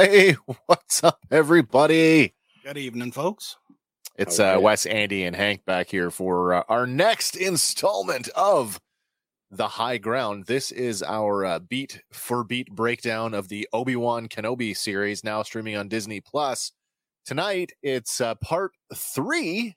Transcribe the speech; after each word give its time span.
Hey, 0.00 0.36
what's 0.66 1.02
up, 1.02 1.18
everybody? 1.28 2.32
Good 2.62 2.78
evening, 2.78 3.10
folks. 3.10 3.56
It's 4.14 4.38
How 4.38 4.58
uh. 4.58 4.60
Wes, 4.60 4.86
Andy, 4.86 5.24
and 5.24 5.34
Hank 5.34 5.64
back 5.64 5.88
here 5.88 6.12
for 6.12 6.54
uh, 6.54 6.62
our 6.68 6.86
next 6.86 7.34
installment 7.34 8.28
of 8.36 8.78
The 9.50 9.66
High 9.66 9.98
Ground. 9.98 10.44
This 10.46 10.70
is 10.70 11.02
our 11.02 11.44
uh, 11.44 11.58
beat 11.58 12.00
for 12.12 12.44
beat 12.44 12.70
breakdown 12.70 13.34
of 13.34 13.48
the 13.48 13.68
Obi 13.72 13.96
Wan 13.96 14.28
Kenobi 14.28 14.76
series, 14.76 15.24
now 15.24 15.42
streaming 15.42 15.74
on 15.74 15.88
Disney 15.88 16.20
Plus. 16.20 16.70
Tonight, 17.26 17.72
it's 17.82 18.20
uh, 18.20 18.36
part 18.36 18.70
three. 18.94 19.74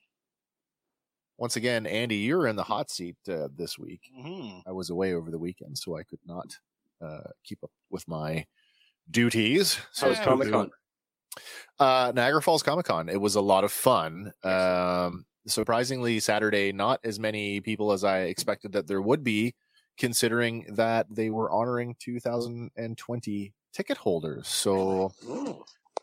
Once 1.39 1.55
again, 1.55 1.87
Andy, 1.87 2.17
you're 2.17 2.45
in 2.45 2.55
the 2.55 2.61
hot 2.61 2.91
seat 2.91 3.17
uh, 3.27 3.47
this 3.55 3.79
week. 3.79 4.01
hmm 4.15 4.59
I 4.67 4.71
was 4.71 4.91
away 4.91 5.15
over 5.15 5.31
the 5.31 5.39
weekend, 5.39 5.79
so 5.79 5.97
I 5.97 6.03
could 6.03 6.19
not 6.27 6.55
uh, 7.03 7.31
keep 7.43 7.63
up 7.63 7.71
with 7.89 8.07
my 8.07 8.45
duties. 9.11 9.79
How 9.97 10.09
was 10.09 10.19
Comic 10.19 10.51
Con? 10.51 10.71
Uh, 11.79 12.11
Niagara 12.15 12.41
Falls 12.41 12.63
Comic 12.63 12.85
Con. 12.85 13.09
It 13.09 13.19
was 13.19 13.35
a 13.35 13.41
lot 13.41 13.63
of 13.63 13.71
fun. 13.71 14.33
Um, 14.43 15.25
surprisingly, 15.47 16.19
Saturday, 16.19 16.71
not 16.71 16.99
as 17.03 17.19
many 17.19 17.61
people 17.61 17.91
as 17.91 18.03
I 18.03 18.21
expected 18.21 18.73
that 18.73 18.87
there 18.87 19.01
would 19.01 19.23
be, 19.23 19.55
considering 19.97 20.65
that 20.75 21.07
they 21.09 21.29
were 21.29 21.51
honoring 21.51 21.95
2020 21.99 23.53
ticket 23.73 23.97
holders. 23.97 24.47
So 24.47 25.11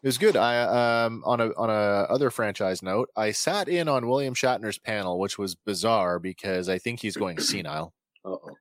it 0.02 0.06
was 0.06 0.18
good. 0.18 0.36
I 0.36 1.04
um 1.04 1.22
on 1.24 1.40
a 1.40 1.50
on 1.56 1.70
a 1.70 2.06
other 2.08 2.30
franchise 2.30 2.82
note, 2.82 3.08
I 3.16 3.32
sat 3.32 3.68
in 3.68 3.88
on 3.88 4.08
William 4.08 4.34
Shatner's 4.34 4.78
panel, 4.78 5.18
which 5.18 5.38
was 5.38 5.54
bizarre 5.54 6.18
because 6.18 6.68
I 6.68 6.78
think 6.78 7.00
he's 7.00 7.16
going 7.16 7.38
senile. 7.38 7.92
uh-oh. 8.24 8.56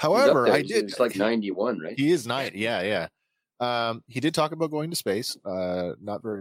However, 0.00 0.24
He's 0.24 0.30
up 0.30 0.44
there. 0.46 0.54
I 0.54 0.62
did. 0.62 0.84
He's 0.86 0.98
like 0.98 1.14
91, 1.14 1.78
right? 1.78 1.94
He 1.98 2.10
is 2.10 2.26
nine. 2.26 2.52
Yeah, 2.54 2.80
yeah. 2.80 3.08
Um, 3.60 4.02
he 4.08 4.18
did 4.18 4.32
talk 4.32 4.52
about 4.52 4.70
going 4.70 4.88
to 4.88 4.96
space. 4.96 5.36
Uh, 5.44 5.90
not 6.00 6.22
very, 6.22 6.40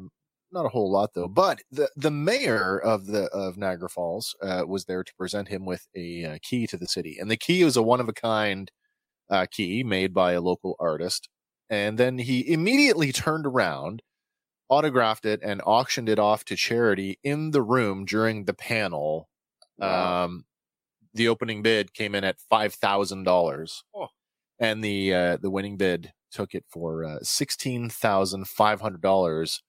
not 0.53 0.65
a 0.65 0.69
whole 0.69 0.89
lot 0.89 1.13
though. 1.13 1.27
But 1.27 1.61
the 1.69 1.89
the 1.97 2.09
mayor 2.09 2.79
of 2.79 3.07
the 3.07 3.25
of 3.25 3.57
Niagara 3.57 3.89
Falls 3.89 4.33
uh, 4.41 4.63
was 4.65 4.85
there 4.85 5.03
to 5.03 5.13
present 5.15 5.49
him 5.49 5.65
with 5.65 5.89
a 5.93 6.23
uh, 6.23 6.37
key 6.41 6.67
to 6.67 6.77
the 6.77 6.87
city, 6.87 7.17
and 7.19 7.29
the 7.29 7.35
key 7.35 7.65
was 7.65 7.75
a 7.75 7.83
one 7.83 7.99
of 7.99 8.07
a 8.07 8.13
kind 8.13 8.71
uh, 9.29 9.45
key 9.51 9.83
made 9.83 10.13
by 10.13 10.31
a 10.31 10.41
local 10.41 10.77
artist. 10.79 11.27
And 11.69 11.97
then 11.97 12.17
he 12.17 12.49
immediately 12.49 13.11
turned 13.11 13.45
around, 13.45 14.01
autographed 14.69 15.25
it, 15.25 15.41
and 15.43 15.61
auctioned 15.65 16.07
it 16.07 16.17
off 16.17 16.45
to 16.45 16.55
charity 16.55 17.19
in 17.25 17.51
the 17.51 17.61
room 17.61 18.05
during 18.05 18.45
the 18.45 18.53
panel. 18.53 19.27
Wow. 19.77 20.23
Um, 20.23 20.45
the 21.13 21.27
opening 21.27 21.61
bid 21.61 21.93
came 21.93 22.15
in 22.15 22.23
at 22.23 22.39
five 22.49 22.73
thousand 22.73 23.23
dollars, 23.23 23.83
Oh. 23.95 24.07
and 24.59 24.83
the 24.83 25.13
uh, 25.13 25.37
the 25.37 25.49
winning 25.49 25.77
bid 25.77 26.13
took 26.31 26.53
it 26.53 26.65
for 26.67 27.03
uh, 27.03 27.19
sixteen 27.23 27.89
thousand 27.89 28.47
five 28.47 28.81
hundred 28.81 29.01
dollars 29.01 29.61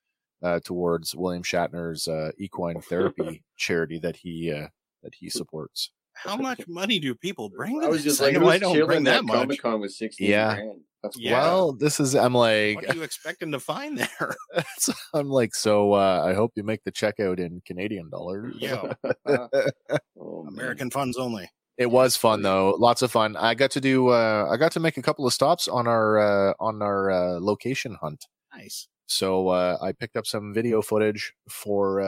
uh, 0.42 0.60
towards 0.64 1.14
William 1.14 1.42
Shatner's 1.42 2.06
uh, 2.08 2.32
equine 2.38 2.80
therapy 2.80 3.42
charity 3.56 3.98
that 3.98 4.16
he 4.16 4.52
uh, 4.52 4.68
that 5.02 5.14
he 5.18 5.30
supports. 5.30 5.90
How 6.14 6.36
much 6.36 6.66
money 6.68 6.98
do 6.98 7.14
people 7.14 7.48
bring? 7.48 7.80
To 7.80 7.86
I 7.86 7.88
was 7.88 8.04
just 8.04 8.20
like, 8.20 8.36
I, 8.36 8.38
know 8.38 8.48
I 8.48 8.52
who's 8.52 8.60
don't 8.60 8.74
chilling 8.74 8.86
bring 8.88 9.04
that 9.04 9.18
at 9.18 9.24
much. 9.24 9.36
Comic 9.36 9.62
Con 9.62 9.80
was 9.80 9.96
16 9.98 10.28
Yeah. 10.28 10.54
grand? 10.54 10.80
That's 11.02 11.18
Yeah. 11.18 11.40
Well, 11.40 11.72
this 11.72 11.98
is 11.98 12.14
I'm 12.14 12.34
like 12.34 12.76
What 12.76 12.90
are 12.90 12.94
you 12.94 13.02
expecting 13.02 13.52
to 13.52 13.60
find 13.60 13.96
there? 13.96 14.36
so 14.78 14.92
I'm 15.14 15.30
like 15.30 15.54
so. 15.54 15.94
Uh, 15.94 16.22
I 16.26 16.34
hope 16.34 16.52
you 16.56 16.62
make 16.62 16.84
the 16.84 16.92
checkout 16.92 17.38
in 17.38 17.62
Canadian 17.64 18.10
dollars. 18.10 18.54
Yeah, 18.58 18.92
oh, 19.26 20.42
man. 20.44 20.48
American 20.48 20.90
funds 20.90 21.16
only. 21.16 21.48
It 21.78 21.90
was 21.90 22.16
fun 22.16 22.42
though, 22.42 22.74
lots 22.78 23.00
of 23.00 23.10
fun. 23.10 23.36
I 23.36 23.54
got 23.54 23.70
to 23.70 23.80
do. 23.80 24.08
Uh, 24.08 24.46
I 24.52 24.58
got 24.58 24.72
to 24.72 24.80
make 24.80 24.98
a 24.98 25.02
couple 25.02 25.26
of 25.26 25.32
stops 25.32 25.66
on 25.68 25.86
our 25.88 26.18
uh, 26.50 26.52
on 26.60 26.82
our 26.82 27.10
uh, 27.10 27.40
location 27.40 27.96
hunt. 28.02 28.26
Nice. 28.54 28.86
So 29.10 29.48
uh, 29.48 29.76
I 29.82 29.90
picked 29.90 30.16
up 30.16 30.24
some 30.24 30.54
video 30.54 30.80
footage 30.80 31.34
for 31.48 32.00
uh, 32.00 32.04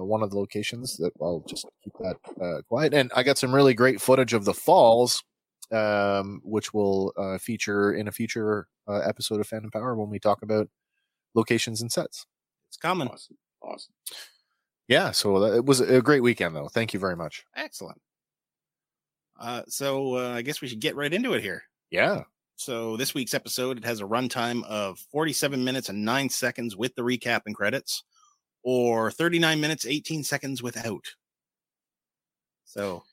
uh, 0.00 0.04
one 0.04 0.24
of 0.24 0.30
the 0.30 0.38
locations 0.38 0.96
that 0.96 1.12
I'll 1.22 1.44
just 1.48 1.66
keep 1.84 1.92
that 2.00 2.16
uh, 2.42 2.62
quiet. 2.68 2.92
And 2.94 3.12
I 3.14 3.22
got 3.22 3.38
some 3.38 3.54
really 3.54 3.74
great 3.74 4.00
footage 4.00 4.32
of 4.32 4.44
the 4.44 4.52
falls, 4.52 5.22
um, 5.70 6.40
which 6.42 6.74
will 6.74 7.12
uh, 7.16 7.38
feature 7.38 7.94
in 7.94 8.08
a 8.08 8.12
future 8.12 8.66
uh, 8.88 9.02
episode 9.06 9.38
of 9.38 9.46
Phantom 9.46 9.70
Power 9.70 9.94
when 9.94 10.10
we 10.10 10.18
talk 10.18 10.42
about 10.42 10.68
locations 11.36 11.80
and 11.80 11.92
sets. 11.92 12.26
It's 12.70 12.76
coming. 12.76 13.06
Awesome. 13.06 13.36
Awesome. 13.62 13.94
Yeah, 14.88 15.12
so 15.12 15.38
that, 15.38 15.56
it 15.58 15.64
was 15.64 15.78
a 15.78 16.02
great 16.02 16.24
weekend 16.24 16.56
though. 16.56 16.68
Thank 16.68 16.92
you 16.92 16.98
very 16.98 17.16
much. 17.16 17.44
Excellent. 17.54 18.00
Uh, 19.38 19.62
so 19.68 20.16
uh, 20.16 20.34
I 20.34 20.42
guess 20.42 20.60
we 20.60 20.66
should 20.66 20.80
get 20.80 20.96
right 20.96 21.14
into 21.14 21.34
it 21.34 21.42
here. 21.42 21.62
Yeah, 21.92 22.24
So 22.56 22.96
this 22.96 23.14
week's 23.14 23.34
episode 23.34 23.76
it 23.78 23.84
has 23.84 24.00
a 24.00 24.04
runtime 24.04 24.64
of 24.64 24.98
47 25.12 25.62
minutes 25.62 25.88
and 25.88 26.04
9 26.04 26.28
seconds 26.30 26.76
with 26.76 26.94
the 26.94 27.02
recap 27.02 27.42
and 27.46 27.54
credits 27.54 28.02
or 28.62 29.10
39 29.10 29.60
minutes 29.60 29.86
18 29.86 30.24
seconds 30.24 30.62
without. 30.62 31.04
So 32.64 33.04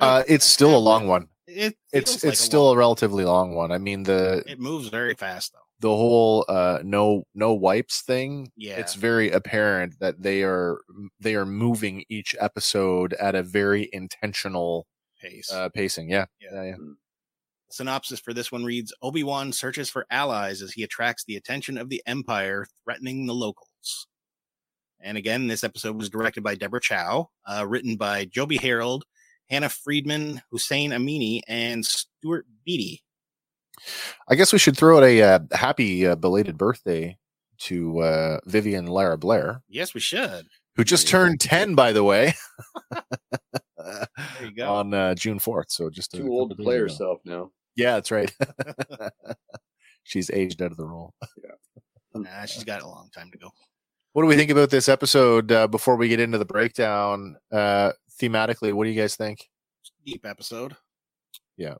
uh, 0.00 0.24
it's 0.26 0.44
still 0.46 0.76
a 0.76 0.78
long 0.78 1.06
one. 1.06 1.28
it 1.46 1.76
It's 1.92 2.24
like 2.24 2.32
it's 2.32 2.40
a 2.40 2.44
still 2.44 2.66
long- 2.66 2.76
a 2.76 2.78
relatively 2.78 3.24
long 3.24 3.54
one. 3.54 3.72
I 3.72 3.78
mean 3.78 4.02
the 4.04 4.42
it 4.46 4.58
moves 4.58 4.88
very 4.88 5.14
fast 5.14 5.52
though. 5.52 5.88
the 5.88 5.94
whole 5.94 6.44
uh 6.48 6.80
no 6.82 7.24
no 7.34 7.52
wipes 7.54 8.00
thing 8.02 8.50
Yeah. 8.56 8.76
it's 8.78 8.94
very 8.94 9.30
apparent 9.30 9.94
that 10.00 10.20
they 10.22 10.42
are 10.42 10.80
they 11.20 11.34
are 11.36 11.46
moving 11.46 12.04
each 12.08 12.34
episode 12.40 13.12
at 13.14 13.34
a 13.34 13.42
very 13.42 13.88
intentional 13.92 14.86
Pace. 15.20 15.50
uh 15.52 15.68
pacing 15.70 16.10
yeah 16.10 16.26
Yeah. 16.40 16.48
yeah, 16.54 16.62
yeah. 16.70 16.76
Synopsis 17.70 18.20
for 18.20 18.32
this 18.32 18.50
one 18.50 18.64
reads 18.64 18.94
Obi-Wan 19.02 19.52
searches 19.52 19.90
for 19.90 20.06
allies 20.10 20.62
as 20.62 20.72
he 20.72 20.82
attracts 20.82 21.24
the 21.24 21.36
attention 21.36 21.76
of 21.78 21.88
the 21.88 22.02
Empire, 22.06 22.66
threatening 22.84 23.26
the 23.26 23.34
locals. 23.34 24.06
And 25.00 25.16
again, 25.18 25.46
this 25.46 25.62
episode 25.64 25.96
was 25.96 26.10
directed 26.10 26.42
by 26.42 26.54
Deborah 26.54 26.80
Chow, 26.80 27.30
uh, 27.46 27.66
written 27.68 27.96
by 27.96 28.24
Joby 28.24 28.56
Harold, 28.56 29.04
Hannah 29.50 29.68
Friedman, 29.68 30.42
Hossein 30.50 30.90
Amini, 30.90 31.40
and 31.46 31.84
Stuart 31.86 32.46
Beatty. 32.64 33.02
i 34.28 34.34
guess 34.34 34.52
we 34.52 34.58
should 34.58 34.76
throw 34.76 34.96
out 34.98 35.04
a 35.04 35.22
uh, 35.22 35.38
happy 35.52 36.04
uh, 36.06 36.16
belated 36.16 36.58
birthday 36.58 37.16
to 37.58 38.00
uh 38.00 38.38
vivien 38.46 38.86
lyra 38.86 39.16
blair 39.16 39.62
Yes, 39.68 39.94
we 39.94 40.00
should. 40.00 40.46
who 40.74 40.82
just 40.84 41.06
Yeah. 41.06 41.10
turned 41.12 41.40
10 41.40 41.74
by 41.76 41.92
the 41.92 42.02
way 42.02 42.34
There 43.78 44.06
you 44.42 44.50
go. 44.52 44.68
on 44.74 44.92
uh, 44.94 45.14
june 45.14 45.38
4th 45.38 45.66
so 45.70 45.90
just 45.90 46.14
a 46.14 46.18
Too 46.18 46.28
old 46.28 46.50
to 46.50 46.56
play 46.56 46.74
days 46.74 46.82
ago. 46.82 46.82
herself 46.92 47.18
now. 47.24 47.50
Yeah 47.78 47.94
that's 47.94 48.10
right 48.10 48.30
she's 50.02 50.30
aged 50.30 50.60
out 50.62 50.70
of 50.70 50.76
the 50.76 50.86
role. 50.86 51.14
Nah, 52.14 52.46
she's 52.46 52.64
got 52.64 52.82
a 52.82 52.86
long 52.88 53.10
time 53.14 53.30
to 53.30 53.38
go. 53.38 53.50
What 54.12 54.22
do 54.22 54.28
we 54.28 54.36
think 54.36 54.50
about 54.50 54.70
this 54.70 54.88
episode 54.88 55.52
uh, 55.52 55.68
before 55.68 55.96
we 55.96 56.08
get 56.08 56.18
into 56.18 56.38
the 56.38 56.44
breakdown? 56.44 57.36
Uh, 57.52 57.92
thematically, 58.20 58.72
what 58.72 58.84
do 58.84 58.90
you 58.90 59.00
guys 59.00 59.14
think? 59.14 59.46
Deep 60.04 60.24
episode. 60.26 60.74
Yeah, 61.56 61.74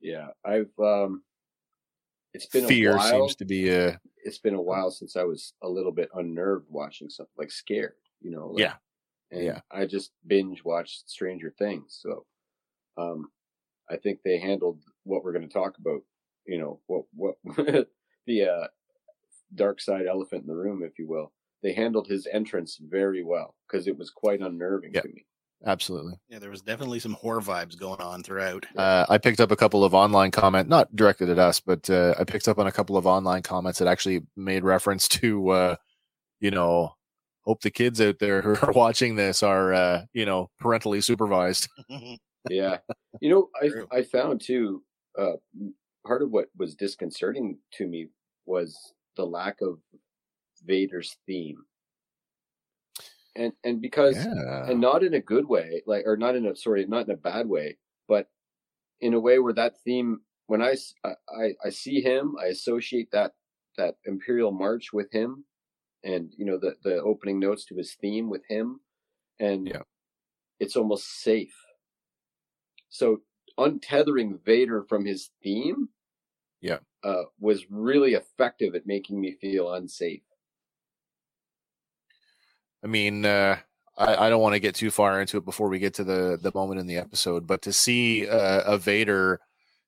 Yeah. 0.00 0.28
I've 0.44 0.70
um, 0.78 1.22
it's 2.32 2.46
been 2.46 2.66
Fear 2.68 2.92
a 2.92 2.96
while. 2.96 3.10
seems 3.10 3.36
to 3.36 3.44
be 3.44 3.68
a, 3.70 4.00
It's 4.24 4.38
been 4.38 4.54
a 4.54 4.62
while 4.62 4.90
since 4.90 5.16
I 5.16 5.24
was 5.24 5.52
a 5.62 5.68
little 5.68 5.92
bit 5.92 6.08
unnerved 6.14 6.66
watching 6.70 7.10
something 7.10 7.34
like 7.36 7.50
scared. 7.50 7.94
You 8.20 8.30
know. 8.30 8.46
Like, 8.48 8.60
Yeah. 8.60 8.74
And 9.32 9.44
Yeah. 9.44 9.60
I 9.70 9.86
just 9.86 10.12
binge 10.26 10.64
watched 10.64 11.10
Stranger 11.10 11.52
Things, 11.58 11.98
so 12.00 12.24
um, 12.96 13.28
I 13.92 13.96
think 13.96 14.20
they 14.24 14.38
handled 14.38 14.80
what 15.04 15.22
we're 15.22 15.32
going 15.32 15.46
to 15.46 15.52
talk 15.52 15.76
about. 15.78 16.00
You 16.46 16.58
know 16.58 16.80
what 16.86 17.04
what 17.14 17.36
the 18.26 18.44
uh, 18.44 18.66
dark 19.54 19.80
side 19.80 20.06
elephant 20.06 20.42
in 20.42 20.48
the 20.48 20.56
room, 20.56 20.82
if 20.82 20.98
you 20.98 21.06
will. 21.08 21.32
They 21.62 21.72
handled 21.72 22.08
his 22.08 22.26
entrance 22.32 22.78
very 22.82 23.22
well 23.22 23.54
because 23.68 23.86
it 23.86 23.96
was 23.96 24.10
quite 24.10 24.40
unnerving 24.40 24.92
Yeah. 24.94 25.02
to 25.02 25.08
me. 25.08 25.24
absolutely. 25.64 26.14
Yeah, 26.28 26.40
there 26.40 26.50
was 26.50 26.62
definitely 26.62 26.98
some 26.98 27.12
horror 27.12 27.40
vibes 27.40 27.78
going 27.78 28.00
on 28.00 28.24
throughout. 28.24 28.66
Uh, 28.76 29.06
I 29.08 29.18
picked 29.18 29.40
up 29.40 29.52
a 29.52 29.56
couple 29.56 29.84
of 29.84 29.94
online 29.94 30.32
comment, 30.32 30.68
not 30.68 30.96
directed 30.96 31.28
at 31.28 31.38
us, 31.38 31.60
but 31.60 31.88
uh, 31.88 32.14
I 32.18 32.24
picked 32.24 32.48
up 32.48 32.58
on 32.58 32.66
a 32.66 32.72
couple 32.72 32.96
of 32.96 33.06
online 33.06 33.42
comments 33.42 33.78
that 33.78 33.86
actually 33.86 34.22
made 34.36 34.64
reference 34.64 35.06
to, 35.08 35.48
uh, 35.50 35.76
you 36.40 36.50
know, 36.50 36.94
hope 37.44 37.60
the 37.60 37.70
kids 37.70 38.00
out 38.00 38.18
there 38.18 38.42
who 38.42 38.56
are 38.66 38.72
watching 38.74 39.14
this 39.14 39.44
are, 39.44 39.72
uh, 39.72 40.02
you 40.12 40.26
know, 40.26 40.50
parentally 40.60 41.00
supervised. 41.00 41.68
yeah 42.48 42.78
you 43.20 43.30
know 43.30 43.48
i 43.62 43.70
i 43.96 44.02
found 44.02 44.40
too 44.40 44.84
uh 45.18 45.34
part 46.06 46.22
of 46.22 46.30
what 46.30 46.48
was 46.56 46.74
disconcerting 46.74 47.58
to 47.72 47.86
me 47.86 48.08
was 48.46 48.94
the 49.16 49.24
lack 49.26 49.60
of 49.60 49.78
vader's 50.64 51.16
theme 51.26 51.64
and 53.36 53.52
and 53.64 53.80
because 53.80 54.16
Yeah. 54.16 54.66
and 54.66 54.80
not 54.80 55.02
in 55.02 55.14
a 55.14 55.20
good 55.20 55.46
way 55.48 55.82
like 55.86 56.06
or 56.06 56.16
not 56.16 56.36
in 56.36 56.46
a 56.46 56.54
sorry 56.56 56.86
not 56.86 57.06
in 57.06 57.12
a 57.14 57.16
bad 57.16 57.48
way 57.48 57.78
but 58.08 58.28
in 59.00 59.14
a 59.14 59.20
way 59.20 59.38
where 59.38 59.52
that 59.54 59.74
theme 59.84 60.20
when 60.46 60.62
I 60.62 60.76
I 61.64 61.70
see 61.70 62.00
him 62.00 62.36
i 62.40 62.46
associate 62.46 63.10
that 63.12 63.32
that 63.78 63.96
imperial 64.04 64.52
march 64.52 64.92
with 64.92 65.10
him 65.12 65.44
and 66.04 66.32
you 66.36 66.44
know 66.46 66.58
the 66.58 66.76
the 66.84 67.02
opening 67.02 67.40
notes 67.40 67.64
to 67.66 67.76
his 67.76 67.94
theme 67.94 68.30
with 68.30 68.44
him 68.48 68.80
and 69.40 69.68
Yeah. 69.68 69.82
it's 70.60 70.76
almost 70.76 71.22
safe 71.22 71.54
so 72.92 73.20
untethering 73.58 74.38
vader 74.44 74.84
from 74.84 75.04
his 75.04 75.30
theme 75.42 75.88
Yeah. 76.60 76.78
uh 77.02 77.24
was 77.40 77.66
really 77.70 78.14
effective 78.14 78.76
at 78.76 78.86
making 78.86 79.20
me 79.20 79.32
feel 79.40 79.72
unsafe 79.74 80.22
I 82.84 82.88
mean, 82.88 83.24
uh, 83.24 83.58
I, 83.96 84.26
I 84.26 84.30
don't 84.30 84.42
want 84.42 84.54
to 84.54 84.60
get 84.60 84.74
too 84.74 84.90
far 84.90 85.20
into 85.20 85.36
it 85.36 85.44
before 85.44 85.68
we 85.68 85.78
get 85.78 85.94
to 85.94 86.04
the 86.04 86.38
the 86.40 86.52
moment 86.54 86.80
in 86.80 86.86
the 86.86 86.96
episode, 86.96 87.46
but 87.46 87.62
to 87.62 87.72
see 87.72 88.28
uh, 88.28 88.62
a 88.64 88.78
Vader 88.78 89.40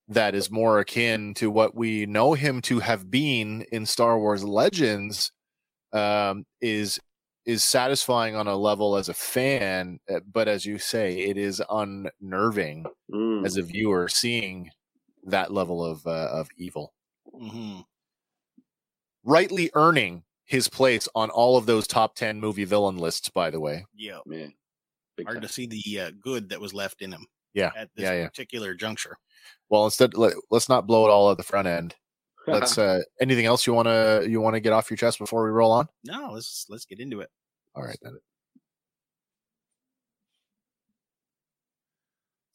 that 0.09 0.35
is 0.35 0.51
more 0.51 0.79
akin 0.81 1.35
to 1.35 1.51
what 1.51 1.75
we 1.75 2.07
know 2.07 2.35
him 2.35 2.61
to 2.63 2.81
have 2.81 3.11
been 3.11 3.63
in 3.73 3.87
Star 3.87 4.19
Wars 4.19 4.45
Legends 4.45 5.33
um, 5.93 6.45
is 6.61 7.01
is 7.47 7.63
satisfying 7.65 8.35
on 8.37 8.47
a 8.49 8.57
level 8.57 8.97
as 8.97 9.09
a 9.09 9.15
fan, 9.15 10.01
uh, 10.09 10.21
but 10.33 10.49
as 10.49 10.65
you 10.67 10.79
say, 10.79 11.19
it 11.21 11.37
is 11.37 11.63
unnerving 11.71 12.87
Mm. 13.13 13.45
as 13.45 13.57
a 13.57 13.63
viewer 13.63 14.09
seeing 14.09 14.71
that 15.25 15.53
level 15.53 15.85
of 15.85 16.07
uh, 16.07 16.29
of 16.33 16.49
evil. 16.57 16.95
hmm 17.33 17.81
Rightly 19.25 19.71
earning 19.75 20.25
his 20.45 20.69
place 20.69 21.09
on 21.15 21.31
all 21.31 21.57
of 21.57 21.67
those 21.67 21.87
top 21.87 22.15
ten 22.15 22.39
movie 22.41 22.65
villain 22.65 22.99
lists, 22.99 23.31
by 23.31 23.51
the 23.51 23.61
way. 23.61 23.87
Yeah, 23.95 24.19
man 24.27 24.53
Big 25.17 25.27
hard 25.27 25.37
time. 25.37 25.43
to 25.43 25.49
see 25.49 25.67
the 25.67 26.01
uh, 26.01 26.11
good 26.21 26.49
that 26.51 26.61
was 26.61 26.75
left 26.75 27.01
in 27.03 27.13
him 27.13 27.27
Yeah, 27.55 27.71
at 27.77 27.89
this 27.95 28.05
yeah, 28.05 28.13
yeah. 28.15 28.29
particular 28.29 28.75
juncture. 28.75 29.17
Well, 29.71 29.85
instead, 29.87 30.15
let, 30.15 30.35
let's 30.51 30.69
not 30.69 30.87
blow 30.87 31.07
it 31.07 31.11
all 31.11 31.31
at 31.31 31.37
the 31.37 31.43
front 31.43 31.69
end. 31.69 31.95
Let's. 32.47 32.79
uh 32.79 33.01
Anything 33.21 33.47
else 33.47 33.67
you 33.67 33.75
want 33.75 33.87
to 33.89 34.27
you 34.29 34.41
want 34.41 34.55
to 34.55 34.61
get 34.61 34.73
off 34.73 34.91
your 34.91 34.97
chest 34.97 35.19
before 35.19 35.45
we 35.45 35.51
roll 35.51 35.73
on? 35.73 35.89
No, 36.05 36.31
let's 36.33 36.67
let's 36.69 36.85
get 36.85 37.01
into 37.01 37.21
it. 37.21 37.31
All 37.75 37.83
right, 37.83 37.99
then. 38.03 38.19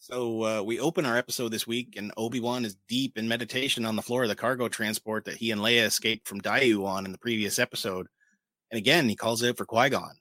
So 0.09 0.43
uh, 0.43 0.63
we 0.63 0.79
open 0.79 1.05
our 1.05 1.17
episode 1.17 1.49
this 1.49 1.67
week, 1.67 1.93
and 1.95 2.11
Obi 2.17 2.39
Wan 2.39 2.65
is 2.65 2.77
deep 2.87 3.15
in 3.15 3.27
meditation 3.27 3.85
on 3.85 3.95
the 3.95 4.01
floor 4.01 4.23
of 4.23 4.29
the 4.29 4.35
cargo 4.35 4.67
transport 4.67 5.25
that 5.25 5.37
he 5.37 5.51
and 5.51 5.61
Leia 5.61 5.85
escaped 5.85 6.27
from 6.27 6.41
Daiyu 6.41 6.83
on 6.83 7.05
in 7.05 7.11
the 7.11 7.19
previous 7.19 7.59
episode. 7.59 8.07
And 8.71 8.79
again, 8.79 9.07
he 9.07 9.15
calls 9.15 9.43
out 9.43 9.57
for 9.57 9.65
Qui 9.65 9.89
Gon. 9.89 10.15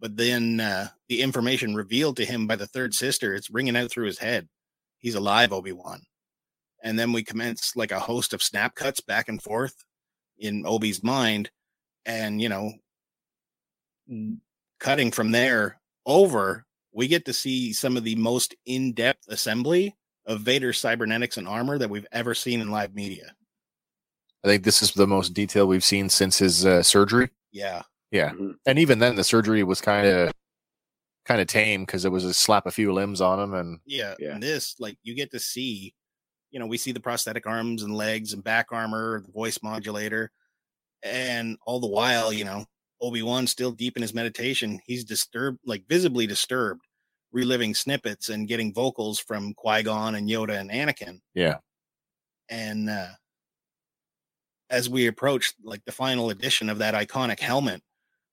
But 0.00 0.16
then 0.16 0.58
uh, 0.58 0.88
the 1.08 1.22
information 1.22 1.76
revealed 1.76 2.16
to 2.16 2.24
him 2.24 2.48
by 2.48 2.56
the 2.56 2.66
third 2.66 2.92
sister, 2.92 3.34
it's 3.34 3.50
ringing 3.50 3.76
out 3.76 3.90
through 3.90 4.06
his 4.06 4.18
head. 4.18 4.48
He's 4.98 5.14
alive, 5.14 5.52
Obi 5.52 5.72
Wan. 5.72 6.02
And 6.86 6.96
then 6.96 7.12
we 7.12 7.24
commence 7.24 7.74
like 7.74 7.90
a 7.90 7.98
host 7.98 8.32
of 8.32 8.40
snap 8.40 8.76
cuts 8.76 9.00
back 9.00 9.28
and 9.28 9.42
forth 9.42 9.74
in 10.38 10.64
Obi's 10.64 11.02
mind. 11.02 11.50
And, 12.04 12.40
you 12.40 12.48
know, 12.48 12.72
cutting 14.78 15.10
from 15.10 15.32
there 15.32 15.80
over, 16.06 16.64
we 16.92 17.08
get 17.08 17.24
to 17.24 17.32
see 17.32 17.72
some 17.72 17.96
of 17.96 18.04
the 18.04 18.14
most 18.14 18.54
in 18.66 18.92
depth 18.92 19.26
assembly 19.28 19.96
of 20.26 20.42
Vader's 20.42 20.78
cybernetics 20.78 21.36
and 21.36 21.48
armor 21.48 21.76
that 21.76 21.90
we've 21.90 22.06
ever 22.12 22.34
seen 22.34 22.60
in 22.60 22.70
live 22.70 22.94
media. 22.94 23.34
I 24.44 24.48
think 24.48 24.62
this 24.62 24.80
is 24.80 24.92
the 24.92 25.08
most 25.08 25.34
detail 25.34 25.66
we've 25.66 25.82
seen 25.82 26.08
since 26.08 26.38
his 26.38 26.64
uh, 26.64 26.84
surgery. 26.84 27.30
Yeah. 27.50 27.82
Yeah, 28.12 28.30
Mhm. 28.30 28.54
and 28.64 28.78
even 28.78 29.00
then, 29.00 29.16
the 29.16 29.24
surgery 29.24 29.64
was 29.64 29.80
kind 29.80 30.06
of 30.06 30.32
kind 31.24 31.40
of 31.40 31.48
tame 31.48 31.82
because 31.84 32.04
it 32.04 32.12
was 32.12 32.24
a 32.24 32.32
slap 32.32 32.64
a 32.66 32.70
few 32.70 32.92
limbs 32.92 33.20
on 33.20 33.40
him, 33.40 33.54
and 33.54 33.80
Yeah. 33.84 34.14
Yeah. 34.20 34.34
And 34.34 34.42
this, 34.42 34.76
like, 34.78 34.96
you 35.02 35.14
get 35.16 35.32
to 35.32 35.40
see, 35.40 35.92
you 36.56 36.60
know, 36.60 36.66
we 36.66 36.78
see 36.78 36.90
the 36.90 37.00
prosthetic 37.00 37.46
arms 37.46 37.82
and 37.82 37.94
legs 37.94 38.32
and 38.32 38.42
back 38.42 38.68
armor, 38.72 39.20
the 39.20 39.30
voice 39.30 39.58
modulator. 39.62 40.30
And 41.02 41.58
all 41.66 41.80
the 41.80 41.86
while, 41.86 42.32
you 42.32 42.46
know, 42.46 42.64
Obi 43.02 43.20
Wan 43.22 43.46
still 43.46 43.72
deep 43.72 43.94
in 43.94 44.00
his 44.00 44.14
meditation. 44.14 44.80
He's 44.86 45.04
disturbed, 45.04 45.58
like 45.66 45.84
visibly 45.86 46.26
disturbed, 46.26 46.80
reliving 47.30 47.74
snippets 47.74 48.30
and 48.30 48.48
getting 48.48 48.72
vocals 48.72 49.18
from 49.18 49.52
Qui 49.52 49.82
Gon 49.82 50.14
and 50.14 50.30
Yoda 50.30 50.58
and 50.58 50.70
Anakin. 50.70 51.20
yeah, 51.34 51.58
and 52.48 52.88
uh, 52.88 53.08
as 54.70 54.88
we 54.88 55.08
approach 55.08 55.52
like 55.62 55.84
the 55.84 55.92
final 55.92 56.30
edition 56.30 56.70
of 56.70 56.78
that 56.78 56.94
iconic 56.94 57.38
helmet 57.40 57.82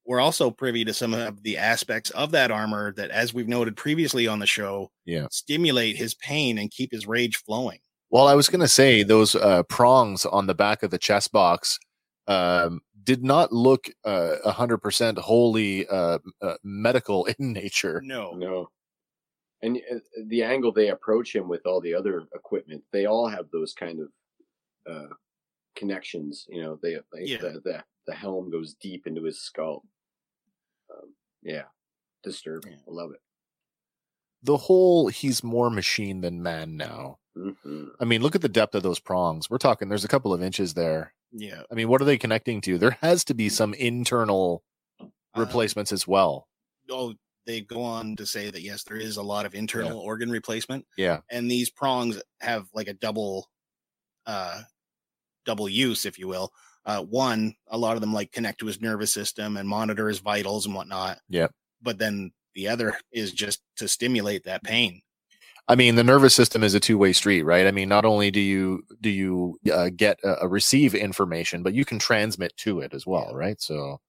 we're 0.06 0.22
also 0.22 0.50
privy 0.50 0.86
to 0.86 0.94
some 0.94 1.13
of 1.13 1.44
the 1.44 1.58
aspects 1.58 2.10
of 2.12 2.32
that 2.32 2.51
armor 2.51 2.94
that 2.94 3.10
as 3.10 3.34
we've 3.34 3.48
noted 3.50 3.75
previously 3.75 4.27
on 4.27 4.39
the 4.39 4.48
show 4.48 4.89
Yeah. 5.06 5.27
stimulate 5.30 5.98
his 5.98 6.13
pain 6.15 6.58
and 6.58 6.72
keep 6.72 6.92
his 6.94 7.06
rage 7.06 7.38
flowing 7.38 7.80
Well, 8.13 8.27
I 8.27 8.36
was 8.36 8.48
going 8.48 8.60
to 8.62 8.67
say 8.67 9.01
those 9.01 9.34
uh, 9.34 9.63
prongs 9.63 10.24
on 10.24 10.46
the 10.46 10.53
back 10.53 10.84
of 10.84 10.91
the 10.91 11.00
chest 11.00 11.32
box 11.32 11.79
um, 12.27 12.82
did 13.03 13.24
not 13.24 13.51
look 13.51 13.89
uh, 14.05 14.36
a 14.46 14.51
hundred 14.51 14.84
percent 14.84 15.17
wholly 15.17 15.88
uh, 15.88 16.20
uh, 16.39 16.53
medical 16.63 17.25
in 17.39 17.53
nature. 17.53 18.01
no 18.05 18.34
No. 18.34 18.70
And 19.63 19.82
uh, 19.91 19.96
the 20.27 20.43
angle 20.43 20.72
they 20.72 20.89
approach 20.89 21.36
him 21.36 21.48
with 21.48 21.65
all 21.65 21.82
the 21.82 21.96
other 21.96 22.25
equipment, 22.36 22.84
they 22.91 23.08
all 23.08 23.27
have 23.27 23.50
those 23.51 23.74
kind 23.74 24.00
of 24.00 24.10
uh, 24.88 25.13
connections. 25.75 26.46
You 26.50 26.62
know, 26.62 26.79
they 26.84 26.98
like 27.12 27.24
Yeah. 27.27 27.38
the, 27.38 27.62
the 27.63 27.84
the 28.05 28.13
helm 28.13 28.51
goes 28.51 28.75
deep 28.75 29.08
into 29.08 29.24
his 29.24 29.41
skull. 29.41 29.84
Um, 30.93 31.15
yeah, 31.41 31.63
disturbing. 32.24 32.74
Yeah. 32.74 32.77
I 32.88 32.91
love 32.91 33.10
it. 33.12 33.22
The 34.43 34.58
whole 34.58 35.08
he's 35.08 35.43
more 35.43 35.72
machine 35.72 36.22
than 36.22 36.43
man 36.43 36.77
now. 36.77 37.17
Hmm 37.36 37.88
I 38.00 38.06
mean, 38.06 38.22
look 38.22 38.36
at 38.36 38.42
the 38.42 38.50
depth 38.50 38.75
of 38.75 38.84
those 38.84 39.00
prongs. 39.00 39.50
We're 39.50 39.58
talking. 39.58 39.90
There's 39.90 40.06
a 40.06 40.10
couple 40.10 40.34
of 40.34 40.42
inches 40.44 40.74
there. 40.74 41.13
yeah 41.32 41.63
I 41.72 41.75
mean, 41.75 41.88
what 41.90 42.02
are 42.02 42.06
they 42.06 42.18
connecting 42.18 42.62
to? 42.62 42.78
There 42.78 42.98
has 43.02 43.24
to 43.25 43.34
be 43.34 43.50
some 43.50 43.74
internal 43.74 44.63
Uh, 45.36 45.40
replacements 45.40 45.92
as 45.92 46.08
well. 46.08 46.48
oh 46.92 47.13
they 47.46 47.60
go 47.62 47.82
on 47.82 48.16
to 48.16 48.25
say 48.25 48.50
that 48.52 48.62
yes 48.62 48.84
there 48.84 48.98
is 48.98 49.18
a 49.18 49.24
lot 49.24 49.46
of 49.48 49.54
internal 49.56 49.98
organ 50.00 50.30
replacement 50.30 50.86
Yeah, 50.98 51.22
and 51.30 51.50
these 51.50 51.70
prongs 51.72 52.22
have 52.40 52.68
like 52.74 52.88
a 52.88 52.94
double 52.94 53.50
uh 54.28 54.62
double 55.46 55.68
use 55.68 56.06
if 56.06 56.18
you 56.20 56.28
will 56.28 56.54
uh 56.86 57.02
one 57.04 57.54
a 57.68 57.78
lot 57.78 57.96
of 57.96 58.02
them 58.02 58.13
like 58.13 58.32
connect 58.32 58.60
to 58.60 58.66
his 58.68 58.80
nervous 58.80 59.12
system 59.13 59.58
and 59.58 59.68
monitor 59.68 60.08
his 60.08 60.20
vitals 60.20 60.66
and 60.68 60.75
whatnot 60.75 61.18
Yeah. 61.28 61.48
but 61.82 61.98
then 61.98 62.32
the 62.56 62.68
other 62.70 62.96
is 63.12 63.34
just 63.34 63.62
to 63.78 63.88
stimulate 63.88 64.44
that 64.46 64.63
pain 64.63 65.02
I 65.67 65.75
mean, 65.75 65.96
the 65.96 66.03
nervous 66.03 66.36
system 66.36 66.63
is 66.63 66.74
a 66.74 66.79
two 66.79 66.98
way 66.98 67.13
street, 67.13 67.43
right? 67.43 67.67
I 67.67 67.72
mean, 67.72 67.89
not 67.89 68.05
only 68.05 68.32
do 68.32 68.39
you 68.41 68.84
do 69.01 69.10
you 69.10 69.60
uh, 69.72 69.89
get 69.96 70.20
uh, 70.24 70.38
uh, 70.43 70.48
receive 70.50 70.93
information, 70.96 71.63
but 71.63 71.74
you 71.74 71.86
can 71.86 72.00
transmit 72.00 72.55
to 72.58 72.79
it 72.82 72.93
as 72.93 73.08
well, 73.08 73.32
Yeah. 73.32 73.38
right? 73.38 73.62
So, 73.62 74.01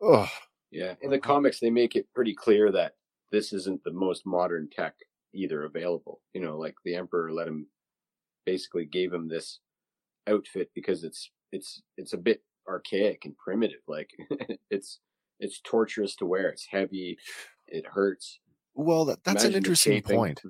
oh, 0.00 0.28
Yeah, 0.70 0.94
in 1.02 1.10
the 1.10 1.18
comics 1.18 1.60
they 1.60 1.70
make 1.70 1.96
it 1.96 2.08
pretty 2.14 2.34
clear 2.34 2.70
that 2.72 2.94
this 3.30 3.52
isn't 3.52 3.82
the 3.84 3.92
most 3.92 4.26
modern 4.26 4.68
tech 4.70 4.94
either 5.34 5.64
available. 5.64 6.20
You 6.34 6.40
know, 6.42 6.58
like 6.58 6.74
the 6.84 6.94
Emperor 6.96 7.32
let 7.32 7.48
him 7.48 7.66
basically 8.46 8.86
gave 8.86 9.12
him 9.12 9.28
this 9.28 9.60
outfit 10.28 10.70
because 10.74 11.04
it's 11.04 11.30
it's 11.52 11.82
it's 11.98 12.12
a 12.14 12.18
bit 12.18 12.42
archaic 12.68 13.24
and 13.24 13.36
primitive. 13.38 13.80
Like 13.88 14.10
it's 14.70 15.00
it's 15.40 15.60
torturous 15.64 16.16
to 16.16 16.26
wear. 16.26 16.48
It's 16.50 16.66
heavy. 16.70 17.18
It 17.68 17.86
hurts. 17.86 18.40
Well, 18.74 19.04
that, 19.06 19.22
that's 19.24 19.44
an 19.44 19.54
interesting 19.54 19.94
escaping. 19.98 20.16
point. 20.16 20.42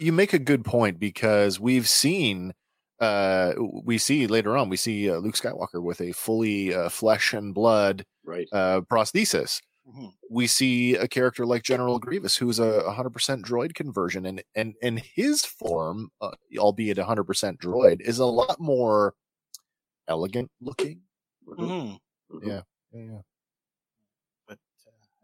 You 0.00 0.12
make 0.12 0.32
a 0.32 0.38
good 0.38 0.64
point 0.64 0.98
because 0.98 1.58
we've 1.60 1.88
seen, 1.88 2.52
uh, 3.00 3.52
we 3.84 3.98
see 3.98 4.26
later 4.26 4.56
on, 4.56 4.68
we 4.68 4.76
see 4.76 5.10
uh, 5.10 5.16
Luke 5.18 5.34
Skywalker 5.36 5.82
with 5.82 6.00
a 6.00 6.12
fully 6.12 6.74
uh, 6.74 6.88
flesh 6.88 7.32
and 7.32 7.54
blood 7.54 8.04
right. 8.24 8.48
uh, 8.52 8.80
prosthesis. 8.82 9.60
Mhm. 9.88 10.12
We 10.30 10.46
see 10.46 10.94
a 10.94 11.08
character 11.08 11.44
like 11.44 11.64
General 11.64 11.98
Grievous, 11.98 12.36
who's 12.36 12.60
a 12.60 12.82
100% 12.86 13.42
droid 13.42 13.74
conversion, 13.74 14.26
and 14.26 14.40
and 14.54 14.74
and 14.80 15.00
his 15.00 15.44
form, 15.44 16.10
uh, 16.20 16.30
albeit 16.56 16.98
100% 16.98 17.58
droid, 17.58 18.00
is 18.00 18.20
a 18.20 18.24
lot 18.26 18.60
more 18.60 19.14
elegant 20.06 20.50
looking. 20.60 21.00
Mhm. 21.48 21.58
Mhm. 21.58 21.98
Mhm. 22.30 22.46
Yeah. 22.46 22.62
Yeah, 22.92 23.00
But 23.00 23.16
uh, 23.16 23.22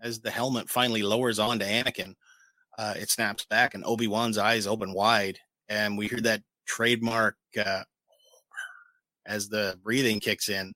as 0.00 0.21
the 0.21 0.31
helmet 0.31 0.69
finally 0.69 1.02
lowers 1.02 1.38
onto 1.38 1.64
Anakin, 1.64 2.14
uh, 2.78 2.95
it 2.97 3.11
snaps 3.11 3.45
back, 3.47 3.75
and 3.75 3.85
Obi 3.85 4.07
Wan's 4.07 4.38
eyes 4.38 4.67
open 4.67 4.93
wide, 4.93 5.38
and 5.69 5.99
we 5.99 6.07
hear 6.07 6.21
that 6.21 6.43
trademark 6.67 7.37
uh, 7.64 7.83
as 9.26 9.49
the 9.49 9.78
breathing 9.83 10.21
kicks 10.21 10.49
in, 10.49 10.73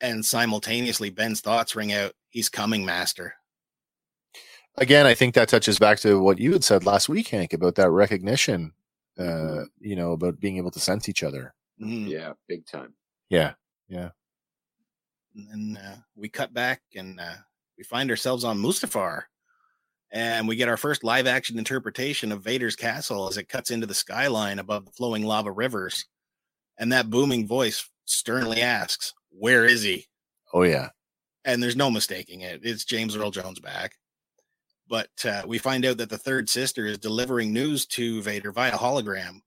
and 0.00 0.24
simultaneously 0.24 1.10
Ben's 1.10 1.40
thoughts 1.40 1.76
ring 1.76 1.92
out. 1.92 2.12
He's 2.30 2.48
coming, 2.48 2.84
Master. 2.84 3.34
Again, 4.76 5.06
I 5.06 5.14
think 5.14 5.34
that 5.34 5.48
touches 5.48 5.78
back 5.78 5.98
to 6.00 6.20
what 6.20 6.38
you 6.40 6.52
had 6.52 6.64
said 6.64 6.84
last 6.84 7.08
week, 7.08 7.28
Hank, 7.28 7.52
about 7.52 7.76
that 7.76 7.90
recognition. 7.90 8.72
Uh, 9.16 9.22
Mhm. 9.22 9.66
you 9.78 9.94
know, 9.94 10.10
about 10.10 10.40
being 10.40 10.56
able 10.56 10.72
to 10.72 10.80
sense 10.80 11.08
each 11.08 11.22
other. 11.22 11.54
Mhm. 11.80 12.08
Yeah, 12.08 12.32
big 12.48 12.66
time. 12.66 12.96
Yeah, 13.28 13.54
yeah. 13.88 14.10
and 15.36 15.74
then 15.76 15.82
uh, 15.84 15.96
we 16.16 16.28
cut 16.28 16.52
back 16.54 16.80
and 16.94 17.18
uh, 17.20 17.34
we 17.76 17.84
find 17.84 18.10
ourselves 18.10 18.44
on 18.44 18.58
Mustafar, 18.58 19.22
and 20.12 20.46
we 20.46 20.56
get 20.56 20.68
our 20.68 20.76
first 20.76 21.04
live 21.04 21.26
action 21.26 21.58
interpretation 21.58 22.32
of 22.32 22.42
Vader's 22.42 22.76
castle 22.76 23.28
as 23.28 23.36
it 23.36 23.48
cuts 23.48 23.70
into 23.70 23.86
the 23.86 23.94
skyline 23.94 24.58
above 24.58 24.84
the 24.84 24.92
flowing 24.92 25.24
lava 25.24 25.50
rivers, 25.50 26.06
and 26.78 26.92
that 26.92 27.10
booming 27.10 27.46
voice 27.46 27.88
sternly 28.04 28.60
asks, 28.62 29.12
"Where 29.30 29.64
is 29.64 29.82
he?" 29.82 30.06
Oh 30.52 30.62
yeah. 30.62 30.90
And 31.44 31.62
there's 31.62 31.76
no 31.76 31.90
mistaking 31.90 32.42
it; 32.42 32.60
it's 32.62 32.84
James 32.84 33.16
Earl 33.16 33.30
Jones 33.30 33.60
back. 33.60 33.96
But 34.88 35.10
uh, 35.24 35.42
we 35.46 35.58
find 35.58 35.84
out 35.84 35.96
that 35.96 36.10
the 36.10 36.18
third 36.18 36.48
sister 36.48 36.86
is 36.86 36.98
delivering 36.98 37.52
news 37.52 37.86
to 37.86 38.22
Vader 38.22 38.52
via 38.52 38.72
hologram, 38.72 39.40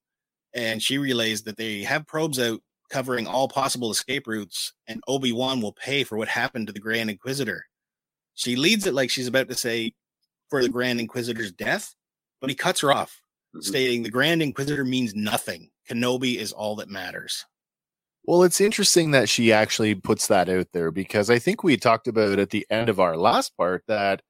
and 0.53 0.81
she 0.81 0.97
relays 0.97 1.43
that 1.43 1.57
they 1.57 1.83
have 1.83 2.07
probes 2.07 2.39
out 2.39 2.59
covering 2.89 3.27
all 3.27 3.47
possible 3.47 3.91
escape 3.91 4.27
routes, 4.27 4.73
and 4.87 5.01
Obi 5.07 5.31
Wan 5.31 5.61
will 5.61 5.73
pay 5.73 6.03
for 6.03 6.17
what 6.17 6.27
happened 6.27 6.67
to 6.67 6.73
the 6.73 6.79
Grand 6.79 7.09
Inquisitor. 7.09 7.65
She 8.37 8.55
leads 8.55 8.85
it 8.85 8.93
like 8.93 9.09
she's 9.09 9.27
about 9.27 9.49
to 9.49 9.55
say, 9.55 9.93
for 10.49 10.61
the 10.61 10.69
Grand 10.69 10.99
Inquisitor's 10.99 11.51
death, 11.51 11.93
but 12.39 12.49
he 12.51 12.55
cuts 12.55 12.79
her 12.81 12.91
off, 12.91 13.19
Mhm. 13.55 13.63
stating 13.63 14.03
the 14.03 14.09
Grand 14.11 14.41
Inquisitor 14.43 14.85
means 14.85 15.13
nothing. 15.15 15.71
Kenobi 15.89 16.35
is 16.37 16.53
all 16.53 16.75
that 16.77 16.87
matters. 16.89 17.45
Well, 18.23 18.43
it's 18.43 18.61
interesting 18.61 19.11
that 19.11 19.27
she 19.27 19.51
actually 19.51 19.95
puts 19.95 20.27
that 20.27 20.49
out 20.49 20.67
there 20.73 20.91
because 20.91 21.29
I 21.29 21.39
think 21.39 21.63
we 21.63 21.77
talked 21.77 22.07
about 22.07 22.39
at 22.39 22.51
the 22.51 22.65
end 22.69 22.89
of 22.89 22.99
our 22.99 23.17
last 23.17 23.57
part 23.57 23.83
that 23.87 24.21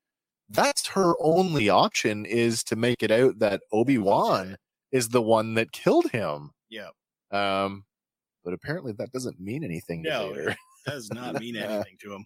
that's 0.49 0.87
her 0.89 1.13
only 1.21 1.67
option 1.67 2.25
is 2.25 2.63
to 2.65 2.75
make 2.77 3.03
it 3.03 3.11
out 3.11 3.39
that 3.39 3.61
Obi-Wan 3.73 4.55
is 4.91 5.09
the 5.09 5.21
one 5.21 5.55
that 5.55 5.71
killed 5.73 6.09
him. 6.11 6.51
Yeah. 6.69 6.89
Um 7.31 7.83
but 8.45 8.53
apparently 8.53 8.93
that 8.93 9.11
doesn't 9.11 9.39
mean 9.41 9.63
anything 9.65 10.03
to 10.03 10.09
No, 10.09 10.29
Vader. 10.33 10.49
it 10.51 10.57
does 10.85 11.09
not 11.11 11.39
mean 11.41 11.55
anything 11.57 11.97
to 12.01 12.13
him. 12.13 12.25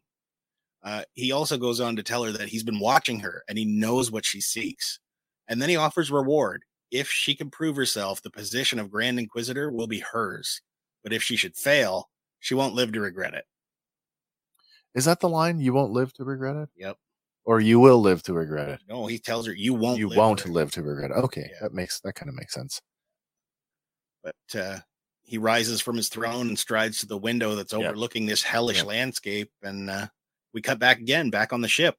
Uh, 0.84 1.04
he 1.14 1.32
also 1.32 1.58
goes 1.58 1.80
on 1.80 1.96
to 1.96 2.04
tell 2.04 2.24
her 2.24 2.32
that 2.32 2.50
he's 2.50 2.64
been 2.64 2.80
watching 2.80 3.20
her 3.20 3.44
and 3.48 3.58
he 3.58 3.66
knows 3.66 4.12
what 4.12 4.26
she 4.26 4.42
seeks. 4.42 5.00
And 5.48 5.62
then 5.62 5.70
he 5.70 5.76
offers 5.76 6.10
reward. 6.12 6.64
If 6.90 7.08
she 7.10 7.36
can 7.36 7.50
prove 7.50 7.76
herself, 7.76 8.22
the 8.22 8.30
position 8.32 8.80
of 8.80 8.90
Grand 8.92 9.20
Inquisitor 9.20 9.72
will 9.72 9.88
be 9.88 10.00
hers. 10.00 10.62
But 11.04 11.14
if 11.14 11.22
she 11.24 11.36
should 11.36 11.56
fail, 11.56 12.10
she 12.40 12.54
won't 12.56 12.74
live 12.74 12.92
to 12.94 13.00
regret 13.02 13.34
it. 13.34 13.46
Is 14.96 15.06
that 15.06 15.20
the 15.20 15.30
line? 15.30 15.60
You 15.60 15.74
won't 15.74 15.94
live 15.94 16.12
to 16.14 16.24
regret 16.24 16.56
it? 16.58 16.70
Yep. 16.76 16.98
Or 17.46 17.60
you 17.60 17.80
will 17.80 18.02
live 18.02 18.22
to 18.24 18.34
regret 18.34 18.70
it. 18.70 18.82
No, 18.90 19.08
he 19.08 19.18
tells 19.18 19.48
her 19.48 19.54
you 19.54 19.74
won't. 19.74 19.98
you 20.00 20.10
live 20.10 20.18
won't 20.18 20.40
to 20.40 20.46
regret 20.50 20.64
live 20.64 20.72
to 20.72 20.84
regret 20.84 21.12
it. 21.12 21.18
Okay. 21.24 21.50
Yeah. 21.52 21.58
That 21.62 21.74
makes 21.74 22.00
that 22.02 22.14
kind 22.14 22.30
of 22.30 22.36
makes 22.36 22.54
sense. 22.54 22.82
but 24.24 24.36
uh, 24.60 24.78
he 25.24 25.38
rises 25.38 25.80
from 25.82 25.96
his 25.96 26.10
throne 26.10 26.50
and 26.50 26.60
strides 26.60 27.00
to 27.00 27.06
the 27.08 27.18
window 27.18 27.56
that's 27.56 27.74
overlooking 27.74 28.26
this 28.26 28.44
hellish 28.44 28.80
Yeah. 28.80 28.84
landscape. 28.84 29.50
And 29.64 29.90
uh, 29.90 30.08
we 30.54 30.62
cut 30.62 30.80
back 30.80 31.00
again, 31.00 31.30
back 31.30 31.54
on 31.54 31.62
the 31.62 31.68
ship. 31.68 31.96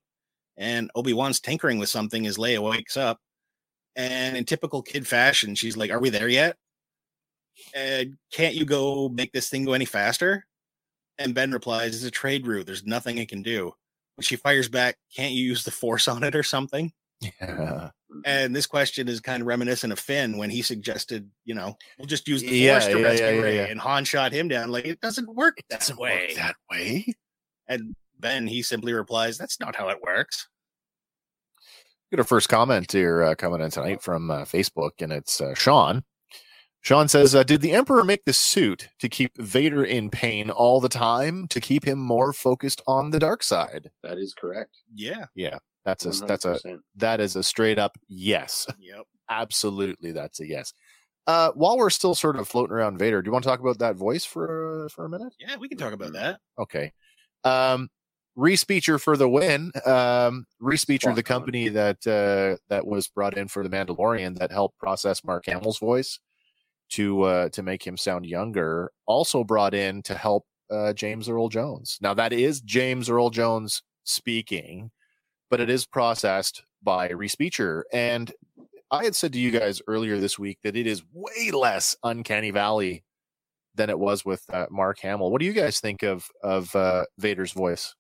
And 0.57 0.91
Obi 0.95 1.13
Wan's 1.13 1.41
tinkering 1.41 1.79
with 1.79 1.89
something 1.89 2.27
as 2.27 2.37
Leia 2.37 2.63
wakes 2.63 2.97
up. 2.97 3.19
And 3.97 4.37
in 4.37 4.45
typical 4.45 4.83
kid 4.83 5.07
fashion, 5.07 5.55
she's 5.55 5.77
like, 5.77 5.91
Are 5.91 6.01
we 6.01 6.11
there 6.11 6.29
yet? 6.29 6.57
And 7.75 8.17
can't 8.33 8.55
you 8.55 8.65
go 8.65 9.09
make 9.09 9.33
this 9.33 9.49
thing 9.49 9.65
go 9.65 9.73
any 9.73 9.85
faster? 9.85 10.47
And 11.19 11.35
Ben 11.35 11.53
replies, 11.53 11.95
It's 11.97 12.05
a 12.05 12.11
trade 12.11 12.47
route. 12.47 12.67
There's 12.67 12.85
nothing 12.85 13.19
it 13.19 13.29
can 13.29 13.43
do. 13.43 13.73
But 14.17 14.25
she 14.25 14.37
fires 14.37 14.69
back, 14.69 14.97
Can't 15.15 15.33
you 15.33 15.45
use 15.45 15.65
the 15.65 15.71
force 15.71 16.09
on 16.09 16.23
it 16.23 16.35
or 16.35 16.43
something? 16.43 16.93
Yeah. 17.21 17.91
And 18.27 18.55
this 18.55 18.67
question 18.67 19.09
is 19.09 19.21
kind 19.21 19.41
of 19.41 19.47
reminiscent 19.47 19.93
of 19.93 19.99
Finn 19.99 20.37
when 20.37 20.51
he 20.51 20.61
suggested, 20.61 21.31
you 21.45 21.55
know, 21.55 21.77
we'll 21.99 22.07
just 22.07 22.29
use 22.29 22.43
the 22.43 22.49
Yeah, 22.49 22.75
force 22.81 22.93
to 22.93 22.99
yeah, 23.01 23.07
rescue 23.07 23.27
yeah, 23.43 23.49
yeah. 23.49 23.67
And 23.67 23.81
Han 23.81 24.05
shot 24.05 24.33
him 24.33 24.49
down. 24.49 24.71
Like, 24.71 24.85
it 24.85 25.01
doesn't 25.01 25.35
work 25.35 25.57
that 25.71 25.81
Doesn't 25.81 25.99
way. 25.99 26.27
work 26.29 26.37
that 26.37 26.57
way. 26.71 27.07
And 27.69 27.95
then 28.23 28.47
he 28.47 28.63
simply 28.63 28.93
replies, 28.93 29.37
that's 29.37 29.61
not 29.61 29.77
how 29.77 29.89
it 29.89 30.03
works. 30.03 30.49
Get 32.11 32.21
our 32.21 32.25
first 32.25 32.49
comment 32.49 32.93
here 32.93 33.23
uh, 33.23 33.35
coming 33.35 33.61
in 33.61 33.71
tonight 33.71 34.03
from 34.03 34.31
uh, 34.31 34.45
Facebook, 34.45 34.91
and 35.01 35.13
it's 35.13 35.41
uh, 35.41 35.55
Sean. 35.55 36.05
Sean 36.83 37.09
says, 37.09 37.35
uh, 37.35 37.43
"Did 37.43 37.63
the 37.63 37.73
Emperor 37.73 38.05
make 38.05 38.25
the 38.27 38.33
suit 38.33 38.89
to 38.99 39.09
keep 39.09 39.33
Vader 39.39 39.85
in 39.85 40.11
pain 40.11 40.51
all 40.51 40.81
the 40.81 40.91
time 40.91 41.47
to 41.49 41.61
keep 41.61 41.87
him 41.87 41.99
more 41.99 42.33
focused 42.33 42.83
on 42.87 43.11
the 43.11 43.19
dark 43.19 43.43
side?" 43.43 43.91
That 44.03 44.19
is 44.19 44.35
correct. 44.35 44.77
Yeah. 44.95 45.25
Yeah, 45.35 45.59
that's 45.87 46.05
a 46.05 46.27
that's 46.27 46.45
a 46.45 46.59
that 46.97 47.21
is 47.21 47.35
a 47.37 47.43
straight 47.43 47.79
up 47.79 47.97
yes. 48.09 48.67
Yep. 48.79 49.05
Absolutely, 49.31 50.13
that's 50.13 50.41
a 50.41 50.47
yes. 50.47 50.75
Uh, 51.27 51.53
while 51.55 51.79
we're 51.79 51.89
still 51.89 52.15
sort 52.15 52.37
of 52.37 52.47
floating 52.47 52.75
around 52.75 52.99
Vader, 52.99 53.23
do 53.23 53.29
you 53.29 53.33
want 53.33 53.45
to 53.45 53.49
talk 53.49 53.61
about 53.61 53.79
that 53.79 53.97
voice 53.97 54.25
for 54.25 54.85
uh, 54.85 54.89
for 54.89 55.07
a 55.07 55.09
minute? 55.09 55.33
Yeah, 55.39 55.57
we 55.57 55.69
can 55.69 55.79
talk 55.79 55.95
about 55.95 56.13
that. 56.13 56.41
Okay. 56.59 56.93
Um 57.45 57.89
Respeecher 58.37 59.01
for 59.01 59.17
the 59.17 59.29
win. 59.29 59.73
Um 59.85 60.47
the 61.17 61.23
company 61.23 61.69
that 61.69 62.07
uh 62.07 62.57
that 62.69 62.87
was 62.87 63.09
brought 63.09 63.37
in 63.37 63.49
for 63.49 63.63
the 63.63 63.69
Mandalorian 63.69 64.39
that 64.39 64.51
helped 64.51 64.79
process 64.79 65.23
Mark 65.25 65.45
Hamill's 65.47 65.79
voice 65.79 66.19
to 66.91 67.23
uh 67.23 67.49
to 67.51 67.63
make 67.63 67.87
him 67.87 67.97
sound 67.97 68.25
younger, 68.27 68.91
also 69.07 69.45
brought 69.45 69.75
in 69.75 70.03
to 70.05 70.15
help 70.15 70.47
uh 70.71 70.93
James 70.95 71.29
Earl 71.29 71.49
Jones. 71.49 71.99
Now 72.01 72.15
that 72.15 72.33
is 72.33 72.61
James 72.63 73.11
Earl 73.11 73.31
Jones 73.31 73.83
speaking, 74.05 74.91
but 75.51 75.61
it 75.61 75.69
is 75.69 75.85
processed 75.87 76.65
by 76.83 77.11
Respeecher. 77.11 77.83
And 77.93 78.33
I 78.91 79.05
had 79.05 79.15
said 79.15 79.33
to 79.35 79.39
you 79.39 79.51
guys 79.51 79.83
earlier 79.87 80.19
this 80.19 80.39
week 80.39 80.59
that 80.63 80.77
it 80.77 80.87
is 80.87 81.03
way 81.13 81.51
less 81.51 81.97
uncanny 82.03 82.51
valley 82.51 83.05
than 83.75 83.91
it 83.91 83.99
was 83.99 84.25
with 84.25 84.45
uh, 84.53 84.67
Mark 84.71 85.01
Hamill. 85.01 85.31
What 85.31 85.41
do 85.41 85.47
you 85.47 85.53
guys 85.53 85.81
think 85.81 86.03
of 86.03 86.27
of 86.43 86.75
uh, 86.77 87.05
Vader's 87.19 87.53
voice? 87.53 87.95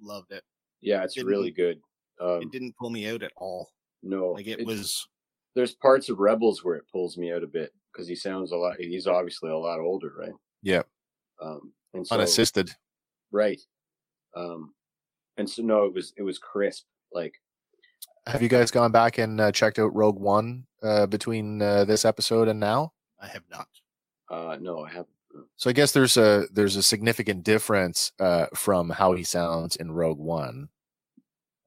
Loved 0.00 0.32
it. 0.32 0.42
Yeah, 0.80 1.02
it's 1.04 1.14
Didn't- 1.14 1.28
really 1.28 1.50
good. 1.50 1.80
Um, 2.20 2.42
It 2.42 2.52
didn't 2.52 2.76
pull 2.76 2.90
me 2.90 3.08
out 3.08 3.22
at 3.22 3.32
all. 3.36 3.70
no, 4.02 4.32
Like 4.32 4.46
it 4.46 4.64
was 4.66 5.06
There's 5.54 5.74
parts 5.74 6.08
of 6.08 6.18
Rebels 6.18 6.64
where 6.64 6.76
it 6.76 6.84
pulls 6.90 7.16
me 7.16 7.32
out 7.32 7.42
a 7.44 7.46
bit 7.46 7.72
because 7.92 8.06
he 8.08 8.14
sounds 8.16 8.50
a 8.52 8.56
lot. 8.56 8.76
He's 8.78 9.06
obviously 9.06 9.50
a 9.50 9.56
lot 9.56 9.78
older, 9.80 10.12
right? 10.18 10.32
Yeah, 10.62 10.82
Um, 11.40 11.72
and 11.92 12.06
so 12.06 12.14
unassisted. 12.16 12.70
right. 13.30 13.60
Um, 14.36 14.74
and 15.36 15.48
so 15.48 15.62
no, 15.62 15.84
it 15.84 15.92
was 15.94 16.12
it 16.16 16.22
was 16.22 16.38
crisp. 16.38 16.86
Like 17.12 17.34
Have 18.26 18.42
you 18.42 18.48
guys 18.48 18.70
gone 18.72 18.90
back 18.92 19.18
and 19.18 19.40
uh, 19.40 19.52
checked 19.52 19.78
out 19.78 19.94
Rogue 19.94 20.18
One 20.18 20.66
uh, 20.82 21.06
between 21.06 21.62
uh, 21.62 21.84
this 21.84 22.04
episode 22.04 22.48
and 22.48 22.58
now? 22.58 22.92
I 23.20 23.28
have 23.28 23.44
not. 23.50 23.68
uh, 24.30 24.56
no, 24.60 24.80
I 24.84 24.88
haven't. 24.90 25.13
So 25.56 25.70
I 25.70 25.72
guess 25.72 25.92
there's 25.92 26.16
a 26.16 26.46
there's 26.52 26.76
a 26.76 26.82
significant 26.82 27.44
difference 27.44 28.12
uh, 28.20 28.46
from 28.54 28.90
how 28.90 29.12
he 29.14 29.24
sounds 29.24 29.76
in 29.76 29.92
Rogue 29.92 30.18
One. 30.18 30.68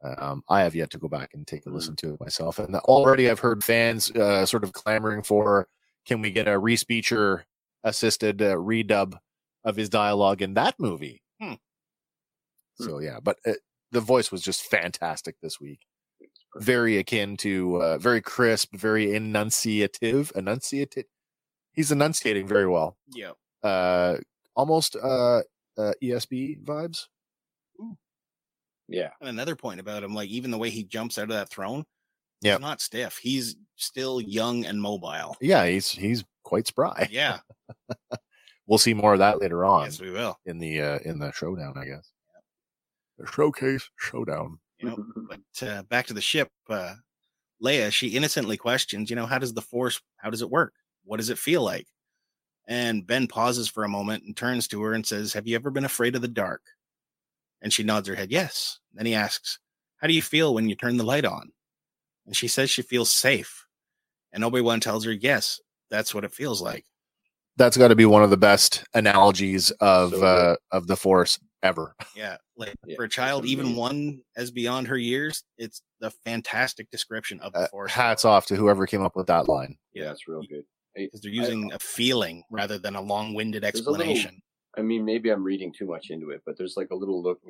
Um, 0.04 0.44
I 0.48 0.62
have 0.62 0.76
yet 0.76 0.92
to 0.92 1.00
go 1.00 1.08
back 1.08 1.32
and 1.34 1.46
take 1.48 1.66
a 1.66 1.70
Mhm. 1.70 1.74
listen 1.74 1.96
to 1.98 2.14
it 2.14 2.20
myself, 2.20 2.60
and 2.60 2.76
already 2.76 3.30
I've 3.30 3.40
heard 3.40 3.64
fans 3.64 4.12
uh, 4.12 4.46
sort 4.46 4.64
of 4.64 4.74
clamoring 4.74 5.24
for, 5.24 5.68
can 6.06 6.22
we 6.22 6.32
get 6.32 6.48
a 6.48 6.52
respeecher 6.52 7.44
assisted 7.84 8.42
uh, 8.42 8.56
redub 8.56 9.18
of 9.64 9.76
his 9.76 9.90
dialogue 9.90 10.42
in 10.42 10.54
that 10.54 10.76
movie? 10.80 11.24
Hmm. 11.42 11.56
So 12.76 13.00
yeah, 13.00 13.20
but 13.22 13.40
uh, 13.46 13.54
the 13.92 14.02
voice 14.02 14.32
was 14.32 14.42
just 14.44 14.62
fantastic 14.64 15.36
this 15.42 15.60
week. 15.60 15.80
Very 16.58 16.98
akin 16.98 17.36
to, 17.38 17.82
uh, 17.82 17.98
very 17.98 18.22
crisp, 18.22 18.76
very 18.76 19.08
enunciative, 19.08 20.32
enunciative. 20.34 21.06
He's 21.72 21.92
enunciating 21.92 22.48
very 22.48 22.68
well. 22.68 22.98
Yeah. 23.08 23.32
Uh, 23.64 24.18
almost 24.56 24.96
uh, 24.96 25.42
uh, 25.78 25.94
ESB 26.02 26.64
vibes. 26.64 27.06
Yeah. 28.88 29.10
And 29.20 29.30
another 29.30 29.56
point 29.56 29.80
about 29.80 30.04
him, 30.04 30.14
like 30.14 30.30
even 30.30 30.52
the 30.52 30.58
way 30.58 30.70
he 30.70 30.84
jumps 30.84 31.18
out 31.18 31.24
of 31.24 31.30
that 31.30 31.50
throne, 31.50 31.84
yeah, 32.42 32.54
he's 32.54 32.62
not 32.62 32.82
stiff. 32.82 33.18
He's 33.18 33.56
still 33.76 34.22
young 34.22 34.66
and 34.66 34.82
mobile. 34.82 35.36
Yeah, 35.42 35.66
he's 35.66 35.90
he's 35.90 36.24
quite 36.44 36.68
spry. 36.68 37.08
Yeah, 37.12 37.40
We'll 38.68 38.78
see 38.78 38.94
more 38.94 39.14
of 39.14 39.20
that 39.20 39.40
later 39.42 39.64
on 39.66 39.86
yes, 39.86 40.02
we 40.02 40.12
will. 40.12 40.38
in 40.46 40.60
the 40.60 40.82
uh, 40.82 41.00
in 41.06 41.20
the 41.20 41.32
showdown, 41.32 41.74
I 41.78 41.86
guess. 41.86 42.12
The 43.18 43.26
showcase 43.26 43.90
showdown. 43.98 44.60
You 44.80 44.90
know, 44.90 45.06
but 45.30 45.68
uh, 45.68 45.84
back 45.84 46.06
to 46.08 46.14
the 46.14 46.22
ship. 46.22 46.50
Uh, 46.70 46.96
Leia, 47.64 47.92
she 47.92 48.10
innocently 48.10 48.58
questions, 48.58 49.10
you 49.10 49.16
know, 49.16 49.26
how 49.26 49.40
does 49.40 49.54
the 49.54 49.62
Force? 49.62 50.00
How 50.18 50.30
does 50.30 50.44
it 50.44 50.50
work? 50.50 50.74
What 51.06 51.18
does 51.18 51.32
it 51.32 51.40
feel 51.40 51.64
like? 51.64 51.88
And 52.68 53.08
Ben 53.08 53.28
pauses 53.28 53.70
for 53.70 53.84
a 53.86 53.90
moment 53.90 54.24
and 54.26 54.36
turns 54.36 54.68
to 54.70 54.82
her 54.84 54.94
and 54.94 55.06
says, 55.06 55.34
"Have 55.34 55.48
you 55.48 55.56
ever 55.56 55.72
been 55.72 55.86
afraid 55.86 56.16
of 56.16 56.22
the 56.22 56.28
dark?" 56.28 56.62
And 57.62 57.72
she 57.72 57.84
nods 57.84 58.08
her 58.08 58.16
head, 58.16 58.32
"Yes." 58.32 58.80
Then 58.94 59.06
he 59.06 59.16
asks, 59.16 59.60
"How 59.98 60.08
do 60.08 60.14
you 60.14 60.22
feel 60.22 60.54
when 60.54 60.68
you 60.68 60.76
turn 60.76 60.98
the 60.98 61.04
light 61.06 61.26
on?" 61.26 61.54
And 62.26 62.36
she 62.36 62.48
says 62.48 62.70
she 62.70 62.82
feels 62.82 63.10
safe. 63.10 63.66
And 64.34 64.44
Obi 64.44 64.60
Wan 64.62 64.82
tells 64.82 65.06
her, 65.06 65.14
"Yes, 65.14 65.62
that's 65.90 66.14
what 66.14 66.26
it 66.26 66.34
feels 66.34 66.62
like." 66.62 66.86
That's 67.56 67.78
got 67.78 67.88
to 67.88 67.96
be 67.96 68.06
one 68.06 68.22
of 68.22 68.30
the 68.30 68.38
best 68.38 68.84
analogies 68.94 69.72
of 69.80 70.12
So 70.12 70.22
uh, 70.24 70.56
of 70.72 70.86
the 70.88 70.96
Force 70.98 71.40
ever. 71.64 71.96
Yeah, 72.16 72.38
like 72.56 72.76
Yeah, 72.86 72.96
for 72.98 73.06
a 73.06 73.10
child, 73.10 73.46
even 73.46 73.76
one 73.76 74.22
as 74.36 74.52
beyond 74.52 74.88
her 74.90 74.98
years, 74.98 75.44
it's 75.58 75.82
the 76.00 76.12
fantastic 76.12 76.92
description 76.92 77.40
of 77.40 77.54
the 77.54 77.62
Uh, 77.62 77.68
Force. 77.70 77.92
hats 77.94 78.26
off 78.26 78.46
to 78.48 78.56
whoever 78.56 78.86
came 78.86 79.02
up 79.02 79.16
with 79.16 79.26
that 79.28 79.48
line. 79.48 79.78
Yeah, 79.94 80.12
it's 80.12 80.28
real 80.28 80.44
good. 80.44 80.66
I, 80.98 81.02
because 81.06 81.22
they're 81.22 81.32
using 81.32 81.72
a 81.74 81.80
feeling 81.80 82.44
rather 82.50 82.78
than 82.78 82.96
a 82.96 83.02
long-winded 83.02 83.64
a 83.64 83.68
little- 83.68 83.96
explanation. 83.96 84.42
I 84.78 84.82
mean, 84.82 85.04
maybe 85.06 85.30
I'm 85.32 85.44
reading 85.44 85.74
too 85.74 85.88
much 85.88 86.12
into 86.12 86.30
it, 86.30 86.44
but 86.46 86.56
there's 86.58 86.78
like 86.78 86.92
a 86.92 86.96
little 86.96 87.22
look 87.22 87.42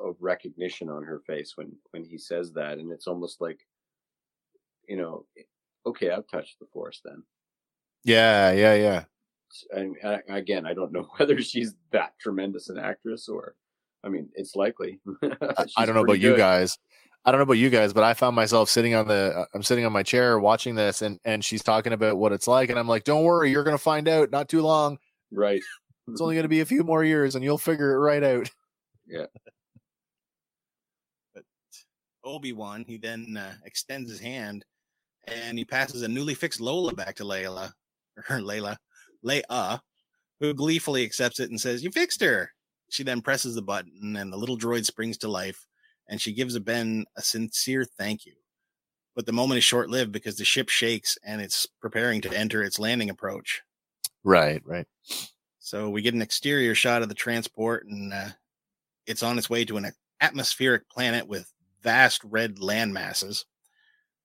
of 0.00 0.16
recognition 0.20 0.88
on 0.88 1.02
her 1.02 1.20
face 1.26 1.52
when 1.56 1.72
when 1.90 2.02
he 2.04 2.16
says 2.16 2.52
that, 2.52 2.78
and 2.78 2.90
it's 2.90 3.06
almost 3.06 3.40
like, 3.42 3.60
you 4.88 4.96
know, 4.96 5.26
eh, 5.38 5.42
okay, 5.84 6.10
I've 6.10 6.26
touched 6.28 6.58
the 6.58 6.66
force 6.72 7.00
then. 7.04 7.22
Yeah, 8.04 8.52
yeah, 8.52 8.74
yeah. 8.74 9.04
And 9.72 9.96
again, 10.28 10.66
I 10.66 10.72
don't 10.72 10.92
know 10.96 11.08
whether 11.18 11.40
she's 11.42 11.74
that 11.92 12.18
tremendous 12.18 12.70
an 12.70 12.78
actress 12.78 13.28
or, 13.28 13.54
I 14.02 14.08
mean, 14.08 14.28
it's 14.34 14.56
likely. 14.56 14.98
I, 15.22 15.66
I 15.76 15.84
don't 15.84 15.94
know 15.94 16.02
about 16.02 16.12
pretty 16.12 16.24
you 16.24 16.36
guys. 16.36 16.78
I 17.26 17.32
don't 17.32 17.40
know 17.40 17.42
about 17.44 17.54
you 17.54 17.70
guys, 17.70 17.92
but 17.92 18.04
I 18.04 18.14
found 18.14 18.36
myself 18.36 18.70
sitting 18.70 18.94
on 18.94 19.08
the 19.08 19.34
uh, 19.36 19.44
I'm 19.52 19.64
sitting 19.64 19.84
on 19.84 19.92
my 19.92 20.04
chair 20.04 20.38
watching 20.38 20.76
this 20.76 21.02
and 21.02 21.18
and 21.24 21.44
she's 21.44 21.62
talking 21.62 21.92
about 21.92 22.18
what 22.18 22.32
it's 22.32 22.46
like 22.46 22.70
and 22.70 22.78
I'm 22.78 22.86
like, 22.86 23.02
"Don't 23.02 23.24
worry, 23.24 23.50
you're 23.50 23.64
going 23.64 23.76
to 23.76 23.82
find 23.82 24.06
out 24.06 24.30
not 24.30 24.48
too 24.48 24.62
long. 24.62 24.98
Right. 25.32 25.60
It's 26.06 26.20
only 26.20 26.36
going 26.36 26.44
to 26.44 26.48
be 26.48 26.60
a 26.60 26.64
few 26.66 26.84
more 26.84 27.02
years 27.02 27.34
and 27.34 27.42
you'll 27.42 27.58
figure 27.58 27.92
it 27.92 27.98
right 27.98 28.22
out." 28.22 28.50
Yeah. 29.08 29.26
but 31.32 31.44
Obi 32.24 32.52
Wan, 32.52 32.84
he 32.88 32.96
then 32.96 33.36
uh, 33.36 33.54
extends 33.64 34.10
his 34.10 34.18
hand 34.18 34.64
and 35.28 35.56
he 35.56 35.64
passes 35.64 36.02
a 36.02 36.08
newly 36.08 36.34
fixed 36.34 36.60
Lola 36.60 36.92
back 36.92 37.14
to 37.16 37.24
Layla, 37.24 37.70
or 38.28 38.38
Layla, 38.38 38.76
Leia, 39.24 39.78
who 40.40 40.52
gleefully 40.54 41.04
accepts 41.04 41.38
it 41.38 41.50
and 41.50 41.60
says, 41.60 41.84
"You 41.84 41.92
fixed 41.92 42.20
her." 42.20 42.50
She 42.88 43.04
then 43.04 43.20
presses 43.20 43.54
the 43.54 43.62
button 43.62 44.16
and 44.16 44.32
the 44.32 44.36
little 44.36 44.58
droid 44.58 44.84
springs 44.84 45.18
to 45.18 45.28
life, 45.28 45.66
and 46.08 46.20
she 46.20 46.32
gives 46.32 46.54
a 46.54 46.60
Ben 46.60 47.04
a 47.16 47.22
sincere 47.22 47.84
thank 47.84 48.26
you. 48.26 48.34
But 49.14 49.26
the 49.26 49.32
moment 49.32 49.58
is 49.58 49.64
short 49.64 49.88
lived 49.88 50.12
because 50.12 50.36
the 50.36 50.44
ship 50.44 50.68
shakes 50.68 51.16
and 51.24 51.40
it's 51.40 51.66
preparing 51.80 52.20
to 52.22 52.36
enter 52.36 52.62
its 52.62 52.78
landing 52.78 53.10
approach. 53.10 53.62
Right, 54.22 54.60
right. 54.66 54.86
So 55.58 55.88
we 55.88 56.02
get 56.02 56.14
an 56.14 56.22
exterior 56.22 56.74
shot 56.74 57.02
of 57.02 57.08
the 57.08 57.14
transport, 57.14 57.86
and 57.86 58.12
uh, 58.12 58.28
it's 59.06 59.22
on 59.22 59.38
its 59.38 59.50
way 59.50 59.64
to 59.64 59.78
an 59.78 59.90
atmospheric 60.20 60.88
planet 60.88 61.26
with 61.26 61.52
vast 61.82 62.22
red 62.24 62.58
land 62.58 62.92
masses. 62.92 63.46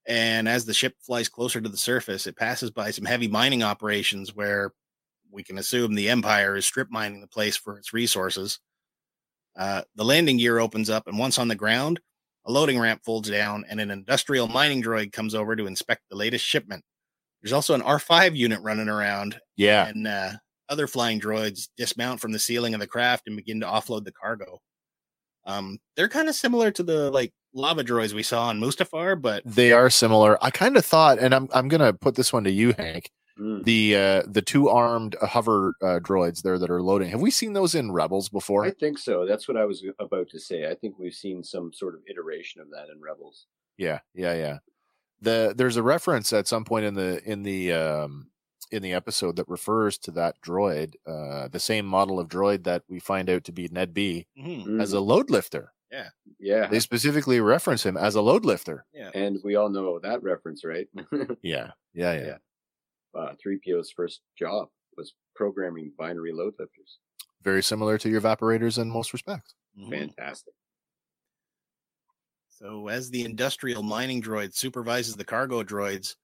And 0.07 0.49
as 0.49 0.65
the 0.65 0.73
ship 0.73 0.95
flies 0.99 1.29
closer 1.29 1.61
to 1.61 1.69
the 1.69 1.77
surface, 1.77 2.27
it 2.27 2.35
passes 2.35 2.71
by 2.71 2.91
some 2.91 3.05
heavy 3.05 3.27
mining 3.27 3.63
operations 3.63 4.35
where 4.35 4.73
we 5.31 5.43
can 5.43 5.57
assume 5.57 5.95
the 5.95 6.09
Empire 6.09 6.55
is 6.55 6.65
strip 6.65 6.89
mining 6.91 7.21
the 7.21 7.27
place 7.27 7.55
for 7.55 7.77
its 7.77 7.93
resources. 7.93 8.59
Uh, 9.57 9.81
the 9.95 10.05
landing 10.05 10.37
gear 10.37 10.59
opens 10.59 10.89
up, 10.89 11.07
and 11.07 11.17
once 11.19 11.37
on 11.37 11.47
the 11.47 11.55
ground, 11.55 11.99
a 12.45 12.51
loading 12.51 12.79
ramp 12.79 13.01
folds 13.05 13.29
down, 13.29 13.65
and 13.69 13.79
an 13.79 13.91
industrial 13.91 14.47
mining 14.47 14.81
droid 14.81 15.11
comes 15.11 15.35
over 15.35 15.55
to 15.55 15.67
inspect 15.67 16.01
the 16.09 16.15
latest 16.15 16.45
shipment. 16.45 16.83
There's 17.41 17.53
also 17.53 17.73
an 17.73 17.81
R5 17.81 18.35
unit 18.35 18.61
running 18.61 18.87
around, 18.89 19.39
Yeah. 19.57 19.87
and 19.87 20.07
uh, 20.07 20.31
other 20.69 20.87
flying 20.87 21.19
droids 21.19 21.67
dismount 21.77 22.19
from 22.21 22.31
the 22.31 22.39
ceiling 22.39 22.73
of 22.73 22.79
the 22.79 22.87
craft 22.87 23.27
and 23.27 23.35
begin 23.35 23.59
to 23.61 23.65
offload 23.67 24.05
the 24.05 24.11
cargo. 24.13 24.59
Um, 25.45 25.79
they're 25.95 26.07
kind 26.07 26.29
of 26.29 26.35
similar 26.35 26.71
to 26.71 26.83
the 26.83 27.09
like 27.11 27.33
lava 27.53 27.83
droids 27.83 28.13
we 28.13 28.23
saw 28.23 28.47
on 28.47 28.59
Mustafar, 28.59 29.19
but 29.21 29.41
They 29.45 29.71
are 29.71 29.89
similar. 29.89 30.37
I 30.43 30.51
kind 30.51 30.77
of 30.77 30.85
thought 30.85 31.17
and 31.19 31.33
I'm 31.33 31.49
I'm 31.53 31.67
going 31.67 31.81
to 31.81 31.93
put 31.93 32.13
this 32.15 32.31
one 32.31 32.43
to 32.43 32.51
you, 32.51 32.73
Hank. 32.77 33.09
Mm. 33.39 33.63
The 33.63 33.95
uh 33.95 34.23
the 34.27 34.41
two 34.41 34.69
armed 34.69 35.15
hover 35.21 35.73
uh, 35.81 35.99
droids 35.99 36.41
there 36.41 36.57
that 36.59 36.69
are 36.69 36.81
loading. 36.81 37.09
Have 37.09 37.21
we 37.21 37.31
seen 37.31 37.53
those 37.53 37.75
in 37.75 37.91
Rebels 37.91 38.29
before? 38.29 38.65
I 38.65 38.71
think 38.71 38.97
so. 38.97 39.25
That's 39.25 39.47
what 39.47 39.57
I 39.57 39.65
was 39.65 39.83
about 39.99 40.29
to 40.29 40.39
say. 40.39 40.69
I 40.69 40.75
think 40.75 40.99
we've 40.99 41.13
seen 41.13 41.43
some 41.43 41.71
sort 41.73 41.95
of 41.95 42.01
iteration 42.09 42.61
of 42.61 42.69
that 42.71 42.89
in 42.93 43.01
Rebels. 43.01 43.45
Yeah, 43.77 43.99
yeah, 44.13 44.33
yeah. 44.35 44.57
The 45.21 45.53
there's 45.55 45.77
a 45.77 45.83
reference 45.83 46.33
at 46.33 46.47
some 46.47 46.65
point 46.65 46.85
in 46.85 46.93
the 46.95 47.21
in 47.29 47.43
the 47.43 47.73
um 47.73 48.27
in 48.71 48.81
the 48.81 48.93
episode 48.93 49.35
that 49.35 49.47
refers 49.49 49.97
to 49.99 50.11
that 50.11 50.35
droid, 50.41 50.93
uh 51.07 51.47
the 51.49 51.59
same 51.59 51.85
model 51.85 52.19
of 52.19 52.27
droid 52.27 52.63
that 52.63 52.83
we 52.89 52.99
find 52.99 53.29
out 53.29 53.43
to 53.45 53.51
be 53.51 53.67
NED-B 53.71 54.27
mhm, 54.37 54.81
as 54.81 54.93
a 54.93 54.99
load 54.99 55.29
lifter. 55.29 55.73
Yeah. 55.91 56.09
Yeah, 56.39 56.67
They 56.67 56.79
specifically 56.79 57.39
reference 57.41 57.85
him 57.85 57.97
as 57.97 58.15
a 58.15 58.21
load 58.21 58.45
lifter. 58.45 58.85
yeah, 58.93 59.09
and 59.13 59.39
we 59.43 59.55
all 59.57 59.69
know 59.69 59.99
that 59.99 60.23
reference, 60.23 60.63
right? 60.63 60.87
Yeah, 61.43 61.71
yeah, 61.93 62.13
yeah. 62.13 62.25
Yeah. 62.25 62.37
Uh, 63.15 63.33
3PO's 63.45 63.91
first 63.91 64.21
job 64.37 64.69
was 64.97 65.13
programming 65.35 65.91
binary 65.97 66.33
load 66.33 66.53
lifters. 66.59 66.99
Very 67.41 67.63
similar 67.63 67.97
to 67.97 68.09
your 68.09 68.21
evaporators 68.21 68.79
in 68.79 68.89
most 68.89 69.13
respects. 69.13 69.55
mhm. 69.77 69.89
Fantastic. 69.89 70.53
So 72.49 72.89
as 72.89 73.09
the 73.09 73.25
industrial 73.25 73.81
mining 73.81 74.21
droid 74.21 74.53
supervises 74.53 75.15
the 75.15 75.23
cargo 75.23 75.63
droids, 75.63 76.15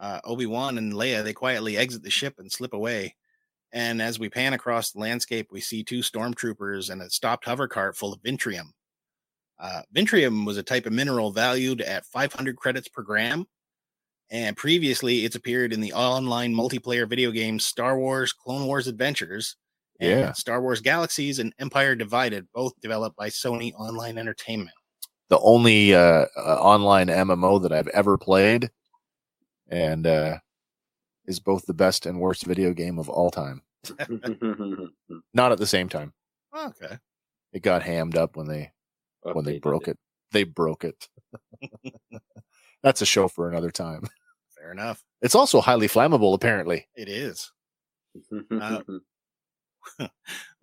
uh, 0.00 0.20
Obi 0.24 0.46
Wan 0.46 0.78
and 0.78 0.92
Leia 0.94 1.22
they 1.22 1.34
quietly 1.34 1.76
exit 1.76 2.02
the 2.02 2.10
ship 2.10 2.36
and 2.38 2.50
slip 2.50 2.72
away. 2.72 3.14
And 3.72 4.00
as 4.00 4.18
we 4.18 4.28
pan 4.28 4.52
across 4.52 4.90
the 4.90 5.00
landscape, 5.00 5.48
we 5.50 5.60
see 5.60 5.82
two 5.82 6.00
stormtroopers 6.00 6.90
and 6.90 7.02
a 7.02 7.10
stopped 7.10 7.44
hover 7.44 7.68
cart 7.68 7.96
full 7.96 8.12
of 8.12 8.22
Vintrium. 8.22 8.72
Uh, 9.58 9.82
Vintrium 9.94 10.44
was 10.44 10.56
a 10.56 10.62
type 10.62 10.86
of 10.86 10.92
mineral 10.92 11.30
valued 11.30 11.80
at 11.80 12.06
500 12.06 12.56
credits 12.56 12.88
per 12.88 13.02
gram. 13.02 13.46
And 14.32 14.56
previously, 14.56 15.26
it's 15.26 15.36
appeared 15.36 15.74
in 15.74 15.82
the 15.82 15.92
online 15.92 16.54
multiplayer 16.54 17.06
video 17.06 17.30
games 17.30 17.66
Star 17.66 17.98
Wars 17.98 18.32
Clone 18.32 18.66
Wars 18.66 18.86
Adventures, 18.88 19.56
and 20.00 20.20
Yeah. 20.20 20.32
Star 20.32 20.62
Wars 20.62 20.80
Galaxies, 20.80 21.38
and 21.38 21.54
Empire 21.58 21.94
Divided, 21.94 22.48
both 22.54 22.72
developed 22.80 23.14
by 23.14 23.28
Sony 23.28 23.74
Online 23.74 24.16
Entertainment. 24.16 24.70
The 25.28 25.38
only 25.40 25.94
uh, 25.94 26.26
uh 26.34 26.58
online 26.60 27.08
MMO 27.08 27.62
that 27.62 27.72
I've 27.72 27.88
ever 27.88 28.16
played 28.16 28.70
and 29.68 30.06
uh 30.06 30.38
is 31.26 31.38
both 31.38 31.66
the 31.66 31.74
best 31.74 32.06
and 32.06 32.18
worst 32.18 32.44
video 32.46 32.72
game 32.72 32.98
of 32.98 33.10
all 33.10 33.30
time. 33.30 33.62
Not 35.34 35.52
at 35.52 35.58
the 35.58 35.66
same 35.66 35.88
time. 35.90 36.12
Okay. 36.56 36.98
It 37.52 37.62
got 37.62 37.82
hammed 37.82 38.16
up 38.16 38.36
when 38.36 38.46
they 38.46 38.72
when 39.22 39.44
they 39.44 39.58
Updated 39.58 39.62
broke 39.62 39.88
it. 39.88 39.98
They 40.32 40.44
broke 40.44 40.84
it. 40.84 41.08
That's 42.82 43.02
a 43.02 43.06
show 43.06 43.28
for 43.28 43.48
another 43.48 43.70
time. 43.70 44.08
Fair 44.62 44.70
enough. 44.72 45.02
It's 45.20 45.34
also 45.34 45.60
highly 45.60 45.88
flammable, 45.88 46.34
apparently. 46.34 46.86
It 46.94 47.08
is. 47.08 47.50
Uh, 48.50 48.80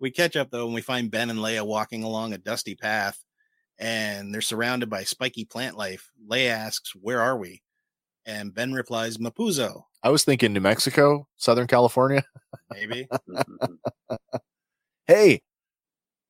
We 0.00 0.10
catch 0.10 0.34
up 0.36 0.50
though, 0.50 0.64
and 0.64 0.74
we 0.74 0.80
find 0.80 1.10
Ben 1.10 1.28
and 1.28 1.38
Leia 1.40 1.66
walking 1.66 2.02
along 2.02 2.32
a 2.32 2.38
dusty 2.38 2.74
path, 2.74 3.22
and 3.78 4.32
they're 4.32 4.40
surrounded 4.40 4.88
by 4.88 5.04
spiky 5.04 5.44
plant 5.44 5.76
life. 5.76 6.10
Leia 6.26 6.48
asks, 6.48 6.94
"Where 6.94 7.20
are 7.20 7.36
we?" 7.36 7.62
And 8.24 8.54
Ben 8.54 8.72
replies, 8.72 9.18
"Mapuzo." 9.18 9.82
I 10.02 10.08
was 10.08 10.24
thinking 10.24 10.54
New 10.54 10.60
Mexico, 10.60 11.28
Southern 11.36 11.66
California. 11.66 12.24
Maybe 12.72 13.06
Hey, 15.06 15.42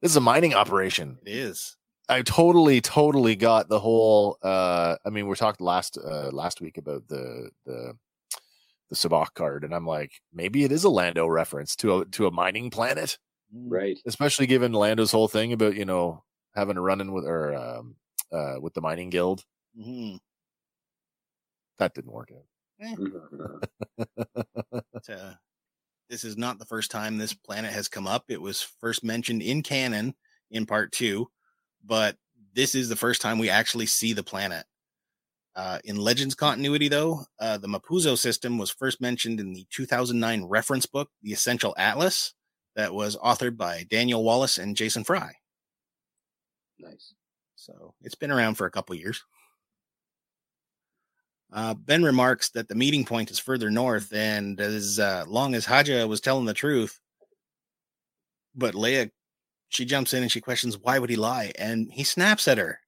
this 0.02 0.10
is 0.10 0.16
a 0.16 0.20
mining 0.20 0.54
operation. 0.54 1.18
it 1.24 1.30
is. 1.30 1.76
I 2.10 2.22
totally, 2.22 2.80
totally 2.80 3.36
got 3.36 3.68
the 3.68 3.78
whole. 3.78 4.36
uh 4.42 4.96
I 5.06 5.10
mean, 5.10 5.28
we 5.28 5.36
talked 5.36 5.60
last 5.60 5.96
uh 5.96 6.30
last 6.32 6.60
week 6.60 6.76
about 6.76 7.06
the 7.08 7.50
the 7.64 7.96
the 8.88 8.96
sabacc 8.96 9.34
card, 9.34 9.64
and 9.64 9.72
I'm 9.74 9.86
like, 9.86 10.12
maybe 10.32 10.64
it 10.64 10.72
is 10.72 10.84
a 10.84 10.88
Lando 10.90 11.26
reference 11.26 11.76
to 11.76 12.00
a 12.00 12.04
to 12.06 12.26
a 12.26 12.30
mining 12.30 12.70
planet, 12.70 13.18
right. 13.52 13.96
especially 14.06 14.46
given 14.46 14.72
Lando's 14.72 15.12
whole 15.12 15.28
thing 15.28 15.52
about 15.52 15.76
you 15.76 15.84
know 15.84 16.24
having 16.54 16.76
a 16.76 16.80
run 16.82 17.00
in 17.00 17.12
with 17.12 17.24
or 17.24 17.54
um 17.54 17.96
uh 18.32 18.56
with 18.60 18.74
the 18.74 18.80
mining 18.80 19.10
guild. 19.10 19.44
Mhm. 19.78 20.18
That 21.78 21.94
didn't 21.94 22.12
work 22.12 22.30
out. 22.32 22.44
But, 24.92 25.08
uh, 25.08 25.32
this 26.08 26.24
is 26.24 26.36
not 26.36 26.58
the 26.58 26.64
first 26.66 26.90
time 26.90 27.16
this 27.16 27.32
planet 27.32 27.72
has 27.72 27.88
come 27.88 28.06
up. 28.06 28.24
It 28.28 28.40
was 28.40 28.60
first 28.80 29.04
mentioned 29.04 29.42
in 29.42 29.62
canon 29.62 30.14
in 30.50 30.66
part 30.66 30.90
two, 30.92 31.28
but 31.84 32.16
this 32.54 32.74
is 32.74 32.88
the 32.88 32.96
first 32.96 33.20
time 33.20 33.38
we 33.38 33.48
actually 33.48 33.86
see 33.86 34.12
the 34.12 34.22
planet. 34.22 34.64
Uh, 35.56 35.78
in 35.84 35.96
Legends 35.96 36.34
continuity, 36.34 36.88
though, 36.88 37.24
uh, 37.40 37.58
the 37.58 37.68
Mapuzo 37.68 38.16
system 38.16 38.56
was 38.56 38.70
first 38.70 39.00
mentioned 39.00 39.40
in 39.40 39.52
the 39.52 39.66
2009 39.70 40.44
reference 40.44 40.86
book, 40.86 41.10
The 41.22 41.32
Essential 41.32 41.74
Atlas, 41.76 42.34
that 42.76 42.94
was 42.94 43.16
authored 43.16 43.56
by 43.56 43.84
Daniel 43.90 44.22
Wallace 44.22 44.58
and 44.58 44.76
Jason 44.76 45.04
Fry. 45.04 45.32
Nice. 46.78 47.14
So 47.56 47.94
it's 48.02 48.14
been 48.14 48.30
around 48.30 48.54
for 48.54 48.66
a 48.66 48.70
couple 48.70 48.94
years. 48.94 49.22
Uh, 51.52 51.74
ben 51.74 52.02
remarks 52.02 52.50
that 52.50 52.68
the 52.68 52.76
meeting 52.76 53.04
point 53.04 53.30
is 53.30 53.38
further 53.38 53.70
north, 53.70 54.12
and 54.14 54.60
as 54.60 55.00
uh, 55.00 55.24
long 55.26 55.54
as 55.54 55.66
Haja 55.66 56.06
was 56.06 56.20
telling 56.20 56.44
the 56.44 56.54
truth, 56.54 57.00
but 58.54 58.74
Leia, 58.74 59.10
she 59.70 59.84
jumps 59.86 60.12
in 60.12 60.22
and 60.22 60.30
she 60.30 60.40
questions 60.42 60.76
why 60.78 60.98
would 60.98 61.08
he 61.10 61.16
lie, 61.16 61.52
and 61.58 61.90
he 61.90 62.04
snaps 62.04 62.46
at 62.46 62.58
her. 62.58 62.80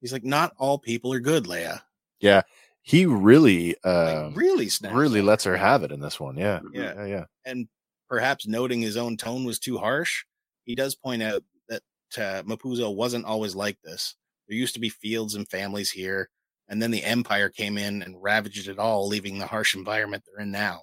He's 0.00 0.12
like, 0.12 0.24
"Not 0.24 0.54
all 0.58 0.78
people 0.78 1.12
are 1.12 1.20
good, 1.20 1.44
Leia." 1.44 1.82
Yeah, 2.20 2.42
he 2.82 3.04
really, 3.06 3.68
Like, 3.84 3.86
uh, 4.16 4.30
really 4.34 4.68
snaps. 4.68 4.94
really 4.94 5.20
at 5.20 5.24
lets 5.26 5.44
her 5.44 5.56
have 5.56 5.82
it 5.82 5.90
in 5.92 6.00
this 6.00 6.20
one. 6.20 6.36
Yeah, 6.36 6.60
Yeah. 6.72 6.94
yeah, 6.94 7.04
yeah. 7.06 7.24
and 7.44 7.68
perhaps 8.08 8.46
noting 8.46 8.80
his 8.80 8.96
own 8.96 9.16
tone 9.16 9.44
was 9.44 9.58
too 9.58 9.78
harsh, 9.78 10.24
he 10.64 10.74
does 10.74 10.94
point 10.94 11.22
out 11.22 11.42
that 11.68 11.82
uh, 12.16 12.42
Mapuzo 12.44 12.94
wasn't 12.94 13.24
always 13.26 13.54
like 13.54 13.78
this. 13.82 14.14
There 14.48 14.56
used 14.56 14.74
to 14.74 14.80
be 14.80 14.88
fields 14.88 15.34
and 15.34 15.48
families 15.48 15.90
here, 15.90 16.30
and 16.68 16.80
then 16.80 16.90
the 16.90 17.04
Empire 17.04 17.48
came 17.50 17.76
in 17.78 18.02
and 18.02 18.22
ravaged 18.22 18.68
it 18.68 18.78
all, 18.78 19.06
leaving 19.08 19.38
the 19.38 19.46
harsh 19.46 19.74
environment 19.74 20.24
they're 20.26 20.42
in 20.42 20.50
now. 20.50 20.82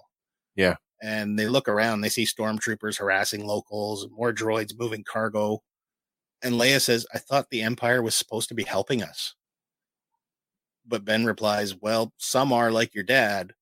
Yeah. 0.54 0.76
And 1.02 1.38
they 1.38 1.46
look 1.48 1.68
around, 1.68 2.00
they 2.00 2.08
see 2.08 2.24
stormtroopers 2.24 2.98
harassing 2.98 3.46
locals, 3.46 4.08
more 4.10 4.32
droids 4.32 4.78
moving 4.78 5.04
cargo. 5.04 5.62
And 6.42 6.54
Leia 6.54 6.80
says, 6.80 7.06
I 7.12 7.18
thought 7.18 7.50
the 7.50 7.62
Empire 7.62 8.02
was 8.02 8.14
supposed 8.14 8.48
to 8.48 8.54
be 8.54 8.64
helping 8.64 9.02
us. 9.02 9.34
But 10.86 11.04
Ben 11.04 11.24
replies, 11.26 11.74
Well, 11.74 12.12
some 12.16 12.52
are 12.52 12.70
like 12.70 12.94
your 12.94 13.04
dad, 13.04 13.52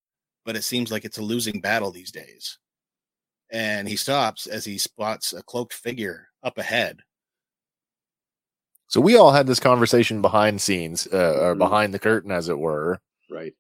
but 0.45 0.57
it 0.57 0.63
seems 0.65 0.93
like 0.93 1.05
it's 1.05 1.19
a 1.19 1.23
losing 1.23 1.61
battle 1.61 1.91
these 1.91 2.13
days 2.13 2.59
and 3.51 3.89
he 3.89 3.97
stops 3.97 4.47
as 4.47 4.65
he 4.65 4.79
spots 4.79 5.33
a 5.33 5.43
cloaked 5.43 5.73
figure 5.73 6.29
up 6.43 6.59
ahead. 6.59 7.01
So 8.89 9.01
we 9.01 9.17
all 9.17 9.33
had 9.33 9.47
this 9.47 9.61
conversation 9.61 10.21
behind 10.23 10.61
scenes, 10.61 11.07
uh, 11.13 11.39
or 11.41 11.55
Mhm. 11.55 11.59
behind 11.59 11.95
the 11.95 11.99
curtain, 11.99 12.31
as 12.31 12.49
it 12.49 12.59
were. 12.59 13.01
Right. 13.31 13.55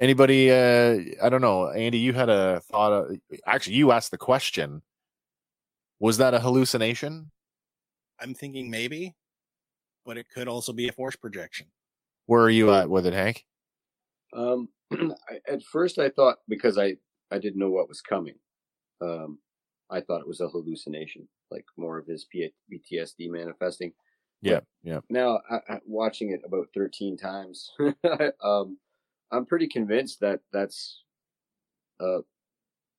Anybody? 0.00 0.50
Uh, 0.50 0.98
I 1.22 1.28
don't 1.28 1.40
know, 1.40 1.70
Andy. 1.70 1.98
You 1.98 2.12
had 2.12 2.28
a 2.28 2.60
thought. 2.60 2.92
Of, 2.92 3.16
actually, 3.46 3.76
you 3.76 3.92
asked 3.92 4.10
the 4.10 4.18
question. 4.18 4.82
Was 6.00 6.18
that 6.18 6.34
a 6.34 6.40
hallucination? 6.40 7.30
I'm 8.20 8.34
thinking 8.34 8.70
maybe, 8.70 9.14
but 10.04 10.18
it 10.18 10.26
could 10.32 10.48
also 10.48 10.72
be 10.72 10.88
a 10.88 10.92
force 10.92 11.16
projection. 11.16 11.66
Where 12.26 12.42
are 12.42 12.50
you 12.50 12.72
at 12.72 12.90
with 12.90 13.06
it, 13.06 13.14
Hank? 13.14 13.44
Um, 14.34 14.68
at 15.48 15.62
first, 15.62 15.98
I 15.98 16.10
thought 16.10 16.36
because 16.48 16.76
I 16.76 16.96
I 17.30 17.38
didn't 17.38 17.58
know 17.58 17.70
what 17.70 17.88
was 17.88 18.02
coming, 18.02 18.34
um, 19.00 19.38
I 19.90 20.00
thought 20.00 20.20
it 20.20 20.28
was 20.28 20.40
a 20.40 20.48
hallucination, 20.48 21.26
like 21.50 21.64
more 21.76 21.98
of 21.98 22.06
his 22.06 22.24
P- 22.24 22.52
PTSD 22.72 23.30
manifesting. 23.30 23.92
Yeah, 24.42 24.60
yeah. 24.82 25.00
Now, 25.08 25.40
I, 25.50 25.56
I, 25.68 25.80
watching 25.86 26.30
it 26.32 26.42
about 26.44 26.68
thirteen 26.74 27.16
times, 27.16 27.70
um, 28.44 28.78
I'm 29.30 29.46
pretty 29.46 29.68
convinced 29.68 30.20
that 30.20 30.40
that's 30.52 31.04
uh, 32.00 32.22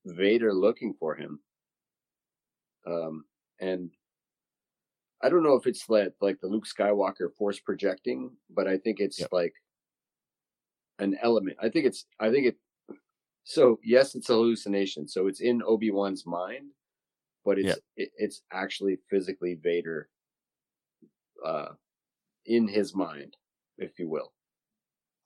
Vader 0.06 0.54
looking 0.54 0.96
for 0.96 1.16
him. 1.16 1.42
Um, 2.86 3.26
and 3.60 3.92
I 5.22 5.30
don't 5.30 5.44
know 5.44 5.56
if 5.56 5.66
it's 5.68 5.90
like 5.90 6.14
like 6.22 6.40
the 6.40 6.48
Luke 6.48 6.66
Skywalker 6.66 7.32
force 7.36 7.60
projecting, 7.60 8.38
but 8.50 8.68
I 8.68 8.78
think 8.78 9.00
it's 9.00 9.20
Yep. 9.20 9.32
like 9.32 9.54
an 11.00 11.18
element. 11.22 11.58
I 11.62 11.70
think 11.70 11.86
it's 11.86 12.06
I 12.20 12.32
think 12.32 12.48
it 12.48 12.58
so 13.46 13.80
yes, 13.84 14.16
it's 14.16 14.30
a 14.30 14.34
hallucination. 14.34 15.08
So 15.08 15.28
it's 15.28 15.42
in 15.42 15.64
Obi-Wan's 15.64 16.26
mind, 16.26 16.72
but 17.46 17.60
it's 17.60 17.78
Yep. 17.78 17.82
it, 17.98 18.12
it's 18.18 18.44
actually 18.52 19.00
physically 19.10 19.56
Vader 19.56 20.10
uh 21.46 21.74
in 22.46 22.68
his 22.70 22.96
mind, 22.96 23.38
if 23.78 24.00
you 24.00 24.10
will. 24.10 24.34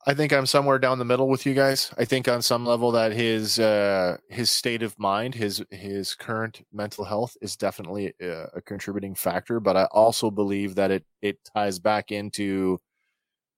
I 0.04 0.14
think 0.14 0.32
I'm 0.32 0.46
somewhere 0.46 0.80
down 0.80 0.98
the 0.98 1.04
middle 1.04 1.28
with 1.28 1.46
you 1.46 1.54
guys. 1.54 1.92
I 1.96 2.04
think 2.04 2.26
on 2.26 2.42
some 2.42 2.66
level 2.66 2.90
that 2.92 3.12
his 3.12 3.60
uh, 3.60 4.16
his 4.28 4.50
state 4.50 4.82
of 4.82 4.98
mind, 4.98 5.34
his 5.34 5.64
his 5.70 6.14
current 6.16 6.62
mental 6.72 7.04
health 7.04 7.36
is 7.40 7.56
definitely 7.56 8.12
a, 8.20 8.48
a 8.54 8.60
contributing 8.62 9.14
factor. 9.14 9.60
But 9.60 9.76
I 9.76 9.84
also 9.92 10.30
believe 10.30 10.74
that 10.74 10.90
it 10.90 11.04
it 11.20 11.38
ties 11.54 11.78
back 11.78 12.10
into 12.10 12.80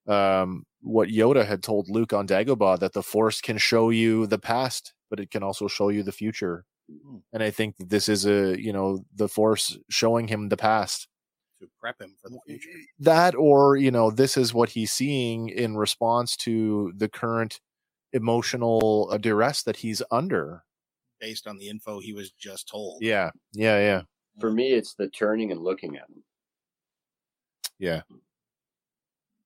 um, 0.06 0.64
what 0.82 1.08
Yoda 1.08 1.46
had 1.46 1.62
told 1.62 1.88
Luke 1.88 2.12
on 2.12 2.26
Dagobah 2.28 2.78
that 2.80 2.92
the 2.92 3.02
Force 3.02 3.40
can 3.40 3.58
show 3.58 3.90
you 3.90 4.26
the 4.26 4.38
past, 4.38 4.94
but 5.10 5.20
it 5.20 5.30
can 5.30 5.42
also 5.42 5.66
show 5.68 5.88
you 5.88 6.02
the 6.02 6.12
future. 6.12 6.66
Mhm. 6.90 7.22
And 7.32 7.42
I 7.42 7.50
think 7.50 7.78
that 7.78 7.88
this 7.88 8.08
is 8.08 8.26
a 8.26 8.60
you 8.60 8.72
know 8.72 9.04
the 9.14 9.28
Force 9.28 9.78
showing 9.88 10.28
him 10.28 10.50
the 10.50 10.58
past 10.58 11.08
to 11.64 11.70
prep 11.80 12.00
him 12.00 12.14
for 12.20 12.28
the 12.30 12.38
future. 12.46 12.68
that 12.98 13.34
or 13.34 13.76
you 13.76 13.90
know 13.90 14.10
this 14.10 14.36
is 14.36 14.52
what 14.54 14.68
he's 14.70 14.92
seeing 14.92 15.48
in 15.48 15.76
response 15.76 16.36
to 16.36 16.92
the 16.96 17.08
current 17.08 17.60
emotional 18.12 19.08
uh, 19.10 19.18
duress 19.18 19.62
that 19.62 19.76
he's 19.76 20.02
under 20.10 20.62
based 21.20 21.46
on 21.46 21.56
the 21.58 21.68
info 21.68 21.98
he 22.00 22.12
was 22.12 22.30
just 22.32 22.68
told. 22.68 23.02
yeah 23.02 23.30
yeah 23.52 23.78
yeah 23.78 24.02
For 24.40 24.50
me, 24.52 24.72
it's 24.72 24.94
the 24.94 25.08
turning 25.08 25.52
and 25.52 25.60
looking 25.60 25.96
at 25.96 26.08
him. 26.08 26.22
yeah 27.78 28.02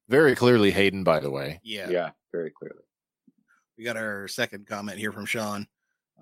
very 0.08 0.34
clearly 0.34 0.70
hayden 0.70 1.04
by 1.04 1.20
the 1.20 1.30
way 1.30 1.60
Yeah. 1.62 1.88
Yeah, 1.90 2.10
very 2.32 2.50
clearly. 2.50 2.82
We 3.76 3.84
got 3.84 3.96
our 3.96 4.26
second 4.26 4.66
comment 4.66 4.98
here 4.98 5.12
from 5.12 5.24
Sean. 5.26 5.66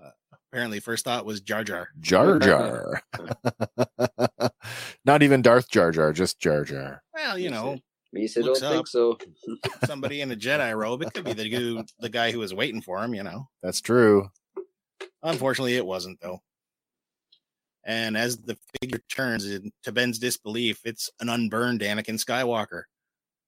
Uh, 0.03 0.11
apparently, 0.53 0.81
first 0.81 1.05
thought 1.05 1.25
was 1.27 1.41
Jar 1.41 1.65
Jar. 1.65 1.89
jar 2.01 2.39
jar 2.39 3.03
not 5.05 5.23
even 5.23 5.43
darth 5.43 5.69
jar 5.69 5.91
jar 5.91 6.13
just 6.13 6.39
jar 6.39 6.65
jar 6.65 7.03
Well, 7.15 7.39
you 7.39 7.51
know, 7.51 7.79
Me 8.13 8.27
say 8.27 8.41
Looks 8.43 8.61
don't 8.61 8.73
think 8.75 8.89
so. 8.89 9.19
somebody 9.87 10.21
in 10.21 10.31
a 10.33 10.37
Jedi 10.37 10.77
robe. 10.77 11.03
It 11.03 11.13
could 11.15 11.25
be 11.25 11.33
the 11.33 11.49
dude, 11.49 11.87
the 11.99 12.09
guy 12.09 12.31
who 12.31 12.39
was 12.39 12.55
waiting 12.55 12.81
for 12.83 13.03
him. 13.03 13.15
You 13.15 13.23
know. 13.23 13.49
that's 13.63 13.81
true 13.81 14.29
Unfortunately, 15.23 15.77
it 15.77 15.87
wasn't 15.87 16.21
though. 16.21 16.41
And 17.85 18.17
as 18.17 18.37
the 18.39 18.57
figure 18.81 19.01
turns 19.09 19.49
in, 19.49 19.71
to 19.85 19.93
Ben's 19.93 20.19
disbelief, 20.19 20.81
it's 20.85 21.11
an 21.21 21.29
unburned 21.29 21.81
Anakin 21.83 22.19
Skywalker. 22.23 22.83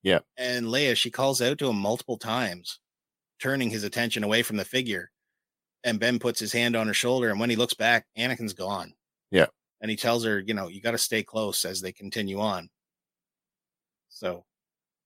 Yeah. 0.03 0.21
And 0.37 0.67
Leia, 0.67 0.97
she 0.97 1.11
calls 1.11 1.43
out 1.43 1.59
to 1.59 1.69
him 1.69 1.77
multiple 1.77 2.19
times, 2.19 2.79
turning 3.43 3.71
his 3.71 3.83
attention 3.83 4.23
away 4.23 4.43
from 4.43 4.57
the 4.57 4.65
figure. 4.65 5.11
And 5.85 6.01
Ben 6.01 6.19
puts 6.19 6.41
his 6.41 6.53
hand 6.53 6.77
on 6.77 6.87
her 6.89 6.95
shoulder, 6.95 7.31
and 7.31 7.39
when 7.39 7.51
he 7.51 7.57
looks 7.57 7.75
back, 7.75 8.07
Anakin's 8.19 8.53
gone. 8.53 8.95
Yeah. 9.31 9.47
And 9.81 9.91
he 9.91 9.97
tells 9.97 10.25
her, 10.25 10.41
you 10.41 10.55
know, 10.55 10.69
you 10.69 10.81
got 10.81 10.91
to 10.91 10.99
stay 10.99 11.23
close 11.23 11.65
as 11.65 11.81
they 11.81 11.93
continue 11.93 12.41
on. 12.41 12.69
So 14.09 14.45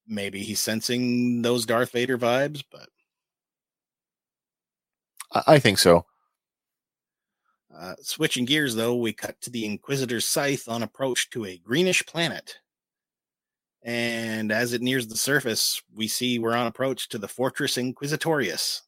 maybe 0.07 0.43
he's 0.43 0.61
sensing 0.61 1.43
those 1.43 1.67
Darth 1.67 1.93
Vader 1.93 2.17
vibes, 2.19 2.65
but 2.71 2.89
i, 5.33 5.55
I 5.55 5.59
think 5.59 5.79
so 5.79 6.07
Uh, 7.75 7.95
switching 8.03 8.45
gears, 8.45 8.75
though, 8.75 8.97
we 8.97 9.13
cut 9.13 9.41
to 9.41 9.51
the 9.51 9.65
Inquisitor's 9.65 10.27
scythe 10.27 10.69
on 10.69 10.83
approach 10.83 11.31
to 11.31 11.47
a 11.47 11.59
greenish 11.59 12.05
planet. 12.07 12.59
And 13.83 14.53
as 14.53 14.73
it 14.73 14.83
nears 14.83 15.09
the 15.09 15.17
surface, 15.17 15.83
we 15.95 16.07
see 16.07 16.39
we're 16.39 16.55
on 16.55 16.67
approach 16.67 17.09
to 17.09 17.19
the 17.19 17.29
Fortress 17.29 17.77
Inquisitorius. 17.77 18.83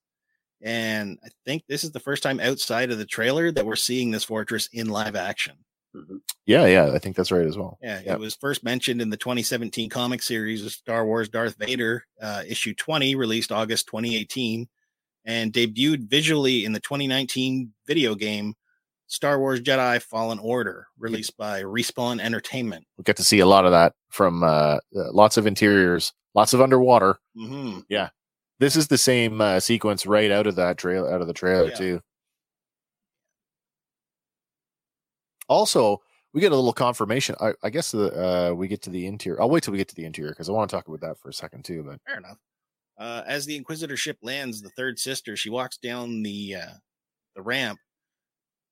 And 0.64 1.18
I 1.22 1.28
think 1.44 1.62
this 1.68 1.84
is 1.84 1.92
the 1.92 2.00
first 2.00 2.22
time 2.22 2.40
outside 2.40 2.90
of 2.90 2.98
the 2.98 3.04
trailer 3.04 3.52
that 3.52 3.64
we're 3.66 3.76
seeing 3.76 4.10
this 4.10 4.24
fortress 4.24 4.68
in 4.72 4.88
live 4.88 5.14
action. 5.14 5.54
Mhm. 5.94 6.18
yeah 6.44 6.66
yeah 6.66 6.90
i 6.92 6.98
think 6.98 7.14
that's 7.14 7.30
right 7.30 7.46
as 7.46 7.56
well 7.56 7.78
Yeah, 7.80 8.00
Yep. 8.04 8.14
it 8.16 8.18
was 8.18 8.34
first 8.34 8.64
mentioned 8.64 9.00
in 9.00 9.10
the 9.10 9.16
2017 9.16 9.88
comic 9.88 10.22
series 10.22 10.66
of 10.66 10.72
Star 10.72 11.06
Wars 11.06 11.28
Darth 11.28 11.54
Vader, 11.56 12.04
uh, 12.20 12.42
issue 12.48 12.74
20, 12.74 13.14
released 13.14 13.52
August 13.52 13.86
2018, 13.86 14.66
and 15.24 15.52
debuted 15.52 16.08
visually 16.10 16.64
in 16.64 16.72
the 16.72 16.80
2019 16.80 17.72
video 17.86 18.16
game 18.16 18.54
Star 19.06 19.38
Wars 19.38 19.60
Jedi 19.60 20.02
Fallen 20.02 20.40
Order, 20.40 20.88
released 20.98 21.36
by 21.36 21.62
Respawn 21.62 22.18
Entertainment. 22.20 22.84
we'll 22.98 23.04
get 23.04 23.16
to 23.18 23.22
see 23.24 23.38
a 23.38 23.46
lot 23.46 23.64
of 23.64 23.70
that 23.70 23.92
from 24.10 24.42
uh, 24.42 24.78
uh, 24.96 25.12
lots 25.12 25.36
of 25.36 25.46
interiors 25.46 26.12
lots 26.34 26.52
of 26.54 26.60
underwater 26.60 27.18
hmm 27.36 27.78
this 28.60 28.76
is 28.76 28.88
the 28.88 28.98
same 28.98 29.40
uh, 29.40 29.60
sequence 29.60 30.06
right 30.06 30.30
out 30.30 30.46
of 30.46 30.56
that 30.56 30.78
trail 30.78 31.06
out 31.06 31.20
of 31.20 31.26
the 31.26 31.32
trailer 31.34 31.68
Yeah. 31.68 31.74
too 31.74 32.00
also 35.48 36.00
we 36.32 36.40
get 36.40 36.52
a 36.52 36.56
little 36.56 36.72
confirmation 36.72 37.34
i, 37.40 37.52
I 37.62 37.70
guess 37.70 37.90
the, 37.92 38.50
uh, 38.50 38.54
we 38.54 38.68
get 38.68 38.82
to 38.82 38.90
the 38.90 39.06
interior 39.06 39.40
i'll 39.40 39.50
wait 39.50 39.62
till 39.62 39.72
we 39.72 39.78
get 39.78 39.88
to 39.88 39.94
the 39.94 40.04
interior 40.04 40.32
because 40.32 40.48
i 40.48 40.52
want 40.52 40.70
to 40.70 40.76
talk 40.76 40.88
about 40.88 41.00
that 41.00 41.18
for 41.18 41.28
a 41.28 41.32
second 41.34 41.64
too 41.64 41.82
but 41.86 42.00
Fair 42.06 42.18
enough. 42.18 42.38
Uh, 42.96 43.22
as 43.26 43.44
the 43.44 43.56
Inquisitor 43.56 43.96
ship 43.96 44.16
lands, 44.22 44.62
the 44.62 44.70
third 44.70 45.00
sister 45.00 45.36
she 45.36 45.50
walks 45.50 45.76
down 45.78 46.22
the 46.22 46.54
uh, 46.54 46.74
the 47.34 47.42
ramp, 47.42 47.76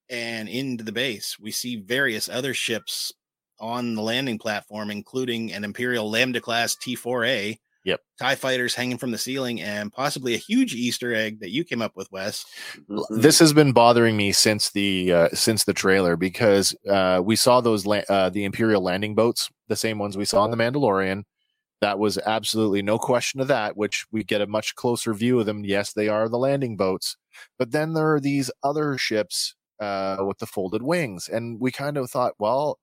and 0.09 0.49
into 0.49 0.85
the 0.85 0.93
base, 0.93 1.41
we 1.41 1.51
see 1.51 1.75
various 1.75 2.29
other 2.29 2.55
ships 2.55 3.11
on 3.59 3.97
the 3.97 4.01
landing 4.01 4.39
platform, 4.39 4.93
including 4.93 5.53
an 5.53 5.65
Imperial 5.65 6.09
Lambda 6.09 6.41
class 6.41 6.77
T4A. 6.77 7.57
Yep. 7.85 8.01
TIE 8.21 8.35
fighters 8.37 8.75
hanging 8.75 8.99
from 8.99 9.11
the 9.11 9.19
ceiling, 9.19 9.61
and 9.61 9.93
possibly 9.93 10.35
a 10.35 10.39
huge 10.39 10.75
Easter 10.75 11.15
egg 11.15 11.41
that 11.41 11.51
you 11.51 11.65
came 11.65 11.83
up 11.83 11.97
with, 11.97 12.11
Wes. 12.13 12.45
Mhm. 12.89 13.05
this 13.23 13.39
has 13.41 13.53
been 13.53 13.73
bothering 13.73 14.17
me 14.17 14.31
since 14.33 14.71
the 14.71 15.13
uh, 15.13 15.29
since 15.31 15.65
the 15.65 15.73
trailer 15.75 16.17
because 16.17 16.75
uh, 16.89 17.21
we 17.25 17.35
saw 17.37 17.61
those 17.61 17.85
la- 17.87 18.03
uh, 18.09 18.31
the 18.31 18.45
imperial 18.45 18.83
landing 18.83 19.15
boats 19.15 19.51
the 19.69 19.77
same 19.77 19.99
ones 19.99 20.17
we 20.17 20.25
saw 20.25 20.45
in 20.45 20.51
the 20.51 20.57
mandalorian 20.57 21.25
that 21.81 21.99
was 21.99 22.19
absolutely 22.19 22.83
no 22.83 22.99
question 22.99 23.41
of 23.41 23.49
that 23.49 23.77
which 23.77 24.07
we 24.13 24.23
get 24.23 24.41
a 24.41 24.47
much 24.47 24.75
closer 24.77 25.13
view 25.15 25.41
of 25.41 25.47
them 25.47 25.65
yes 25.65 25.93
they 25.93 26.09
are 26.09 26.29
the 26.29 26.39
landing 26.39 26.77
boats 26.77 27.17
but 27.59 27.73
then 27.73 27.93
there 27.95 28.13
are 28.15 28.21
these 28.21 28.51
other 28.63 28.97
ships 28.99 29.55
uh, 29.81 30.19
with 30.27 30.39
the 30.39 30.47
folded 30.47 30.83
wings 30.83 31.29
and 31.29 31.59
we 31.61 31.71
kind 31.73 31.97
of 31.97 32.09
thought 32.11 32.35
well 32.39 32.79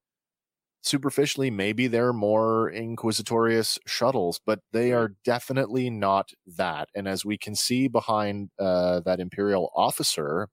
superficially 0.82 1.52
maybe 1.52 1.88
they're 1.88 2.14
more 2.14 2.72
inquisitorius 2.72 3.78
shuttles 3.86 4.40
but 4.46 4.60
they 4.72 4.94
are 4.94 5.10
definitely 5.26 5.90
not 5.90 6.32
that 6.48 6.90
and 6.96 7.08
as 7.08 7.26
we 7.26 7.38
can 7.38 7.56
see 7.56 7.88
behind 7.88 8.50
uh, 8.60 9.00
that 9.02 9.20
imperial 9.20 9.72
officer 9.76 10.48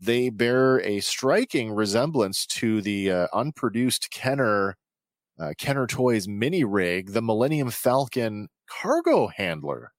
they 0.00 0.30
bear 0.30 0.80
a 0.80 1.00
striking 1.00 1.72
resemblance 1.72 2.46
to 2.46 2.82
the 2.82 3.10
uh, 3.10 3.28
unproduced 3.32 4.10
kenner 4.10 4.76
uh, 5.40 5.52
kenner 5.58 5.86
toys 5.86 6.28
mini 6.28 6.64
rig 6.64 7.12
the 7.12 7.22
millennium 7.22 7.70
falcon 7.70 8.48
cargo 8.68 9.28
handler 9.28 9.92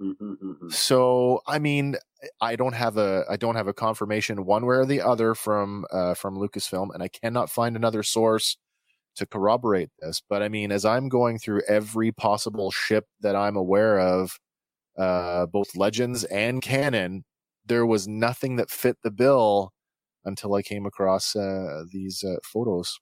Mhm. 0.00 0.68
so 0.68 1.40
i 1.46 1.58
mean 1.58 1.96
i 2.40 2.56
don't 2.56 2.74
have 2.74 2.96
a 2.96 3.24
i 3.30 3.36
don't 3.36 3.54
have 3.56 3.68
a 3.68 3.72
confirmation 3.74 4.44
one 4.44 4.66
way 4.66 4.76
or 4.76 4.84
the 4.86 5.00
other 5.00 5.34
from 5.34 5.84
uh 5.92 6.14
from 6.14 6.36
lucasfilm 6.36 6.92
and 6.92 7.02
i 7.02 7.08
cannot 7.08 7.50
find 7.50 7.76
another 7.76 8.02
source 8.02 8.56
to 9.16 9.26
corroborate 9.26 9.90
this 10.00 10.22
but 10.28 10.42
i 10.42 10.48
mean 10.48 10.70
as 10.72 10.84
i'm 10.84 11.08
going 11.08 11.38
through 11.38 11.62
every 11.68 12.12
possible 12.12 12.70
ship 12.70 13.06
that 13.20 13.34
i'm 13.36 13.56
aware 13.56 13.98
of 13.98 14.38
uh 14.98 15.46
both 15.46 15.76
legends 15.76 16.24
and 16.24 16.62
canon 16.62 17.24
there 17.64 17.86
was 17.86 18.06
nothing 18.06 18.56
that 18.56 18.70
fit 18.70 18.96
the 19.02 19.10
bill 19.10 19.72
until 20.24 20.54
i 20.54 20.62
came 20.62 20.86
across 20.86 21.34
uh 21.36 21.82
these 21.92 22.24
uh, 22.24 22.36
photos 22.44 22.98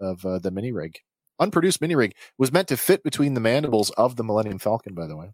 of 0.00 0.24
uh, 0.24 0.38
the 0.38 0.50
mini 0.50 0.72
rig 0.72 0.98
unproduced 1.40 1.80
mini 1.80 1.94
rig 1.94 2.12
was 2.36 2.52
meant 2.52 2.68
to 2.68 2.76
fit 2.76 3.02
between 3.02 3.34
the 3.34 3.40
mandibles 3.40 3.90
of 3.90 4.16
the 4.16 4.24
millennium 4.24 4.58
falcon 4.58 4.94
by 4.94 5.06
the 5.06 5.16
way 5.16 5.32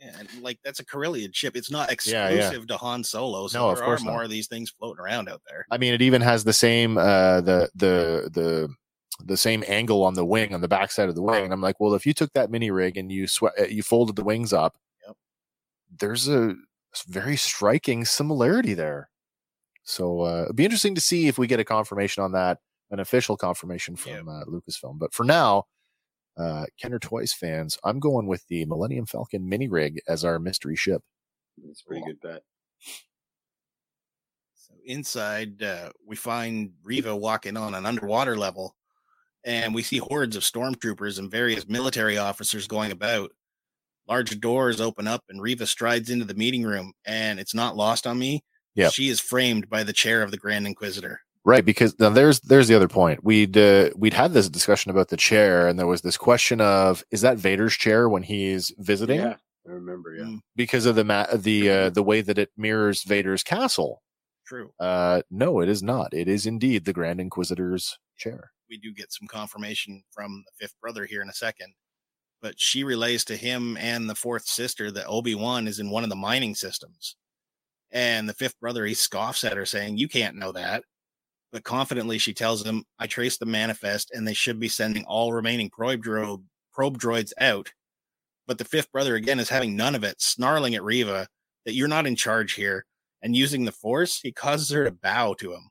Yeah, 0.00 0.16
and 0.18 0.28
like 0.42 0.58
that's 0.64 0.80
a 0.80 0.84
Corellian 0.84 1.34
ship. 1.34 1.56
It's 1.56 1.70
not 1.70 1.90
Yeah, 2.06 2.30
yeah. 2.30 2.36
exclusive 2.48 2.66
to 2.68 2.76
Han 2.78 3.04
Solo, 3.04 3.48
so 3.48 3.58
No, 3.58 3.68
of 3.70 3.76
there 3.76 3.84
course 3.84 4.00
are 4.00 4.04
not. 4.06 4.12
more 4.12 4.22
of 4.24 4.30
these 4.30 4.46
things 4.48 4.70
floating 4.70 5.00
around 5.00 5.28
out 5.28 5.42
there. 5.46 5.66
I 5.70 5.76
mean, 5.78 5.92
it 5.92 6.00
even 6.00 6.22
has 6.22 6.44
the 6.44 6.52
same 6.54 6.96
uh, 6.96 7.42
the 7.42 7.68
the 7.74 8.30
the 8.32 8.74
the 9.24 9.36
same 9.36 9.64
angle 9.66 10.02
on 10.04 10.14
the 10.14 10.24
wing 10.24 10.54
on 10.54 10.60
the 10.60 10.68
backside 10.68 11.08
of 11.08 11.14
the 11.14 11.22
wing. 11.22 11.44
And 11.44 11.52
I'm 11.52 11.60
like, 11.60 11.80
well, 11.80 11.94
if 11.94 12.06
you 12.06 12.12
took 12.12 12.32
that 12.34 12.50
mini 12.50 12.70
rig 12.70 12.96
and 12.96 13.10
you 13.10 13.26
swe- 13.26 13.50
uh, 13.58 13.64
you 13.64 13.82
folded 13.82 14.16
the 14.16 14.24
wings 14.24 14.52
up, 14.52 14.76
Yep. 15.06 15.16
there's 15.98 16.28
a 16.28 16.54
very 17.08 17.36
striking 17.36 18.04
similarity 18.04 18.74
there. 18.74 19.10
So 19.82 20.20
uh, 20.22 20.42
it'd 20.44 20.56
be 20.56 20.64
interesting 20.64 20.94
to 20.94 21.00
see 21.00 21.26
if 21.28 21.38
we 21.38 21.46
get 21.46 21.60
a 21.60 21.64
confirmation 21.64 22.22
on 22.22 22.32
that, 22.32 22.58
an 22.90 23.00
official 23.00 23.36
confirmation 23.36 23.96
from 23.96 24.28
uh, 24.28 24.44
Lucasfilm. 24.44 24.98
But 24.98 25.14
for 25.14 25.24
now, 25.24 25.64
uh, 26.36 26.66
Kenner 26.80 26.98
Toys 26.98 27.32
fans, 27.32 27.78
I'm 27.84 27.98
going 27.98 28.26
with 28.26 28.46
the 28.48 28.64
Millennium 28.66 29.06
Falcon 29.06 29.48
mini 29.48 29.68
rig 29.68 30.00
as 30.08 30.24
our 30.24 30.38
mystery 30.38 30.76
ship. 30.76 31.02
It's 31.68 31.82
a 31.82 31.84
pretty 31.84 32.04
good 32.06 32.20
bet. 32.20 32.42
So 34.54 34.74
inside, 34.84 35.62
uh, 35.62 35.90
we 36.06 36.16
find 36.16 36.72
Reva 36.82 37.14
walking 37.16 37.56
on 37.56 37.74
an 37.74 37.86
underwater 37.86 38.36
level, 38.36 38.76
and 39.44 39.74
we 39.74 39.82
see 39.82 39.98
hordes 39.98 40.36
of 40.36 40.42
stormtroopers 40.42 41.18
and 41.18 41.30
various 41.30 41.68
military 41.68 42.18
officers 42.18 42.66
going 42.66 42.92
about. 42.92 43.32
Large 44.08 44.40
doors 44.40 44.80
open 44.80 45.06
up, 45.06 45.22
and 45.28 45.40
Reva 45.40 45.66
strides 45.66 46.10
into 46.10 46.24
the 46.24 46.34
meeting 46.34 46.64
room, 46.64 46.92
and 47.04 47.38
it's 47.38 47.54
not 47.54 47.76
lost 47.76 48.06
on 48.06 48.18
me. 48.18 48.42
Yep. 48.74 48.92
She 48.92 49.08
is 49.08 49.20
framed 49.20 49.68
by 49.68 49.84
the 49.84 49.92
chair 49.92 50.22
of 50.22 50.30
the 50.30 50.36
Grand 50.36 50.66
Inquisitor. 50.66 51.20
Right, 51.44 51.64
because 51.64 51.98
now 51.98 52.10
there's 52.10 52.40
there's 52.40 52.68
the 52.68 52.74
other 52.74 52.88
point. 52.88 53.24
We'd 53.24 53.56
uh, 53.56 53.90
we'd 53.96 54.12
had 54.14 54.32
this 54.32 54.48
discussion 54.48 54.90
about 54.90 55.08
the 55.08 55.16
chair, 55.16 55.68
and 55.68 55.78
there 55.78 55.86
was 55.86 56.02
this 56.02 56.18
question 56.18 56.60
of 56.60 57.02
is 57.10 57.22
that 57.22 57.38
Vader's 57.38 57.74
chair 57.74 58.08
when 58.08 58.22
he's 58.22 58.72
visiting 58.78 59.20
Yeah, 59.20 59.36
I 59.66 59.70
remember. 59.70 60.14
Yeah. 60.14 60.24
Mm, 60.24 60.40
because 60.54 60.86
of 60.86 60.96
the 60.96 61.04
ma- 61.04 61.26
the 61.34 61.70
uh, 61.70 61.90
the 61.90 62.02
way 62.02 62.20
that 62.20 62.36
it 62.36 62.50
mirrors 62.56 63.04
Vader's 63.04 63.42
castle. 63.42 64.02
true. 64.46 64.72
Uh, 64.78 65.22
no, 65.30 65.60
it 65.60 65.68
is 65.68 65.82
not. 65.82 66.12
It 66.12 66.28
is 66.28 66.44
indeed 66.46 66.84
the 66.84 66.92
Grand 66.92 67.20
Inquisitor's 67.20 67.98
chair. 68.18 68.50
We 68.70 68.78
do 68.78 68.94
get 68.94 69.12
some 69.12 69.26
confirmation 69.26 70.02
from 70.12 70.44
the 70.46 70.52
fifth 70.64 70.80
brother 70.80 71.04
here 71.04 71.22
in 71.22 71.28
a 71.28 71.34
second. 71.34 71.74
But 72.40 72.58
she 72.58 72.84
relays 72.84 73.24
to 73.26 73.36
him 73.36 73.76
and 73.76 74.08
the 74.08 74.14
fourth 74.14 74.46
sister 74.46 74.90
that 74.92 75.08
Obi 75.08 75.34
Wan 75.34 75.68
is 75.68 75.80
in 75.80 75.90
one 75.90 76.04
of 76.04 76.08
the 76.08 76.16
mining 76.16 76.54
systems. 76.54 77.16
And 77.90 78.28
the 78.28 78.34
fifth 78.34 78.58
brother, 78.60 78.86
he 78.86 78.94
scoffs 78.94 79.44
at 79.44 79.56
her, 79.56 79.66
saying, 79.66 79.98
You 79.98 80.08
can't 80.08 80.36
know 80.36 80.52
that. 80.52 80.84
But 81.52 81.64
confidently, 81.64 82.18
she 82.18 82.32
tells 82.32 82.64
him, 82.64 82.84
I 82.98 83.08
traced 83.08 83.40
the 83.40 83.46
manifest 83.46 84.12
and 84.12 84.26
they 84.26 84.34
should 84.34 84.60
be 84.60 84.68
sending 84.68 85.04
all 85.04 85.32
remaining 85.32 85.68
probe, 85.68 86.02
dro- 86.02 86.44
probe 86.72 86.98
droids 86.98 87.32
out. 87.40 87.72
But 88.46 88.58
the 88.58 88.64
fifth 88.64 88.92
brother, 88.92 89.16
again, 89.16 89.40
is 89.40 89.48
having 89.48 89.76
none 89.76 89.96
of 89.96 90.04
it, 90.04 90.20
snarling 90.22 90.76
at 90.76 90.84
Reva 90.84 91.26
that 91.66 91.74
you're 91.74 91.88
not 91.88 92.06
in 92.06 92.16
charge 92.16 92.52
here. 92.52 92.86
And 93.22 93.36
using 93.36 93.64
the 93.64 93.72
force, 93.72 94.20
he 94.20 94.32
causes 94.32 94.70
her 94.70 94.84
to 94.84 94.92
bow 94.92 95.34
to 95.34 95.52
him. 95.52 95.70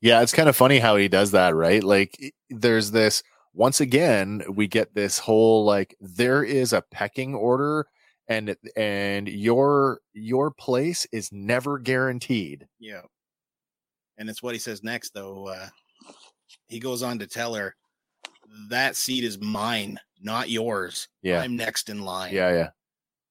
Yeah, 0.00 0.22
it's 0.22 0.32
kind 0.32 0.48
of 0.48 0.56
funny 0.56 0.78
how 0.78 0.96
he 0.96 1.08
does 1.08 1.32
that, 1.32 1.54
right? 1.54 1.82
Like 1.82 2.34
there's 2.50 2.90
this 2.90 3.22
once 3.54 3.80
again 3.80 4.42
we 4.48 4.66
get 4.68 4.94
this 4.94 5.18
whole 5.18 5.64
like 5.64 5.96
there 6.00 6.44
is 6.44 6.72
a 6.72 6.84
pecking 6.90 7.34
order 7.34 7.86
and 8.28 8.56
and 8.76 9.28
your 9.28 10.00
your 10.12 10.50
place 10.50 11.06
is 11.12 11.32
never 11.32 11.78
guaranteed. 11.78 12.68
Yeah. 12.78 13.02
And 14.18 14.28
it's 14.28 14.42
what 14.42 14.54
he 14.54 14.58
says 14.58 14.82
next, 14.82 15.14
though. 15.14 15.48
Uh, 15.48 15.68
he 16.66 16.80
goes 16.80 17.02
on 17.02 17.20
to 17.20 17.26
tell 17.26 17.54
her, 17.54 17.74
that 18.68 18.96
seat 18.96 19.24
is 19.24 19.40
mine, 19.40 19.98
not 20.20 20.50
yours. 20.50 21.08
Yeah. 21.22 21.40
I'm 21.40 21.56
next 21.56 21.88
in 21.88 22.02
line. 22.02 22.34
Yeah, 22.34 22.50
yeah. 22.52 22.70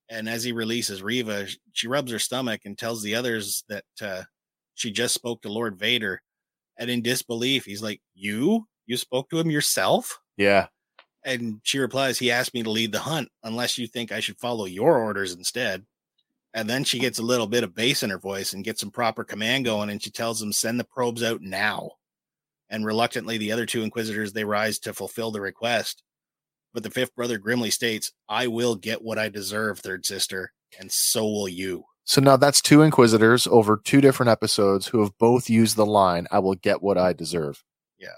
And 0.10 0.30
as 0.30 0.46
he 0.46 0.54
releases 0.54 1.04
Reva, 1.04 1.48
she 1.74 1.90
rubs 1.90 2.12
her 2.12 2.20
stomach 2.20 2.62
and 2.64 2.78
tells 2.78 3.04
the 3.04 3.16
others 3.16 3.66
that 3.68 3.84
uh, 4.02 4.24
she 4.76 4.92
just 4.92 5.14
spoke 5.14 5.42
to 5.42 5.52
Lord 5.52 5.78
Vader. 5.78 6.22
And 6.78 6.90
in 6.90 7.02
disbelief, 7.02 7.66
he's 7.66 7.82
like, 7.82 8.02
You? 8.14 8.68
You 8.86 8.98
spoke 8.98 9.30
to 9.30 9.40
him 9.40 9.52
yourself? 9.52 10.20
Yeah. 10.38 10.68
And 11.24 11.60
she 11.64 11.80
replies, 11.80 12.20
He 12.20 12.32
asked 12.32 12.54
me 12.54 12.64
to 12.64 12.70
lead 12.70 12.92
the 12.92 13.00
hunt, 13.00 13.30
unless 13.44 13.78
you 13.78 13.88
think 13.88 14.12
I 14.12 14.20
should 14.20 14.40
follow 14.40 14.66
your 14.66 14.98
orders 14.98 15.34
instead. 15.34 15.86
And 16.54 16.70
then 16.70 16.84
she 16.84 17.00
gets 17.00 17.20
a 17.20 17.24
little 17.24 17.48
bit 17.48 17.64
of 17.64 17.76
bass 17.76 18.02
in 18.04 18.10
her 18.10 18.18
voice 18.18 18.54
and 18.54 18.64
gets 18.64 18.80
some 18.80 18.92
proper 18.92 19.24
command 19.24 19.66
going, 19.66 19.90
and 19.90 20.02
she 20.02 20.10
tells 20.10 20.42
him, 20.42 20.54
Send 20.54 20.80
the 20.80 20.86
probes 20.86 21.24
out 21.24 21.42
now. 21.42 21.92
And 22.70 22.86
reluctantly, 22.86 23.38
the 23.38 23.52
other 23.52 23.66
two 23.66 23.84
inquisitors 23.84 24.34
they 24.34 24.44
rise 24.44 24.80
to 24.80 24.94
fulfill 24.94 25.32
the 25.32 25.42
request. 25.42 26.04
But 26.74 26.84
the 26.84 26.92
fifth 26.92 27.16
brother 27.16 27.38
grimly 27.38 27.72
states, 27.72 28.12
I 28.30 28.48
will 28.48 28.76
get 28.76 29.02
what 29.02 29.18
I 29.18 29.30
deserve, 29.30 29.80
third 29.80 30.06
sister, 30.06 30.52
and 30.80 30.92
so 30.92 31.24
will 31.26 31.48
you. 31.48 31.86
So 32.08 32.22
now 32.22 32.38
that's 32.38 32.62
two 32.62 32.84
inquisitors 32.84 33.48
over 33.48 33.82
two 33.84 34.00
different 34.00 34.30
episodes 34.30 34.88
who 34.88 35.02
have 35.02 35.18
both 35.18 35.50
used 35.50 35.76
the 35.76 35.86
line, 35.86 36.26
I 36.32 36.40
will 36.40 36.56
get 36.56 36.82
what 36.82 36.98
I 36.98 37.12
deserve. 37.12 37.62
Yeah. 38.00 38.16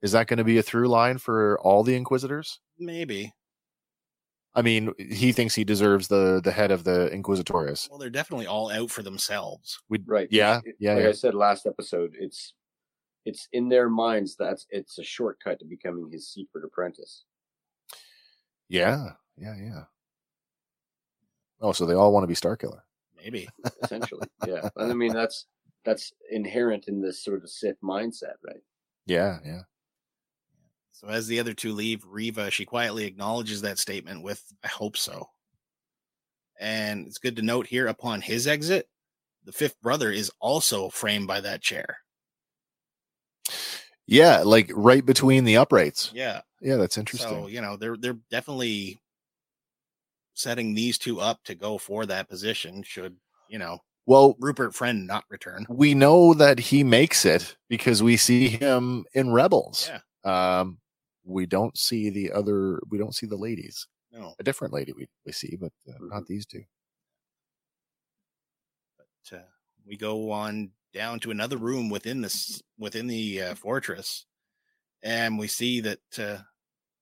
Is 0.00 0.12
that 0.12 0.28
going 0.28 0.38
to 0.38 0.44
be 0.44 0.56
a 0.56 0.62
through 0.62 0.88
line 0.88 1.18
for 1.18 1.60
all 1.60 1.82
the 1.82 1.94
inquisitors? 1.94 2.58
Maybe. 2.78 3.34
I 4.54 4.62
mean, 4.62 4.94
he 4.98 5.30
thinks 5.32 5.54
he 5.54 5.62
deserves 5.62 6.08
the 6.08 6.40
the 6.42 6.50
head 6.50 6.70
of 6.70 6.84
the 6.84 7.10
Inquisitorius. 7.12 7.88
Well, 7.90 7.98
they're 7.98 8.08
definitely 8.08 8.46
all 8.46 8.70
out 8.72 8.90
for 8.90 9.02
themselves. 9.02 9.78
We, 9.90 9.98
Right. 10.06 10.28
Yeah, 10.30 10.60
It- 10.64 10.76
yeah, 10.80 10.94
Like 10.94 11.02
yeah. 11.02 11.08
I 11.10 11.12
said 11.12 11.34
last 11.34 11.66
episode, 11.66 12.16
it's 12.18 12.54
it's 13.26 13.46
in 13.52 13.68
their 13.68 13.90
minds 13.90 14.36
that's 14.36 14.66
it's 14.70 14.98
a 14.98 15.04
shortcut 15.04 15.58
to 15.58 15.66
becoming 15.66 16.08
his 16.10 16.28
secret 16.32 16.64
apprentice. 16.64 17.24
Yeah, 18.70 19.10
yeah, 19.36 19.54
yeah. 19.56 19.82
Oh, 21.60 21.72
so 21.72 21.86
they 21.86 21.94
all 21.94 22.12
want 22.12 22.24
to 22.24 22.28
be 22.28 22.34
Starkiller. 22.34 22.80
Maybe. 23.22 23.48
essentially. 23.82 24.26
yeah. 24.46 24.68
I 24.76 24.92
mean 24.94 25.12
that's 25.12 25.46
that's 25.84 26.12
inherent 26.30 26.88
in 26.88 27.00
this 27.00 27.22
sort 27.22 27.42
of 27.42 27.50
Sith 27.50 27.80
mindset, 27.82 28.34
right? 28.44 28.62
Yeah, 29.06 29.38
yeah. 29.44 29.62
So 30.92 31.08
as 31.08 31.26
the 31.26 31.40
other 31.40 31.54
two 31.54 31.72
leave, 31.72 32.04
Reva, 32.06 32.50
she 32.50 32.66
quietly 32.66 33.06
acknowledges 33.06 33.62
that 33.62 33.78
statement 33.78 34.22
with, 34.22 34.44
I 34.62 34.68
hope 34.68 34.98
so. 34.98 35.30
And 36.58 37.06
it's 37.06 37.16
good 37.16 37.36
to 37.36 37.42
note 37.42 37.66
here 37.66 37.86
upon 37.86 38.20
his 38.20 38.46
exit, 38.46 38.86
the 39.44 39.52
fifth 39.52 39.80
brother 39.80 40.10
is 40.10 40.30
also 40.40 40.90
framed 40.90 41.26
by 41.26 41.40
that 41.40 41.62
chair. 41.62 42.00
Yeah, 44.06 44.42
like 44.44 44.70
right 44.74 45.04
between 45.04 45.44
the 45.44 45.56
uprights. 45.56 46.10
Yeah. 46.14 46.42
Yeah, 46.60 46.76
that's 46.76 46.98
interesting. 46.98 47.30
So, 47.30 47.46
you 47.46 47.62
know, 47.62 47.76
they're 47.78 47.96
they're 47.96 48.18
definitely 48.30 48.99
setting 50.40 50.74
these 50.74 50.98
two 50.98 51.20
up 51.20 51.42
to 51.44 51.54
go 51.54 51.78
for 51.78 52.06
that 52.06 52.28
position 52.28 52.82
should, 52.82 53.16
you 53.48 53.58
know, 53.58 53.78
Well, 54.06 54.36
Rupert 54.40 54.74
Friend 54.74 55.06
not 55.06 55.24
return. 55.28 55.66
we 55.68 55.94
know 55.94 56.34
that 56.34 56.58
he 56.58 56.82
makes 56.82 57.24
it 57.24 57.56
because 57.68 58.02
we 58.02 58.16
see 58.16 58.48
him 58.48 59.04
in 59.14 59.32
Rebels. 59.32 59.90
Yeah. 60.24 60.60
Um, 60.60 60.78
we 61.24 61.46
don't 61.46 61.76
see 61.78 62.10
the 62.10 62.32
other. 62.32 62.80
We 62.90 62.98
don't 62.98 63.14
see 63.14 63.26
the 63.26 63.36
ladies. 63.36 63.86
No. 64.12 64.34
A 64.40 64.42
different 64.42 64.72
lady 64.74 64.92
we, 64.92 65.06
we 65.24 65.32
see, 65.32 65.56
but 65.60 65.72
uh, 65.88 65.92
not 66.00 66.26
these 66.26 66.44
two. 66.46 66.62
But 68.98 69.36
uh, 69.38 69.42
we 69.86 69.96
go 69.96 70.30
on 70.30 70.70
down 70.92 71.20
to 71.20 71.30
another 71.30 71.56
room 71.56 71.88
within 71.88 72.20
this 72.20 72.62
within 72.78 73.06
the 73.06 73.42
uh, 73.42 73.54
fortress, 73.54 74.26
and 75.02 75.38
we 75.38 75.46
see 75.46 75.80
that 75.80 76.00
uh, 76.18 76.38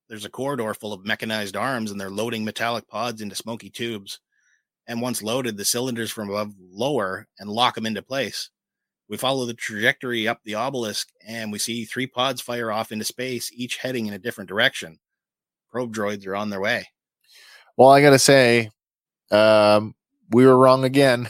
there's 0.08 0.24
a 0.24 0.30
corridor 0.30 0.72
full 0.74 0.92
of 0.92 1.04
mechanized 1.04 1.56
arms, 1.56 1.90
and 1.90 2.00
they're 2.00 2.10
loading 2.10 2.44
metallic 2.44 2.88
pods 2.88 3.20
into 3.20 3.34
smoky 3.34 3.70
tubes. 3.70 4.20
And 4.86 5.02
once 5.02 5.22
loaded, 5.22 5.56
the 5.56 5.64
cylinders 5.64 6.10
from 6.10 6.30
above 6.30 6.54
lower 6.58 7.26
and 7.38 7.50
lock 7.50 7.74
them 7.74 7.86
into 7.86 8.02
place. 8.02 8.50
We 9.08 9.16
follow 9.16 9.46
the 9.46 9.54
trajectory 9.54 10.26
up 10.26 10.40
the 10.44 10.54
obelisk, 10.54 11.08
and 11.26 11.52
we 11.52 11.58
see 11.58 11.84
three 11.84 12.06
pods 12.06 12.40
fire 12.40 12.70
off 12.70 12.92
into 12.92 13.04
space, 13.04 13.50
each 13.52 13.76
heading 13.76 14.06
in 14.06 14.14
a 14.14 14.18
different 14.18 14.48
direction. 14.48 14.98
Probe 15.70 15.94
droids 15.94 16.26
are 16.26 16.36
on 16.36 16.50
their 16.50 16.60
way. 16.60 16.88
Well, 17.76 17.90
I 17.90 18.00
gotta 18.00 18.18
say, 18.18 18.70
um, 19.30 19.94
we 20.30 20.46
were 20.46 20.56
wrong 20.56 20.84
again. 20.84 21.28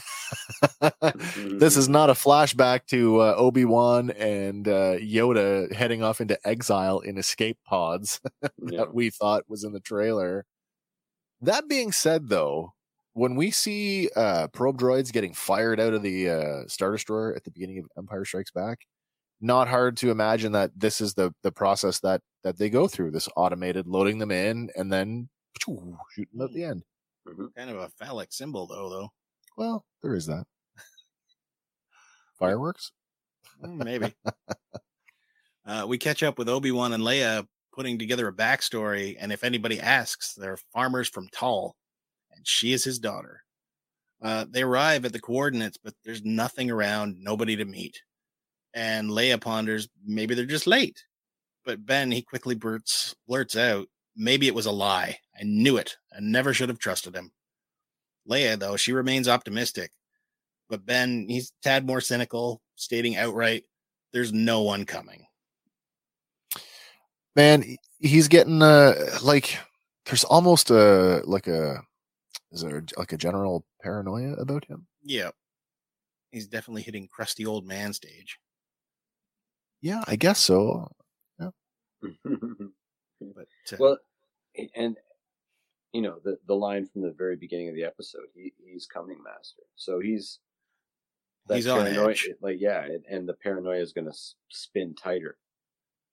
this 1.35 1.75
is 1.77 1.89
not 1.89 2.09
a 2.09 2.13
flashback 2.13 2.85
to 2.87 3.19
uh, 3.19 3.33
Obi 3.37 3.65
Wan 3.65 4.11
and 4.11 4.67
uh, 4.67 4.97
Yoda 4.97 5.71
heading 5.73 6.03
off 6.03 6.21
into 6.21 6.37
exile 6.47 6.99
in 6.99 7.17
escape 7.17 7.57
pods 7.65 8.21
Yeah. 8.67 8.79
that 8.79 8.93
we 8.93 9.09
thought 9.09 9.43
was 9.47 9.63
in 9.63 9.71
the 9.73 9.79
trailer. 9.79 10.45
That 11.41 11.67
being 11.67 11.91
said, 11.91 12.29
though, 12.29 12.73
when 13.13 13.35
we 13.35 13.49
see 13.51 14.09
uh, 14.15 14.47
probe 14.49 14.77
droids 14.79 15.11
getting 15.11 15.33
fired 15.33 15.79
out 15.79 15.93
of 15.93 16.03
the 16.03 16.29
uh, 16.29 16.67
Star 16.67 16.91
Destroyer 16.91 17.33
at 17.35 17.43
the 17.43 17.51
beginning 17.51 17.79
of 17.79 17.85
Empire 17.97 18.25
Strikes 18.25 18.51
Back, 18.51 18.79
not 19.41 19.67
hard 19.69 19.95
to 19.97 20.11
imagine 20.11 20.51
that 20.51 20.71
this 20.77 20.99
is 21.01 21.13
the 21.13 21.33
the 21.43 21.51
process 21.51 22.01
that 22.01 22.21
that 22.43 22.57
they 22.57 22.69
go 22.69 22.87
through. 22.87 23.11
This 23.11 23.29
automated 23.37 23.87
loading 23.87 24.19
them 24.19 24.31
in 24.31 24.69
and 24.75 24.91
then 24.91 25.29
shooting 25.61 25.97
them 26.33 26.41
at 26.47 26.53
the 26.53 26.63
end. 26.65 26.83
Kind 27.55 27.69
of 27.69 27.77
a 27.77 27.89
phallic 27.89 28.31
symbol, 28.31 28.67
though. 28.67 28.89
Though 28.89 29.09
Well, 29.57 29.85
there 30.01 30.15
is 30.15 30.25
that. 30.27 30.45
Fireworks. 32.39 32.91
Mm, 33.63 33.83
maybe. 33.83 34.13
uh, 35.65 35.85
we 35.87 35.97
catch 35.97 36.23
up 36.23 36.37
with 36.37 36.49
Obi 36.49 36.71
Wan 36.71 36.93
and 36.93 37.03
Leia 37.03 37.45
putting 37.73 37.97
together 37.97 38.27
a 38.27 38.33
backstory, 38.33 39.15
and 39.19 39.31
if 39.31 39.43
anybody 39.43 39.79
asks, 39.79 40.33
they're 40.33 40.57
farmers 40.73 41.07
from 41.07 41.29
Tawl, 41.31 41.75
and 42.31 42.45
she 42.45 42.73
is 42.73 42.83
his 42.83 42.99
daughter. 42.99 43.43
Uh, 44.21 44.45
they 44.49 44.63
arrive 44.63 45.05
at 45.05 45.13
the 45.13 45.19
coordinates, 45.19 45.77
but 45.81 45.93
there's 46.03 46.23
nothing 46.23 46.69
around, 46.69 47.21
nobody 47.21 47.55
to 47.55 47.65
meet. 47.65 48.01
And 48.73 49.09
Leia 49.09 49.39
ponders, 49.39 49.87
maybe 50.05 50.35
they're 50.35 50.45
just 50.45 50.67
late. 50.67 51.03
But 51.65 51.85
Ben, 51.85 52.11
he 52.11 52.21
quickly 52.21 52.55
blurts, 52.55 53.15
blurts 53.27 53.55
out, 53.55 53.87
maybe 54.15 54.47
it 54.47 54.55
was 54.55 54.65
a 54.65 54.71
lie. 54.71 55.17
I 55.39 55.43
knew 55.43 55.77
it. 55.77 55.97
I 56.15 56.19
never 56.19 56.53
should 56.53 56.69
have 56.69 56.79
trusted 56.79 57.15
him. 57.15 57.31
Leia, 58.29 58.59
though, 58.59 58.77
she 58.77 58.93
remains 58.93 59.27
optimistic. 59.27 59.91
But 60.69 60.85
Ben, 60.85 61.27
he's 61.27 61.49
a 61.49 61.63
tad 61.63 61.87
more 61.87 62.01
cynical, 62.01 62.61
stating 62.75 63.17
outright, 63.17 63.63
there's 64.13 64.33
no 64.33 64.61
one 64.61 64.85
coming. 64.85 65.25
Man, 67.35 67.63
he's 67.99 68.27
getting 68.27 68.61
uh 68.61 68.93
like 69.23 69.57
there's 70.05 70.23
almost 70.23 70.69
a 70.71 71.21
like 71.25 71.47
a 71.47 71.81
is 72.51 72.61
there 72.61 72.83
like 72.97 73.13
a 73.13 73.17
general 73.17 73.65
paranoia 73.81 74.33
about 74.33 74.65
him? 74.65 74.87
Yeah. 75.03 75.29
He's 76.31 76.47
definitely 76.47 76.81
hitting 76.81 77.07
crusty 77.07 77.45
old 77.45 77.65
man 77.65 77.93
stage. 77.93 78.39
Yeah, 79.81 80.03
I 80.07 80.15
guess 80.15 80.39
so. 80.39 80.91
But 83.19 83.47
uh, 83.73 83.77
well, 83.79 83.97
and 84.75 84.97
you 85.93 86.01
know 86.01 86.19
the 86.23 86.37
the 86.47 86.55
line 86.55 86.85
from 86.85 87.01
the 87.01 87.13
very 87.17 87.35
beginning 87.35 87.69
of 87.69 87.75
the 87.75 87.83
episode, 87.83 88.27
he, 88.33 88.53
he's 88.63 88.85
coming, 88.85 89.17
master. 89.23 89.63
So 89.75 89.99
he's 89.99 90.39
He's 91.55 91.67
on 91.67 91.87
edge. 91.87 92.29
Like 92.41 92.57
yeah, 92.59 92.83
and, 92.83 93.03
and 93.09 93.27
the 93.27 93.33
paranoia 93.33 93.79
is 93.79 93.93
going 93.93 94.05
to 94.05 94.17
spin 94.49 94.95
tighter, 94.95 95.37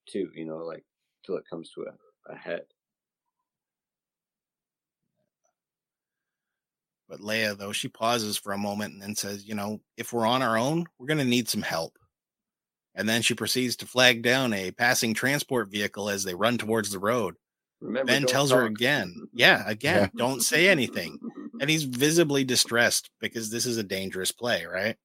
too. 0.09 0.31
You 0.35 0.47
know, 0.47 0.59
like 0.59 0.85
till 1.25 1.37
it 1.37 1.45
comes 1.49 1.71
to 1.73 1.83
a, 1.83 2.33
a 2.33 2.37
head. 2.37 2.63
But 7.09 7.21
Leia, 7.21 7.57
though, 7.57 7.73
she 7.73 7.89
pauses 7.89 8.37
for 8.37 8.53
a 8.53 8.59
moment 8.59 8.95
and 8.95 9.03
then 9.03 9.15
says, 9.15 9.47
You 9.47 9.55
know, 9.55 9.81
if 9.97 10.13
we're 10.13 10.27
on 10.27 10.43
our 10.43 10.59
own, 10.59 10.87
we're 10.99 11.07
going 11.07 11.19
to 11.19 11.25
need 11.25 11.49
some 11.49 11.63
help. 11.63 11.97
And 12.97 13.09
then 13.09 13.23
she 13.23 13.35
proceeds 13.35 13.77
to 13.77 13.87
flag 13.87 14.23
down 14.23 14.53
a 14.55 14.71
passing 14.73 15.13
transport 15.15 15.71
vehicle 15.71 16.09
as 16.09 16.25
they 16.25 16.35
run 16.35 16.57
towards 16.59 16.91
the 16.91 16.99
road. 16.99 17.35
Remember, 17.83 18.11
Ben 18.11 18.23
don't 18.23 18.31
tells 18.31 18.51
her 18.53 18.65
again, 18.65 19.15
Yeah, 19.35 19.63
again, 19.67 20.05
Yeah. 20.05 20.09
don't 20.17 20.41
say 20.43 20.69
anything. 20.69 21.19
And 21.61 21.69
he's 21.69 21.83
visibly 21.85 22.43
distressed 22.43 23.11
because 23.21 23.51
this 23.51 23.67
is 23.67 23.77
a 23.77 23.83
dangerous 23.83 24.33
play, 24.33 24.65
right? 24.65 24.97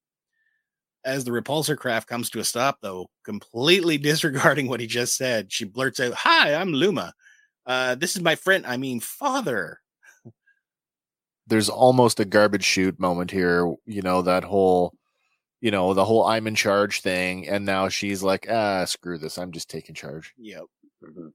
As 1.04 1.26
the 1.26 1.32
repulsor 1.32 1.78
craft 1.78 2.08
comes 2.08 2.30
to 2.30 2.40
a 2.40 2.44
stop, 2.46 2.78
though, 2.82 3.10
completely 3.26 3.98
disregarding 4.10 4.68
what 4.70 4.80
he 4.80 4.88
just 4.88 5.18
said, 5.18 5.52
she 5.52 5.66
blurts 5.66 6.00
out, 6.00 6.14
Hi, 6.14 6.56
I'm 6.56 6.72
Luma. 6.72 7.14
Uh, 7.66 7.96
this 7.96 8.16
is 8.16 8.22
my 8.22 8.36
friend, 8.36 8.66
I 8.66 8.78
mean, 8.78 9.02
father. 9.02 9.80
There's 11.48 11.70
almost 11.70 12.20
a 12.22 12.26
garbage 12.26 12.64
chute 12.64 13.00
moment 13.00 13.32
here, 13.32 13.74
you 13.86 14.02
know, 14.02 14.22
that 14.22 14.44
whole 14.46 14.94
you 15.62 15.72
know, 15.72 15.94
the 15.94 16.06
whole 16.06 16.26
I'm 16.26 16.48
in 16.48 16.56
charge 16.56 17.02
thing, 17.02 17.48
and 17.48 17.66
now 17.66 17.90
she's 17.90 18.24
like, 18.24 18.48
ah, 18.50 18.86
screw 18.86 19.18
this, 19.18 19.38
I'm 19.38 19.52
just 19.52 19.70
taking 19.70 19.96
charge. 19.96 20.34
Yep. 20.38 20.66
Mhm. 21.04 21.34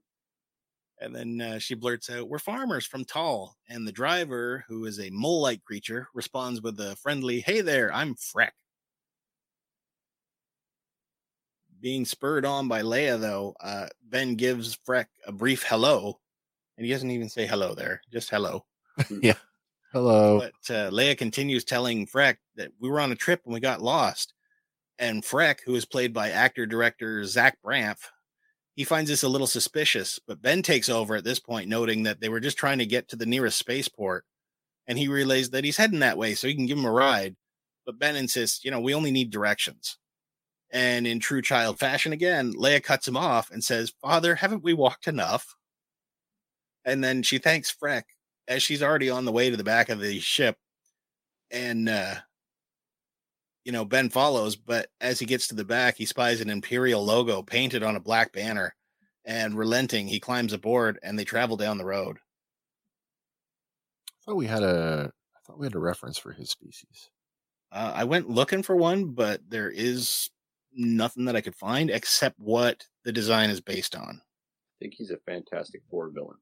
And 0.99 1.15
then 1.15 1.41
uh, 1.41 1.59
she 1.59 1.75
blurts 1.75 2.09
out, 2.09 2.27
We're 2.29 2.39
farmers 2.39 2.85
from 2.85 3.05
Tawl. 3.05 3.55
And 3.69 3.87
the 3.87 3.91
driver, 3.91 4.63
who 4.67 4.85
is 4.85 4.99
a 4.99 5.09
mole 5.11 5.41
like 5.41 5.63
creature, 5.63 6.07
responds 6.13 6.61
with 6.61 6.79
a 6.79 6.95
friendly, 6.97 7.39
Hey 7.41 7.61
there, 7.61 7.93
I'm 7.93 8.15
Freck. 8.15 8.51
Being 11.79 12.05
spurred 12.05 12.45
on 12.45 12.67
by 12.67 12.81
Leia, 12.81 13.19
though, 13.19 13.55
uh, 13.59 13.87
Ben 14.01 14.35
gives 14.35 14.75
Freck 14.77 15.07
a 15.25 15.31
brief 15.31 15.63
hello. 15.63 16.19
And 16.77 16.85
he 16.85 16.91
doesn't 16.91 17.11
even 17.11 17.29
say 17.29 17.47
hello 17.47 17.75
there, 17.75 18.01
just 18.11 18.29
hello. 18.29 18.65
Hello. 19.93 20.39
But 20.39 20.75
uh, 20.75 20.91
Leia 20.91 21.17
continues 21.17 21.63
telling 21.63 22.07
Freck 22.07 22.37
that 22.55 22.71
we 22.79 22.89
were 22.89 22.99
on 22.99 23.11
a 23.11 23.15
trip 23.15 23.41
and 23.45 23.53
we 23.53 23.59
got 23.59 23.81
lost. 23.81 24.33
And 24.99 25.23
Freck, 25.23 25.59
who 25.65 25.75
is 25.75 25.85
played 25.85 26.13
by 26.13 26.31
actor 26.31 26.65
director 26.65 27.23
Zach 27.23 27.57
Braff, 27.65 27.97
he 28.75 28.83
finds 28.83 29.09
this 29.09 29.23
a 29.23 29.29
little 29.29 29.47
suspicious. 29.47 30.19
But 30.27 30.41
Ben 30.41 30.61
takes 30.61 30.89
over 30.89 31.15
at 31.15 31.23
this 31.23 31.39
point, 31.39 31.69
noting 31.69 32.03
that 32.03 32.19
they 32.19 32.29
were 32.29 32.41
just 32.41 32.57
trying 32.57 32.79
to 32.79 32.85
get 32.85 33.07
to 33.09 33.15
the 33.15 33.25
nearest 33.25 33.57
spaceport. 33.57 34.25
And 34.87 34.97
he 34.97 35.07
relays 35.07 35.51
that 35.51 35.63
he's 35.63 35.77
heading 35.77 35.99
that 35.99 36.17
way 36.17 36.33
so 36.33 36.47
he 36.47 36.55
can 36.55 36.65
give 36.65 36.77
him 36.77 36.85
a 36.85 36.91
ride. 36.91 37.35
But 37.85 37.99
Ben 37.99 38.15
insists, 38.15 38.65
you 38.65 38.71
know, 38.71 38.81
we 38.81 38.93
only 38.93 39.11
need 39.11 39.29
directions. 39.29 39.97
And 40.69 41.07
in 41.07 41.19
true 41.19 41.41
child 41.41 41.79
fashion 41.79 42.11
again, 42.11 42.53
Leia 42.53 42.83
cuts 42.83 43.07
him 43.07 43.15
off 43.15 43.51
and 43.51 43.63
says, 43.63 43.93
Father, 44.01 44.35
haven't 44.35 44.63
we 44.63 44.73
walked 44.73 45.07
enough? 45.07 45.55
And 46.83 47.01
then 47.01 47.23
she 47.23 47.37
thanks 47.37 47.73
Freck 47.73 48.03
as 48.47 48.63
she's 48.63 48.83
already 48.83 49.09
on 49.09 49.25
the 49.25 49.31
way 49.31 49.49
to 49.49 49.57
the 49.57 49.63
back 49.63 49.89
of 49.89 49.99
the 49.99 50.19
ship 50.19 50.57
and 51.51 51.87
uh 51.89 52.15
you 53.63 53.71
know 53.71 53.85
ben 53.85 54.09
follows 54.09 54.55
but 54.55 54.89
as 55.01 55.19
he 55.19 55.25
gets 55.25 55.47
to 55.47 55.55
the 55.55 55.65
back 55.65 55.97
he 55.97 56.05
spies 56.05 56.41
an 56.41 56.49
imperial 56.49 57.03
logo 57.03 57.41
painted 57.41 57.83
on 57.83 57.95
a 57.95 57.99
black 58.01 58.31
banner 58.31 58.75
and 59.25 59.57
relenting 59.57 60.07
he 60.07 60.19
climbs 60.19 60.53
aboard 60.53 60.99
and 61.03 61.17
they 61.17 61.25
travel 61.25 61.57
down 61.57 61.77
the 61.77 61.85
road 61.85 62.17
I 64.09 64.19
thought 64.25 64.35
we 64.37 64.47
had 64.47 64.63
a 64.63 65.11
I 65.35 65.39
thought 65.45 65.59
we 65.59 65.65
had 65.65 65.75
a 65.75 65.79
reference 65.79 66.17
for 66.17 66.33
his 66.33 66.49
species. 66.51 67.09
uh, 67.71 67.93
i 67.95 68.03
went 68.03 68.29
looking 68.29 68.63
for 68.63 68.75
one 68.75 69.11
but 69.13 69.41
there 69.49 69.69
is 69.71 70.29
nothing 70.73 71.25
that 71.25 71.35
i 71.35 71.41
could 71.41 71.55
find 71.55 71.89
except 71.89 72.39
what 72.39 72.87
the 73.03 73.11
design 73.11 73.49
is 73.49 73.61
based 73.61 73.95
on 73.95 74.21
I 74.21 74.77
think 74.79 74.93
he's 74.95 75.09
a 75.11 75.17
fantastic 75.17 75.81
Four 75.89 76.09
villain. 76.11 76.37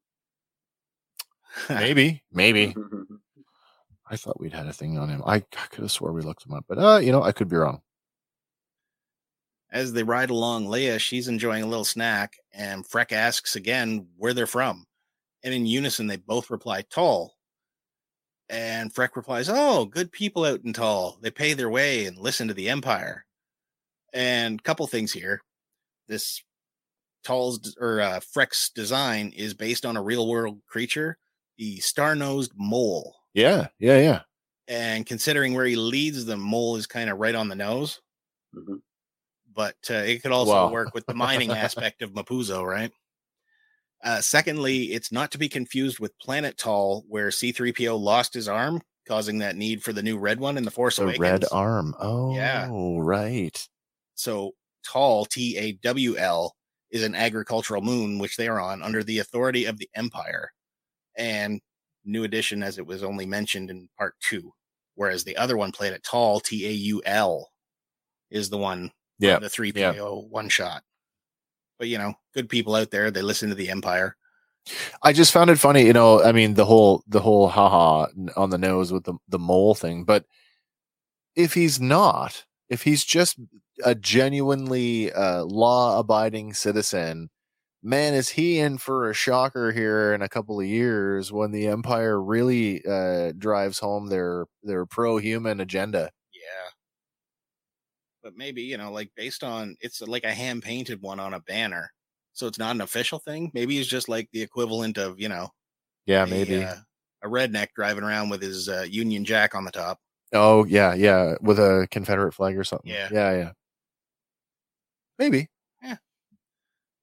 Maybe, 1.69 2.23
maybe. 2.31 2.75
I 4.09 4.17
thought 4.17 4.39
we'd 4.39 4.53
had 4.53 4.67
a 4.67 4.73
thing 4.73 4.97
on 4.97 5.09
him. 5.09 5.23
I, 5.25 5.35
I 5.37 5.39
could 5.69 5.81
have 5.81 5.91
swore 5.91 6.11
we 6.13 6.21
looked 6.21 6.45
him 6.45 6.53
up, 6.53 6.65
but 6.67 6.77
uh, 6.77 6.97
you 6.99 7.11
know, 7.11 7.23
I 7.23 7.31
could 7.31 7.49
be 7.49 7.55
wrong. 7.57 7.81
as 9.71 9.93
they 9.93 10.03
ride 10.03 10.29
along 10.29 10.67
leia 10.67 10.99
she's 10.99 11.27
enjoying 11.27 11.63
a 11.63 11.67
little 11.67 11.83
snack 11.85 12.37
and 12.53 12.87
freck 12.87 13.11
asks 13.11 13.55
again 13.55 14.07
where 14.17 14.33
they're 14.33 14.47
from 14.47 14.85
and 15.43 15.53
in 15.53 15.65
unison 15.65 16.07
they 16.07 16.17
both 16.17 16.49
reply 16.49 16.81
tawl 16.83 17.33
and 18.49 18.93
freck 18.93 19.15
replies 19.15 19.49
oh 19.49 19.85
good 19.85 20.11
people 20.11 20.45
out 20.45 20.61
in 20.63 20.71
tawl 20.71 21.17
they 21.21 21.31
pay 21.31 21.53
their 21.53 21.69
way 21.69 22.05
and 22.05 22.17
listen 22.17 22.47
to 22.47 22.53
the 22.53 22.69
empire 22.69 23.25
and 24.13 24.63
couple 24.63 24.85
things 24.87 25.11
here 25.11 25.41
this 26.07 26.43
tall's 27.23 27.75
or 27.79 27.99
uh, 28.01 28.19
freck's 28.19 28.69
design 28.69 29.33
is 29.35 29.53
based 29.55 29.85
on 29.85 29.97
a 29.97 30.03
real 30.03 30.27
world 30.27 30.59
creature 30.67 31.17
the 31.57 31.79
star-nosed 31.79 32.51
mole 32.55 33.15
Yeah, 33.33 33.67
yeah, 33.79 33.97
yeah. 33.99 34.21
And 34.67 35.05
considering 35.05 35.53
where 35.53 35.65
he 35.65 35.75
leads, 35.75 36.25
the 36.25 36.37
mole 36.37 36.75
is 36.77 36.87
kind 36.87 37.09
of 37.09 37.17
right 37.19 37.35
on 37.35 37.49
the 37.49 37.55
nose. 37.55 38.01
Mhm. 38.55 38.81
But 39.51 39.77
uh, 39.89 39.95
it 39.95 40.21
could 40.21 40.31
also 40.31 40.51
Wow. 40.51 40.69
work 40.69 40.93
with 40.93 41.05
the 41.07 41.13
mining 41.15 41.49
aspect 41.55 42.01
of 42.01 42.13
Mapuzo, 42.13 42.63
right? 42.65 42.91
Uh, 44.03 44.21
secondly, 44.21 44.93
it's 44.93 45.11
not 45.11 45.31
to 45.31 45.37
be 45.37 45.49
confused 45.49 45.99
with 45.99 46.17
Planet 46.19 46.57
Taul, 46.57 47.03
where 47.07 47.31
C3PO 47.31 47.97
lost 47.97 48.33
his 48.33 48.47
arm, 48.47 48.81
causing 49.07 49.39
that 49.39 49.55
need 49.55 49.83
for 49.83 49.93
the 49.93 50.03
new 50.03 50.17
red 50.17 50.39
one 50.39 50.57
in 50.57 50.63
the 50.65 50.71
Force 50.71 50.99
The 50.99 51.03
Awakens. 51.03 51.19
red 51.19 51.45
arm. 51.51 51.95
Oh, 51.99 52.35
Yeah. 52.35 52.67
right. 52.69 53.67
So 54.15 54.53
Tawl, 54.83 55.25
T 55.25 55.57
A 55.57 55.73
W 55.73 56.17
L, 56.17 56.55
is 56.91 57.03
an 57.03 57.15
agricultural 57.15 57.81
moon 57.81 58.19
which 58.19 58.37
they 58.37 58.47
are 58.47 58.59
on 58.59 58.81
under 58.83 59.03
the 59.03 59.19
authority 59.19 59.65
of 59.65 59.77
the 59.77 59.89
Empire. 59.95 60.51
And 61.17 61.61
new 62.03 62.23
edition, 62.23 62.63
as 62.63 62.77
it 62.77 62.85
was 62.85 63.03
only 63.03 63.25
mentioned 63.25 63.69
in 63.69 63.89
part 63.97 64.15
two, 64.21 64.53
whereas 64.95 65.23
the 65.23 65.37
other 65.37 65.57
one, 65.57 65.71
played 65.71 65.93
at 65.93 66.03
Taul, 66.03 66.39
T 66.39 66.65
A 66.67 66.71
U 66.71 67.01
L, 67.05 67.49
is 68.29 68.49
the 68.49 68.57
one, 68.57 68.91
Yeah, 69.19 69.39
the 69.39 69.49
three 69.49 69.71
PO 69.71 70.27
one 70.29 70.49
shot. 70.49 70.83
But 71.79 71.87
you 71.87 71.97
know, 71.97 72.13
good 72.33 72.49
people 72.49 72.75
out 72.75 72.91
there, 72.91 73.11
they 73.11 73.21
listen 73.21 73.49
to 73.49 73.55
the 73.55 73.69
Empire. 73.69 74.15
I 75.03 75.13
just 75.13 75.31
found 75.31 75.49
it 75.49 75.59
funny, 75.59 75.85
you 75.85 75.93
know. 75.93 76.23
I 76.23 76.31
mean, 76.31 76.55
the 76.55 76.65
whole 76.65 77.03
the 77.07 77.19
whole 77.19 77.47
haha 77.47 78.07
on 78.35 78.49
the 78.49 78.57
nose 78.57 78.91
with 78.91 79.03
the 79.03 79.13
the 79.27 79.39
mole 79.39 79.75
thing. 79.75 80.05
But 80.05 80.25
if 81.35 81.53
he's 81.53 81.79
not, 81.79 82.45
if 82.69 82.81
he's 82.81 83.03
just 83.03 83.39
a 83.83 83.93
genuinely 83.93 85.11
uh, 85.11 85.43
law 85.43 85.99
abiding 85.99 86.53
citizen, 86.53 87.29
man, 87.85 88.13
is 88.15 88.29
he 88.29 88.59
in 88.59 88.77
for 88.79 89.09
a 89.09 89.13
shocker 89.13 89.71
here 89.71 90.13
in 90.13 90.21
a 90.23 90.27
couple 90.29 90.59
of 90.59 90.65
years 90.65 91.31
when 91.31 91.51
the 91.51 91.67
Empire 91.67 92.21
really 92.21 92.83
uh, 92.85 93.31
drives 93.37 93.79
home 93.79 94.07
their 94.07 94.45
their 94.63 94.85
pro 94.85 95.17
human 95.17 95.61
agenda? 95.61 96.09
Yeah. 96.33 96.69
But 98.23 98.35
maybe, 98.35 98.63
you 98.63 98.77
know, 98.77 98.91
like 98.91 99.11
based 99.15 99.43
on 99.43 99.75
it's 99.81 100.01
like 100.01 100.23
a 100.23 100.31
hand 100.33 100.63
painted 100.63 101.01
one 101.01 101.19
on 101.19 101.33
a 101.35 101.39
banner. 101.41 101.91
So 102.33 102.47
it's 102.47 102.59
not 102.59 102.75
an 102.75 102.81
official 102.81 103.19
thing. 103.19 103.51
Maybe 103.53 103.75
he's 103.77 103.87
just 103.87 104.09
like 104.09 104.27
the 104.33 104.41
equivalent 104.41 104.97
of, 104.97 105.19
you 105.19 105.29
know, 105.29 105.49
Yeah, 106.05 106.23
a, 106.23 106.27
maybe. 106.27 106.63
uh, 106.63 106.75
a 107.23 107.27
redneck 107.29 107.67
driving 107.75 108.03
around 108.03 108.29
with 108.29 108.41
his 108.41 108.67
uh, 108.67 108.85
Union 108.89 109.23
Jack 109.23 109.55
on 109.55 109.63
the 109.63 109.71
top. 109.71 109.99
oh, 110.33 110.65
yeah, 110.65 110.93
yeah, 110.95 111.35
with 111.41 111.59
a 111.59 111.87
Confederate 111.91 112.33
flag 112.33 112.57
or 112.57 112.63
something. 112.65 112.91
Yeah. 112.91 113.07
yeah, 113.11 113.31
yeah. 113.31 113.51
Maybe. 115.17 115.47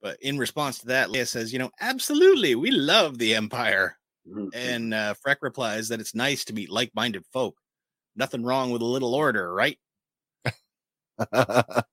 But 0.02 0.20
in 0.20 0.36
response 0.36 0.80
to 0.80 0.86
that, 0.88 1.08
Leia 1.08 1.26
says, 1.26 1.52
you 1.52 1.58
know, 1.58 1.70
absolutely, 1.80 2.54
we 2.56 2.72
love 2.72 3.18
the 3.18 3.34
Empire. 3.34 3.96
Mhm. 4.28 4.50
And 4.54 4.92
uh, 4.92 5.14
Freck 5.24 5.36
replies 5.40 5.88
that 5.88 6.00
it's 6.00 6.14
nice 6.14 6.44
to 6.46 6.52
meet 6.52 6.70
like 6.70 6.90
minded 6.94 7.24
folk. 7.32 7.56
Nothing 8.14 8.42
wrong 8.42 8.70
with 8.70 8.82
a 8.82 8.86
little 8.86 9.14
order, 9.14 9.52
right? 9.54 9.78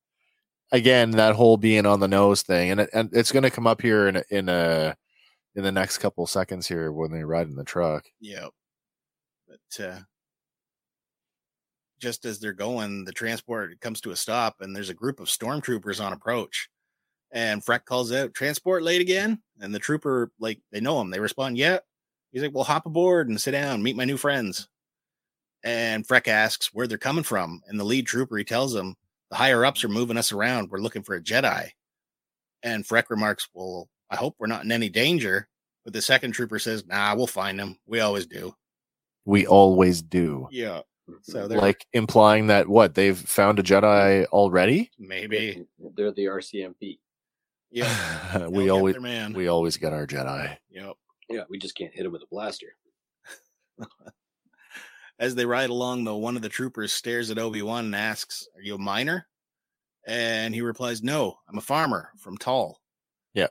again 0.71 1.11
that 1.11 1.35
whole 1.35 1.57
being 1.57 1.85
on 1.85 1.99
the 1.99 2.07
nose 2.07 2.41
thing 2.41 2.71
and 2.71 2.79
it, 2.81 2.89
and 2.93 3.09
it's 3.11 3.31
going 3.31 3.43
to 3.43 3.49
come 3.49 3.67
up 3.67 3.81
here 3.81 4.07
in 4.07 4.15
a, 4.15 4.23
in 4.29 4.49
a 4.49 4.95
in 5.55 5.63
the 5.63 5.71
next 5.71 5.97
couple 5.97 6.25
seconds 6.25 6.67
here 6.67 6.91
when 6.91 7.11
they 7.11 7.23
ride 7.23 7.47
in 7.47 7.55
the 7.55 7.63
truck 7.63 8.05
Yep. 8.21 8.51
But 9.47 9.83
uh, 9.83 9.99
just 11.99 12.25
as 12.25 12.39
they're 12.39 12.53
going, 12.53 13.03
the 13.03 13.11
transport 13.11 13.79
comes 13.81 14.01
to 14.01 14.11
a 14.11 14.15
stop 14.15 14.61
and 14.61 14.75
there's 14.75 14.89
a 14.89 14.95
group 14.95 15.19
of 15.19 15.27
stormtroopers 15.27 16.03
on 16.03 16.13
approach. 16.13 16.69
And 17.31 17.63
Freck 17.63 17.85
calls 17.85 18.11
out, 18.11 18.33
Transport 18.33 18.83
late 18.83 19.01
again? 19.01 19.41
And 19.61 19.73
the 19.73 19.79
trooper, 19.79 20.31
like, 20.39 20.59
they 20.71 20.79
know 20.79 20.99
him. 20.99 21.09
They 21.09 21.19
respond, 21.19 21.57
Yeah. 21.57 21.79
He's 22.31 22.41
like, 22.41 22.53
Well, 22.53 22.63
hop 22.63 22.85
aboard 22.85 23.29
and 23.29 23.39
sit 23.39 23.51
down, 23.51 23.83
meet 23.83 23.95
my 23.95 24.05
new 24.05 24.17
friends. 24.17 24.67
And 25.63 26.07
Freck 26.07 26.27
asks 26.27 26.73
where 26.73 26.87
they're 26.87 26.97
coming 26.97 27.23
from. 27.23 27.61
And 27.67 27.79
the 27.79 27.83
lead 27.83 28.07
trooper, 28.07 28.37
he 28.37 28.43
tells 28.43 28.73
him, 28.75 28.95
The 29.29 29.35
higher 29.37 29.65
ups 29.65 29.83
are 29.83 29.89
moving 29.89 30.17
us 30.17 30.31
around. 30.31 30.69
We're 30.69 30.79
looking 30.79 31.03
for 31.03 31.15
a 31.15 31.21
Jedi. 31.21 31.69
And 32.63 32.85
Freck 32.85 33.09
remarks, 33.09 33.47
Well, 33.53 33.89
I 34.09 34.15
hope 34.15 34.35
we're 34.39 34.47
not 34.47 34.63
in 34.63 34.71
any 34.71 34.89
danger. 34.89 35.47
But 35.85 35.93
the 35.93 36.01
second 36.01 36.31
trooper 36.31 36.59
says, 36.59 36.85
Nah, 36.85 37.15
we'll 37.15 37.27
find 37.27 37.59
them. 37.59 37.77
We 37.85 37.99
always 37.99 38.25
do. 38.25 38.55
we 39.25 39.45
always 39.45 40.01
do 40.01 40.47
Yeah. 40.51 40.81
So 41.23 41.39
mm-hmm. 41.39 41.47
they're 41.47 41.59
like 41.59 41.85
implying 41.93 42.47
that 42.47 42.67
what 42.67 42.95
they've 42.95 43.17
found 43.17 43.59
a 43.59 43.63
jedi 43.63 44.25
already 44.27 44.91
maybe. 44.99 45.65
they're 45.95 46.11
the 46.11 46.25
RCMP. 46.25 46.99
Yeah. 47.71 48.47
we 48.47 48.65
they'll 48.65 48.75
always 48.75 48.99
man. 48.99 49.33
we 49.33 49.47
always 49.47 49.77
get 49.77 49.93
our 49.93 50.07
jedi 50.07 50.57
Yep. 50.71 50.93
Yeah, 51.29 51.43
we 51.49 51.59
just 51.59 51.75
can't 51.75 51.93
hit 51.93 52.05
him 52.05 52.11
with 52.11 52.23
a 52.23 52.27
blaster. 52.31 52.75
As 55.19 55.35
they 55.35 55.45
ride 55.45 55.69
along, 55.69 56.05
though, 56.05 56.17
one 56.17 56.35
of 56.35 56.41
the 56.41 56.49
troopers 56.49 56.93
stares 56.93 57.29
at 57.29 57.37
Obi 57.37 57.61
Wan 57.61 57.85
and 57.85 57.95
asks, 57.95 58.47
Are 58.55 58.61
you 58.61 58.75
a 58.75 58.79
miner? 58.79 59.27
And 60.07 60.55
he 60.55 60.61
replies, 60.61 61.03
No, 61.03 61.35
I'm 61.47 61.57
a 61.57 61.61
farmer 61.61 62.09
from 62.17 62.37
Tawl. 62.37 62.79
Yeah. 63.33 63.49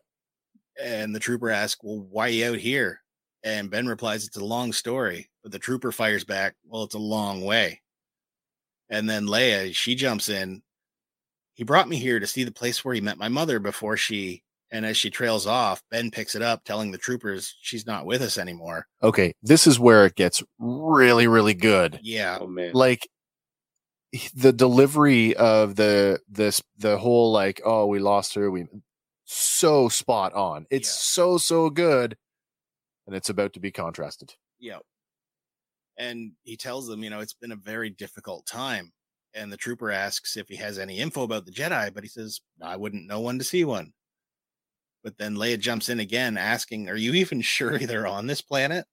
And 0.82 1.14
the 1.14 1.20
trooper 1.20 1.50
asks, 1.50 1.80
Well, 1.82 2.06
why 2.10 2.26
are 2.26 2.30
you 2.30 2.46
out 2.46 2.58
here? 2.58 3.02
And 3.44 3.70
Ben 3.70 3.86
replies, 3.86 4.26
It's 4.26 4.38
a 4.38 4.44
long 4.44 4.72
story. 4.72 5.30
But 5.42 5.52
the 5.52 5.58
trooper 5.58 5.92
fires 5.92 6.24
back, 6.24 6.56
Well, 6.64 6.84
it's 6.84 6.94
a 6.94 6.98
long 6.98 7.44
way. 7.44 7.82
And 8.88 9.08
then 9.08 9.26
Leia, 9.26 9.74
she 9.74 9.94
jumps 9.94 10.30
in. 10.30 10.62
He 11.58 11.64
brought 11.64 11.88
me 11.88 11.96
here 11.98 12.20
to 12.20 12.26
see 12.26 12.44
the 12.44 12.52
place 12.52 12.84
where 12.84 12.94
he 12.94 13.00
met 13.00 13.18
my 13.18 13.28
mother 13.28 13.58
before 13.58 13.96
she. 13.96 14.42
And 14.70 14.86
as 14.86 14.96
she 14.96 15.10
trails 15.10 15.46
off, 15.46 15.82
Ben 15.90 16.10
picks 16.10 16.34
it 16.36 16.42
up, 16.42 16.62
telling 16.62 16.92
the 16.92 16.98
troopers 16.98 17.56
she's 17.62 17.84
not 17.86 18.06
with 18.06 18.22
us 18.22 18.38
anymore. 18.38 18.86
okay 19.02 19.32
this 19.42 19.66
is 19.66 19.78
where 19.80 20.06
it 20.06 20.14
gets 20.14 20.42
really 20.58 21.26
really 21.26 21.54
good 21.54 21.98
Yeah. 22.02 22.38
Oh 22.40 22.46
man, 22.46 22.70
like 22.74 23.08
the 24.34 24.52
delivery 24.52 25.34
of 25.36 25.74
the 25.76 26.20
this 26.30 26.62
the 26.78 26.96
whole 26.98 27.32
like 27.32 27.60
oh 27.64 27.86
we 27.86 27.98
lost 27.98 28.34
her 28.34 28.50
we 28.50 28.66
so 29.24 29.88
spot 29.88 30.32
on 30.34 30.66
it's 30.70 30.88
Yeah. 30.88 30.92
so 31.24 31.38
so 31.38 31.68
good 31.70 32.16
and 33.06 33.16
it's 33.16 33.28
about 33.30 33.52
to 33.54 33.60
be 33.60 33.70
contrasted 33.72 34.34
Yeah, 34.58 34.78
And 35.98 36.32
he 36.44 36.56
tells 36.56 36.86
them, 36.86 37.02
you 37.02 37.10
know, 37.10 37.20
it's 37.20 37.34
been 37.34 37.52
a 37.52 37.56
very 37.56 37.90
difficult 37.90 38.46
time. 38.46 38.92
And 39.34 39.52
the 39.52 39.56
trooper 39.56 39.90
asks 39.90 40.36
if 40.36 40.48
he 40.48 40.56
has 40.56 40.78
any 40.78 40.98
info 40.98 41.22
about 41.22 41.44
the 41.44 41.52
Jedi, 41.52 41.92
but 41.92 42.02
he 42.02 42.08
says, 42.08 42.40
I 42.62 42.76
wouldn't 42.76 43.06
know 43.06 43.20
one 43.20 43.38
to 43.38 43.44
see 43.44 43.64
one. 43.64 43.92
But 45.04 45.16
then 45.18 45.36
Leia 45.36 45.58
jumps 45.58 45.88
in 45.88 46.00
again, 46.00 46.36
asking, 46.36 46.88
Are 46.88 46.96
you 46.96 47.14
even 47.14 47.40
sure 47.42 47.78
they're 47.78 48.06
on 48.06 48.26
this 48.26 48.42
planet? 48.42 48.86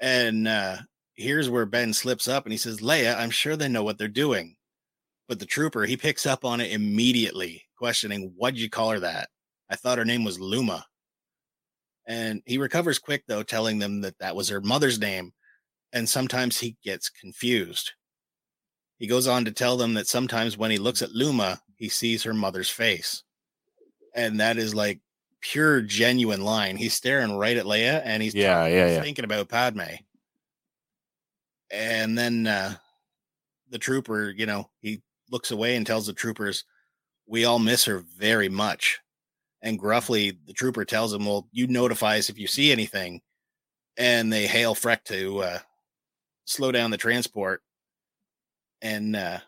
And 0.00 0.46
uh, 0.46 0.76
here's 1.14 1.50
where 1.50 1.66
Ben 1.66 1.92
slips 1.92 2.28
up 2.28 2.44
and 2.44 2.52
he 2.52 2.58
says, 2.58 2.80
Leia, 2.80 3.16
I'm 3.16 3.30
sure 3.30 3.56
they 3.56 3.68
know 3.68 3.84
what 3.84 3.98
they're 3.98 4.08
doing. 4.08 4.56
But 5.28 5.38
the 5.38 5.46
trooper, 5.46 5.84
he 5.84 5.96
picks 5.96 6.24
up 6.24 6.44
on 6.44 6.60
it 6.60 6.72
immediately, 6.72 7.64
questioning, 7.76 8.32
What'd 8.36 8.58
you 8.58 8.70
call 8.70 8.90
her 8.90 9.00
that? 9.00 9.28
I 9.70 9.76
thought 9.76 9.98
her 9.98 10.04
name 10.04 10.24
was 10.24 10.40
Luma. 10.40 10.84
And 12.06 12.42
he 12.46 12.56
recovers 12.56 12.98
quick, 12.98 13.24
though, 13.28 13.42
telling 13.42 13.78
them 13.78 14.00
that 14.00 14.18
that 14.18 14.34
was 14.34 14.48
her 14.48 14.62
mother's 14.62 14.98
name. 14.98 15.32
And 15.92 16.08
sometimes 16.08 16.58
he 16.58 16.76
gets 16.82 17.10
confused. 17.10 17.92
He 18.98 19.06
goes 19.06 19.28
on 19.28 19.44
to 19.44 19.52
tell 19.52 19.76
them 19.76 19.94
that 19.94 20.08
sometimes 20.08 20.58
when 20.58 20.70
he 20.70 20.78
looks 20.78 21.02
at 21.02 21.12
Luma, 21.12 21.60
he 21.76 21.88
sees 21.88 22.24
her 22.24 22.34
mother's 22.34 22.68
face. 22.68 23.22
And 24.14 24.40
that 24.40 24.58
is 24.58 24.74
like 24.74 25.00
pure, 25.40 25.80
genuine 25.80 26.42
line. 26.42 26.76
He's 26.76 26.94
staring 26.94 27.36
right 27.36 27.56
at 27.56 27.66
Leia 27.66 28.02
and 28.04 28.22
he's 28.22 28.34
yeah 28.34 28.66
yeah 28.66 28.88
yeah 28.88 29.00
thinking 29.00 29.24
about 29.24 29.48
Padme. 29.48 29.82
And 31.70 32.18
then 32.18 32.46
uh, 32.46 32.74
the 33.70 33.78
trooper, 33.78 34.30
you 34.30 34.46
know, 34.46 34.70
he 34.80 35.02
looks 35.30 35.50
away 35.50 35.76
and 35.76 35.86
tells 35.86 36.06
the 36.06 36.12
troopers, 36.12 36.64
We 37.26 37.44
all 37.44 37.58
miss 37.58 37.84
her 37.84 37.98
very 37.98 38.48
much. 38.48 39.00
And 39.60 39.78
gruffly, 39.78 40.38
the 40.46 40.52
trooper 40.52 40.84
tells 40.84 41.12
him, 41.12 41.26
Well, 41.26 41.46
you 41.52 41.66
notify 41.66 42.18
us 42.18 42.30
if 42.30 42.38
you 42.38 42.46
see 42.46 42.72
anything. 42.72 43.20
And 43.96 44.32
they 44.32 44.46
hail 44.46 44.74
Freck 44.74 45.04
to 45.04 45.40
uh, 45.40 45.58
slow 46.46 46.72
down 46.72 46.90
the 46.90 46.96
transport 46.96 47.62
and 48.82 49.14
uh, 49.16 49.38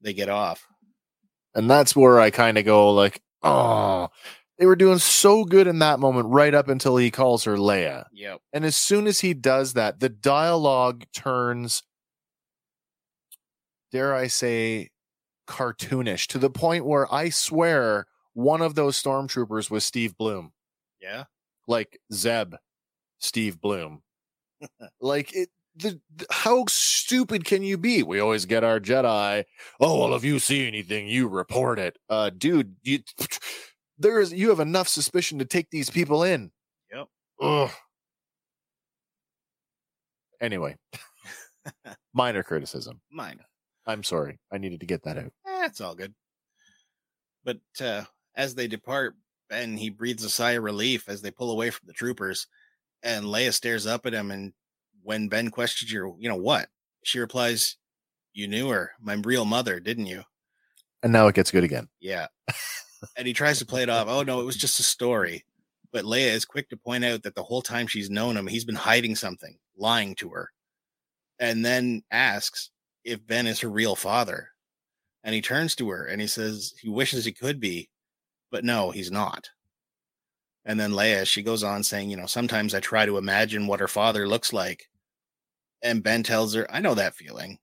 they 0.00 0.12
get 0.12 0.28
off. 0.28 0.66
and 1.54 1.68
that's 1.70 1.94
where 1.96 2.20
i 2.20 2.30
kind 2.30 2.56
of 2.58 2.64
go 2.64 2.92
like 2.92 3.20
oh 3.42 4.08
they 4.58 4.66
were 4.66 4.76
doing 4.76 4.98
so 4.98 5.44
good 5.44 5.66
in 5.66 5.78
that 5.80 5.98
moment 5.98 6.28
right 6.28 6.54
up 6.54 6.68
until 6.68 6.96
he 6.96 7.10
calls 7.10 7.44
her 7.44 7.56
leia 7.56 8.04
Yep. 8.12 8.40
and 8.52 8.64
as 8.64 8.76
soon 8.76 9.06
as 9.06 9.20
he 9.20 9.34
does 9.34 9.72
that 9.74 9.98
the 10.00 10.08
dialogue 10.08 11.04
turns 11.12 11.82
dare 13.92 14.14
i 14.14 14.26
say 14.26 14.90
cartoonish 15.48 16.26
to 16.28 16.38
the 16.38 16.50
point 16.50 16.84
where 16.84 17.12
i 17.12 17.28
swear 17.28 18.06
one 18.34 18.62
of 18.62 18.74
those 18.76 19.00
stormtroopers 19.02 19.70
was 19.70 19.84
steve 19.84 20.16
blum 20.16 20.52
Yeah. 21.00 21.24
like 21.66 21.98
zeb 22.12 22.54
steve 23.18 23.60
blum 23.60 24.02
like 25.00 25.34
it 25.34 25.48
the, 25.76 26.00
how 26.30 26.64
stupid 26.68 27.44
can 27.44 27.62
you 27.62 27.78
be 27.78 28.02
we 28.02 28.18
always 28.20 28.44
get 28.44 28.64
our 28.64 28.80
jedi 28.80 29.44
oh 29.80 30.00
well 30.00 30.14
if 30.14 30.24
you 30.24 30.38
see 30.38 30.66
anything 30.66 31.06
you 31.08 31.28
report 31.28 31.78
it 31.78 31.96
uh 32.08 32.30
dude 32.36 32.74
you 32.82 32.98
there 33.98 34.20
is 34.20 34.32
you 34.32 34.48
have 34.48 34.60
enough 34.60 34.88
suspicion 34.88 35.38
to 35.38 35.44
take 35.44 35.70
these 35.70 35.90
people 35.90 36.22
in 36.22 36.50
Yep. 36.92 37.06
Ugh. 37.40 37.70
anyway 40.40 40.76
Minor 42.14 42.42
criticism. 42.42 43.00
Minor. 43.10 43.44
I'm 43.86 44.02
sorry. 44.02 44.38
I 44.52 44.58
needed 44.58 44.80
to 44.80 44.86
get 44.86 45.02
that 45.04 45.18
out. 45.18 45.32
Eh, 45.46 45.68
all 45.82 45.94
good. 45.94 46.14
But 47.44 47.58
uh, 47.80 48.04
as 48.34 48.54
they 48.54 48.66
depart, 48.66 49.14
Ben 49.48 49.76
he 49.76 49.90
breathes 49.90 50.24
a 50.24 50.30
sigh 50.30 50.52
of 50.52 50.62
relief 50.64 51.08
as 51.08 51.22
they 51.22 51.30
pull 51.30 51.50
away 51.50 51.70
from 51.70 51.86
the 51.86 51.92
troopers, 51.92 52.46
and 53.02 53.24
Leia 53.24 53.52
stares 53.52 53.86
up 53.86 54.06
at 54.06 54.12
him. 54.12 54.30
And 54.30 54.52
when 55.02 55.28
Ben 55.28 55.50
questions 55.50 55.92
her, 55.92 56.10
you 56.18 56.28
know 56.28 56.36
what? 56.36 56.68
She 57.02 57.18
replies, 57.18 57.76
"You 58.32 58.48
knew 58.48 58.68
her, 58.68 58.92
my 59.00 59.14
real 59.14 59.44
mother, 59.44 59.80
didn't 59.80 60.06
you?" 60.06 60.24
And 61.02 61.12
now 61.12 61.26
it 61.28 61.34
gets 61.34 61.50
good 61.50 61.64
again. 61.64 61.88
Yeah. 62.00 62.26
and 63.16 63.26
he 63.26 63.32
tries 63.32 63.58
to 63.58 63.66
play 63.66 63.82
it 63.82 63.88
off. 63.88 64.08
Oh 64.08 64.22
no, 64.22 64.40
it 64.40 64.46
was 64.46 64.56
just 64.56 64.80
a 64.80 64.84
story. 64.84 65.44
But 65.92 66.04
Leia 66.04 66.32
is 66.32 66.44
quick 66.44 66.68
to 66.70 66.76
point 66.76 67.04
out 67.04 67.22
that 67.24 67.34
the 67.34 67.42
whole 67.42 67.62
time 67.62 67.86
she's 67.86 68.10
known 68.10 68.36
him, 68.36 68.46
he's 68.46 68.64
been 68.64 68.76
hiding 68.76 69.16
something, 69.16 69.58
lying 69.76 70.14
to 70.16 70.30
her. 70.30 70.50
And 71.38 71.64
then 71.64 72.02
asks 72.10 72.70
if 73.04 73.26
Ben 73.26 73.46
is 73.46 73.60
her 73.60 73.68
real 73.68 73.96
father. 73.96 74.50
And 75.24 75.34
he 75.34 75.40
turns 75.40 75.74
to 75.76 75.90
her 75.90 76.04
and 76.04 76.20
he 76.20 76.26
says 76.26 76.74
he 76.80 76.88
wishes 76.88 77.24
he 77.24 77.32
could 77.32 77.60
be, 77.60 77.90
but 78.50 78.64
no, 78.64 78.90
he's 78.90 79.10
not. 79.10 79.50
And 80.64 80.78
then 80.78 80.92
Leia, 80.92 81.26
she 81.26 81.42
goes 81.42 81.62
on 81.62 81.82
saying, 81.82 82.10
you 82.10 82.16
know, 82.16 82.26
sometimes 82.26 82.74
I 82.74 82.80
try 82.80 83.06
to 83.06 83.18
imagine 83.18 83.66
what 83.66 83.80
her 83.80 83.88
father 83.88 84.28
looks 84.28 84.52
like. 84.52 84.88
And 85.82 86.02
Ben 86.02 86.22
tells 86.22 86.54
her, 86.54 86.66
I 86.70 86.80
know 86.80 86.94
that 86.94 87.14
feeling 87.14 87.58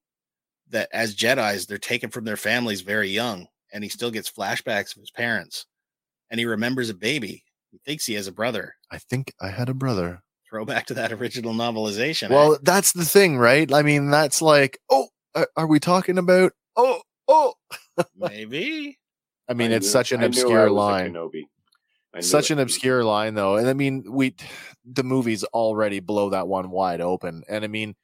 that 0.70 0.89
as 0.91 1.15
Jedi's, 1.15 1.65
they're 1.65 1.78
taken 1.78 2.09
from 2.09 2.26
their 2.26 2.38
families 2.38 2.82
very 2.82 3.09
young, 3.09 3.47
and 3.72 3.84
he 3.84 3.89
still 3.89 4.11
gets 4.11 4.32
flashbacks 4.32 4.95
of 4.95 5.01
his 5.01 5.11
parents. 5.11 5.65
And 6.30 6.39
he 6.39 6.45
remembers 6.45 6.89
a 6.89 6.93
baby. 6.93 7.43
He 7.72 7.80
thinks 7.86 8.05
he 8.05 8.15
has 8.15 8.28
a 8.28 8.32
brother. 8.32 8.76
I 8.91 8.97
think 8.97 9.34
I 9.41 9.49
had 9.49 9.70
a 9.70 9.74
brother. 9.74 10.22
Throwback 10.49 10.88
to 10.88 10.93
that 10.95 11.11
original 11.13 11.53
novelization. 11.53 12.30
Well, 12.30 12.55
eh? 12.55 12.57
that's 12.63 12.91
the 12.93 13.05
thing, 13.05 13.38
right? 13.38 13.72
I 13.74 13.82
mean, 13.82 14.09
that's 14.09 14.41
like, 14.41 14.80
oh, 14.89 15.07
are, 15.36 15.47
are 15.55 15.68
we 15.68 15.80
talking 15.80 16.18
about? 16.18 16.53
Oh, 16.76 17.01
oh. 17.28 17.53
maybe. 18.15 18.97
I 19.47 19.53
mean, 19.53 19.72
I 19.72 19.76
it's 19.76 19.86
knew- 19.86 19.91
such 19.91 20.11
an 20.11 20.22
I 20.22 20.26
obscure 20.26 20.70
line. 20.70 21.13
Kenobi. 21.13 21.43
Such 22.20 22.49
it. 22.49 22.53
an 22.55 22.59
obscure 22.59 23.03
line, 23.03 23.36
though. 23.36 23.57
And 23.57 23.68
I 23.70 23.74
mean, 23.74 24.03
we, 24.09 24.36
the 24.86 25.03
movies 25.03 25.43
already 25.43 25.99
blow 25.99 26.32
that 26.32 26.47
one 26.47 26.72
wide 26.72 26.99
open. 26.99 27.43
And 27.47 27.63
I 27.63 27.68
mean, 27.68 27.95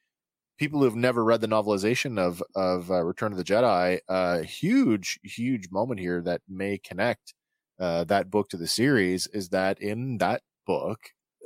people 0.58 0.80
who 0.80 0.86
have 0.86 0.96
never 0.96 1.24
read 1.24 1.42
the 1.42 1.48
novelization 1.48 2.20
of 2.20 2.42
of 2.56 2.92
uh, 2.92 3.04
Return 3.04 3.32
of 3.32 3.38
the 3.38 3.44
Jedi, 3.44 4.00
uh, 4.10 4.40
huge, 4.40 5.20
huge 5.24 5.70
moment 5.72 6.00
here 6.00 6.22
that 6.22 6.42
may 6.48 6.78
connect 6.78 7.34
uh, 7.80 8.04
that 8.06 8.30
book 8.30 8.50
to 8.50 8.58
the 8.58 8.68
series 8.68 9.28
is 9.28 9.50
that 9.50 9.82
in 9.82 10.18
that 10.20 10.42
book, 10.66 11.00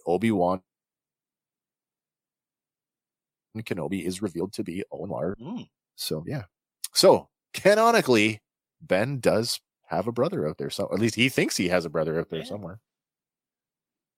Obi 0.05 0.31
Wan 0.31 0.61
Kenobi 3.57 4.05
is 4.05 4.21
revealed 4.21 4.53
to 4.53 4.63
be 4.63 4.83
Owen 4.91 5.09
Lar. 5.09 5.35
Mm. 5.41 5.67
So 5.95 6.23
yeah, 6.27 6.43
so 6.93 7.29
canonically, 7.53 8.41
Ben 8.81 9.19
does 9.19 9.59
have 9.87 10.07
a 10.07 10.11
brother 10.11 10.47
out 10.47 10.57
there. 10.57 10.69
So 10.69 10.89
at 10.93 10.99
least 10.99 11.15
he 11.15 11.29
thinks 11.29 11.57
he 11.57 11.69
has 11.69 11.85
a 11.85 11.89
brother 11.89 12.19
out 12.19 12.29
there 12.29 12.39
Yeah. 12.39 12.45
somewhere. 12.45 12.79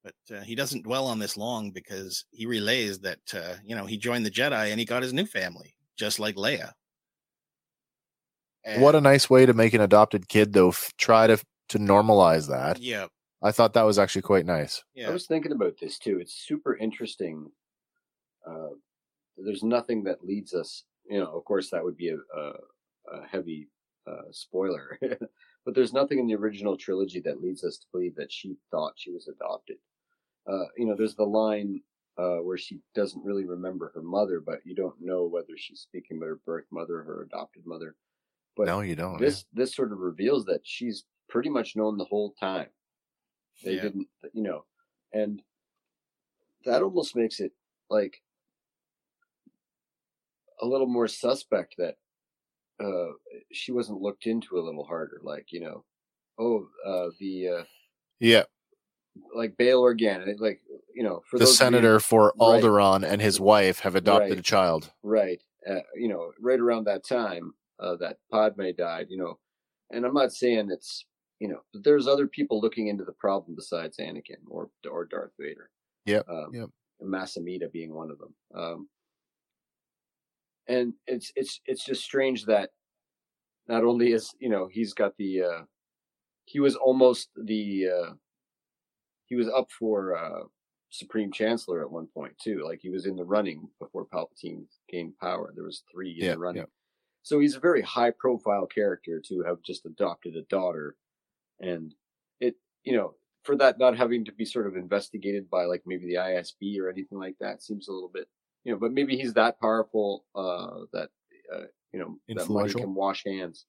But 0.03 0.37
uh, 0.37 0.41
he 0.41 0.55
doesn't 0.55 0.83
dwell 0.83 1.07
on 1.07 1.19
this 1.19 1.35
long 1.35 1.71
because 1.71 2.25
he 2.31 2.45
relays 2.45 2.99
that, 2.99 3.19
uh, 3.33 3.55
you 3.65 3.75
know, 3.75 3.85
he 3.85 3.97
joined 3.97 4.25
the 4.25 4.31
Jedi 4.31 4.71
and 4.71 4.79
he 4.79 4.85
got 4.85 5.03
his 5.03 5.13
new 5.13 5.25
family, 5.25 5.75
just 5.97 6.19
like 6.19 6.35
Leia. 6.35 6.71
What 8.77 8.95
a 8.95 9.01
nice 9.01 9.29
way 9.29 9.45
to 9.45 9.53
make 9.53 9.73
an 9.73 9.81
adopted 9.81 10.27
kid, 10.27 10.53
though. 10.53 10.69
F- 10.69 10.93
try 10.97 11.27
to 11.27 11.39
to 11.69 11.79
normalize 11.79 12.47
that. 12.49 12.79
Yeah. 12.79 13.07
I 13.41 13.51
thought 13.51 13.73
that 13.73 13.83
was 13.83 13.97
actually 13.97 14.23
quite 14.23 14.45
nice. 14.45 14.83
Yeah. 14.93 15.09
I 15.09 15.11
was 15.11 15.27
thinking 15.27 15.53
about 15.53 15.75
this 15.79 15.97
too. 15.97 16.19
It's 16.19 16.33
super 16.33 16.75
interesting. 16.75 17.49
Uh, 18.45 18.69
there's 19.37 19.63
nothing 19.63 20.03
that 20.03 20.25
leads 20.25 20.53
us, 20.53 20.83
you 21.09 21.19
know, 21.19 21.31
of 21.31 21.45
course, 21.45 21.69
that 21.69 21.83
would 21.83 21.95
be 21.95 22.09
a, 22.09 22.17
a, 22.37 22.51
a 23.13 23.27
heavy 23.31 23.69
uh, 24.05 24.23
spoiler, 24.31 24.99
but 25.65 25.75
there's 25.75 25.93
nothing 25.93 26.19
in 26.19 26.27
the 26.27 26.35
original 26.35 26.75
trilogy 26.75 27.21
that 27.21 27.41
leads 27.41 27.63
us 27.63 27.77
to 27.77 27.87
believe 27.93 28.15
that 28.15 28.31
she 28.31 28.57
thought 28.71 28.93
she 28.97 29.11
was 29.11 29.29
adopted. 29.29 29.77
Uh, 30.49 30.65
you 30.77 30.85
know, 30.85 30.95
there's 30.95 31.15
the 31.15 31.25
line 31.25 31.81
uh, 32.17 32.37
where 32.37 32.57
she 32.57 32.81
doesn't 32.95 33.23
really 33.23 33.45
remember 33.45 33.91
her 33.93 34.01
mother, 34.01 34.39
but 34.39 34.59
you 34.65 34.75
don't 34.75 34.99
know 34.99 35.25
whether 35.25 35.53
she's 35.55 35.81
speaking 35.81 36.17
about 36.17 36.27
her 36.27 36.41
birth 36.45 36.65
mother 36.71 36.99
or 36.99 37.03
her 37.03 37.21
adopted 37.23 37.65
mother. 37.65 37.95
But 38.57 38.67
no, 38.67 38.81
you 38.81 38.95
don't. 38.95 39.19
this 39.19 39.45
this 39.53 39.75
sort 39.75 39.91
of 39.91 39.99
reveals 39.99 40.45
that 40.45 40.61
she's 40.65 41.05
pretty 41.29 41.49
much 41.49 41.75
known 41.75 41.97
the 41.97 42.05
whole 42.05 42.33
time. 42.39 42.69
They 43.63 43.75
Yeah. 43.75 43.81
didn't, 43.83 44.07
you 44.33 44.41
know, 44.43 44.65
and 45.13 45.43
that 46.65 46.81
almost 46.83 47.15
makes 47.15 47.39
it 47.39 47.53
like 47.89 48.21
a 50.61 50.65
little 50.65 50.87
more 50.87 51.07
suspect 51.07 51.75
that 51.77 51.97
uh 52.79 53.13
she 53.51 53.71
wasn't 53.71 54.01
looked 54.01 54.25
into 54.25 54.59
a 54.59 54.61
little 54.61 54.85
harder. 54.85 55.19
Like 55.23 55.51
you 55.51 55.61
know, 55.61 55.85
oh, 56.37 56.69
uh 56.85 57.09
the 57.19 57.49
uh 57.49 57.63
yeah. 58.19 58.45
Like 59.33 59.57
Bail 59.57 59.81
Organa, 59.81 60.35
like 60.39 60.61
you 60.95 61.03
know, 61.03 61.21
for 61.29 61.37
The 61.37 61.45
those 61.45 61.49
of 61.49 61.53
you- 61.53 61.57
senator 61.77 61.99
for 61.99 62.33
Right. 62.39 62.61
Alderaan 62.63 63.03
and 63.05 63.21
his 63.21 63.39
wife 63.39 63.79
have 63.79 63.95
adopted 63.95 64.31
Right. 64.31 64.39
a 64.39 64.41
child. 64.41 64.91
right 65.03 65.41
uh, 65.69 65.81
you 65.95 66.07
know 66.07 66.31
right 66.39 66.59
around 66.59 66.85
that 66.85 67.03
time 67.05 67.53
uh, 67.79 67.95
that 67.97 68.17
padme 68.31 68.71
died 68.77 69.07
you 69.09 69.17
know 69.17 69.37
and 69.91 70.05
i'm 70.05 70.13
not 70.13 70.31
saying 70.31 70.69
it's 70.71 71.05
you 71.39 71.47
know 71.49 71.59
but 71.73 71.83
there's 71.83 72.07
other 72.07 72.27
people 72.27 72.61
looking 72.61 72.87
into 72.87 73.03
the 73.03 73.11
problem 73.25 73.55
besides 73.55 73.97
anakin 73.97 74.39
or 74.47 74.69
or 74.89 75.05
darth 75.05 75.31
vader 75.37 75.69
Yeah, 76.05 76.21
um, 76.29 76.49
yep. 76.53 76.69
Mas 77.01 77.35
Amedda 77.37 77.69
being 77.71 77.93
one 77.93 78.09
of 78.09 78.17
them 78.19 78.33
um 78.55 78.89
and 80.67 80.93
it's 81.07 81.31
it's 81.35 81.59
it's 81.65 81.83
just 81.85 82.03
strange 82.03 82.45
that 82.45 82.69
not 83.67 83.83
only 83.83 84.13
is 84.13 84.33
you 84.39 84.49
know 84.49 84.67
he's 84.71 84.93
got 84.93 85.13
the 85.17 85.41
uh 85.43 85.61
he 86.45 86.59
was 86.59 86.75
almost 86.75 87.29
the 87.35 87.87
uh 87.97 88.11
he 89.29 89.35
was 89.35 89.47
up 89.47 89.71
for 89.71 90.15
uh 90.17 90.43
supreme 90.91 91.31
chancellor 91.31 91.81
at 91.81 91.91
one 91.91 92.07
point 92.07 92.33
too 92.39 92.63
like 92.65 92.79
he 92.81 92.89
was 92.89 93.05
in 93.05 93.15
the 93.15 93.23
running 93.23 93.69
before 93.79 94.05
palpatine 94.07 94.63
gained 94.89 95.15
power 95.19 95.51
there 95.55 95.63
was 95.63 95.83
three 95.91 96.11
in 96.19 96.25
Yeah, 96.25 96.33
the 96.33 96.39
running 96.39 96.61
yeah. 96.63 96.67
so 97.21 97.39
he's 97.39 97.55
a 97.55 97.59
very 97.59 97.81
high 97.83 98.11
profile 98.11 98.65
character 98.65 99.21
to 99.27 99.43
have 99.43 99.61
just 99.61 99.85
adopted 99.85 100.35
a 100.35 100.41
daughter 100.43 100.95
and 101.59 101.93
it 102.39 102.55
you 102.83 102.97
know 102.97 103.13
for 103.43 103.55
that 103.57 103.77
not 103.77 103.95
having 103.95 104.25
to 104.25 104.31
be 104.31 104.45
sort 104.45 104.65
of 104.67 104.75
investigated 104.75 105.47
by 105.49 105.65
like 105.65 105.83
maybe 105.85 106.07
the 106.07 106.15
isb 106.15 106.79
or 106.79 106.89
anything 106.89 107.19
like 107.19 107.35
that 107.39 107.61
seems 107.61 107.87
a 107.87 107.91
little 107.91 108.09
bit 108.11 108.27
you 108.63 108.71
know 108.71 108.79
but 108.79 108.91
maybe 108.91 109.15
he's 109.15 109.33
that 109.35 109.59
powerful 109.61 110.25
uh 110.33 110.79
that 110.91 111.09
uh 111.53 111.65
you 111.93 111.99
know 111.99 112.17
that 112.29 112.49
money 112.49 112.73
can 112.73 112.95
wash 112.95 113.23
hands 113.25 113.65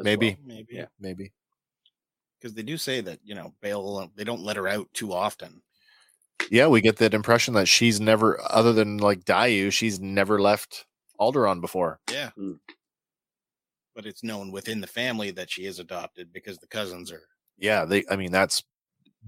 Maybe. 0.00 0.28
well. 0.28 0.36
Maybe. 0.56 0.74
Yeah. 0.76 0.86
Maybe. 1.00 1.32
Because 2.40 2.54
they 2.54 2.62
do 2.62 2.76
say 2.76 3.00
that, 3.00 3.18
you 3.24 3.34
know, 3.34 3.52
Bail, 3.60 4.10
they 4.14 4.24
don't 4.24 4.42
let 4.42 4.56
her 4.56 4.68
out 4.68 4.88
too 4.94 5.12
often. 5.12 5.62
Yeah, 6.50 6.68
we 6.68 6.80
get 6.80 6.96
that 6.98 7.14
impression 7.14 7.54
that 7.54 7.66
she's 7.66 8.00
never, 8.00 8.40
other 8.48 8.72
than 8.72 8.98
like 8.98 9.24
Daiyu, 9.24 9.72
she's 9.72 9.98
never 9.98 10.40
left 10.40 10.86
Alderaan 11.20 11.60
before. 11.60 11.98
Yeah. 12.10 12.30
Mm. 12.38 12.60
But 13.94 14.06
it's 14.06 14.22
known 14.22 14.52
within 14.52 14.80
the 14.80 14.86
family 14.86 15.32
that 15.32 15.50
she 15.50 15.66
is 15.66 15.80
adopted 15.80 16.32
because 16.32 16.58
the 16.58 16.68
cousins 16.68 17.10
are. 17.10 17.22
Yeah, 17.58 17.84
they. 17.84 18.04
I 18.08 18.14
mean, 18.14 18.30
that's 18.30 18.62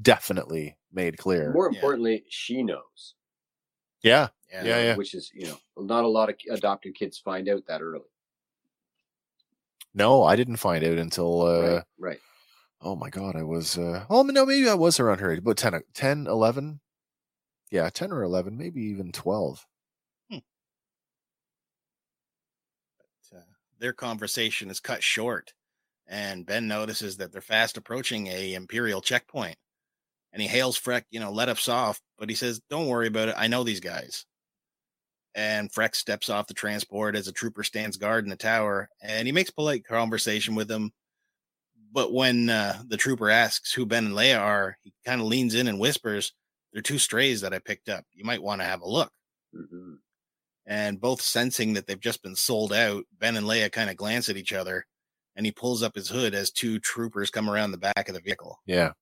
definitely 0.00 0.76
made 0.92 1.18
clear. 1.18 1.52
more 1.52 1.70
Yeah. 1.70 1.78
importantly 1.78 2.24
she 2.28 2.62
knows 2.62 3.14
yeah, 4.02 4.28
Yeah. 4.50 4.64
Yeah, 4.64 4.82
yeah. 4.82 4.96
which 4.96 5.14
is 5.14 5.30
you 5.34 5.46
know 5.46 5.58
not 5.76 6.04
a 6.04 6.08
lot 6.08 6.28
of 6.30 6.36
adopted 6.50 6.94
kids 6.94 7.18
find 7.18 7.48
out 7.48 7.66
that 7.66 7.82
early 7.82 8.04
no, 9.92 10.22
I 10.22 10.36
didn't 10.36 10.56
find 10.58 10.84
out 10.84 10.98
until. 10.98 11.42
uh 11.42 11.60
right 11.74 11.84
right 11.98 12.20
Oh 12.82 12.94
my 12.94 13.08
god, 13.08 13.36
I 13.36 13.42
was. 13.42 13.78
uh 13.78 14.04
Oh 14.10 14.22
no, 14.22 14.44
maybe 14.44 14.68
I 14.68 14.74
was 14.74 15.00
around 15.00 15.20
her 15.20 15.32
age, 15.32 15.42
but 15.42 15.56
10, 15.56 15.80
10 15.94 16.26
11? 16.26 16.80
Yeah, 17.70 17.90
ten 17.90 18.12
or 18.12 18.22
eleven, 18.22 18.58
maybe 18.58 18.82
even 18.82 19.12
twelve. 19.12 19.66
uh, 23.34 23.40
their 23.78 23.92
conversation 23.92 24.70
is 24.70 24.80
cut 24.80 25.02
short 25.02 25.52
and 26.08 26.46
ben 26.46 26.66
notices 26.68 27.16
that 27.16 27.32
they're 27.32 27.40
fast 27.40 27.76
approaching 27.76 28.26
a 28.28 28.54
imperial 28.54 29.00
checkpoint 29.00 29.56
and 30.32 30.42
he 30.42 30.48
hails 30.48 30.78
freck 30.80 31.04
you 31.10 31.20
know 31.20 31.30
let 31.32 31.48
us 31.48 31.68
off 31.68 32.00
but 32.18 32.28
he 32.28 32.34
says 32.34 32.60
don't 32.70 32.88
worry 32.88 33.06
about 33.06 33.28
it 33.28 33.34
i 33.38 33.46
know 33.46 33.64
these 33.64 33.80
guys 33.80 34.26
and 35.34 35.72
freck 35.72 35.94
steps 35.94 36.28
off 36.28 36.46
the 36.48 36.54
transport 36.54 37.14
as 37.14 37.28
a 37.28 37.32
trooper 37.32 37.62
stands 37.62 37.96
guard 37.96 38.24
in 38.24 38.30
the 38.30 38.36
tower 38.36 38.88
and 39.00 39.26
he 39.28 39.32
makes 39.32 39.50
polite 39.50 39.84
conversation 39.84 40.54
with 40.54 40.70
him 40.70 40.90
but 41.92 42.12
when 42.12 42.48
uh, 42.48 42.80
the 42.88 42.96
trooper 42.96 43.30
asks 43.30 43.72
who 43.72 43.86
ben 43.86 44.06
and 44.06 44.14
leia 44.14 44.38
are 44.38 44.76
he 44.82 44.92
kind 45.04 45.20
of 45.20 45.26
leans 45.26 45.54
in 45.54 45.68
and 45.68 45.78
whispers 45.78 46.32
they're 46.72 46.82
two 46.82 46.98
strays 46.98 47.40
that 47.40 47.52
i 47.54 47.58
picked 47.58 47.88
up 47.88 48.04
you 48.12 48.24
might 48.24 48.42
want 48.42 48.60
to 48.60 48.66
have 48.66 48.80
a 48.82 48.88
look 48.88 49.12
hmm 49.54 49.94
and 50.70 51.00
both 51.00 51.20
sensing 51.20 51.72
that 51.74 51.86
they've 51.88 52.00
just 52.00 52.22
been 52.22 52.36
sold 52.36 52.72
out, 52.72 53.04
Ben 53.18 53.36
and 53.36 53.44
Leia 53.46 53.70
kind 53.72 53.90
of 53.90 53.96
glance 53.96 54.28
at 54.28 54.36
each 54.36 54.52
other, 54.52 54.86
and 55.34 55.44
he 55.44 55.50
pulls 55.50 55.82
up 55.82 55.96
his 55.96 56.08
hood 56.08 56.32
as 56.32 56.52
two 56.52 56.78
troopers 56.78 57.28
come 57.30 57.50
around 57.50 57.72
the 57.72 57.78
back 57.78 58.08
of 58.08 58.14
the 58.14 58.20
vehicle. 58.20 58.56
Yeah, 58.66 58.92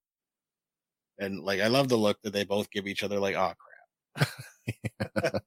And 1.19 1.43
like, 1.43 1.59
I 1.61 1.67
love 1.67 1.87
the 1.87 1.97
look 1.97 2.17
that 2.23 2.33
they 2.33 2.43
both 2.43 2.71
give 2.71 2.87
each 2.87 3.03
other, 3.03 3.19
like, 3.19 3.35
oh 3.35 3.53
crap. 4.15 4.29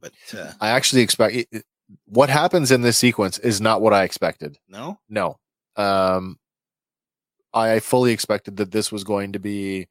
but 0.00 0.12
uh, 0.36 0.52
I 0.60 0.68
actually 0.68 1.00
expect 1.02 1.34
what 2.06 2.30
happens 2.30 2.70
in 2.70 2.82
this 2.82 2.98
sequence 2.98 3.38
is 3.38 3.60
not 3.60 3.80
what 3.80 3.92
I 3.92 4.04
expected. 4.04 4.58
no. 4.68 4.98
No. 5.08 5.38
Um, 5.76 6.38
I 7.54 7.80
fully 7.80 8.12
expected 8.12 8.56
that 8.58 8.70
this 8.70 8.90
was 8.90 9.04
going 9.04 9.32
to 9.32 9.38
be 9.38 9.88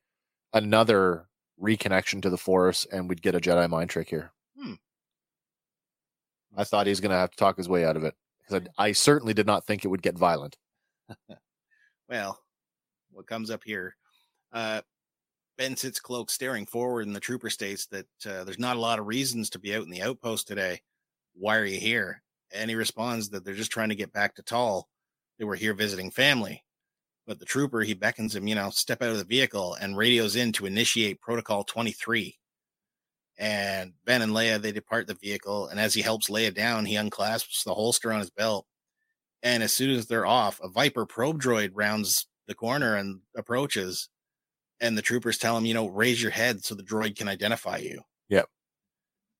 another 0.53 1.27
reconnection 1.61 2.21
to 2.23 2.29
the 2.29 2.37
Force, 2.37 2.87
and 2.91 3.07
we'd 3.07 3.21
get 3.21 3.35
a 3.35 3.39
Jedi 3.39 3.69
mind 3.69 3.89
trick 3.89 4.09
here. 4.09 4.31
Hmm. 4.59 4.73
I 6.55 6.63
thought 6.63 6.87
he 6.87 6.91
was 6.91 7.01
going 7.01 7.11
to 7.11 7.17
have 7.17 7.31
to 7.31 7.37
talk 7.37 7.57
his 7.57 7.69
way 7.69 7.85
out 7.85 7.97
of 7.97 8.03
it 8.03 8.15
because 8.39 8.67
I, 8.77 8.87
I 8.87 8.91
certainly 8.93 9.33
did 9.33 9.47
not 9.47 9.65
think 9.65 9.85
it 9.85 9.89
would 9.89 10.01
get 10.01 10.17
violent. 10.17 10.57
Well, 12.11 12.37
what 13.11 13.25
comes 13.25 13.49
up 13.49 13.63
here? 13.63 13.95
Uh, 14.51 14.81
ben 15.57 15.77
sits 15.77 16.01
cloaked, 16.01 16.29
staring 16.29 16.65
forward, 16.65 17.07
and 17.07 17.15
the 17.15 17.21
trooper 17.21 17.49
states 17.49 17.85
that 17.85 18.05
uh, 18.25 18.43
there's 18.43 18.59
not 18.59 18.75
a 18.75 18.81
lot 18.81 18.99
of 18.99 19.07
reasons 19.07 19.49
to 19.51 19.59
be 19.59 19.73
out 19.73 19.83
in 19.83 19.89
the 19.89 20.01
outpost 20.01 20.45
today. 20.45 20.81
Why 21.33 21.57
are 21.57 21.65
you 21.65 21.79
here? 21.79 22.21
And 22.53 22.69
he 22.69 22.75
responds 22.75 23.29
that 23.29 23.45
they're 23.45 23.53
just 23.53 23.71
trying 23.71 23.89
to 23.89 23.95
get 23.95 24.11
back 24.11 24.35
to 24.35 24.43
Tawl. 24.43 24.87
They 25.39 25.45
were 25.45 25.55
here 25.55 25.73
visiting 25.73 26.11
family. 26.11 26.63
But 27.27 27.39
the 27.39 27.45
trooper, 27.45 27.81
he 27.81 27.93
beckons 27.93 28.35
him, 28.35 28.47
you 28.47 28.55
know, 28.55 28.69
step 28.71 29.01
out 29.01 29.11
of 29.11 29.17
the 29.17 29.23
vehicle 29.23 29.75
and 29.75 29.95
radios 29.95 30.35
in 30.35 30.51
to 30.53 30.65
initiate 30.65 31.21
Protocol 31.21 31.63
23. 31.63 32.37
And 33.37 33.93
Ben 34.05 34.21
and 34.21 34.33
Leia, 34.33 34.61
they 34.61 34.71
depart 34.71 35.07
the 35.07 35.15
vehicle. 35.15 35.67
And 35.67 35.79
as 35.79 35.93
he 35.93 36.01
helps 36.01 36.29
Leia 36.29 36.53
down, 36.53 36.85
he 36.85 36.95
unclasps 36.95 37.63
the 37.63 37.73
holster 37.73 38.11
on 38.11 38.19
his 38.19 38.29
belt. 38.29 38.65
And 39.43 39.63
as 39.63 39.73
soon 39.73 39.91
as 39.91 40.07
they're 40.07 40.25
off, 40.25 40.59
a 40.61 40.69
Viper 40.69 41.05
probe 41.05 41.41
droid 41.41 41.71
rounds 41.73 42.27
the 42.47 42.55
corner 42.55 42.95
and 42.95 43.21
approaches. 43.35 44.09
And 44.79 44.97
the 44.97 45.01
troopers 45.01 45.37
tell 45.37 45.57
him, 45.57 45.65
you 45.65 45.73
know, 45.73 45.87
raise 45.87 46.21
your 46.21 46.31
head 46.31 46.63
so 46.63 46.75
the 46.75 46.83
droid 46.83 47.15
can 47.15 47.27
identify 47.27 47.77
you. 47.77 48.01
Yep. 48.29 48.47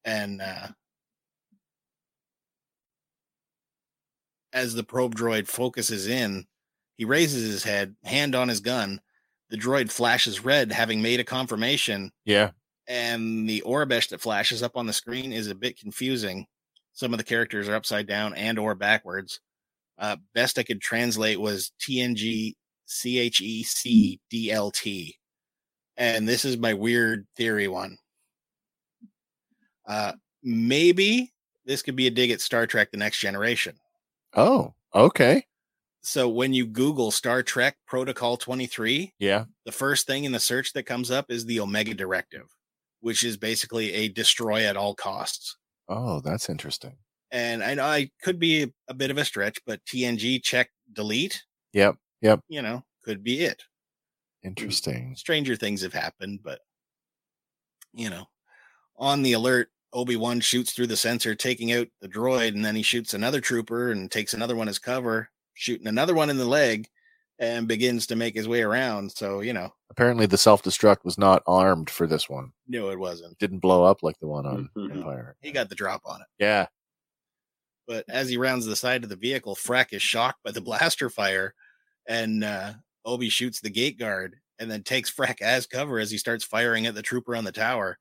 And 0.06 0.42
uh, 0.42 0.68
as 4.54 4.74
the 4.74 4.84
probe 4.84 5.16
droid 5.16 5.48
focuses 5.48 6.08
in, 6.08 6.46
he 6.98 7.06
raises 7.06 7.50
his 7.52 7.64
head, 7.64 7.96
hand 8.04 8.36
on 8.36 8.48
his 8.48 8.60
gun. 8.60 9.02
The 9.50 9.58
droid 9.58 9.92
flashes 9.92 10.44
red, 10.46 10.72
having 10.72 11.02
made 11.02 11.20
a 11.20 11.24
confirmation 11.26 12.12
Yeah. 12.26 12.52
and 12.88 13.50
the 13.50 13.62
Aurebesh 13.66 14.10
that 14.10 14.22
flashes 14.22 14.62
up 14.64 14.76
on 14.78 14.86
the 14.88 14.94
screen 14.94 15.32
is 15.34 15.48
a 15.48 15.56
bit 15.56 15.78
confusing. 15.80 16.46
Some 16.94 17.14
of 17.14 17.18
the 17.18 17.24
characters 17.24 17.68
are 17.70 17.76
upside 17.76 18.08
down 18.08 18.34
and 18.34 18.60
or 18.60 18.76
backwards. 18.76 19.40
Uh, 19.98 20.18
best 20.34 20.58
I 20.58 20.64
could 20.64 20.82
translate 20.82 21.40
was 21.40 21.72
TNG 21.80 22.54
CHEC 22.88 24.20
DLT. 24.32 25.14
And 25.98 26.28
this 26.28 26.44
is 26.46 26.58
my 26.58 26.74
weird 26.74 27.28
theory 27.36 27.68
one. 27.68 27.98
Uh, 29.88 30.14
maybe 30.44 31.34
this 31.66 31.82
could 31.82 31.96
be 31.96 32.08
a 32.08 32.12
dig 32.12 32.32
at 32.32 32.42
Star 32.42 32.66
Trek 32.68 32.92
The 32.92 32.98
Next 32.98 33.20
Generation. 33.20 33.76
Oh, 34.36 34.74
okay. 34.94 35.46
So 36.02 36.28
when 36.30 36.54
you 36.54 36.66
Google 36.66 37.12
Star 37.12 37.44
Trek 37.44 37.78
Protocol 37.86 38.38
23, 38.38 39.14
Yeah. 39.20 39.46
the 39.66 39.72
first 39.72 40.08
thing 40.08 40.24
in 40.24 40.32
the 40.32 40.40
search 40.40 40.74
that 40.74 40.84
comes 40.84 41.12
up 41.12 41.28
is 41.30 41.46
the 41.46 41.60
Omega 41.60 41.94
Directive, 41.94 42.48
which 43.02 43.24
is 43.24 43.38
basically 43.38 43.94
a 43.94 44.08
destroy 44.08 44.66
at 44.66 44.78
all 44.78 44.96
costs. 44.96 45.58
Oh, 45.88 46.20
that's 46.22 46.50
interesting. 46.50 46.98
And 47.30 47.64
I 47.64 47.76
know 47.76 47.86
I 47.86 48.10
could 48.24 48.40
be 48.40 48.64
a, 48.64 48.68
a 48.88 48.94
bit 48.94 49.12
of 49.12 49.18
a 49.18 49.26
stretch, 49.26 49.60
but 49.66 49.84
TNG 49.86 50.42
check 50.44 50.70
delete, 50.92 51.44
Yep. 51.74 51.96
Yep. 52.22 52.42
you 52.50 52.62
know, 52.62 52.84
could 53.04 53.24
be 53.24 53.42
it. 53.42 53.64
Interesting. 54.44 55.16
Stranger 55.16 55.56
things 55.56 55.82
have 55.84 55.94
happened, 55.94 56.40
but 56.44 56.60
you 57.94 58.10
know, 58.10 58.26
on 58.98 59.22
the 59.22 59.34
alert, 59.34 59.70
Obi 59.94 60.16
Wan 60.16 60.40
shoots 60.40 60.74
through 60.74 60.88
the 60.88 60.96
sensor, 60.98 61.36
taking 61.36 61.72
out 61.74 61.88
the 62.02 62.08
droid, 62.10 62.50
and 62.50 62.64
then 62.64 62.76
he 62.76 62.82
shoots 62.82 63.14
another 63.14 63.42
trooper 63.42 63.92
and 63.92 64.10
takes 64.10 64.34
another 64.34 64.56
one 64.56 64.68
as 64.70 64.80
cover, 64.80 65.30
shooting 65.54 65.88
another 65.88 66.14
one 66.14 66.30
in 66.30 66.38
the 66.38 66.46
leg, 66.46 66.88
and 67.40 67.68
begins 67.68 68.08
to 68.08 68.16
make 68.16 68.36
his 68.36 68.48
way 68.48 68.62
around. 68.62 69.12
So 69.12 69.42
you 69.42 69.54
know, 69.54 69.74
Apparently, 69.90 70.26
the 70.26 70.38
self 70.38 70.64
destruct 70.64 71.04
was 71.04 71.18
not 71.18 71.44
armed 71.48 71.90
for 71.90 72.08
this 72.08 72.30
one. 72.30 72.52
no, 72.68 72.90
it 72.90 73.00
wasn't. 73.00 73.34
It 73.34 73.40
didn't 73.40 73.60
blow 73.60 73.84
up 73.84 74.02
like 74.04 74.18
the 74.20 74.28
one 74.28 74.46
on 74.46 74.70
Mhm. 74.78 74.92
Empire. 74.98 75.36
He 75.42 75.52
got 75.52 75.68
the 75.70 75.76
drop 75.76 76.02
on 76.06 76.22
it. 76.22 76.28
Yeah. 76.40 76.68
but 77.88 78.06
as 78.08 78.30
he 78.30 78.38
rounds 78.38 78.66
the 78.66 78.76
side 78.76 79.04
of 79.04 79.10
the 79.10 79.16
vehicle, 79.18 79.54
Freck 79.56 79.88
is 79.92 80.02
shocked 80.02 80.42
by 80.46 80.52
the 80.52 80.62
blaster 80.62 81.10
fire, 81.10 81.54
and 82.08 82.42
uh, 82.44 82.74
Obi 83.04 83.28
shoots 83.28 83.60
the 83.60 83.70
gate 83.70 84.00
guard 84.00 84.38
and 84.60 84.72
then 84.72 84.82
takes 84.84 85.12
Freck 85.12 85.42
as 85.42 85.66
cover 85.68 86.00
as 86.00 86.10
he 86.12 86.18
starts 86.18 86.46
firing 86.46 86.86
at 86.86 86.96
the 86.96 87.02
trooper 87.02 87.36
on 87.36 87.44
the 87.44 87.52
tower. 87.52 87.98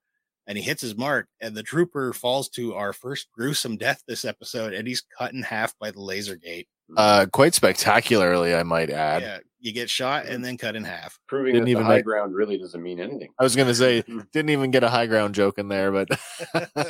And 0.50 0.58
he 0.58 0.64
hits 0.64 0.82
his 0.82 0.96
mark, 0.96 1.28
and 1.40 1.54
the 1.56 1.62
trooper 1.62 2.12
falls 2.12 2.48
to 2.48 2.74
our 2.74 2.92
first 2.92 3.28
gruesome 3.30 3.76
death 3.76 4.02
this 4.08 4.24
episode, 4.24 4.72
and 4.72 4.88
he's 4.88 5.00
cut 5.16 5.32
in 5.32 5.44
half 5.44 5.78
by 5.78 5.92
the 5.92 6.00
laser 6.00 6.34
gate. 6.34 6.66
Uh, 6.96 7.26
quite 7.32 7.54
spectacularly, 7.54 8.52
I 8.52 8.64
might 8.64 8.90
add. 8.90 9.22
yeah, 9.22 9.38
you 9.60 9.72
get 9.72 9.88
shot 9.88 10.26
and 10.26 10.44
then 10.44 10.56
cut 10.58 10.74
in 10.74 10.82
half. 10.82 11.20
Proving 11.28 11.52
Didn't 11.52 11.66
that 11.66 11.70
even 11.70 11.82
the 11.84 11.88
high 11.88 11.96
make- 11.98 12.04
ground 12.04 12.34
really 12.34 12.58
doesn't 12.58 12.82
mean 12.82 12.98
anything. 12.98 13.28
I 13.38 13.44
was 13.44 13.54
going 13.54 13.68
to 13.68 13.76
say, 13.76 14.02
didn't 14.32 14.50
even 14.50 14.72
get 14.72 14.82
a 14.82 14.88
high 14.88 15.06
ground 15.06 15.36
joke 15.36 15.56
in 15.60 15.68
there, 15.68 15.92
but. 15.92 16.08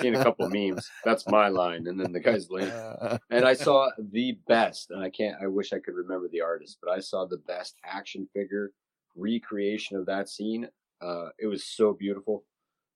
Seen 0.01 0.15
a 0.15 0.23
couple 0.25 0.47
of 0.47 0.53
memes. 0.55 0.89
That's 1.05 1.29
my 1.29 1.49
line, 1.49 1.87
and 1.87 2.01
then 2.01 2.13
the 2.13 2.21
guy's 2.21 2.49
like, 2.49 2.73
Uh, 2.73 3.19
and 3.31 3.45
I 3.45 3.53
saw 3.53 3.91
the 3.99 4.39
best, 4.49 4.91
and 4.91 5.05
I 5.05 5.11
can't. 5.11 5.37
I 5.39 5.49
wish 5.49 5.75
I 5.75 5.81
could 5.81 5.97
remember 5.97 6.29
the 6.29 6.41
artist, 6.41 6.79
but 6.83 6.91
I 6.91 7.01
saw 7.01 7.27
the 7.27 7.37
best 7.47 7.77
action 7.85 8.27
figure 8.35 8.73
recreation 9.17 9.99
of 9.99 10.07
that 10.07 10.31
scene. 10.31 10.67
Uh, 11.03 11.29
it 11.39 11.47
was 11.47 11.65
so 11.65 11.93
beautiful. 11.93 12.45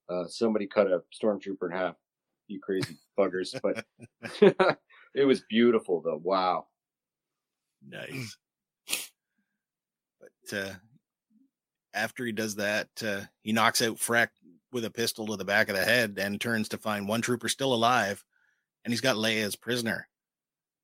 Uh, 0.09 0.27
somebody 0.29 0.67
cut 0.67 0.87
a 0.87 1.03
stormtrooper 1.23 1.71
in 1.71 1.77
half. 1.77 1.95
You 2.47 2.61
crazy 2.61 2.97
buggers! 3.19 3.59
But 3.63 3.85
it 5.15 5.25
was 5.25 5.43
beautiful, 5.49 6.03
though. 6.03 6.21
Wow. 6.23 6.67
Nice. 7.87 8.37
But 10.21 10.59
uh, 10.59 10.73
after 11.93 12.25
he 12.25 12.33
does 12.33 12.57
that, 12.57 12.89
uh, 13.05 13.21
he 13.43 13.53
knocks 13.53 13.83
out 13.83 13.97
Freck 13.97 14.29
with 14.73 14.85
a 14.85 14.91
pistol 14.91 15.27
to 15.27 15.37
the 15.37 15.45
back 15.45 15.69
of 15.69 15.77
the 15.77 15.85
head 15.85 16.19
and 16.19 16.41
turns 16.41 16.69
to 16.71 16.79
find 16.79 17.07
one 17.07 17.21
trooper 17.21 17.49
still 17.49 17.73
alive, 17.75 18.25
and 18.85 18.93
he's 18.93 19.01
got 19.01 19.17
Leia 19.17 19.43
as 19.45 19.57
prisoner. 19.57 20.09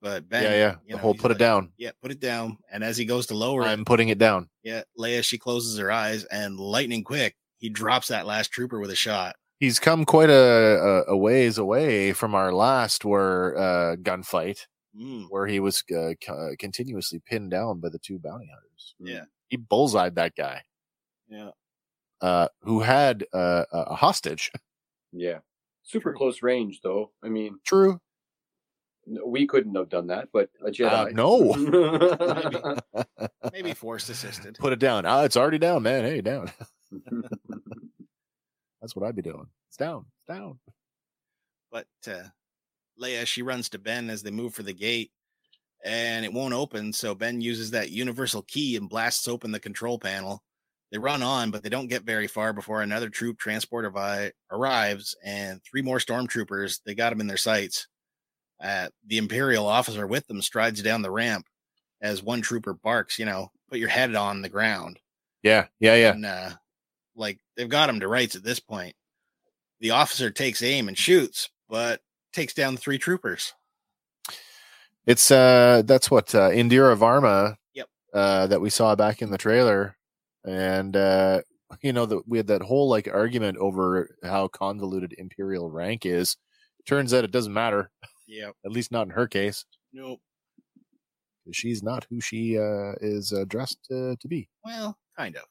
But 0.02 0.28
Ben, 0.30 0.44
yeah, 0.44 0.50
yeah. 0.50 0.76
you 0.86 0.90
The 0.90 0.96
know, 0.96 1.02
whole 1.02 1.12
he's 1.12 1.22
put 1.22 1.30
it 1.30 1.38
down. 1.38 1.72
Yeah, 1.76 1.90
put 2.00 2.10
it 2.10 2.20
down. 2.20 2.56
And 2.70 2.82
as 2.82 2.96
he 2.96 3.04
goes 3.04 3.26
to 3.26 3.34
lower 3.34 3.64
I'm 3.64 3.80
it, 3.80 3.86
putting 3.86 4.08
it 4.08 4.18
down. 4.18 4.48
yeah, 4.62 4.82
Leia 4.98 5.22
she 5.22 5.36
closes 5.36 5.78
her 5.78 5.90
eyes 5.90 6.24
and 6.24 6.58
lightning 6.58 7.04
quick, 7.04 7.36
he 7.61 7.68
drops 7.68 8.08
that 8.08 8.26
last 8.26 8.48
trooper 8.50 8.80
with 8.80 8.90
a 8.90 8.96
shot. 8.96 9.36
He's 9.61 9.78
come 9.78 10.04
quite 10.04 10.30
a, 10.30 11.04
a, 11.08 11.12
a 11.12 11.16
ways 11.16 11.56
away 11.58 12.12
from 12.12 12.34
our 12.34 12.52
last 12.52 13.04
where 13.04 13.56
uh, 13.56 13.96
gunfight, 13.96 14.66
Mm, 14.98 15.26
where 15.30 15.46
he 15.46 15.61
was 15.61 15.84
uh, 15.96 16.14
c- 16.20 16.28
uh, 16.28 16.48
continuously 16.58 17.22
pinned 17.24 17.52
down 17.52 17.78
by 17.78 17.90
the 17.90 17.98
two 18.00 18.18
bounty 18.18 18.48
hunters. 18.52 18.96
yeah, 18.98 19.22
He 19.46 19.56
bullseyed 19.56 20.16
that 20.16 20.34
guy, 20.34 20.62
yeah. 21.28 21.50
uh, 22.20 22.48
who 22.62 22.80
had 22.80 23.24
uh, 23.32 23.66
a 23.72 23.78
a 23.78 23.94
hostage. 23.94 24.50
Yeah. 25.12 25.38
Super 25.84 26.11
True. 26.11 26.18
close 26.18 26.42
range, 26.42 26.80
though. 26.82 27.12
I 27.22 27.28
mean, 27.28 27.61
True. 27.64 28.00
we 29.24 29.46
couldn't 29.46 29.76
have 29.76 29.88
done 29.88 30.08
that, 30.08 30.28
but 30.32 30.50
a 30.66 30.70
Jedi. 30.72 31.12
no. 31.12 31.54
Maybe 33.52 33.74
force 33.74 34.08
assisted. 34.08 34.56
Put 34.58 34.72
it 34.72 34.78
down. 34.80 35.06
Ah, 35.06 35.22
it's 35.22 35.36
already 35.36 35.58
down, 35.58 35.82
man. 35.84 36.02
Hey, 36.04 36.20
down. 36.20 36.50
That's 38.80 38.97
what 38.97 39.07
I'd 39.07 39.16
be 39.16 39.22
doing. 39.22 39.47
It's 39.68 39.76
down. 39.76 40.07
It's 40.18 40.38
down. 40.38 40.59
but 41.70 41.86
uh, 42.07 42.28
Leia 43.01 43.26
she 43.26 43.43
runs 43.43 43.68
to 43.70 43.78
Ben 43.78 44.11
as 44.11 44.22
they 44.22 44.30
move 44.30 44.55
for 44.55 44.62
the 44.62 44.72
gate, 44.72 45.11
and 45.84 46.24
it 46.24 46.32
won't 46.32 46.55
open. 46.55 46.93
So 46.93 47.14
Ben 47.14 47.41
uses 47.41 47.70
that 47.72 47.91
universal 47.91 48.43
key 48.43 48.76
and 48.76 48.88
blasts 48.88 49.28
open 49.28 49.53
the 49.53 49.61
control 49.61 49.99
panel. 49.99 50.43
They 50.91 50.99
run 50.99 51.22
on, 51.22 51.51
but 51.53 51.62
they 51.62 51.68
don't 51.68 51.86
get 51.88 52.03
very 52.03 52.26
far 52.26 52.53
before 52.53 52.82
another 52.82 53.09
troop 53.11 53.38
transport 53.38 53.84
arri- 53.93 54.32
arrives, 54.51 55.14
and 55.24 55.61
three 55.62 55.82
more 55.82 55.99
stormtroopers. 55.99 56.80
They 56.84 56.95
got 56.95 57.11
them 57.11 57.20
in 57.20 57.28
their 57.28 57.36
sights. 57.36 57.86
Uh, 58.62 58.88
the 59.07 59.18
Imperial 59.18 59.66
officer 59.66 60.07
with 60.07 60.26
them 60.26 60.43
strides 60.43 60.82
down 60.82 61.03
the 61.03 61.11
ramp 61.11 61.47
as 62.03 62.22
one 62.22 62.41
trooper 62.43 62.74
barks, 62.74 63.18
"You 63.18 63.26
know, 63.26 63.51
put 63.68 63.78
your 63.78 63.88
head 63.88 64.14
on 64.16 64.43
the 64.43 64.49
ground." 64.49 64.99
Yeah. 65.43 65.66
Yeah. 65.78 65.95
Yeah. 65.95 66.12
And 66.12 66.26
uh, 66.26 66.51
like 67.20 67.38
they've 67.56 67.68
got 67.68 67.88
him 67.88 68.00
to 68.00 68.08
rights 68.08 68.34
at 68.34 68.42
this 68.42 68.58
point. 68.58 68.94
The 69.80 69.90
officer 69.92 70.30
takes 70.30 70.62
aim 70.62 70.88
and 70.88 70.98
shoots, 70.98 71.48
but 71.68 72.00
takes 72.32 72.54
down 72.54 72.76
three 72.76 72.98
troopers. 72.98 73.52
It's 75.06 75.30
uh 75.30 75.82
that's 75.86 76.10
what 76.10 76.34
uh 76.34 76.50
Indira 76.50 76.96
Varma 76.96 77.56
Yep. 77.74 77.88
uh 78.12 78.46
that 78.48 78.60
we 78.60 78.70
saw 78.70 78.94
back 78.94 79.22
in 79.22 79.30
the 79.30 79.38
trailer. 79.38 79.96
And 80.44 80.96
uh 80.96 81.42
you 81.82 81.92
know 81.92 82.06
that 82.06 82.26
we 82.28 82.38
had 82.38 82.48
that 82.48 82.62
whole 82.62 82.88
like 82.88 83.08
argument 83.08 83.56
over 83.58 84.16
how 84.24 84.48
convoluted 84.48 85.14
imperial 85.16 85.70
rank 85.70 86.04
is. 86.04 86.36
Turns 86.86 87.14
out 87.14 87.24
it 87.24 87.30
doesn't 87.30 87.52
matter, 87.52 87.90
Yeah. 88.26 88.50
at 88.64 88.72
least 88.72 88.90
not 88.92 89.06
in 89.06 89.10
her 89.10 89.26
case. 89.28 89.64
Nope. 89.92 90.20
She's 91.52 91.82
not 91.82 92.06
who 92.10 92.20
she 92.20 92.58
uh 92.58 92.92
is 93.00 93.32
uh, 93.32 93.44
dressed 93.48 93.78
uh, 93.90 94.14
to 94.20 94.28
be. 94.28 94.48
Well, 94.64 94.96
kind 95.16 95.36
of. 95.36 95.44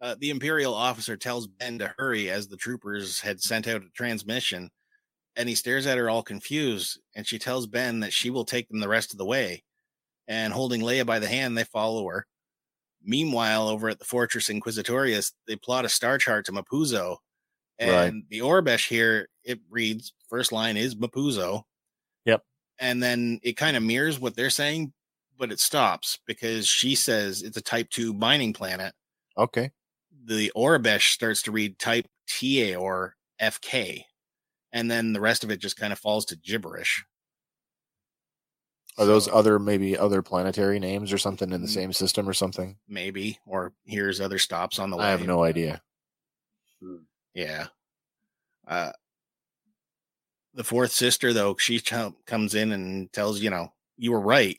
Uh, 0.00 0.14
the 0.18 0.30
Imperial 0.30 0.74
officer 0.74 1.16
tells 1.16 1.46
Ben 1.46 1.78
to 1.78 1.94
hurry 1.98 2.30
as 2.30 2.48
the 2.48 2.56
troopers 2.56 3.20
had 3.20 3.40
sent 3.40 3.66
out 3.66 3.82
a 3.82 3.90
transmission, 3.94 4.70
and 5.36 5.48
he 5.48 5.54
stares 5.54 5.86
at 5.86 5.98
her 5.98 6.10
all 6.10 6.22
confused. 6.22 7.00
And 7.14 7.26
she 7.26 7.38
tells 7.38 7.66
Ben 7.66 8.00
that 8.00 8.12
she 8.12 8.30
will 8.30 8.44
take 8.44 8.68
them 8.68 8.80
the 8.80 8.88
rest 8.88 9.12
of 9.12 9.18
the 9.18 9.24
way. 9.24 9.64
And 10.28 10.52
holding 10.52 10.82
Leia 10.82 11.06
by 11.06 11.18
the 11.18 11.28
hand, 11.28 11.56
they 11.56 11.64
follow 11.64 12.06
her. 12.08 12.26
Meanwhile, 13.02 13.68
over 13.68 13.88
at 13.88 13.98
the 13.98 14.04
Fortress 14.04 14.48
Inquisitorius, 14.48 15.32
they 15.46 15.56
plot 15.56 15.84
a 15.84 15.88
star 15.88 16.18
chart 16.18 16.46
to 16.46 16.52
Mapuzo. 16.52 17.18
And 17.78 17.90
Right. 18.16 18.28
the 18.30 18.38
Aurebesh 18.40 18.88
here, 18.88 19.28
it 19.44 19.60
reads 19.70 20.12
first 20.28 20.50
line 20.52 20.76
is 20.76 20.94
Mapuzo. 20.94 21.62
Yep. 22.24 22.42
And 22.78 23.02
then 23.02 23.38
it 23.42 23.54
kind 23.54 23.76
of 23.76 23.82
mirrors 23.82 24.18
what 24.18 24.34
they're 24.34 24.50
saying, 24.50 24.92
but 25.38 25.52
it 25.52 25.60
stops 25.60 26.18
because 26.26 26.66
she 26.66 26.94
says 26.94 27.42
it's 27.42 27.56
a 27.56 27.62
type 27.62 27.90
2 27.90 28.12
mining 28.14 28.52
planet. 28.52 28.94
Okay. 29.38 29.70
The 30.26 30.50
Aurebesh 30.56 31.12
starts 31.12 31.42
to 31.42 31.52
read 31.52 31.78
type 31.78 32.06
TA 32.28 32.74
or 32.76 33.14
FK. 33.40 34.02
And 34.72 34.90
then 34.90 35.12
the 35.12 35.20
rest 35.20 35.44
of 35.44 35.50
it 35.50 35.58
just 35.60 35.76
kind 35.76 35.92
of 35.92 35.98
falls 35.98 36.24
to 36.26 36.36
gibberish. 36.36 37.04
Are 38.98 39.06
those 39.06 39.26
So- 39.26 39.32
other 39.32 39.58
maybe 39.58 39.96
other 39.96 40.22
planetary 40.22 40.78
names 40.80 41.12
or 41.12 41.18
something 41.18 41.52
in 41.52 41.62
the 41.62 41.68
same 41.68 41.92
system 41.92 42.28
or 42.28 42.32
something? 42.32 42.78
maybe 42.88 43.38
or 43.46 43.72
here's 43.84 44.20
other 44.20 44.38
stops 44.38 44.78
on 44.78 44.90
the 44.90 44.96
way. 44.96 45.04
I 45.04 45.10
have 45.10 45.26
no 45.26 45.42
idea. 45.44 45.82
Yeah. 47.34 47.68
Uh 48.66 48.92
the 50.54 50.64
fourth 50.64 50.90
sister 50.92 51.32
though, 51.34 51.54
she 51.58 51.78
ch- 51.80 51.92
comes 52.26 52.54
in 52.54 52.72
and 52.72 53.12
tells, 53.12 53.40
you 53.40 53.50
know, 53.50 53.74
you 53.98 54.10
were 54.12 54.20
right, 54.20 54.58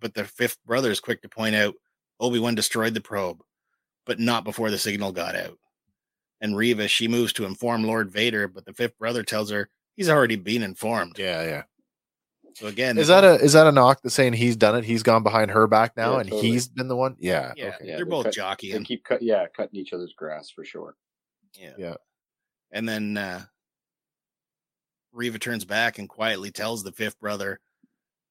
but 0.00 0.12
the 0.14 0.24
fifth 0.24 0.58
brother 0.66 0.90
is 0.90 1.00
quick 1.00 1.22
to 1.22 1.28
point 1.28 1.56
out 1.56 1.74
Obi-Wan 2.20 2.54
destroyed 2.54 2.92
the 2.94 3.00
probe, 3.00 3.42
but 4.08 4.18
not 4.18 4.42
before 4.42 4.70
the 4.72 4.78
signal 4.78 5.12
got 5.12 5.36
out. 5.36 5.56
And 6.40 6.56
Reva, 6.56 6.88
she 6.88 7.06
moves 7.08 7.32
to 7.34 7.44
inform 7.44 7.84
Lord 7.84 8.10
Vader, 8.10 8.48
but 8.48 8.64
the 8.64 8.72
fifth 8.72 8.98
brother 8.98 9.22
tells 9.22 9.50
her 9.50 9.68
he's 9.96 10.08
already 10.08 10.36
been 10.36 10.62
informed. 10.62 11.18
Yeah, 11.18 11.42
yeah. 11.42 11.62
So 12.54 12.66
again, 12.66 12.96
Is 12.98 13.08
that 13.08 13.22
a 13.22 13.34
is 13.34 13.52
that 13.52 13.66
a 13.68 13.72
knock 13.72 14.00
that's 14.02 14.14
saying 14.16 14.32
he's 14.32 14.56
done 14.56 14.76
it? 14.76 14.84
He's 14.84 15.02
gone 15.04 15.22
behind 15.22 15.50
her 15.52 15.66
back 15.68 15.96
now, 15.96 16.14
Yeah, 16.14 16.20
and 16.20 16.30
totally. 16.30 16.50
he's 16.50 16.66
been 16.66 16.88
the 16.88 16.96
one. 16.96 17.14
Yeah. 17.20 17.52
yeah, 17.56 17.66
Okay. 17.66 17.76
Yeah, 17.84 17.96
they're 17.96 18.04
they 18.04 18.10
both 18.10 18.24
cut- 18.24 18.32
They 18.34 18.40
jockeying. 18.40 18.84
keep 18.84 19.04
cut, 19.04 19.22
yeah, 19.22 19.46
cutting 19.54 19.78
each 19.78 19.92
other's 19.92 20.14
grass 20.16 20.50
for 20.50 20.64
sure. 20.64 20.96
Yeah. 21.54 21.74
Yeah. 21.78 21.94
And 22.72 22.88
then 22.88 23.16
uh 23.16 23.42
Reva 25.12 25.38
turns 25.38 25.64
back 25.64 25.98
and 25.98 26.08
quietly 26.08 26.50
tells 26.50 26.82
the 26.82 26.92
fifth 26.92 27.18
brother, 27.20 27.60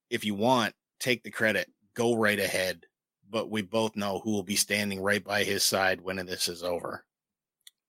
if 0.09 0.25
you 0.25 0.33
want, 0.33 0.73
take 0.99 1.23
the 1.23 1.31
credit, 1.31 1.69
go 1.93 2.15
right 2.15 2.39
ahead. 2.39 2.85
But 3.29 3.49
we 3.49 3.61
both 3.61 3.95
know 3.95 4.19
who 4.23 4.31
will 4.31 4.43
be 4.43 4.55
standing 4.55 5.01
right 5.01 5.23
by 5.23 5.43
his 5.43 5.63
side 5.63 6.01
when 6.01 6.15
this 6.25 6.47
is 6.47 6.63
over. 6.63 7.03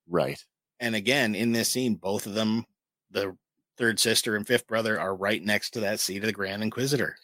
Right. 0.09 0.43
And 0.81 0.95
again, 0.95 1.35
in 1.35 1.53
this 1.53 1.71
scene, 1.71 1.95
both 1.95 2.27
of 2.27 2.35
them, 2.35 2.65
the 3.11 3.37
third 3.77 4.01
sister 4.01 4.35
and 4.37 4.47
fifth 4.47 4.67
brother, 4.67 4.99
are 4.99 5.15
right 5.15 5.43
next 5.43 5.71
to 5.71 5.81
that 5.81 6.01
seat 6.01 6.19
of 6.19 6.27
the 6.27 6.33
Grand 6.33 6.63
Inquisitor, 6.63 7.17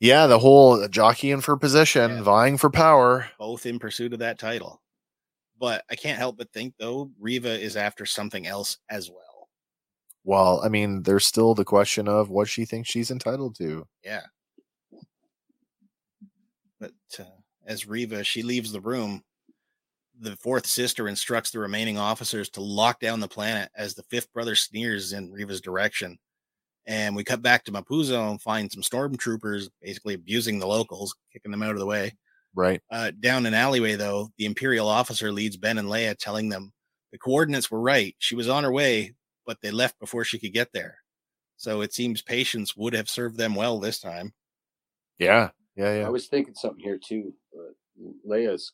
Yeah, 0.00 0.26
the 0.26 0.38
whole 0.38 0.82
uh, 0.82 0.88
jockeying 0.88 1.40
for 1.40 1.56
position, 1.56 2.10
Yeah. 2.16 2.22
vying 2.22 2.56
for 2.58 2.70
power. 2.70 3.28
both 3.38 3.66
in 3.66 3.78
pursuit 3.78 4.12
of 4.12 4.18
that 4.20 4.38
title. 4.38 4.80
But 5.58 5.84
I 5.90 5.94
can't 5.96 6.18
help 6.18 6.36
but 6.38 6.52
think, 6.52 6.74
though, 6.78 7.10
Reva 7.20 7.50
is 7.60 7.76
after 7.76 8.04
something 8.06 8.46
else 8.46 8.78
as 8.88 9.08
well. 9.10 9.48
Well, 10.24 10.60
I 10.64 10.68
mean, 10.68 11.02
there's 11.02 11.26
still 11.26 11.54
the 11.54 11.64
question 11.64 12.06
of 12.08 12.30
what 12.30 12.48
she 12.48 12.64
thinks 12.64 12.88
she's 12.90 13.10
entitled 13.12 13.56
to. 13.56 13.86
Yeah. 14.04 14.22
Uh, 17.20 17.24
as 17.66 17.86
Reva, 17.86 18.24
she 18.24 18.42
leaves 18.42 18.72
the 18.72 18.80
room, 18.80 19.22
the 20.18 20.36
fourth 20.36 20.66
sister 20.66 21.08
instructs 21.08 21.50
the 21.50 21.58
remaining 21.58 21.98
officers 21.98 22.48
to 22.50 22.60
lock 22.60 23.00
down 23.00 23.20
the 23.20 23.28
planet 23.28 23.70
as 23.76 23.94
the 23.94 24.02
fifth 24.04 24.32
brother 24.32 24.54
sneers 24.54 25.12
in 25.12 25.32
Reva's 25.32 25.60
direction. 25.60 26.18
And 26.86 27.14
we 27.14 27.24
cut 27.24 27.42
back 27.42 27.64
to 27.64 27.72
Mapuzo 27.72 28.30
and 28.30 28.42
find 28.42 28.70
some 28.70 28.82
stormtroopers 28.82 29.68
basically 29.80 30.14
abusing 30.14 30.58
the 30.58 30.66
locals, 30.66 31.14
kicking 31.32 31.50
them 31.50 31.62
out 31.62 31.72
of 31.72 31.78
the 31.78 31.86
way. 31.86 32.16
Right. 32.54 32.82
Uh, 32.90 33.12
down 33.18 33.46
an 33.46 33.54
alleyway, 33.54 33.94
though, 33.94 34.30
the 34.36 34.46
Imperial 34.46 34.88
officer 34.88 35.32
leads 35.32 35.56
Ben 35.56 35.78
and 35.78 35.88
Leia, 35.88 36.16
telling 36.18 36.48
them 36.48 36.72
the 37.12 37.18
coordinates 37.18 37.70
were 37.70 37.80
right. 37.80 38.14
She 38.18 38.34
was 38.34 38.48
on 38.48 38.64
her 38.64 38.72
way, 38.72 39.14
but 39.46 39.58
they 39.62 39.70
left 39.70 39.98
before 40.00 40.24
she 40.24 40.38
could 40.38 40.52
get 40.52 40.72
there. 40.72 40.98
So 41.56 41.80
it 41.80 41.94
seems 41.94 42.20
patience 42.20 42.76
would 42.76 42.94
have 42.94 43.08
served 43.08 43.38
them 43.38 43.54
well 43.54 43.78
this 43.78 44.00
time. 44.00 44.34
Yeah. 45.18 45.50
Yeah. 45.76 45.98
Yeah. 46.00 46.06
I 46.06 46.10
was 46.10 46.28
thinking 46.28 46.54
something 46.54 46.82
here 46.82 46.98
too. 46.98 47.32
Uh, 47.56 47.72
Leia's 48.28 48.72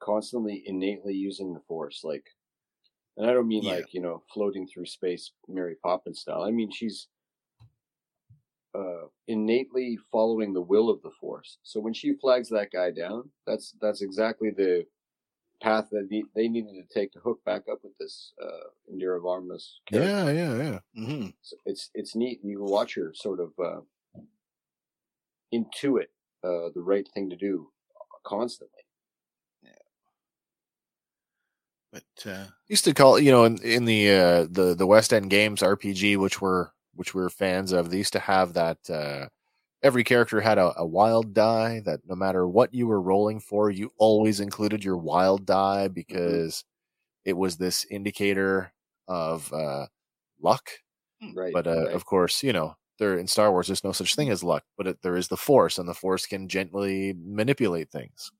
constantly 0.00 0.62
innately 0.66 1.14
using 1.14 1.52
the 1.54 1.60
Force, 1.60 2.02
like, 2.04 2.24
and 3.16 3.26
I 3.28 3.32
don't 3.32 3.48
mean 3.48 3.62
Yeah. 3.64 3.74
like 3.74 3.94
you 3.94 4.00
know 4.00 4.22
floating 4.32 4.66
through 4.66 4.86
space, 4.86 5.32
Mary 5.48 5.76
Poppins 5.82 6.20
style. 6.20 6.42
I 6.42 6.50
mean 6.50 6.70
she's 6.70 7.08
uh, 8.74 9.06
innately 9.26 9.98
following 10.12 10.52
the 10.52 10.60
will 10.60 10.90
of 10.90 11.00
the 11.02 11.10
Force. 11.20 11.58
So 11.62 11.80
when 11.80 11.94
she 11.94 12.14
flags 12.14 12.48
that 12.50 12.70
guy 12.72 12.90
down, 12.90 13.30
that's 13.46 13.74
that's 13.80 14.02
exactly 14.02 14.50
the 14.50 14.86
path 15.62 15.88
that 15.90 16.08
ne- 16.10 16.24
they 16.34 16.48
needed 16.48 16.74
to 16.86 16.94
take 16.94 17.12
to 17.12 17.20
hook 17.20 17.42
back 17.44 17.62
up 17.72 17.78
with 17.82 17.96
this 17.98 18.34
uh, 18.42 18.68
Indira 18.92 19.20
Varma's 19.22 19.80
character. 19.86 20.10
Yeah. 20.10 20.30
Yeah. 20.30 20.56
Yeah. 20.94 21.04
hmm 21.04 21.26
So 21.40 21.56
it's 21.64 21.90
it's 21.94 22.14
neat, 22.14 22.40
and 22.42 22.50
you 22.50 22.58
can 22.58 22.66
watch 22.66 22.94
her 22.96 23.12
sort 23.14 23.40
of 23.40 23.52
uh, 23.58 23.80
intuit 25.52 26.08
uh, 26.44 26.70
the 26.74 26.82
right 26.82 27.06
thing 27.14 27.30
to 27.30 27.36
do 27.36 27.68
constantly. 28.24 28.82
But 31.92 32.30
uh, 32.30 32.46
used 32.68 32.84
to 32.84 32.94
call 32.94 33.18
you 33.18 33.30
know 33.30 33.44
in, 33.44 33.58
in 33.62 33.84
the 33.84 34.10
uh 34.10 34.46
the 34.50 34.74
the 34.76 34.86
west 34.86 35.12
end 35.12 35.30
games 35.30 35.62
rpg 35.62 36.18
which 36.18 36.40
were 36.40 36.72
which 36.94 37.14
we 37.14 37.22
were 37.22 37.30
fans 37.30 37.72
of 37.72 37.90
they 37.90 37.96
used 37.98 38.12
to 38.12 38.18
have 38.18 38.52
that 38.54 38.78
uh 38.90 39.28
every 39.82 40.04
character 40.04 40.40
had 40.40 40.58
a, 40.58 40.72
a 40.78 40.84
wild 40.86 41.32
die 41.32 41.80
that 41.86 42.00
no 42.06 42.14
matter 42.14 42.46
what 42.46 42.74
you 42.74 42.86
were 42.86 43.00
rolling 43.00 43.40
for 43.40 43.70
you 43.70 43.90
always 43.98 44.40
included 44.40 44.84
your 44.84 44.96
wild 44.98 45.46
die 45.46 45.88
because 45.88 46.64
it 47.24 47.34
was 47.34 47.56
this 47.56 47.86
indicator 47.90 48.72
of 49.08 49.52
uh 49.52 49.86
luck 50.42 50.70
Right. 51.34 51.52
but 51.52 51.66
uh, 51.66 51.86
right. 51.86 51.94
of 51.94 52.04
course 52.04 52.42
you 52.42 52.52
know 52.52 52.74
there 52.98 53.16
in 53.18 53.26
star 53.26 53.50
wars 53.50 53.66
there's 53.68 53.84
no 53.84 53.92
such 53.92 54.14
thing 54.14 54.30
as 54.30 54.42
luck 54.44 54.64
but 54.76 54.86
it, 54.86 55.02
there 55.02 55.16
is 55.16 55.28
the 55.28 55.36
force 55.36 55.78
and 55.78 55.88
the 55.88 55.94
force 55.94 56.26
can 56.26 56.48
gently 56.48 57.14
manipulate 57.18 57.90
things 57.90 58.30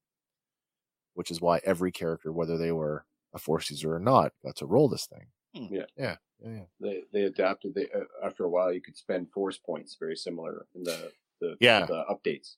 which 1.14 1.30
is 1.30 1.40
why 1.40 1.61
every 1.64 1.90
character 1.92 2.32
whether 2.32 2.57
they 2.59 2.72
were 2.72 3.04
a 3.34 3.38
force 3.38 3.70
user 3.70 3.94
or 3.94 3.98
not 4.00 4.32
got 4.44 4.57
to 4.57 4.66
roll 4.66 4.88
this 4.88 5.07
thing 5.07 5.26
Hmm. 5.54 5.72
Yeah. 5.74 5.84
yeah 5.96 6.16
yeah, 6.44 6.50
yeah. 6.52 6.64
they 6.80 7.02
they 7.14 7.22
adapted. 7.22 7.74
They 7.74 7.84
uh, 7.94 8.00
after 8.22 8.44
a 8.44 8.48
while 8.50 8.70
you 8.70 8.82
could 8.82 8.94
spend 8.98 9.30
force 9.32 9.57
points, 9.57 9.96
very 9.98 10.14
similar 10.16 10.66
in 10.74 10.82
the 10.84 11.11
the 11.40 11.57
Yeah. 11.61 11.86
the 11.86 12.04
updates. 12.11 12.57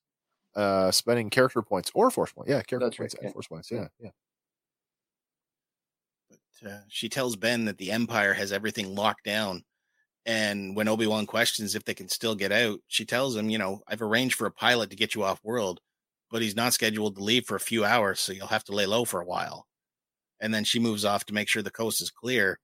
uh 0.56 0.90
spending 0.90 1.30
character 1.30 1.62
points 1.62 1.92
or 1.94 2.10
force 2.10 2.32
points 2.32 2.50
yeah 2.50 2.60
character 2.62 2.86
That's 2.86 2.98
right, 2.98 3.04
points 3.04 3.14
and 3.14 3.24
yeah. 3.28 3.32
force 3.32 3.46
points 3.46 3.70
yeah 3.70 3.86
yeah 4.00 4.10
but 6.28 6.68
uh, 6.70 6.78
she 6.88 7.08
tells 7.08 7.36
Ben 7.36 7.66
that 7.66 7.78
the 7.78 7.92
Empire 7.92 8.34
has 8.34 8.52
everything 8.52 8.94
locked 8.96 9.24
down. 9.24 9.62
And 10.26 10.76
when 10.76 10.88
Obi 10.88 11.06
Wan 11.06 11.26
questions 11.26 11.74
if 11.74 11.84
they 11.84 11.94
can 11.94 12.08
still 12.08 12.34
get 12.34 12.52
out, 12.52 12.80
she 12.86 13.04
tells 13.04 13.34
him, 13.34 13.48
you 13.48 13.58
know, 13.58 13.80
I've 13.88 14.02
arranged 14.02 14.34
for 14.34 14.46
a 14.46 14.52
pilot 14.52 14.90
to 14.90 14.96
get 14.96 15.14
you 15.14 15.24
off 15.24 15.40
world, 15.42 15.80
but 16.30 16.42
he's 16.42 16.56
not 16.56 16.74
scheduled 16.74 17.16
to 17.16 17.24
leave 17.24 17.46
for 17.46 17.56
a 17.56 17.60
few 17.60 17.84
hours, 17.84 18.20
so 18.20 18.32
you'll 18.32 18.46
have 18.48 18.64
to 18.64 18.74
lay 18.74 18.86
low 18.86 19.04
for 19.04 19.20
a 19.20 19.26
while. 19.26 19.66
And 20.40 20.52
then 20.52 20.64
she 20.64 20.78
moves 20.78 21.04
off 21.04 21.24
to 21.26 21.34
make 21.34 21.48
sure 21.48 21.62
the 21.62 21.70
coast 21.70 22.02
is 22.02 22.10
clear. 22.10 22.60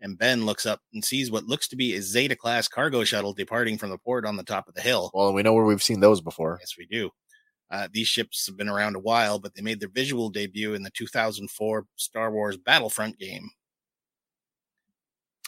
And 0.00 0.18
Ben 0.18 0.46
looks 0.46 0.64
up 0.64 0.80
and 0.94 1.04
sees 1.04 1.30
what 1.30 1.44
looks 1.44 1.68
to 1.68 1.76
be 1.76 1.94
a 1.94 2.00
Zeta 2.00 2.34
class 2.34 2.68
cargo 2.68 3.04
shuttle 3.04 3.34
departing 3.34 3.76
from 3.76 3.90
the 3.90 3.98
port 3.98 4.24
on 4.24 4.36
the 4.36 4.42
top 4.42 4.66
of 4.68 4.74
the 4.74 4.80
hill. 4.80 5.10
well 5.12 5.32
we 5.32 5.42
know 5.42 5.52
where 5.52 5.64
we've 5.64 5.82
seen 5.82 6.00
those 6.00 6.20
before 6.22 6.56
Yes, 6.60 6.74
we 6.78 6.86
do. 6.86 7.10
Uh, 7.70 7.86
these 7.92 8.08
ships 8.08 8.46
have 8.46 8.56
been 8.56 8.68
around 8.68 8.96
a 8.96 9.00
while, 9.00 9.38
but 9.38 9.54
they 9.54 9.62
made 9.62 9.78
their 9.78 9.90
visual 9.90 10.28
debut 10.30 10.74
in 10.74 10.82
the 10.82 10.90
2004 10.90 11.84
Star 11.96 12.32
Wars 12.32 12.56
Battlefront 12.56 13.18
game. 13.18 13.50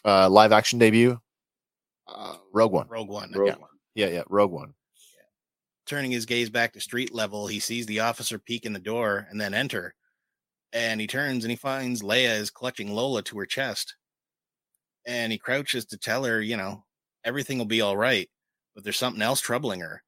uh 0.04 0.28
live 0.28 0.52
action 0.52 0.78
debut 0.78 1.18
Uh, 2.08 2.36
rogue 2.52 2.72
one 2.72 2.88
Rogue 2.88 3.08
One. 3.08 3.30
Rogue 3.34 3.48
yeah. 3.48 3.56
One. 3.56 3.70
yeah 3.94 4.08
yeah 4.08 4.22
rogue 4.28 4.50
one 4.52 4.74
Turning 5.84 6.12
his 6.12 6.26
gaze 6.26 6.48
back 6.48 6.72
to 6.72 6.80
street 6.80 7.12
level, 7.12 7.48
he 7.48 7.58
sees 7.58 7.86
the 7.86 8.00
officer 8.00 8.38
peek 8.38 8.64
in 8.64 8.72
the 8.72 8.78
door 8.78 9.26
and 9.30 9.40
then 9.40 9.52
enter. 9.52 9.94
And 10.72 11.00
he 11.00 11.06
turns 11.08 11.44
and 11.44 11.50
he 11.50 11.56
finds 11.56 12.02
Leia 12.02 12.38
is 12.38 12.50
clutching 12.50 12.92
Lola 12.94 13.22
to 13.24 13.38
her 13.40 13.46
chest. 13.46 13.96
And 15.06 15.32
he 15.32 15.38
crouches 15.38 15.84
to 15.86 15.98
tell 15.98 16.24
her, 16.24 16.40
you 16.40 16.56
know, 16.56 16.84
everything 17.24 17.58
will 17.58 17.64
be 17.66 17.80
all 17.80 17.96
right, 17.96 18.30
but 18.74 18.84
there's 18.84 18.96
something 18.96 19.22
else 19.22 19.40
troubling 19.40 19.80
her. 19.80 20.02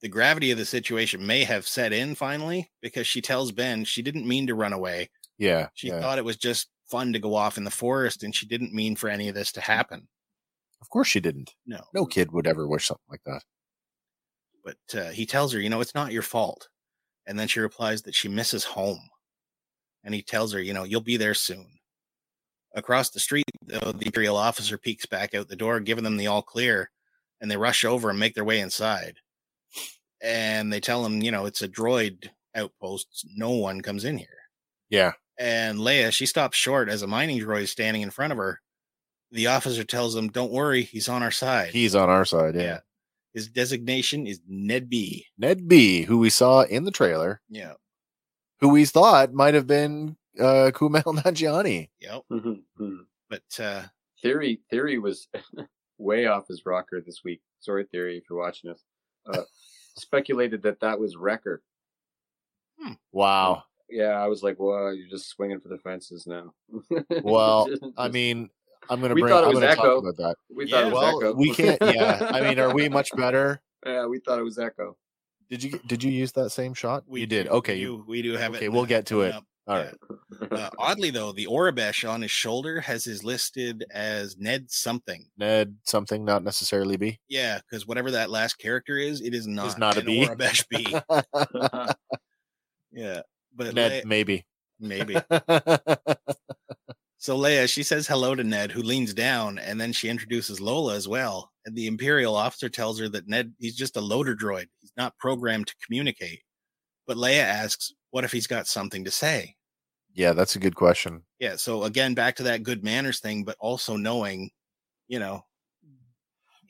The 0.00 0.08
gravity 0.08 0.50
of 0.50 0.58
the 0.58 0.64
situation 0.64 1.26
may 1.26 1.44
have 1.44 1.68
set 1.68 1.92
in 1.92 2.14
finally 2.14 2.70
because 2.80 3.06
she 3.06 3.20
tells 3.20 3.52
Ben 3.52 3.84
she 3.84 4.00
didn't 4.00 4.26
mean 4.26 4.46
to 4.46 4.54
run 4.54 4.72
away. 4.72 5.10
yeah 5.36 5.68
She 5.74 5.88
yeah. 5.88 6.00
thought 6.00 6.18
it 6.18 6.24
was 6.24 6.36
just 6.36 6.68
fun 6.90 7.12
to 7.12 7.18
go 7.18 7.34
off 7.34 7.58
in 7.58 7.64
the 7.64 7.70
forest 7.70 8.22
and 8.22 8.34
she 8.34 8.46
didn't 8.46 8.72
mean 8.72 8.96
for 8.96 9.08
any 9.10 9.28
of 9.28 9.34
this 9.34 9.52
to 9.52 9.60
happen. 9.60 10.08
Of 10.80 10.88
course 10.90 11.08
she 11.08 11.20
didn't 11.20 11.54
No. 11.66 11.80
no 11.94 12.06
kid 12.06 12.32
would 12.32 12.46
ever 12.46 12.66
wish 12.68 12.86
something 12.86 13.06
like 13.10 13.22
that 13.26 13.42
But 14.64 14.76
uh, 14.94 15.10
he 15.10 15.24
tells 15.26 15.52
her, 15.52 15.60
you 15.60 15.70
know, 15.70 15.80
it's 15.80 15.94
not 15.94 16.12
your 16.12 16.22
fault. 16.22 16.68
And 17.26 17.38
then 17.38 17.48
she 17.48 17.60
replies 17.60 18.02
that 18.02 18.14
she 18.14 18.28
misses 18.28 18.64
home. 18.64 19.00
And 20.04 20.14
he 20.14 20.22
tells 20.22 20.52
her, 20.52 20.60
you 20.60 20.74
know, 20.74 20.84
you'll 20.84 21.00
be 21.00 21.16
there 21.16 21.34
soon. 21.34 21.66
Across 22.74 23.10
the 23.10 23.20
street, 23.20 23.44
though, 23.62 23.92
the 23.92 24.06
Imperial 24.06 24.36
officer 24.36 24.76
peeks 24.78 25.06
back 25.06 25.34
out 25.34 25.48
the 25.48 25.56
door, 25.56 25.80
giving 25.80 26.04
them 26.04 26.16
the 26.18 26.26
all 26.26 26.42
clear, 26.42 26.90
and 27.40 27.50
they 27.50 27.56
rush 27.56 27.84
over 27.84 28.10
and 28.10 28.18
make 28.18 28.34
their 28.34 28.44
way 28.44 28.60
inside. 28.60 29.20
And 30.20 30.72
they 30.72 30.80
tell 30.80 31.04
him, 31.04 31.22
you 31.22 31.30
know, 31.30 31.46
it's 31.46 31.62
a 31.62 31.68
droid 31.68 32.28
outpost. 32.54 33.26
No 33.36 33.50
one 33.50 33.80
comes 33.80 34.04
in 34.04 34.18
here. 34.18 34.28
Yeah. 34.90 35.12
And 35.38 35.78
Leia, 35.78 36.12
she 36.12 36.26
stops 36.26 36.56
short 36.58 36.88
as 36.88 37.02
a 37.02 37.06
mining 37.06 37.38
droid 37.40 37.62
is 37.62 37.70
standing 37.70 38.02
in 38.02 38.10
front 38.10 38.32
of 38.32 38.38
her. 38.38 38.60
The 39.30 39.46
officer 39.48 39.84
tells 39.84 40.16
him, 40.16 40.28
Don't 40.28 40.52
worry, 40.52 40.82
he's 40.82 41.08
on 41.08 41.22
our 41.22 41.30
side. 41.30 41.70
He's 41.70 41.94
on 41.94 42.08
our 42.08 42.24
side. 42.24 42.54
Yeah. 42.54 42.62
Yeah. 42.62 42.78
His 43.34 43.48
designation 43.48 44.26
is 44.26 44.40
NED-B. 44.48 45.26
Ned 45.36 45.68
B, 45.68 46.02
who 46.02 46.18
we 46.18 46.30
saw 46.30 46.62
in 46.62 46.84
the 46.84 46.90
trailer, 46.90 47.40
Yeah. 47.48 47.74
who 48.60 48.70
we 48.70 48.84
thought 48.86 49.32
might 49.32 49.54
have 49.54 49.66
been 49.66 50.16
uh, 50.40 50.70
Kumail 50.74 51.02
Nanjiani. 51.22 51.90
Yep. 52.00 52.22
Mhm. 52.32 52.62
But 53.28 53.60
uh 53.60 53.82
Theory 54.22 54.60
Theory 54.70 54.98
was 54.98 55.28
way 55.98 56.26
off 56.26 56.48
his 56.48 56.64
rocker 56.64 57.00
this 57.04 57.20
week. 57.24 57.40
Sorry, 57.60 57.84
Theory, 57.84 58.16
if 58.16 58.24
you're 58.30 58.38
watching 58.38 58.70
us. 58.70 58.82
Uh, 59.26 59.42
speculated 59.98 60.62
that 60.62 60.80
that 60.80 60.98
was 60.98 61.16
Wrecker. 61.16 61.62
Wow. 63.12 63.64
Yeah, 63.90 64.10
I 64.22 64.26
was 64.26 64.42
like, 64.42 64.56
well, 64.58 64.92
you're 64.94 65.08
just 65.08 65.28
swinging 65.28 65.60
for 65.60 65.68
the 65.68 65.78
fences 65.78 66.26
now. 66.26 66.52
Well, 67.22 67.66
Just- 67.68 67.84
I 67.96 68.08
mean, 68.08 68.50
I'm 68.90 69.00
gonna 69.00 69.14
We 69.14 69.22
bring. 69.22 69.32
thought 69.32 69.44
it 69.44 69.48
I'm 69.48 69.54
was 69.54 69.60
gonna 69.60 69.76
talk 69.76 69.84
Echo. 69.84 69.98
about 69.98 70.16
that. 70.18 70.36
we 70.54 70.70
thought 70.70 70.78
yeah, 70.80 70.86
it 70.88 70.92
was 70.92 71.02
Well, 71.02 71.18
Echo. 71.18 71.34
we 71.34 71.54
can't. 71.54 71.78
Yeah. 71.82 72.28
I 72.32 72.40
mean, 72.40 72.58
are 72.58 72.72
we 72.74 72.88
much 72.88 73.14
better? 73.16 73.60
yeah, 73.86 74.06
we 74.06 74.18
thought 74.20 74.38
it 74.38 74.42
was 74.44 74.58
Echo. 74.58 74.96
Did 75.50 75.62
you 75.62 75.78
did 75.86 76.02
you 76.04 76.10
use 76.10 76.32
that 76.32 76.50
same 76.50 76.74
shot? 76.74 77.04
we 77.06 77.20
you 77.20 77.26
did. 77.26 77.48
Okay. 77.48 77.74
We 77.74 77.80
you- 77.80 77.96
do, 77.98 78.04
we 78.06 78.22
do 78.22 78.32
have 78.36 78.54
it. 78.54 78.58
okay, 78.58 78.68
we'll 78.68 78.86
get 78.86 79.06
to 79.06 79.22
it. 79.22 79.34
up. 79.34 79.44
All 79.66 79.76
Yeah. 79.78 79.90
right. 80.40 80.52
Uh, 80.52 80.70
oddly 80.78 81.10
though, 81.10 81.32
the 81.32 81.46
Aurebesh 81.46 82.08
on 82.08 82.22
his 82.22 82.30
shoulder 82.30 82.80
has 82.80 83.04
his 83.04 83.22
listed 83.22 83.84
as 83.90 84.36
Ned 84.38 84.70
something. 84.70 85.26
Ned 85.36 85.76
something, 85.84 86.24
not 86.24 86.42
necessarily 86.42 86.96
B. 86.96 87.18
Yeah, 87.28 87.60
because 87.60 87.86
whatever 87.86 88.10
that 88.12 88.30
last 88.30 88.54
character 88.54 88.96
is, 88.96 89.20
it 89.20 89.34
is 89.34 89.46
not, 89.46 89.78
not 89.78 89.96
a 89.96 90.00
an 90.00 90.06
B. 90.06 90.24
Aurebesh 90.26 90.66
B. 90.70 90.96
Yeah, 92.90 93.20
but 93.54 93.74
Ned, 93.74 94.02
Leia- 94.02 94.06
maybe. 94.06 94.46
maybe. 94.80 95.16
So 97.20 97.36
Leia, 97.36 97.68
she 97.68 97.82
says 97.82 98.06
hello 98.06 98.34
to 98.36 98.44
Ned, 98.44 98.70
who 98.70 98.82
leans 98.82 99.12
down, 99.12 99.58
and 99.58 99.80
then 99.80 99.92
she 99.92 100.08
introduces 100.08 100.60
Lola 100.60 100.94
as 100.94 101.08
well. 101.08 101.50
And 101.66 101.74
the 101.76 101.88
Imperial 101.88 102.36
officer 102.36 102.68
tells 102.68 102.98
her 103.00 103.08
that 103.08 103.26
Ned, 103.28 103.52
he's 103.58 103.74
just 103.76 103.96
a 103.96 104.00
loader 104.00 104.36
droid. 104.36 104.66
He's 104.80 104.92
not 104.96 105.18
programmed 105.18 105.66
to 105.66 105.74
communicate. 105.84 106.40
But 107.08 107.16
Leia 107.16 107.40
asks, 107.42 107.92
what 108.10 108.24
if 108.24 108.30
he's 108.32 108.46
got 108.46 108.66
something 108.66 109.04
to 109.04 109.10
say? 109.10 109.54
yeah, 110.14 110.32
that's 110.32 110.56
a 110.56 110.58
good 110.58 110.74
question. 110.74 111.22
Yeah. 111.38 111.54
So 111.56 111.84
again, 111.84 112.14
back 112.14 112.34
to 112.36 112.42
that 112.44 112.64
good 112.64 112.82
manners 112.82 113.20
thing, 113.20 113.44
but 113.44 113.56
also 113.60 113.96
knowing, 113.96 114.50
you 115.06 115.18
know, 115.18 115.44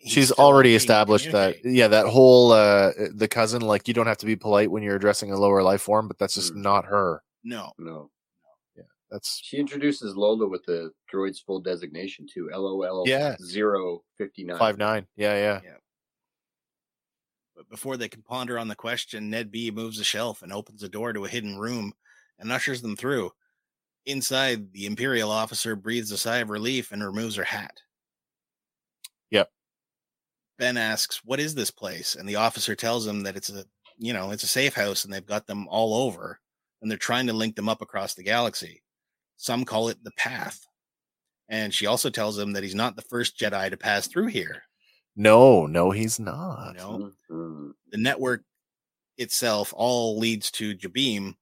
She's 0.06 0.30
already 0.32 0.74
established 0.74 1.32
that. 1.32 1.56
Yeah, 1.64 1.88
that 1.88 2.06
whole 2.06 2.52
uh 2.52 2.92
the 3.14 3.26
cousin. 3.26 3.62
Like, 3.62 3.88
you 3.88 3.94
don't 3.94 4.06
have 4.06 4.18
to 4.18 4.26
be 4.26 4.36
polite 4.36 4.70
when 4.70 4.82
you're 4.82 4.94
addressing 4.96 5.32
a 5.32 5.36
lower 5.36 5.62
life 5.62 5.80
form, 5.82 6.06
but 6.08 6.18
that's 6.18 6.34
just 6.34 6.54
Mm. 6.54 6.62
not 6.62 6.84
her. 6.84 7.22
No. 7.42 7.72
no. 7.78 8.10
That's 9.10 9.40
She 9.42 9.56
introduces 9.56 10.16
Lola 10.16 10.46
with 10.46 10.64
the 10.64 10.92
droid's 11.12 11.40
full 11.40 11.60
designation 11.60 12.26
too. 12.32 12.50
LOL 12.52 13.04
Yeah. 13.06 13.36
059. 13.38 14.58
five 14.58 14.76
nine. 14.76 15.06
Yeah, 15.16 15.34
yeah. 15.34 15.60
But 17.56 17.68
before 17.70 17.96
they 17.96 18.08
can 18.08 18.22
ponder 18.22 18.58
on 18.58 18.68
the 18.68 18.76
question, 18.76 19.30
Ned 19.30 19.50
B 19.50 19.70
moves 19.70 19.98
a 19.98 20.04
shelf 20.04 20.42
and 20.42 20.52
opens 20.52 20.82
a 20.82 20.88
door 20.88 21.12
to 21.12 21.24
a 21.24 21.28
hidden 21.28 21.58
room 21.58 21.92
and 22.38 22.52
ushers 22.52 22.82
them 22.82 22.94
through. 22.96 23.32
Inside, 24.06 24.72
the 24.72 24.86
Imperial 24.86 25.30
officer 25.30 25.74
breathes 25.74 26.12
a 26.12 26.18
sigh 26.18 26.38
of 26.38 26.50
relief 26.50 26.92
and 26.92 27.02
removes 27.02 27.34
her 27.34 27.44
hat. 27.44 27.82
Yep. 29.30 29.50
Ben 30.58 30.76
asks, 30.76 31.24
"What 31.24 31.40
is 31.40 31.54
this 31.54 31.70
place?" 31.70 32.14
And 32.14 32.28
the 32.28 32.36
officer 32.36 32.74
tells 32.76 33.06
him 33.06 33.22
that 33.24 33.36
it's 33.36 33.50
a, 33.50 33.64
you 33.96 34.12
know, 34.12 34.30
it's 34.30 34.44
a 34.44 34.48
safe 34.48 34.74
house 34.74 35.04
and 35.04 35.12
they've 35.12 35.26
got 35.26 35.46
them 35.46 35.66
all 35.68 35.94
over 35.94 36.40
and 36.80 36.90
they're 36.90 36.98
trying 36.98 37.26
to 37.26 37.32
link 37.32 37.56
them 37.56 37.68
up 37.68 37.82
across 37.82 38.14
the 38.14 38.22
galaxy. 38.22 38.82
Some 39.38 39.64
call 39.64 39.88
it 39.88 40.04
the 40.04 40.10
path. 40.12 40.66
And 41.48 41.72
she 41.72 41.86
also 41.86 42.10
tells 42.10 42.36
him 42.38 42.52
that 42.52 42.62
he's 42.62 42.74
not 42.74 42.96
the 42.96 43.02
first 43.02 43.38
Jedi 43.38 43.70
to 43.70 43.76
pass 43.78 44.06
through 44.06 44.26
here. 44.26 44.62
No, 45.16 45.64
no, 45.66 45.90
he's 45.90 46.20
not. 46.20 46.76
No 46.76 47.12
Mhm. 47.30 47.72
the 47.88 47.96
network 47.98 48.44
itself 49.16 49.72
all 49.76 50.18
leads 50.18 50.50
to 50.52 50.76
Jabiim, 50.76 51.34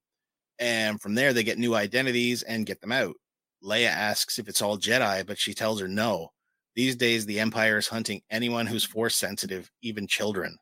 and 0.59 1.01
from 1.01 1.14
there 1.14 1.32
they 1.32 1.42
get 1.42 1.59
new 1.59 1.74
identities 1.74 2.42
and 2.42 2.64
get 2.66 2.80
them 2.80 2.92
out. 2.92 3.16
Leia 3.62 3.88
asks 3.88 4.38
if 4.38 4.49
it's 4.49 4.62
all 4.62 4.78
Jedi, 4.78 5.26
but 5.26 5.38
she 5.38 5.53
tells 5.55 5.80
her 5.80 5.88
no. 5.88 6.32
These 6.74 6.97
days, 6.97 7.26
the 7.26 7.40
Empire 7.40 7.78
is 7.78 7.88
hunting 7.88 8.22
anyone 8.30 8.66
who's 8.66 8.84
force 8.84 9.16
sensitive, 9.16 9.70
even 9.82 10.07
children. 10.07 10.59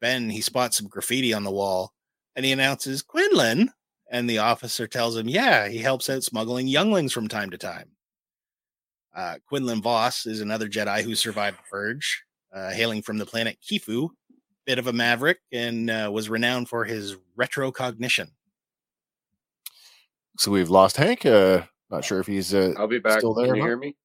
Ben 0.00 0.30
he 0.30 0.40
spots 0.40 0.76
some 0.78 0.88
graffiti 0.88 1.32
on 1.32 1.44
the 1.44 1.50
wall, 1.50 1.92
and 2.34 2.44
he 2.44 2.52
announces 2.52 3.02
Quinlan, 3.02 3.70
and 4.10 4.28
the 4.28 4.38
officer 4.38 4.86
tells 4.86 5.16
him, 5.16 5.28
"Yeah, 5.28 5.68
he 5.68 5.78
helps 5.78 6.08
out 6.08 6.24
smuggling 6.24 6.68
younglings 6.68 7.12
from 7.12 7.28
time 7.28 7.50
to 7.50 7.58
time." 7.58 7.90
Uh, 9.14 9.36
Quinlan 9.48 9.82
Vos 9.82 10.26
is 10.26 10.40
another 10.40 10.68
Jedi 10.68 11.02
who 11.02 11.14
survived 11.14 11.58
the 11.58 11.62
Purge, 11.70 12.24
uh, 12.54 12.70
hailing 12.70 13.02
from 13.02 13.18
the 13.18 13.26
planet 13.26 13.58
Kiffu, 13.62 14.10
bit 14.66 14.78
of 14.78 14.88
a 14.88 14.92
maverick, 14.92 15.38
and 15.52 15.88
uh, 15.88 16.10
was 16.12 16.28
renowned 16.28 16.68
for 16.68 16.84
his 16.84 17.16
retrocognition. 17.38 18.28
So 20.38 20.50
we've 20.50 20.68
lost 20.68 20.98
Hank. 20.98 21.24
Uh, 21.24 21.62
not 21.90 22.04
sure 22.04 22.20
if 22.20 22.26
he's. 22.26 22.52
Uh, 22.52 22.74
I'll 22.76 22.86
be 22.86 22.98
back. 22.98 23.18
Still 23.18 23.32
there, 23.32 23.46
Can 23.46 23.56
you 23.56 23.62
hear 23.62 23.76
me? 23.76 23.96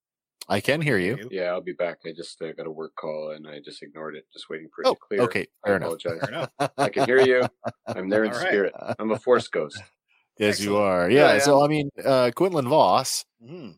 I 0.49 0.59
can 0.59 0.81
hear 0.81 0.97
you. 0.97 1.29
Yeah, 1.31 1.51
I'll 1.51 1.61
be 1.61 1.71
back. 1.73 1.99
I 2.05 2.11
just 2.11 2.41
uh, 2.41 2.51
got 2.53 2.65
a 2.67 2.71
work 2.71 2.93
call 2.95 3.31
and 3.31 3.47
I 3.47 3.59
just 3.59 3.81
ignored 3.83 4.15
it, 4.15 4.25
just 4.33 4.49
waiting 4.49 4.69
for 4.75 4.81
it 4.83 4.87
Oh, 4.87 4.93
to 4.95 4.99
clear. 4.99 5.21
okay, 5.21 5.47
I 5.65 5.69
enough. 5.69 5.81
apologize. 5.81 6.19
Fair 6.19 6.29
enough. 6.29 6.49
I 6.77 6.89
can 6.89 7.05
hear 7.05 7.19
you. 7.21 7.47
I'm 7.87 8.09
there 8.09 8.23
in 8.25 8.31
All 8.33 8.37
right. 8.39 8.47
spirit. 8.47 8.73
I'm 8.99 9.11
a 9.11 9.19
force 9.19 9.47
ghost. 9.47 9.81
Yes, 10.37 10.59
you 10.59 10.77
are. 10.77 11.09
Yeah. 11.09 11.27
Yeah, 11.27 11.33
I 11.33 11.37
so 11.39 11.63
I 11.63 11.67
mean, 11.67 11.89
uh, 12.03 12.31
Quinlan 12.35 12.67
Vos. 12.67 13.23
Mhm. 13.43 13.77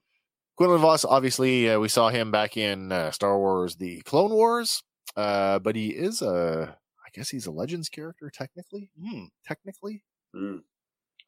Quinlan 0.55 0.79
Vos. 0.79 1.03
Obviously, 1.03 1.69
uh, 1.69 1.79
we 1.79 1.89
saw 1.89 2.09
him 2.09 2.31
back 2.31 2.55
in 2.57 2.91
uh, 2.91 3.11
Star 3.11 3.37
Wars: 3.37 3.75
The 3.75 4.01
Clone 4.01 4.31
Wars. 4.31 4.81
Uh, 5.15 5.59
but 5.59 5.75
he 5.75 5.89
is 5.89 6.21
a. 6.21 6.77
I 7.05 7.09
guess 7.13 7.29
he's 7.29 7.45
a 7.45 7.51
Legends 7.51 7.89
character 7.89 8.31
technically. 8.33 8.89
Mhm. 8.99 9.27
Technically, 9.45 10.03
Mm. 10.35 10.63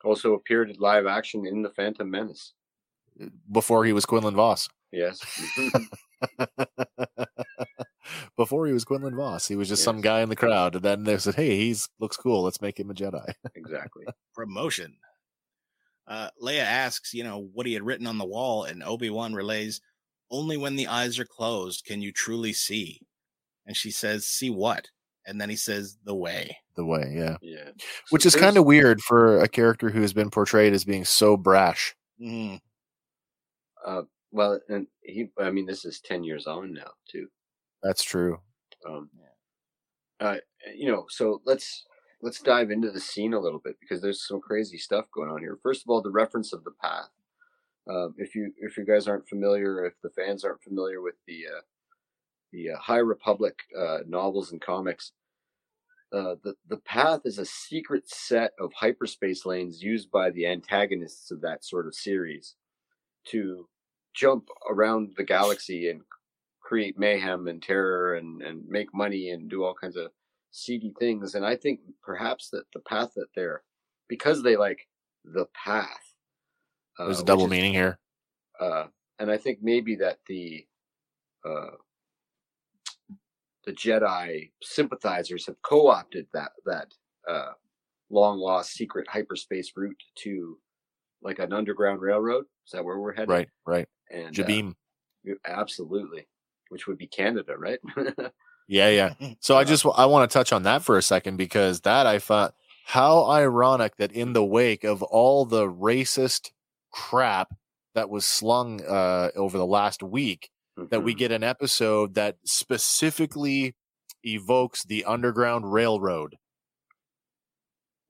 Also 0.03 0.33
appeared 0.33 0.69
in 0.71 0.77
live 0.79 1.05
action 1.05 1.45
in 1.45 1.61
The 1.61 1.69
Phantom 1.69 2.09
Menace. 2.09 2.53
before 3.51 3.85
he 3.85 3.93
was 3.93 4.05
Quinlan 4.05 4.35
Vos. 4.35 4.67
Yes. 4.95 5.19
before 8.37 8.65
he 8.67 8.73
was 8.73 8.85
Quinlan 8.85 9.15
Vos, 9.15 9.47
he 9.47 9.55
was 9.55 9.67
just 9.69 9.83
some 9.83 10.01
guy 10.01 10.21
in 10.21 10.29
the 10.29 10.35
crowd, 10.35 10.75
and 10.75 10.83
then 10.83 11.03
they 11.03 11.17
said, 11.17 11.35
"Hey, 11.35 11.57
he's 11.57 11.89
looks 11.99 12.17
cool. 12.17 12.43
Let's 12.43 12.61
make 12.61 12.79
him 12.79 12.89
a 12.89 12.93
Jedi." 12.93 13.33
exactly. 13.55 14.05
Promotion. 14.33 14.95
Uh, 16.07 16.29
Leia 16.41 16.59
asks, 16.59 17.13
you 17.13 17.23
know, 17.23 17.49
what 17.53 17.65
he 17.65 17.73
had 17.73 17.83
written 17.83 18.07
on 18.07 18.17
the 18.17 18.25
wall, 18.25 18.63
and 18.63 18.83
Obi 18.83 19.09
Wan 19.09 19.33
relays, 19.33 19.81
"Only 20.31 20.55
when 20.57 20.75
the 20.75 20.87
eyes 20.87 21.19
are 21.19 21.25
closed 21.25 21.85
can 21.85 22.01
you 22.01 22.11
truly 22.11 22.53
see." 22.53 23.01
And 23.65 23.75
she 23.75 23.91
says, 23.91 24.25
"See 24.25 24.49
what?" 24.49 24.89
And 25.25 25.41
then 25.41 25.49
he 25.49 25.55
says, 25.55 25.97
"The 26.05 26.15
way." 26.15 26.57
the 26.75 26.85
way, 26.85 27.13
yeah. 27.15 27.37
Yeah. 27.41 27.69
Which 28.09 28.23
So 28.23 28.27
is 28.27 28.35
kind 28.35 28.57
of 28.57 28.65
weird 28.65 29.01
for 29.01 29.39
a 29.39 29.47
character 29.47 29.89
who 29.89 30.01
has 30.01 30.11
been 30.11 30.29
portrayed 30.29 30.73
as 30.73 30.83
being 30.83 31.05
so 31.05 31.37
brash. 31.37 31.95
Mhm. 32.21 32.59
Uh, 33.85 34.03
well, 34.35 34.59
and 34.67 34.87
he. 35.01 35.29
I 35.39 35.49
mean, 35.49 35.65
this 35.65 35.85
is 35.85 36.01
ten 36.01 36.23
years 36.23 36.45
on 36.45 36.73
now 36.73 36.91
too. 37.09 37.27
That's 37.81 38.03
true. 38.03 38.39
Um, 38.87 39.09
uh, 40.19 40.37
you 40.75 40.91
know, 40.91 41.05
so 41.09 41.41
let's 41.45 41.85
let's 42.21 42.41
dive 42.41 42.69
into 42.69 42.91
the 42.91 42.99
scene 42.99 43.33
a 43.33 43.39
little 43.39 43.59
bit 43.59 43.77
because 43.79 44.01
there's 44.01 44.27
some 44.27 44.41
crazy 44.41 44.77
stuff 44.77 45.05
going 45.13 45.29
on 45.29 45.39
here. 45.39 45.57
First 45.63 45.83
of 45.83 45.89
all, 45.89 46.01
the 46.01 46.11
reference 46.11 46.51
of 46.51 46.63
the 46.65 46.73
path. 46.81 47.09
Um, 47.89 48.15
if 48.17 48.35
you 48.35 48.51
if 48.57 48.77
you 48.77 48.85
guys 48.85 49.07
aren't 49.07 49.29
familiar, 49.29 49.85
if 49.85 49.93
the 50.03 50.09
fans 50.09 50.43
aren't 50.43 50.63
familiar 50.63 51.01
with 51.01 51.15
the 51.27 51.45
uh, 51.47 51.61
the 52.51 52.71
uh, 52.71 52.77
High 52.77 52.97
Republic 52.97 53.59
uh, 53.77 53.99
novels 54.05 54.51
and 54.51 54.59
comics, 54.59 55.13
uh, 56.11 56.35
the 56.43 56.55
the 56.67 56.77
path 56.77 57.21
is 57.23 57.39
a 57.39 57.45
secret 57.45 58.09
set 58.09 58.51
of 58.59 58.73
hyperspace 58.73 59.45
lanes 59.45 59.81
used 59.81 60.11
by 60.11 60.29
the 60.29 60.45
antagonists 60.45 61.31
of 61.31 61.41
that 61.41 61.63
sort 61.63 61.87
of 61.87 61.95
series 61.95 62.55
to 63.27 63.67
jump 64.15 64.47
around 64.69 65.13
the 65.17 65.23
galaxy 65.23 65.89
and 65.89 66.01
create 66.61 66.97
mayhem 66.97 67.47
and 67.47 67.61
terror 67.61 68.15
and, 68.15 68.41
and 68.41 68.67
make 68.67 68.93
money 68.93 69.29
and 69.31 69.49
do 69.49 69.63
all 69.63 69.75
kinds 69.79 69.97
of 69.97 70.09
seedy 70.51 70.93
things. 70.99 71.35
And 71.35 71.45
I 71.45 71.55
think 71.55 71.81
perhaps 72.01 72.49
that 72.51 72.63
the 72.73 72.79
path 72.79 73.11
that 73.15 73.27
they're, 73.35 73.61
because 74.07 74.41
they 74.41 74.55
like 74.55 74.87
the 75.25 75.45
path. 75.53 76.13
uh, 76.97 77.05
There's 77.05 77.19
a 77.19 77.25
double 77.25 77.45
is- 77.45 77.51
meaning 77.51 77.73
here. 77.73 77.99
Uh, 78.59 78.85
and 79.19 79.29
I 79.29 79.37
think 79.37 79.59
maybe 79.61 79.95
that 79.97 80.19
the, 80.27 80.65
uh, 81.45 81.75
the 83.65 83.73
Jedi 83.73 84.51
sympathizers 84.61 85.45
have 85.47 85.61
co-opted 85.61 86.27
that, 86.33 86.51
that, 86.65 86.87
uh, 87.27 87.51
long 88.09 88.37
lost 88.39 88.71
secret 88.73 89.07
hyperspace 89.09 89.71
route 89.75 90.01
to 90.15 90.57
like 91.21 91.39
an 91.39 91.51
underground 91.51 91.99
railroad. 92.01 92.45
Is 92.65 92.71
that 92.71 92.85
where 92.85 92.99
we're 92.99 93.13
headed? 93.13 93.29
Right, 93.29 93.49
right. 93.65 93.87
And 94.11 94.37
uh, 94.39 94.43
Jabiim. 94.43 94.75
absolutely, 95.45 96.27
which 96.69 96.87
would 96.87 96.97
be 96.97 97.07
Canada, 97.07 97.57
right? 97.57 97.79
Yeah, 98.67 98.89
yeah. 98.89 99.13
So 99.41 99.55
I 99.57 99.63
just 99.63 99.85
I 99.95 100.07
want 100.07 100.27
to 100.29 100.33
touch 100.33 100.51
on 100.51 100.63
that 100.63 100.81
for 100.81 100.97
a 100.97 101.01
second 101.03 101.37
because 101.37 101.81
that 101.81 102.07
I 102.07 102.17
thought 102.17 102.55
how 102.85 103.25
ironic 103.29 103.97
that 103.97 104.11
in 104.11 104.33
the 104.33 104.43
wake 104.43 104.83
of 104.83 105.03
all 105.03 105.45
the 105.45 105.67
racist 105.67 106.49
crap 106.91 107.53
that 107.93 108.09
was 108.09 108.25
slung 108.25 108.83
uh, 108.83 109.29
over 109.35 109.57
the 109.59 109.65
last 109.67 110.01
week, 110.01 110.49
that 110.89 111.03
we 111.03 111.13
Mhm. 111.13 111.17
get 111.19 111.31
an 111.31 111.43
episode 111.43 112.15
that 112.15 112.37
specifically 112.43 113.75
evokes 114.23 114.83
the 114.83 115.05
Underground 115.05 115.71
Railroad. 115.71 116.35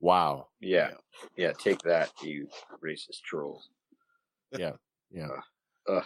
Wow. 0.00 0.48
yeah, 0.60 0.92
yeah. 1.36 1.52
Take 1.52 1.80
that, 1.82 2.10
you 2.22 2.48
racist 2.82 3.22
trolls. 3.24 3.68
Yeah. 4.56 4.72
Yeah. 5.10 5.28
Uh, 5.88 6.00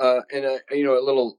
uh, 0.00 0.20
and 0.32 0.44
uh, 0.44 0.58
you 0.70 0.84
know 0.84 0.98
a 0.98 1.04
little 1.04 1.38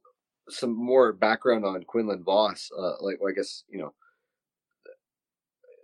some 0.49 0.75
more 0.75 1.13
background 1.13 1.65
on 1.65 1.83
Quinlan 1.83 2.23
Vos. 2.23 2.69
Uh, 2.77 2.93
like 3.01 3.19
well, 3.19 3.31
I 3.31 3.35
guess 3.35 3.63
you 3.69 3.79
know, 3.79 3.93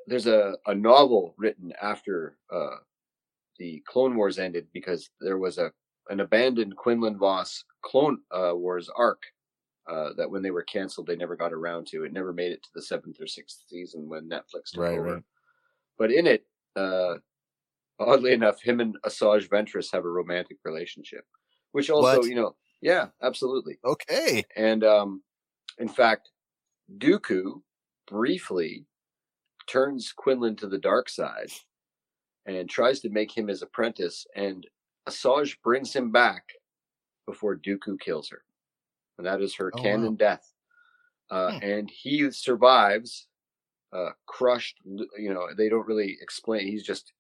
there's 0.08 0.28
a 0.28 0.56
a 0.68 0.76
novel 0.76 1.34
written 1.38 1.74
after 1.82 2.38
uh, 2.54 2.78
the 3.58 3.82
Clone 3.88 4.16
Wars 4.16 4.40
ended 4.40 4.68
because 4.74 5.10
there 5.20 5.38
was 5.38 5.58
a 5.58 5.72
an 6.10 6.20
abandoned 6.22 6.76
Quinlan 6.76 7.18
Vos 7.18 7.64
Clone 7.82 8.20
uh, 8.32 8.52
Wars 8.56 8.90
arc. 8.96 9.22
Uh, 9.90 10.14
that 10.18 10.30
when 10.30 10.44
they 10.44 10.52
were 10.52 10.62
canceled, 10.62 11.08
they 11.08 11.16
never 11.16 11.36
got 11.36 11.52
around 11.52 11.88
to. 11.88 12.04
It 12.04 12.14
never 12.14 12.32
made 12.32 12.52
it 12.52 12.62
to 12.62 12.70
the 12.76 12.82
seventh 12.82 13.20
or 13.20 13.26
sixth 13.26 13.64
season 13.68 14.08
when 14.08 14.30
Netflix 14.30 14.70
took 14.72 14.84
Right, 14.84 15.00
over. 15.00 15.14
right. 15.16 15.24
But 15.98 16.12
in 16.12 16.28
it, 16.28 16.46
uh, 16.76 17.16
oddly 18.00 18.34
enough, 18.34 18.62
him 18.62 18.80
and 18.80 18.98
Asajj 19.06 19.50
Ventress 19.50 19.92
have 19.94 20.06
a 20.06 20.10
romantic 20.10 20.58
relationship, 20.66 21.26
which 21.72 21.90
also, 21.90 22.22
What? 22.22 22.24
you 22.24 22.36
know, 22.36 22.56
yeah, 22.82 23.10
absolutely. 23.22 23.80
Okay. 23.84 24.44
And 24.56 24.84
um, 24.84 25.24
in 25.80 25.90
fact, 25.90 26.32
Dooku 26.98 27.62
briefly 28.08 28.86
turns 29.68 30.14
Quinlan 30.14 30.56
to 30.58 30.68
the 30.68 30.80
dark 30.80 31.10
side 31.10 31.50
and 32.46 32.70
tries 32.70 33.00
to 33.02 33.10
make 33.10 33.36
him 33.38 33.48
his 33.48 33.62
apprentice, 33.62 34.26
and 34.36 34.68
Asajj 35.08 35.62
brings 35.64 35.96
him 35.96 36.12
back 36.12 36.44
before 37.28 37.58
Dooku 37.58 38.00
kills 38.00 38.30
her, 38.30 38.44
and 39.18 39.28
that 39.28 39.42
is 39.42 39.56
her 39.56 39.72
Oh, 39.72 39.82
canon 39.82 40.12
wow. 40.12 40.18
death. 40.18 40.54
Uh, 41.32 41.52
Hmm. 41.52 41.60
And 41.62 41.90
he 41.92 42.32
survives, 42.32 43.28
uh, 43.94 44.12
crushed. 44.28 44.80
You 44.86 45.34
know, 45.34 45.50
they 45.56 45.70
don't 45.70 45.88
really 45.88 46.18
explain. 46.22 46.68
He's 46.68 46.84
just 46.84 47.14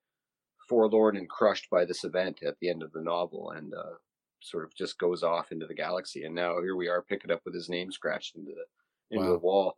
forlorn 0.69 1.17
and 1.17 1.27
crushed 1.27 1.69
by 1.69 1.83
this 1.83 2.03
event 2.03 2.39
at 2.45 2.55
the 2.61 2.69
end 2.69 2.83
of 2.83 2.93
the 2.93 3.01
novel, 3.01 3.51
and 3.51 3.73
uh, 3.73 3.95
sort 4.41 4.63
of 4.63 4.73
just 4.75 4.97
goes 4.99 5.23
off 5.23 5.51
into 5.51 5.65
the 5.67 5.73
galaxy. 5.73 6.23
And 6.23 6.35
now 6.35 6.61
here 6.61 6.75
we 6.75 6.87
are, 6.87 7.01
picking 7.01 7.31
up 7.31 7.41
with 7.43 7.55
his 7.55 7.69
name 7.69 7.91
scratched 7.91 8.35
into 8.35 8.51
the 8.51 9.15
into 9.15 9.31
the 9.31 9.39
wall. 9.39 9.77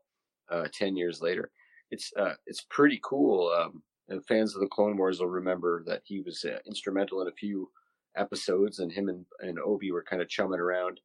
Uh, 0.51 0.67
Ten 0.73 0.97
years 0.97 1.21
later, 1.21 1.49
it's 1.89 2.11
uh, 2.17 2.33
it's 2.45 2.65
pretty 2.69 2.99
cool. 3.03 3.49
Um, 3.49 3.81
and 4.09 4.25
fans 4.25 4.53
of 4.53 4.61
the 4.61 4.67
Clone 4.67 4.97
Wars 4.97 5.19
will 5.19 5.27
remember 5.27 5.83
that 5.87 6.01
he 6.03 6.19
was 6.19 6.43
uh, 6.43 6.57
instrumental 6.67 7.21
in 7.21 7.29
a 7.29 7.31
few 7.31 7.69
episodes, 8.17 8.79
and 8.79 8.91
him 8.91 9.07
and, 9.07 9.25
and 9.39 9.57
Obi 9.59 9.91
were 9.91 10.03
kind 10.03 10.21
of 10.21 10.27
chumming 10.27 10.59
around. 10.59 10.99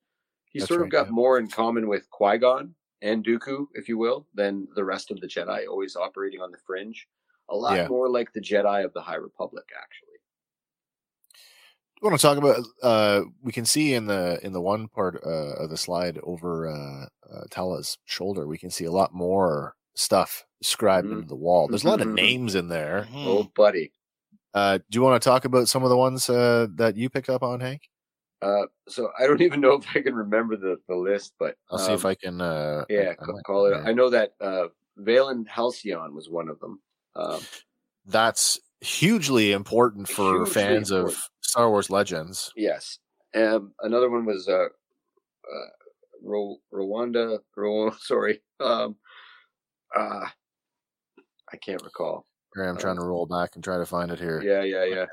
He 0.50 0.58
That's 0.58 0.68
sort 0.68 0.80
of 0.80 0.86
right, 0.86 0.92
got 0.92 1.06
yeah. 1.06 1.12
more 1.12 1.38
in 1.38 1.48
common 1.48 1.86
with 1.88 2.10
Qui 2.10 2.38
Gon 2.38 2.74
and 3.02 3.24
Dooku, 3.24 3.66
if 3.74 3.88
you 3.88 3.98
will, 3.98 4.26
than 4.34 4.66
the 4.74 4.84
rest 4.84 5.10
of 5.10 5.20
the 5.20 5.28
Jedi, 5.28 5.66
always 5.68 5.96
operating 5.96 6.40
on 6.40 6.50
the 6.50 6.58
fringe. 6.66 7.06
A 7.48 7.54
lot 7.56 7.76
Yeah. 7.76 7.88
more 7.88 8.08
like 8.08 8.32
the 8.32 8.40
Jedi 8.40 8.84
of 8.84 8.92
the 8.92 9.00
High 9.02 9.16
Republic, 9.16 9.64
actually. 9.76 10.18
I 12.02 12.06
want 12.06 12.20
to 12.20 12.26
talk 12.26 12.36
about 12.36 12.64
uh 12.82 13.22
we 13.42 13.52
can 13.52 13.64
see 13.64 13.94
in 13.94 14.06
the 14.06 14.38
in 14.42 14.52
the 14.52 14.60
one 14.60 14.86
part 14.88 15.16
uh, 15.24 15.54
of 15.62 15.70
the 15.70 15.78
slide 15.78 16.18
over 16.22 16.68
uh, 16.68 17.06
uh 17.32 17.44
Tala's 17.50 17.96
shoulder 18.04 18.46
we 18.46 18.58
can 18.58 18.70
see 18.70 18.84
a 18.84 18.90
lot 18.92 19.14
more 19.14 19.76
stuff 19.94 20.44
scribed 20.62 21.08
Mhm. 21.08 21.12
into 21.12 21.28
the 21.28 21.34
wall. 21.36 21.68
There's 21.68 21.84
a 21.84 21.88
lot 21.88 22.02
of 22.02 22.08
Mhm. 22.08 22.14
names 22.14 22.54
in 22.54 22.68
there. 22.68 23.08
Mhm. 23.10 23.24
Oh, 23.26 23.44
buddy. 23.56 23.92
Uh 24.52 24.78
do 24.90 24.96
you 24.98 25.02
want 25.02 25.20
to 25.22 25.26
talk 25.26 25.46
about 25.46 25.68
some 25.68 25.84
of 25.84 25.88
the 25.90 25.96
ones 25.96 26.28
uh 26.28 26.66
that 26.74 26.96
you 26.96 27.08
pick 27.08 27.28
up 27.30 27.42
on, 27.42 27.60
Hank? 27.60 27.88
Uh, 28.42 28.66
so 28.86 29.10
I 29.18 29.26
don't 29.26 29.40
even 29.48 29.62
know 29.62 29.72
if 29.76 29.86
I 29.96 30.02
can 30.02 30.14
remember 30.14 30.56
the, 30.56 30.78
the 30.88 30.94
list, 30.96 31.32
but 31.38 31.56
I'll 31.70 31.78
see 31.78 31.94
if 31.94 32.04
um, 32.04 32.10
I 32.10 32.14
can 32.14 32.40
uh 32.42 32.84
yeah, 32.90 33.14
I- 33.18 33.24
I 33.24 33.42
call 33.42 33.66
it. 33.66 33.74
I 33.86 33.92
know 33.92 34.10
that 34.10 34.34
uh, 34.40 34.68
Valin 34.98 35.46
Halcyon 35.48 36.14
was 36.14 36.28
one 36.28 36.50
of 36.50 36.60
them. 36.60 36.82
Um, 37.16 37.40
That's 38.06 38.58
hugely 38.80 39.52
important 39.52 40.08
for 40.08 40.44
Hugely 40.44 40.52
fans 40.52 40.90
of. 40.90 41.16
Star 41.40 41.70
Wars 41.70 41.88
Legends. 41.90 42.52
yes. 42.56 42.98
Um, 43.34 43.72
another 43.80 44.10
one 44.10 44.24
was 44.26 44.48
uh, 44.48 44.64
uh, 44.64 45.68
Ro- 46.22 46.58
Rwanda. 46.72 47.38
Ro- 47.56 47.94
sorry. 48.00 48.40
Um, 48.60 48.96
uh, 49.96 50.26
I 51.52 51.56
can't 51.58 51.82
recall. 51.82 52.26
Here 52.54 52.64
I'm 52.64 52.76
trying 52.76 52.96
to 52.96 53.04
roll 53.04 53.26
back 53.26 53.54
and 53.54 53.62
try 53.62 53.78
to 53.78 53.86
find 53.86 54.10
it 54.10 54.18
here. 54.18 54.42
Yeah, 54.42 54.62
yeah, 54.62 54.84
yeah. 54.84 55.06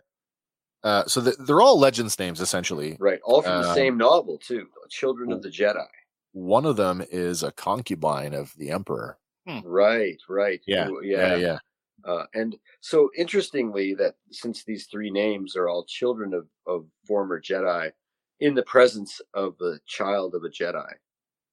Uh, 0.84 1.06
so 1.06 1.22
th- 1.22 1.36
they're 1.40 1.62
all 1.62 1.80
Legends 1.80 2.18
names 2.18 2.42
essentially. 2.42 2.98
Right. 3.00 3.20
All 3.24 3.42
from 3.42 3.62
the 3.62 3.70
Um, 3.70 3.76
same 3.76 3.98
novel 3.98 4.38
too. 4.38 4.68
Children 4.90 5.32
of 5.32 5.42
the 5.42 5.50
Jedi. 5.50 5.86
One 6.32 6.66
of 6.66 6.78
them 6.78 7.04
is 7.12 7.44
a 7.44 7.52
concubine 7.52 8.34
of 8.34 8.54
the 8.58 8.72
Emperor. 8.72 9.18
Right. 9.64 10.18
Right. 10.28 10.62
Yeah, 10.66 10.88
Ooh, 10.90 11.02
Yeah, 11.04 11.36
yeah. 11.36 11.60
Uh, 12.06 12.26
and 12.34 12.56
so 12.82 13.10
interestingly, 13.16 13.94
that 13.94 14.16
since 14.32 14.64
these 14.64 14.88
three 14.88 15.10
names 15.10 15.56
are 15.56 15.70
all 15.70 15.86
children 15.86 16.34
of, 16.34 16.48
of 16.68 16.86
former 17.08 17.40
Jedi, 17.40 17.92
in 18.40 18.54
the 18.56 18.64
presence 18.64 19.22
of 19.34 19.58
the 19.58 19.80
child 19.86 20.36
of 20.36 20.44
a 20.44 20.50
Jedi, 20.50 20.92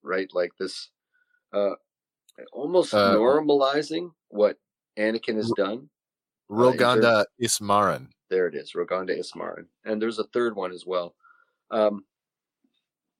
right? 0.02 0.28
Like 0.32 0.50
this, 0.58 0.90
uh, 1.52 1.74
almost 2.52 2.94
Uh, 2.94 3.14
normalizing 3.14 4.10
what 4.28 4.56
Anakin 4.98 5.36
has 5.36 5.52
done. 5.56 5.88
Uh, 6.50 6.54
Roganda 6.54 7.24
Ismaren. 7.40 8.08
There 8.28 8.48
it 8.48 8.54
is, 8.56 8.72
Roganda 8.72 9.16
Ismaren, 9.16 9.66
and 9.84 10.02
there's 10.02 10.18
a 10.18 10.24
third 10.32 10.56
one 10.56 10.72
as 10.72 10.84
well. 10.84 11.14
Um, 11.70 12.04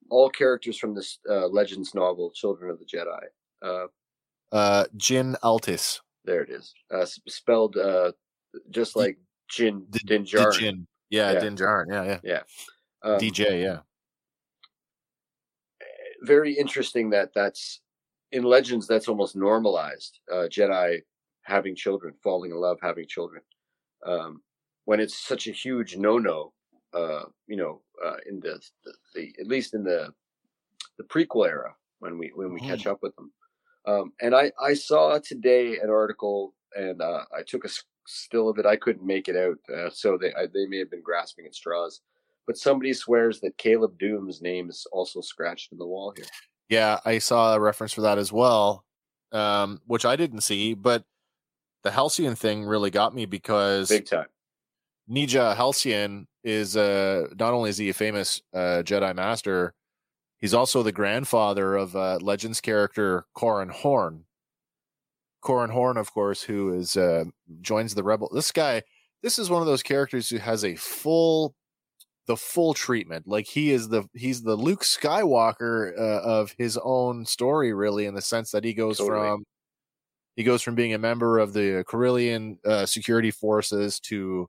all 0.09 0.29
characters 0.29 0.77
from 0.77 0.93
this 0.93 1.19
uh, 1.29 1.47
Legends 1.47 1.95
novel, 1.95 2.31
Children 2.31 2.71
of 2.71 2.79
the 2.79 2.85
Jedi. 2.85 3.23
Uh, 3.61 3.87
Uh, 4.51 4.85
Djinn 4.97 5.37
Altis. 5.43 6.01
There 6.25 6.41
it 6.41 6.49
is, 6.49 6.73
uh, 6.93 7.05
spelled 7.27 7.77
uh, 7.77 8.11
just 8.69 8.95
like 8.95 9.17
Jin 9.49 9.85
D- 9.89 9.99
Din 10.05 10.23
Djarin. 10.23 10.51
Dijin. 10.53 10.85
Yeah, 11.09 11.31
Yeah. 11.33 11.39
Din 11.39 11.55
Djarin. 11.55 11.85
Yeah, 11.89 12.19
yeah. 12.23 12.41
Um, 13.03 13.19
DJ. 13.19 13.61
Yeah. 13.63 13.79
very 16.23 16.53
interesting 16.53 17.09
that 17.09 17.33
that's 17.33 17.81
in 18.31 18.43
legends 18.43 18.85
that's 18.85 19.07
almost 19.07 19.35
normalized 19.35 20.19
uh 20.31 20.45
jedi 20.55 21.01
having 21.41 21.75
children 21.75 22.13
falling 22.23 22.51
in 22.51 22.57
love 22.57 22.77
having 22.79 23.07
children 23.07 23.41
um 24.05 24.39
when 24.85 24.99
it's 24.99 25.17
such 25.17 25.47
a 25.47 25.51
huge 25.51 25.97
no-no 25.97 26.53
uh 26.93 27.23
you 27.47 27.57
know 27.57 27.81
uh 28.05 28.17
in 28.29 28.39
the, 28.39 28.61
the, 28.85 28.93
the 29.15 29.33
at 29.39 29.47
least 29.47 29.73
in 29.73 29.83
the 29.83 30.13
the 30.99 31.03
prequel 31.05 31.47
era 31.47 31.73
when 31.99 32.19
we 32.19 32.31
when 32.35 32.53
we 32.53 32.59
catch 32.69 32.85
up 32.85 32.99
with 33.01 33.15
them 33.15 33.31
um 33.85 34.11
and 34.21 34.35
i 34.35 34.51
i 34.61 34.73
saw 34.73 35.17
today 35.19 35.77
an 35.79 35.89
article 35.89 36.53
and 36.75 37.01
uh 37.01 37.23
i 37.35 37.41
took 37.45 37.65
a 37.65 37.69
still 38.07 38.49
of 38.49 38.57
it 38.57 38.65
i 38.65 38.75
couldn't 38.75 39.05
make 39.05 39.27
it 39.27 39.35
out 39.35 39.57
uh, 39.75 39.89
so 39.89 40.17
they 40.17 40.33
I, 40.33 40.47
they 40.53 40.65
may 40.67 40.79
have 40.79 40.91
been 40.91 41.03
grasping 41.03 41.45
at 41.45 41.55
straws 41.55 42.01
but 42.47 42.57
somebody 42.57 42.93
swears 42.93 43.39
that 43.41 43.57
caleb 43.57 43.97
dume's 43.99 44.41
name 44.41 44.69
is 44.69 44.85
also 44.91 45.21
scratched 45.21 45.71
in 45.71 45.77
the 45.77 45.85
wall 45.87 46.13
here 46.15 46.25
Yeah, 46.69 46.99
I 47.03 47.19
saw 47.19 47.53
a 47.53 47.59
reference 47.59 47.91
for 47.91 48.01
that 48.01 48.17
as 48.17 48.31
well, 48.31 48.85
um, 49.33 49.81
which 49.87 50.05
I 50.05 50.15
didn't 50.15 50.39
see. 50.39 50.73
But 50.73 51.03
the 51.83 51.91
Halcyon 51.91 52.35
thing 52.35 52.63
really 52.63 52.89
got 52.89 53.13
me 53.13 53.25
because 53.25 53.89
big 53.89 54.05
time 54.05 54.27
Nejaa 55.09 55.55
Halcyon 55.55 56.27
is 56.43 56.77
uh, 56.77 57.27
not 57.37 57.53
only 57.53 57.69
is 57.69 57.77
he 57.77 57.89
a 57.89 57.93
famous 57.93 58.41
uh, 58.53 58.83
Jedi 58.83 59.13
Master, 59.13 59.73
he's 60.41 60.53
also 60.53 60.83
the 60.83 60.91
grandfather 60.91 61.75
of 61.75 61.95
uh, 61.95 62.17
Legends 62.21 62.59
character 62.59 63.25
Corran 63.35 63.71
Horn. 63.71 64.25
Corran 65.43 65.71
Horn, 65.71 65.97
of 65.97 66.13
course, 66.13 66.43
who 66.43 66.73
is 66.73 66.97
uh, 66.97 67.25
joins 67.61 67.95
the 67.95 68.03
Rebel. 68.03 68.29
This 68.33 68.51
guy, 68.51 68.83
this 69.23 69.39
is 69.39 69.49
one 69.49 69.61
of 69.61 69.67
those 69.67 69.83
characters 69.83 70.29
who 70.29 70.37
has 70.37 70.63
a 70.63 70.75
full, 70.75 71.55
the 72.27 72.37
full 72.37 72.73
treatment. 72.73 73.27
Like 73.27 73.47
he 73.47 73.71
is 73.71 73.89
the 73.89 74.03
he's 74.13 74.43
the 74.43 74.55
Luke 74.55 74.83
Skywalker 74.83 75.97
uh, 75.97 76.21
of 76.21 76.53
his 76.57 76.77
own 76.83 77.25
story, 77.25 77.73
really, 77.73 78.05
in 78.05 78.13
the 78.13 78.21
sense 78.21 78.51
that 78.51 78.63
he 78.63 78.73
goes 78.73 78.97
Totally. 78.97 79.19
from 79.19 79.43
he 80.35 80.43
goes 80.43 80.61
from 80.61 80.75
being 80.75 80.93
a 80.93 80.99
member 80.99 81.39
of 81.39 81.53
the 81.53 81.83
Corellian 81.87 82.57
uh, 82.65 82.85
security 82.85 83.31
forces 83.31 83.99
to 84.01 84.47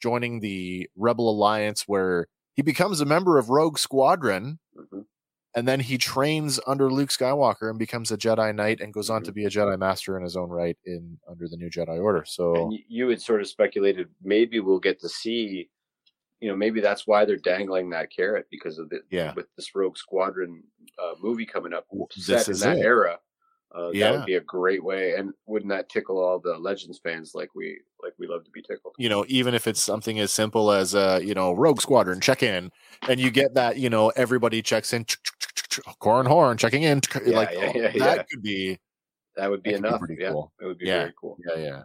joining 0.00 0.40
the 0.40 0.88
Rebel 0.96 1.30
Alliance, 1.30 1.84
where 1.86 2.26
he 2.54 2.62
becomes 2.62 3.00
a 3.00 3.06
member 3.06 3.38
of 3.38 3.50
Rogue 3.50 3.78
Squadron. 3.78 4.58
And 5.58 5.66
then 5.68 5.80
he 5.80 5.98
trains 5.98 6.60
under 6.66 6.90
Luke 6.90 7.10
Skywalker 7.10 7.68
and 7.70 7.78
becomes 7.78 8.10
a 8.10 8.16
Jedi 8.16 8.54
Knight 8.54 8.80
and 8.80 8.92
goes 8.92 9.10
on 9.10 9.22
to 9.24 9.32
be 9.32 9.44
a 9.44 9.50
Jedi 9.50 9.78
Master 9.78 10.16
in 10.16 10.22
his 10.22 10.36
own 10.36 10.48
right 10.50 10.78
in 10.84 11.18
under 11.28 11.48
the 11.48 11.56
new 11.56 11.68
Jedi 11.68 12.00
Order. 12.02 12.24
So 12.26 12.54
And 12.54 12.78
you, 12.88 13.08
had 13.08 13.20
sort 13.20 13.40
of 13.40 13.48
speculated 13.48 14.08
maybe 14.22 14.60
we'll 14.60 14.78
get 14.78 15.00
to 15.00 15.08
see, 15.08 15.68
you 16.40 16.48
know, 16.48 16.56
maybe 16.56 16.80
that's 16.80 17.06
why 17.06 17.24
they're 17.24 17.36
dangling 17.36 17.90
that 17.90 18.10
carrot 18.14 18.46
because 18.50 18.78
of 18.78 18.88
the 18.88 19.00
Yeah. 19.10 19.34
with 19.34 19.46
this 19.56 19.74
Rogue 19.74 19.98
Squadron 19.98 20.62
uh, 21.02 21.14
movie 21.20 21.46
coming 21.46 21.72
up 21.74 21.86
set 22.12 22.38
this 22.38 22.48
in 22.48 22.52
is 22.52 22.60
that 22.60 22.78
it. 22.78 22.84
era. 22.84 23.18
Uh, 23.74 23.90
That 23.92 24.12
would 24.12 24.24
be 24.24 24.36
a 24.36 24.40
great 24.40 24.82
way, 24.82 25.14
and 25.14 25.32
wouldn't 25.46 25.68
that 25.70 25.90
tickle 25.90 26.18
all 26.18 26.38
the 26.38 26.56
Legends 26.56 26.98
fans 26.98 27.34
like 27.34 27.54
we 27.54 27.78
like 28.02 28.14
we 28.18 28.26
love 28.26 28.44
to 28.44 28.50
be 28.50 28.62
tickled? 28.62 28.94
you 28.98 29.08
know, 29.10 29.24
even 29.28 29.52
if 29.54 29.66
it's 29.66 29.80
something 29.80 30.18
as 30.18 30.32
simple 30.32 30.72
as 30.72 30.94
uh, 30.94 31.20
you 31.22 31.34
know, 31.34 31.52
Rogue 31.52 31.80
Squadron 31.80 32.20
check 32.20 32.42
in, 32.42 32.70
and 33.08 33.20
you 33.20 33.30
get 33.30 33.52
that, 33.54 33.76
you 33.76 33.90
know, 33.90 34.08
everybody 34.10 34.62
checks 34.62 34.92
in, 34.94 35.04
Corran 36.00 36.26
Horn 36.26 36.56
checking 36.56 36.82
in, 36.82 37.02
Yeah, 37.26 37.36
like 37.36 37.50
yeah, 37.52 37.72
oh, 37.74 37.80
that 37.82 37.94
yeah. 37.94 38.22
could 38.30 38.42
be, 38.42 38.78
That 39.36 39.50
would 39.50 39.62
be 39.62 39.72
that 39.74 40.00
could 40.00 40.08
be 40.16 40.16
yeah, 40.18 40.30
cool. 40.32 40.52
it 40.60 40.64
would 40.64 40.78
be 40.78 40.86
Yeah. 40.86 40.98
very 41.00 41.14
cool. 41.20 41.36
yeah, 41.46 41.62
yeah. 41.62 41.82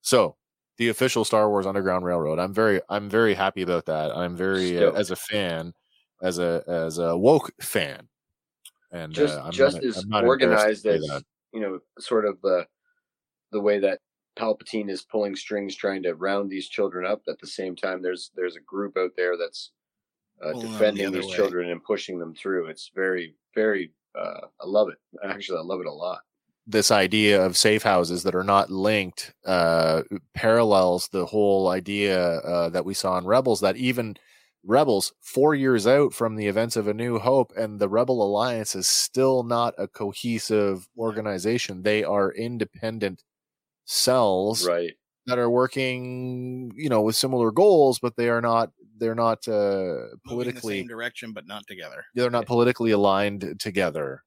So, 0.00 0.36
the 0.78 0.88
official 0.88 1.24
Star 1.24 1.50
Wars 1.50 1.66
Underground 1.66 2.04
Railroad. 2.04 2.38
I'm 2.38 2.54
very, 2.54 2.80
I'm 2.88 3.10
very 3.10 3.34
happy 3.34 3.62
about 3.62 3.84
that. 3.86 4.16
I'm 4.16 4.34
very, 4.34 4.78
uh, 4.82 4.92
as 4.92 5.10
a 5.10 5.16
fan, 5.16 5.74
as 6.22 6.38
a 6.38 6.64
as 6.66 6.98
a 6.98 7.16
woke 7.16 7.50
fan, 7.60 8.08
and 8.92 9.12
Just 9.12 9.38
uh, 9.38 9.50
just 9.50 9.76
not, 10.06 10.24
as 10.24 10.28
organized 10.28 10.86
as 10.86 11.04
you 11.52 11.60
know, 11.60 11.78
sort 11.98 12.24
of 12.24 12.40
the 12.42 12.66
the 13.52 13.60
way 13.60 13.78
that 13.78 14.00
Palpatine 14.38 14.88
is 14.90 15.02
pulling 15.02 15.34
strings, 15.34 15.74
trying 15.74 16.02
to 16.04 16.14
round 16.14 16.50
these 16.50 16.68
children 16.68 17.04
up. 17.06 17.22
At 17.28 17.38
the 17.40 17.46
same 17.46 17.74
time, 17.76 18.02
there's 18.02 18.30
there's 18.36 18.56
a 18.56 18.60
group 18.60 18.96
out 18.96 19.10
there 19.16 19.36
that's 19.36 19.72
uh, 20.42 20.52
Pulling 20.52 20.60
them 20.60 20.72
the 20.72 20.78
defending 20.78 21.12
these 21.12 21.26
way. 21.26 21.32
children 21.36 21.70
and 21.70 21.82
pushing 21.82 22.18
them 22.18 22.34
through. 22.34 22.66
It's 22.66 22.90
very 22.94 23.34
very. 23.54 23.92
Uh, 24.18 24.46
I 24.60 24.66
love 24.66 24.88
it. 24.88 24.98
Actually, 25.24 25.58
I 25.58 25.62
love 25.62 25.80
it 25.80 25.86
a 25.86 25.92
lot. 25.92 26.20
this 26.66 26.90
idea 26.90 27.44
of 27.44 27.56
safe 27.56 27.82
houses 27.82 28.22
that 28.24 28.34
are 28.34 28.44
not 28.44 28.70
linked 28.70 29.32
uh, 29.46 30.02
parallels 30.34 31.08
the 31.08 31.24
whole 31.26 31.68
idea 31.68 32.18
uh, 32.40 32.68
that 32.70 32.84
we 32.84 32.94
saw 32.94 33.16
in 33.18 33.24
Rebels 33.26 33.60
that 33.60 33.76
even 33.76 34.16
Rebels 34.64 35.12
four 35.22 35.54
years 35.54 35.86
out 35.86 36.12
from 36.12 36.36
the 36.36 36.46
events 36.46 36.76
of 36.76 36.88
A 36.88 36.94
New 36.94 37.18
Hope 37.18 37.52
and 37.56 37.78
the 37.78 37.88
Rebel 37.88 38.22
Alliance 38.22 38.74
is 38.74 38.86
still 38.88 39.42
not 39.42 39.74
a 39.78 39.88
cohesive 39.88 40.88
organization. 40.98 41.82
They 41.82 42.04
are 42.04 42.32
independent 42.32 43.22
cells 43.86 44.66
Right. 44.66 44.94
that 45.26 45.38
are 45.38 45.50
working, 45.50 46.72
you 46.76 46.88
know, 46.88 47.02
with 47.02 47.16
similar 47.16 47.50
goals, 47.50 47.98
but 47.98 48.16
they 48.16 48.28
are 48.28 48.40
not. 48.42 48.70
They're 48.98 49.14
not 49.14 49.46
uh, 49.46 49.52
Moving 49.52 50.10
the 50.10 50.18
politically 50.26 50.78
same 50.80 50.88
direction, 50.88 51.32
but 51.32 51.46
not 51.46 51.66
together. 51.68 52.04
they're 52.14 52.30
not 52.30 52.46
politically 52.46 52.90
aligned 52.90 53.60
together 53.60 54.22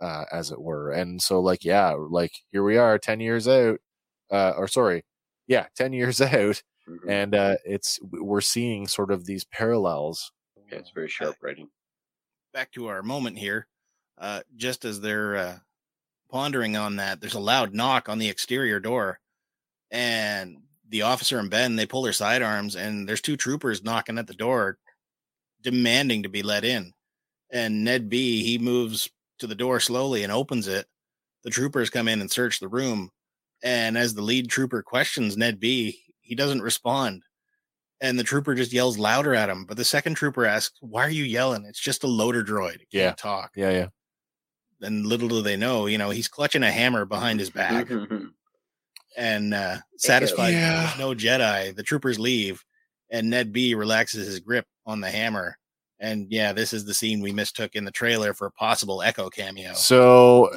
uh 0.00 0.24
as 0.32 0.50
it 0.50 0.60
were 0.60 0.90
and 0.90 1.22
so 1.22 1.40
like 1.40 1.64
yeah 1.64 1.94
like 2.10 2.32
here 2.50 2.64
we 2.64 2.76
are 2.76 2.98
10 2.98 3.20
years 3.20 3.46
out 3.46 3.78
uh 4.32 4.52
or 4.56 4.66
sorry 4.66 5.04
yeah 5.46 5.66
10 5.76 5.92
years 5.92 6.20
out 6.22 6.62
Mhm. 6.88 7.10
and 7.10 7.34
uh 7.34 7.56
it's 7.64 7.98
we're 8.02 8.40
seeing 8.40 8.86
sort 8.86 9.10
of 9.12 9.26
these 9.26 9.44
parallels 9.44 10.32
yeah, 10.70 10.78
it's 10.78 10.90
very 10.90 11.08
sharp 11.08 11.36
writing. 11.42 11.70
back 12.52 12.72
to 12.72 12.86
our 12.86 13.02
moment 13.02 13.38
here. 13.38 13.66
Uh, 14.16 14.42
just 14.56 14.84
as 14.84 15.00
they're 15.00 15.36
uh, 15.36 15.58
pondering 16.30 16.76
on 16.76 16.96
that, 16.96 17.20
there's 17.20 17.34
a 17.34 17.40
loud 17.40 17.74
knock 17.74 18.08
on 18.08 18.18
the 18.18 18.28
exterior 18.28 18.80
door, 18.80 19.20
and 19.90 20.58
the 20.88 21.02
officer 21.02 21.38
and 21.38 21.50
Ben 21.50 21.76
they 21.76 21.86
pull 21.86 22.02
their 22.02 22.12
sidearms, 22.14 22.76
and 22.76 23.08
there's 23.08 23.22
two 23.22 23.36
troopers 23.36 23.84
knocking 23.84 24.18
at 24.18 24.26
the 24.28 24.34
door, 24.34 24.78
demanding 25.62 26.22
to 26.24 26.28
be 26.30 26.42
let 26.42 26.64
in. 26.64 26.92
And 27.50 27.84
NED-B 27.84 28.44
he 28.44 28.58
moves 28.58 29.10
to 29.40 29.46
the 29.48 29.54
door 29.56 29.80
slowly 29.80 30.24
and 30.24 30.32
opens 30.32 30.68
it. 30.68 30.86
The 31.44 31.50
troopers 31.50 31.90
come 31.90 32.08
in 32.08 32.20
and 32.22 32.30
search 32.30 32.60
the 32.60 32.68
room, 32.68 33.10
and 33.62 33.98
as 33.98 34.14
the 34.14 34.22
lead 34.22 34.50
trooper 34.50 34.82
questions 34.82 35.36
NED-B, 35.36 36.03
he 36.24 36.34
doesn't 36.34 36.62
respond. 36.62 37.22
And 38.00 38.18
the 38.18 38.24
trooper 38.24 38.54
just 38.54 38.72
yells 38.72 38.98
louder 38.98 39.34
at 39.34 39.48
him. 39.48 39.64
But 39.64 39.76
the 39.76 39.84
second 39.84 40.14
trooper 40.14 40.44
asks, 40.44 40.76
Why 40.80 41.04
are 41.06 41.10
you 41.10 41.24
yelling? 41.24 41.64
It's 41.64 41.78
just 41.80 42.02
a 42.04 42.08
loader 42.08 42.42
droid. 42.42 42.74
It 42.76 42.90
can't 42.90 42.92
Yeah. 42.92 43.12
talk. 43.12 43.52
yeah 43.54 43.70
yeah 43.70 43.86
And 44.82 45.06
little 45.06 45.28
do 45.28 45.40
they 45.42 45.56
know, 45.56 45.86
you 45.86 45.96
know, 45.98 46.10
he's 46.10 46.28
clutching 46.28 46.62
a 46.64 46.70
hammer 46.72 47.04
behind 47.04 47.38
his 47.40 47.50
back. 47.50 47.86
Mhm. 47.86 48.32
and 49.16 49.54
uh, 49.54 49.76
satisfied 49.96 50.54
Yeah. 50.54 50.86
there's 50.86 50.98
no 50.98 51.14
Jedi, 51.14 51.74
the 51.76 51.84
troopers 51.84 52.18
leave, 52.18 52.64
and 53.10 53.30
NED-B 53.30 53.74
relaxes 53.76 54.26
his 54.26 54.40
grip 54.40 54.66
on 54.86 55.00
the 55.00 55.08
hammer. 55.10 55.56
And 56.00 56.26
yeah, 56.32 56.52
this 56.52 56.72
is 56.72 56.84
the 56.84 56.92
scene 56.94 57.20
we 57.22 57.30
mistook 57.32 57.76
in 57.76 57.84
the 57.84 57.92
trailer 57.92 58.34
for 58.34 58.46
a 58.48 58.50
possible 58.50 59.02
Echo 59.02 59.30
cameo. 59.30 59.72
so 59.74 60.50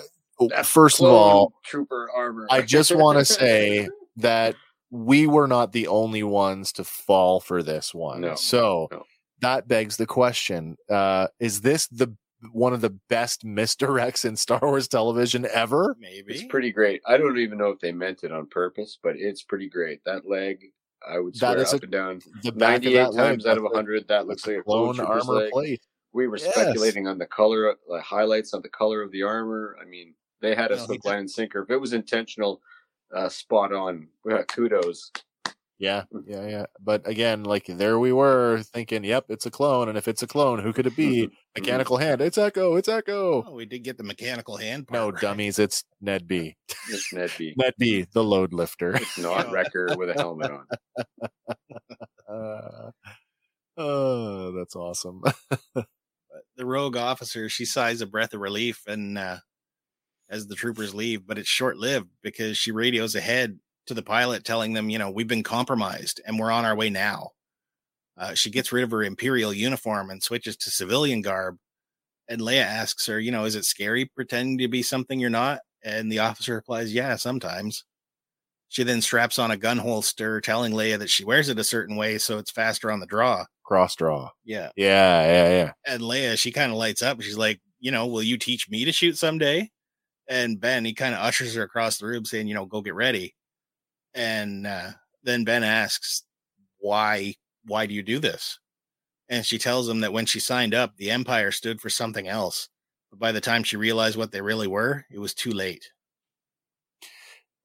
That's 0.49 0.67
first 0.67 0.99
of 0.99 1.05
all 1.05 1.53
trooper 1.63 2.09
armor. 2.15 2.47
I 2.49 2.61
just 2.63 2.93
wanna 2.95 3.23
say 3.25 3.87
that 4.17 4.55
we 4.89 5.27
were 5.27 5.47
not 5.47 5.71
the 5.73 5.87
only 5.87 6.23
ones 6.23 6.71
to 6.73 6.83
fall 6.83 7.39
for 7.39 7.61
this 7.63 7.93
one 7.93 8.21
No, 8.21 8.35
so 8.35 8.87
no. 8.91 9.03
that 9.41 9.67
begs 9.67 9.97
the 9.97 10.05
question 10.05 10.77
uh 10.89 11.27
is 11.39 11.61
this 11.61 11.87
the 11.87 12.15
one 12.51 12.73
of 12.73 12.81
the 12.81 12.95
best 13.09 13.43
misdirects 13.45 14.23
in 14.25 14.35
star 14.35 14.59
wars 14.61 14.87
television 14.87 15.45
ever 15.53 15.95
Maybe 15.99 16.33
It's 16.35 16.43
pretty 16.45 16.71
great. 16.71 17.01
I 17.05 17.17
don't 17.17 17.37
even 17.39 17.57
know 17.57 17.69
if 17.69 17.79
they 17.79 17.91
meant 17.91 18.23
it 18.23 18.31
on 18.31 18.47
purpose, 18.47 18.97
but 19.01 19.15
it's 19.17 19.41
pretty 19.43 19.69
great. 19.69 20.01
That 20.05 20.29
leg, 20.29 20.59
I 21.07 21.19
would 21.19 21.33
That 21.35 21.53
swear 21.53 21.57
is 21.63 21.73
up 21.73 21.81
a- 21.81 21.83
and 21.85 21.91
down. 21.91 22.21
the 22.43 22.51
98 22.51 22.93
that 22.93 23.13
leg, 23.13 23.29
times 23.31 23.45
out 23.47 23.57
of 23.57 23.63
a- 23.63 23.67
100, 23.67 24.07
that 24.07 24.27
looks 24.27 24.45
like 24.45 24.57
a 24.57 24.63
clone 24.63 24.95
clone 24.95 25.07
armor 25.07 25.33
leg. 25.33 25.51
plate 25.51 25.81
We 26.13 26.27
were 26.27 26.37
Yes. 26.37 26.53
speculating 26.53 27.07
on 27.07 27.17
the 27.17 27.25
color, 27.25 27.75
the 27.89 28.01
highlights 28.01 28.53
on 28.53 28.61
the 28.61 28.69
color 28.69 29.01
of 29.01 29.11
the 29.11 29.23
armor. 29.23 29.75
I 29.81 29.85
mean, 29.85 30.13
they 30.41 30.53
had 30.55 30.71
us 30.71 30.81
No, 30.87 30.93
he 30.93 30.97
hook, 30.97 31.05
line, 31.05 31.19
and 31.19 31.31
sinker. 31.31 31.63
If 31.63 31.69
it 31.71 31.77
was 31.77 31.93
intentional, 31.93 32.61
uh, 33.15 33.29
spot 33.29 33.73
on. 33.73 34.07
Uh, 34.29 34.43
kudos. 34.43 35.11
Yeah, 35.79 36.05
Mm. 36.11 36.23
yeah, 36.25 36.47
yeah. 36.47 36.65
But 36.79 37.07
again, 37.07 37.43
like 37.43 37.65
there 37.67 37.99
we 37.99 38.11
were 38.11 38.63
thinking, 38.63 39.03
yep, 39.03 39.25
it's 39.29 39.45
a 39.45 39.51
clone. 39.51 39.89
And 39.89 39.97
if 39.97 40.07
it's 40.07 40.23
a 40.23 40.27
clone, 40.27 40.57
who 40.59 40.73
could 40.73 40.87
it 40.87 40.95
be? 40.95 41.29
Mechanical 41.55 41.97
hand. 41.97 42.19
It's 42.19 42.37
Echo. 42.37 42.75
It's 42.77 42.89
Echo. 42.89 43.43
Oh, 43.47 43.53
we 43.53 43.65
did 43.67 43.83
get 43.83 43.97
the 43.97 44.03
mechanical 44.03 44.57
hand 44.57 44.87
part. 44.87 44.99
No, 44.99 45.09
right. 45.11 45.21
dummies. 45.21 45.59
It's 45.59 45.83
NED-B. 46.01 46.55
It's 46.89 47.13
NED-B. 47.13 47.53
Ned 47.57 47.73
B, 47.77 48.07
the 48.11 48.23
load 48.23 48.53
lifter. 48.53 48.95
It's 48.95 49.19
not 49.19 49.51
Wrecker 49.51 49.89
with 49.97 50.09
a 50.09 50.13
helmet 50.13 50.49
on. 50.51 50.65
Uh, 52.27 52.91
oh, 53.77 54.51
that's 54.53 54.75
awesome. 54.75 55.21
The 56.55 56.65
rogue 56.65 56.97
officer, 56.97 57.49
she 57.49 57.65
sighs 57.65 58.01
a 58.01 58.07
breath 58.07 58.33
of 58.33 58.41
relief 58.41 58.81
and 58.87 59.15
uh, 59.15 59.37
as 60.29 60.47
the 60.47 60.55
troopers 60.55 60.93
leave, 60.93 61.25
but 61.25 61.37
it's 61.37 61.49
short 61.49 61.77
lived 61.77 62.09
because 62.21 62.57
she 62.57 62.71
radios 62.71 63.15
ahead 63.15 63.59
to 63.87 63.93
the 63.93 64.03
pilot 64.03 64.43
telling 64.43 64.73
them, 64.73 64.89
you 64.89 64.99
know, 64.99 65.09
we've 65.09 65.27
been 65.27 65.43
compromised 65.43 66.21
and 66.25 66.37
we're 66.37 66.51
on 66.51 66.65
our 66.65 66.75
way 66.75 66.89
now. 66.89 67.29
Uh, 68.17 68.33
she 68.33 68.49
gets 68.49 68.71
rid 68.71 68.83
of 68.83 68.91
her 68.91 69.03
imperial 69.03 69.53
uniform 69.53 70.09
and 70.09 70.21
switches 70.21 70.57
to 70.57 70.71
civilian 70.71 71.21
garb. 71.21 71.57
And 72.27 72.41
Leia 72.41 72.63
asks 72.63 73.05
her, 73.07 73.19
you 73.19 73.31
know, 73.31 73.45
is 73.45 73.55
it 73.55 73.63
scary 73.63 74.05
pretending 74.05 74.57
to 74.57 74.67
be 74.67 74.83
something 74.83 75.19
you're 75.19 75.29
not? 75.29 75.59
And 75.83 76.11
the 76.11 76.19
officer 76.19 76.55
replies, 76.55 76.93
yeah, 76.93 77.15
sometimes. 77.15 77.85
She 78.69 78.83
then 78.83 79.01
straps 79.01 79.39
on 79.39 79.51
a 79.51 79.57
gun 79.57 79.77
holster, 79.77 80.41
telling 80.41 80.73
Leia 80.73 80.99
that 80.99 81.09
she 81.09 81.23
wears 81.23 81.47
it 81.47 81.59
a 81.59 81.63
certain 81.63 81.95
way 81.95 82.17
so 82.17 82.37
it's 82.37 82.51
faster 82.51 82.91
on 82.91 82.99
the 82.99 83.05
draw. 83.05 83.45
Cross 83.63 83.95
draw. 83.95 84.31
Yeah. 84.43 84.71
Yeah, 84.75 85.23
yeah, 85.23 85.49
yeah. 85.49 85.71
And 85.85 86.01
Leia, 86.01 86.37
she 86.37 86.51
kind 86.51 86.71
of 86.71 86.77
lights 86.77 87.01
up. 87.01 87.21
She's 87.21 87.37
like, 87.37 87.61
you 87.79 87.91
know, 87.91 88.07
will 88.07 88.23
you 88.23 88.37
teach 88.37 88.69
me 88.69 88.83
to 88.83 88.91
shoot 88.91 89.17
someday? 89.17 89.69
And 90.29 90.59
Ben, 90.59 90.83
he 90.83 90.93
kind 90.93 91.13
of 91.13 91.21
ushers 91.21 91.55
her 91.55 91.63
across 91.63 91.97
the 91.97 92.05
room 92.05 92.25
saying, 92.25 92.47
you 92.47 92.53
know, 92.53 92.65
go 92.65 92.81
get 92.81 92.95
ready. 92.95 93.33
And 94.13 94.67
uh, 94.67 94.91
then 95.23 95.43
Ben 95.43 95.63
asks, 95.63 96.23
why, 96.79 97.35
why 97.65 97.85
do 97.85 97.93
you 97.93 98.03
do 98.03 98.19
this? 98.19 98.59
And 99.29 99.45
she 99.45 99.57
tells 99.57 99.87
him 99.87 100.01
that 100.01 100.13
when 100.13 100.25
she 100.25 100.39
signed 100.39 100.73
up, 100.73 100.95
the 100.97 101.11
Empire 101.11 101.51
stood 101.51 101.81
for 101.81 101.89
something 101.89 102.27
else. 102.27 102.69
But 103.09 103.19
by 103.19 103.31
the 103.31 103.41
time 103.41 103.63
she 103.63 103.77
realized 103.77 104.17
what 104.17 104.31
they 104.31 104.41
really 104.41 104.67
were, 104.67 105.05
it 105.11 105.19
was 105.19 105.33
too 105.33 105.51
late. 105.51 105.91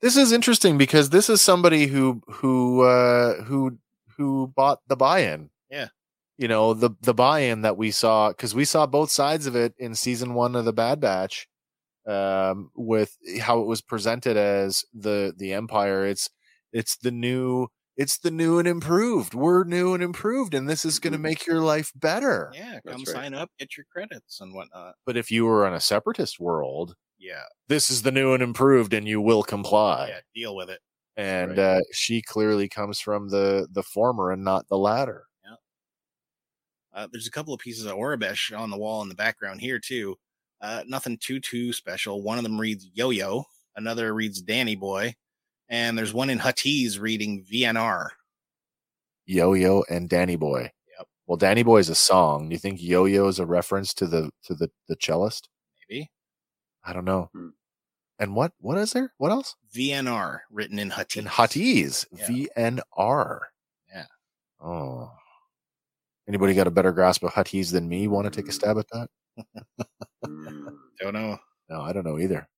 This 0.00 0.16
is 0.16 0.32
interesting 0.32 0.78
because 0.78 1.10
this 1.10 1.30
is 1.30 1.40
somebody 1.40 1.86
who 1.86 2.20
who 2.26 2.82
uh 2.82 3.42
who 3.44 3.78
who 4.16 4.48
bought 4.48 4.80
the 4.88 4.96
buy-in. 4.96 5.50
Yeah. 5.70 5.88
You 6.36 6.48
know, 6.48 6.74
the 6.74 6.90
the 7.00 7.14
buy-in 7.14 7.62
that 7.62 7.76
we 7.76 7.92
saw 7.92 8.32
cuz 8.32 8.52
we 8.52 8.64
saw 8.64 8.86
both 8.86 9.12
sides 9.12 9.46
of 9.46 9.54
it 9.54 9.74
in 9.78 9.94
season 9.94 10.34
1 10.34 10.56
of 10.56 10.64
the 10.64 10.72
Bad 10.72 11.00
Batch 11.00 11.48
um 12.06 12.70
with 12.74 13.16
how 13.40 13.60
it 13.60 13.66
was 13.66 13.80
presented 13.80 14.36
as 14.36 14.84
the 14.92 15.32
the 15.38 15.52
empire 15.52 16.06
it's 16.06 16.28
it's 16.72 16.96
the 16.98 17.10
new 17.12 17.68
it's 17.96 18.18
the 18.18 18.30
new 18.30 18.58
and 18.58 18.66
improved. 18.66 19.34
We're 19.34 19.64
new 19.64 19.94
and 19.94 20.02
improved 20.02 20.54
and 20.54 20.68
this 20.68 20.84
is 20.84 20.98
going 20.98 21.12
to 21.12 21.18
Mhm. 21.18 21.22
make 21.22 21.46
your 21.46 21.60
life 21.60 21.92
better. 21.94 22.50
Yeah, 22.54 22.80
come 22.86 23.04
right. 23.06 23.06
sign 23.06 23.34
up, 23.34 23.50
get 23.58 23.76
your 23.76 23.86
credits 23.92 24.40
and 24.40 24.54
whatnot. 24.54 24.96
But 25.06 25.16
if 25.16 25.30
you 25.30 25.44
were 25.44 25.66
on 25.66 25.74
a 25.74 25.80
separatist 25.80 26.40
world, 26.40 26.96
Yeah, 27.18 27.44
this 27.68 27.90
is 27.90 28.02
the 28.02 28.12
new 28.12 28.32
and 28.34 28.42
improved 28.42 28.92
and 28.94 29.06
you 29.06 29.20
will 29.20 29.42
comply. 29.42 30.08
yeah, 30.08 30.20
deal 30.34 30.56
with 30.56 30.70
it. 30.70 30.80
and 31.16 31.58
Right. 31.58 31.58
uh, 31.58 31.80
she 31.92 32.22
clearly 32.22 32.68
comes 32.68 32.98
from 33.00 33.28
the 33.28 33.68
the 33.70 33.82
former 33.82 34.30
and 34.32 34.44
not 34.44 34.68
the 34.68 34.78
latter. 34.78 35.26
Uh, 36.92 37.08
there's 37.10 37.26
a 37.26 37.30
couple 37.30 37.54
of 37.54 37.60
pieces 37.60 37.86
of 37.86 37.96
Aurebesh 37.96 38.56
on 38.56 38.70
the 38.70 38.76
wall 38.76 39.02
in 39.02 39.08
the 39.08 39.14
background 39.14 39.60
here 39.60 39.78
too. 39.78 40.16
Uh, 40.62 40.84
nothing 40.86 41.18
too 41.18 41.40
too 41.40 41.72
special. 41.72 42.22
One 42.22 42.38
of 42.38 42.44
them 42.44 42.58
reads 42.60 42.88
Yo 42.94 43.10
Yo, 43.10 43.44
another 43.76 44.14
reads 44.14 44.40
Danny 44.40 44.76
Boy, 44.76 45.14
and 45.68 45.98
there's 45.98 46.14
one 46.14 46.30
in 46.30 46.38
Huttese 46.38 47.00
reading 47.00 47.44
VNR. 47.52 48.08
Yo 49.26 49.54
Yo 49.54 49.84
and 49.90 50.08
Danny 50.08 50.36
Boy. 50.36 50.70
Yep. 50.98 51.08
Well, 51.26 51.36
Danny 51.36 51.62
Boy 51.64 51.78
is 51.78 51.88
a 51.88 51.94
song. 51.96 52.48
Do 52.48 52.54
you 52.54 52.58
think 52.58 52.80
Yo 52.80 53.04
Yo 53.06 53.26
is 53.26 53.38
a 53.40 53.46
reference 53.46 53.92
to 53.94 54.06
the 54.06 54.30
to 54.44 54.54
the 54.54 54.70
the 54.88 54.96
cellist? 55.00 55.48
Maybe 55.90 56.10
I 56.84 56.92
don't 56.92 57.04
know. 57.04 57.28
Hmm. 57.32 57.48
And 58.20 58.36
what 58.36 58.52
what 58.60 58.78
is 58.78 58.92
there? 58.92 59.12
What 59.18 59.32
else? 59.32 59.56
VNR 59.74 60.40
written 60.50 60.78
in 60.78 60.90
Huttese. 60.90 61.16
In 61.18 61.24
Huttese, 61.26 62.06
Yeah. 62.12 62.26
VNR. 62.96 63.40
Yeah. 63.92 64.04
Oh. 64.60 65.10
Anybody 66.28 66.54
got 66.54 66.68
a 66.68 66.70
better 66.70 66.92
grasp 66.92 67.24
of 67.24 67.32
Huttese 67.32 67.72
than 67.72 67.88
me? 67.88 68.06
Want 68.06 68.26
to 68.26 68.30
take 68.30 68.46
a 68.48 68.52
Mm. 68.52 68.54
stab 68.54 68.78
at 68.78 68.86
that? 68.92 69.08
Mm. 70.32 70.76
Don't 71.00 71.14
know. 71.14 71.38
No, 71.68 71.80
I 71.80 71.92
don't 71.92 72.04
know 72.06 72.18
either. 72.18 72.48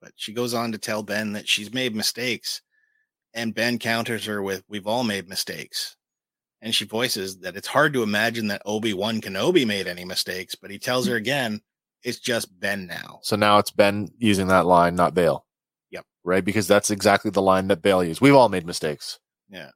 But 0.00 0.12
she 0.16 0.32
goes 0.32 0.54
on 0.54 0.72
to 0.72 0.78
tell 0.78 1.02
Ben 1.02 1.32
that 1.32 1.48
she's 1.48 1.72
made 1.72 1.94
mistakes. 1.94 2.60
And 3.34 3.54
Ben 3.54 3.78
counters 3.78 4.26
her 4.26 4.42
with, 4.42 4.62
We've 4.68 4.86
all 4.86 5.04
made 5.04 5.28
mistakes. 5.28 5.96
And 6.60 6.74
she 6.74 6.84
voices 6.84 7.38
that 7.40 7.56
it's 7.56 7.68
hard 7.68 7.92
to 7.94 8.02
imagine 8.02 8.48
that 8.48 8.62
Obi 8.64 8.94
Wan 8.94 9.20
Kenobi 9.20 9.66
made 9.66 9.88
any 9.88 10.04
mistakes, 10.04 10.54
but 10.54 10.70
he 10.70 10.78
tells 10.78 11.08
her 11.08 11.16
again, 11.16 11.60
it's 12.04 12.20
just 12.20 12.58
Ben 12.60 12.86
now. 12.86 13.18
So 13.22 13.36
now 13.36 13.58
it's 13.58 13.70
Ben 13.70 14.08
using 14.18 14.48
that 14.48 14.66
line, 14.66 14.94
not 14.94 15.14
Bail. 15.14 15.44
Yep. 15.90 16.04
Right? 16.24 16.44
Because 16.44 16.68
that's 16.68 16.90
exactly 16.90 17.30
the 17.30 17.42
line 17.42 17.68
that 17.68 17.82
Bail 17.82 18.04
used. 18.04 18.20
We've 18.20 18.34
all 18.34 18.48
made 18.48 18.66
mistakes. 18.66 19.18
Yeah. 19.48 19.70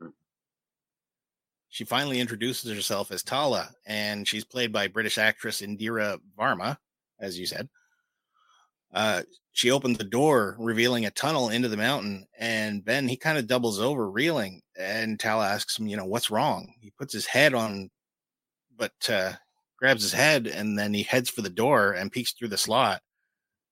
She 1.68 1.84
finally 1.84 2.20
introduces 2.20 2.74
herself 2.74 3.10
as 3.10 3.22
Tala, 3.22 3.70
and 3.86 4.26
she's 4.26 4.44
played 4.44 4.72
by 4.72 4.88
British 4.88 5.18
actress 5.18 5.60
Indira 5.60 6.18
Varma, 6.38 6.78
as 7.20 7.38
you 7.38 7.46
said. 7.46 7.68
Uh, 8.92 9.22
she 9.52 9.70
opened 9.70 9.96
the 9.96 10.04
door, 10.04 10.56
revealing 10.58 11.06
a 11.06 11.10
tunnel 11.10 11.50
into 11.50 11.68
the 11.68 11.76
mountain, 11.76 12.26
and 12.38 12.84
Ben 12.84 13.08
he 13.08 13.16
kind 13.16 13.36
of 13.36 13.46
doubles 13.46 13.80
over, 13.80 14.10
reeling. 14.10 14.62
And 14.78 15.18
Tala 15.18 15.48
asks 15.48 15.78
him, 15.78 15.86
"You 15.86 15.96
know 15.96 16.04
what's 16.04 16.30
wrong?" 16.30 16.72
He 16.80 16.90
puts 16.90 17.12
his 17.12 17.26
head 17.26 17.52
on, 17.52 17.90
but 18.76 18.94
uh, 19.08 19.34
grabs 19.78 20.02
his 20.02 20.12
head, 20.12 20.46
and 20.46 20.78
then 20.78 20.94
he 20.94 21.02
heads 21.02 21.28
for 21.30 21.42
the 21.42 21.50
door 21.50 21.92
and 21.92 22.12
peeks 22.12 22.32
through 22.32 22.48
the 22.48 22.58
slot. 22.58 23.02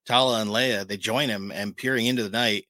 Tala 0.07 0.41
and 0.41 0.51
Leia 0.51 0.87
they 0.87 0.97
join 0.97 1.29
him, 1.29 1.51
and 1.53 1.77
peering 1.77 2.07
into 2.07 2.23
the 2.23 2.31
night, 2.31 2.66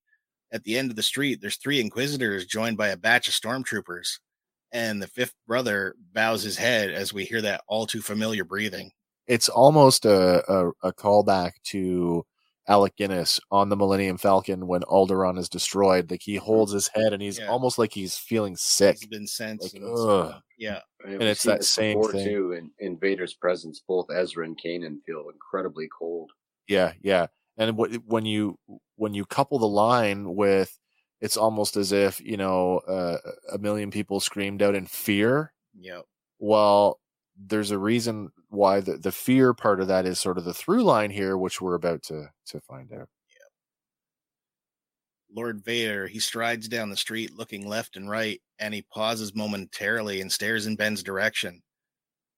at 0.53 0.63
the 0.63 0.79
end 0.79 0.91
of 0.91 0.97
the 0.97 1.03
street, 1.03 1.41
there's 1.41 1.57
three 1.57 1.81
inquisitors 1.81 2.47
joined 2.47 2.77
by 2.77 2.89
a 2.89 2.97
batch 2.97 3.27
of 3.27 3.35
stormtroopers, 3.35 4.21
and 4.75 5.01
the 5.01 5.07
fifth 5.07 5.35
brother 5.47 5.95
bows 6.13 6.43
his 6.43 6.59
head 6.59 6.91
as 6.91 7.15
we 7.15 7.25
hear 7.25 7.41
that 7.41 7.63
all 7.69 7.87
too 7.87 8.03
familiar 8.03 8.45
breathing. 8.45 8.91
It's 9.27 9.49
almost 9.49 10.05
a, 10.05 10.45
a, 10.53 10.69
a 10.83 10.93
callback 10.93 11.53
to 11.69 12.27
Alec 12.69 12.97
Guinness 12.97 13.41
on 13.51 13.69
the 13.71 13.77
Millennium 13.77 14.19
Falcon 14.19 14.67
when 14.67 14.83
Alderaan 14.83 15.39
is 15.39 15.49
destroyed. 15.49 16.11
Like 16.11 16.23
he 16.23 16.37
holds 16.37 16.73
his 16.73 16.89
head 16.89 17.13
and 17.15 17.23
he's 17.23 17.39
Yeah. 17.39 17.47
almost 17.47 17.79
like 17.79 17.93
he's 17.95 18.17
feeling 18.19 18.57
sick. 18.57 18.97
He's 19.01 19.09
been 19.09 19.27
sensed. 19.27 19.75
Like, 19.75 19.83
and 19.83 20.35
yeah, 20.59 20.81
And, 21.07 21.23
it's 21.23 21.43
that 21.45 21.65
same 21.65 22.03
thing. 22.03 22.27
too. 22.27 22.53
In, 22.53 22.71
in 22.79 22.99
Vader's 22.99 23.35
presence, 23.35 23.83
both 23.87 24.07
Ezra 24.15 24.45
and 24.45 24.59
Kanan 24.63 24.99
feel 25.07 25.25
incredibly 25.33 25.89
cold. 25.99 26.31
Yeah, 26.69 26.93
yeah. 27.03 27.27
And 27.57 27.77
wh- 27.79 27.97
when 28.07 28.27
you 28.27 28.59
when 28.97 29.15
you 29.15 29.25
couple 29.27 29.59
the 29.59 29.69
line 29.69 30.35
with, 30.35 30.77
it's 31.21 31.37
almost 31.37 31.77
as 31.77 31.93
if 31.93 32.21
you 32.21 32.37
know 32.37 32.79
uh, 32.89 33.19
a 33.53 33.59
million 33.59 33.91
people 33.91 34.21
screamed 34.21 34.63
out 34.63 34.75
in 34.75 34.87
fear. 34.87 35.53
yeah. 35.79 36.01
Well, 36.39 37.01
there's 37.37 37.71
a 37.71 37.79
reason 37.79 38.31
why 38.49 38.81
the 38.81 38.97
the 38.97 39.13
fear 39.13 39.55
part 39.55 39.81
of 39.81 39.89
that 39.89 40.07
is 40.07 40.21
sort 40.21 40.39
of 40.39 40.45
the 40.45 40.55
through 40.55 40.83
line 40.83 41.11
here, 41.11 41.37
which 41.37 41.61
we're 41.61 41.75
about 41.75 42.03
to 42.05 42.31
to 42.47 42.61
find 42.61 42.93
out. 42.93 43.09
Lord 45.35 45.65
Vader, 45.65 46.07
he 46.07 46.21
strides 46.21 46.69
down 46.69 46.91
the 46.91 46.97
street 46.97 47.33
looking 47.35 47.67
left 47.67 47.97
and 47.97 48.09
right, 48.09 48.41
and 48.59 48.73
he 48.73 48.83
pauses 48.83 49.35
momentarily 49.35 50.21
and 50.21 50.31
stares 50.31 50.67
in 50.67 50.77
Ben's 50.77 51.03
direction. 51.03 51.63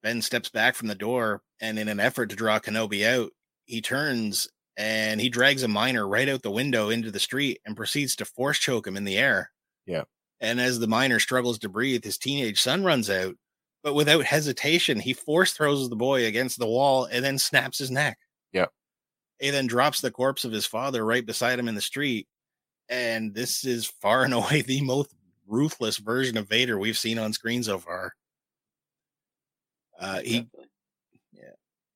Ben 0.02 0.22
steps 0.22 0.48
back 0.48 0.74
from 0.74 0.88
the 0.88 0.94
door, 0.94 1.42
and 1.60 1.78
in 1.78 1.88
an 1.88 2.00
effort 2.00 2.30
to 2.30 2.36
draw 2.36 2.58
Kenobi 2.58 3.06
out, 3.06 3.32
he 3.66 3.82
turns 3.82 4.48
and 4.76 5.20
he 5.20 5.28
drags 5.28 5.62
a 5.62 5.68
miner 5.68 6.06
right 6.06 6.28
out 6.28 6.42
the 6.42 6.50
window 6.50 6.90
into 6.90 7.10
the 7.10 7.20
street 7.20 7.60
and 7.64 7.76
proceeds 7.76 8.16
to 8.16 8.24
force 8.24 8.58
choke 8.58 8.86
him 8.86 8.96
in 8.96 9.04
the 9.04 9.16
air. 9.16 9.50
Yeah. 9.86 10.04
And 10.40 10.60
as 10.60 10.78
the 10.78 10.86
miner 10.86 11.18
struggles 11.18 11.58
to 11.60 11.68
breathe, 11.68 12.04
his 12.04 12.18
teenage 12.18 12.60
son 12.60 12.84
runs 12.84 13.08
out, 13.08 13.36
but 13.82 13.94
without 13.94 14.24
hesitation, 14.24 15.00
he 15.00 15.14
force 15.14 15.52
throws 15.52 15.88
the 15.88 15.96
boy 15.96 16.26
against 16.26 16.58
the 16.58 16.66
wall 16.66 17.06
and 17.06 17.24
then 17.24 17.38
snaps 17.38 17.78
his 17.78 17.90
neck. 17.90 18.18
Yeah. 18.52 18.66
He 19.40 19.50
then 19.50 19.66
drops 19.66 20.00
the 20.00 20.10
corpse 20.10 20.44
of 20.44 20.52
his 20.52 20.66
father 20.66 21.04
right 21.04 21.24
beside 21.24 21.58
him 21.58 21.68
in 21.68 21.74
the 21.74 21.80
street 21.80 22.28
and 22.88 23.34
this 23.34 23.64
is 23.64 23.86
far 23.86 24.24
and 24.24 24.34
away 24.34 24.62
the 24.62 24.80
most 24.82 25.14
ruthless 25.46 25.98
version 25.98 26.36
of 26.36 26.48
Vader 26.48 26.78
we've 26.78 26.98
seen 26.98 27.18
on 27.18 27.32
screen 27.32 27.62
so 27.62 27.78
far. 27.78 28.14
Uh, 29.98 30.20
he, 30.20 30.40
Definitely. 30.40 30.66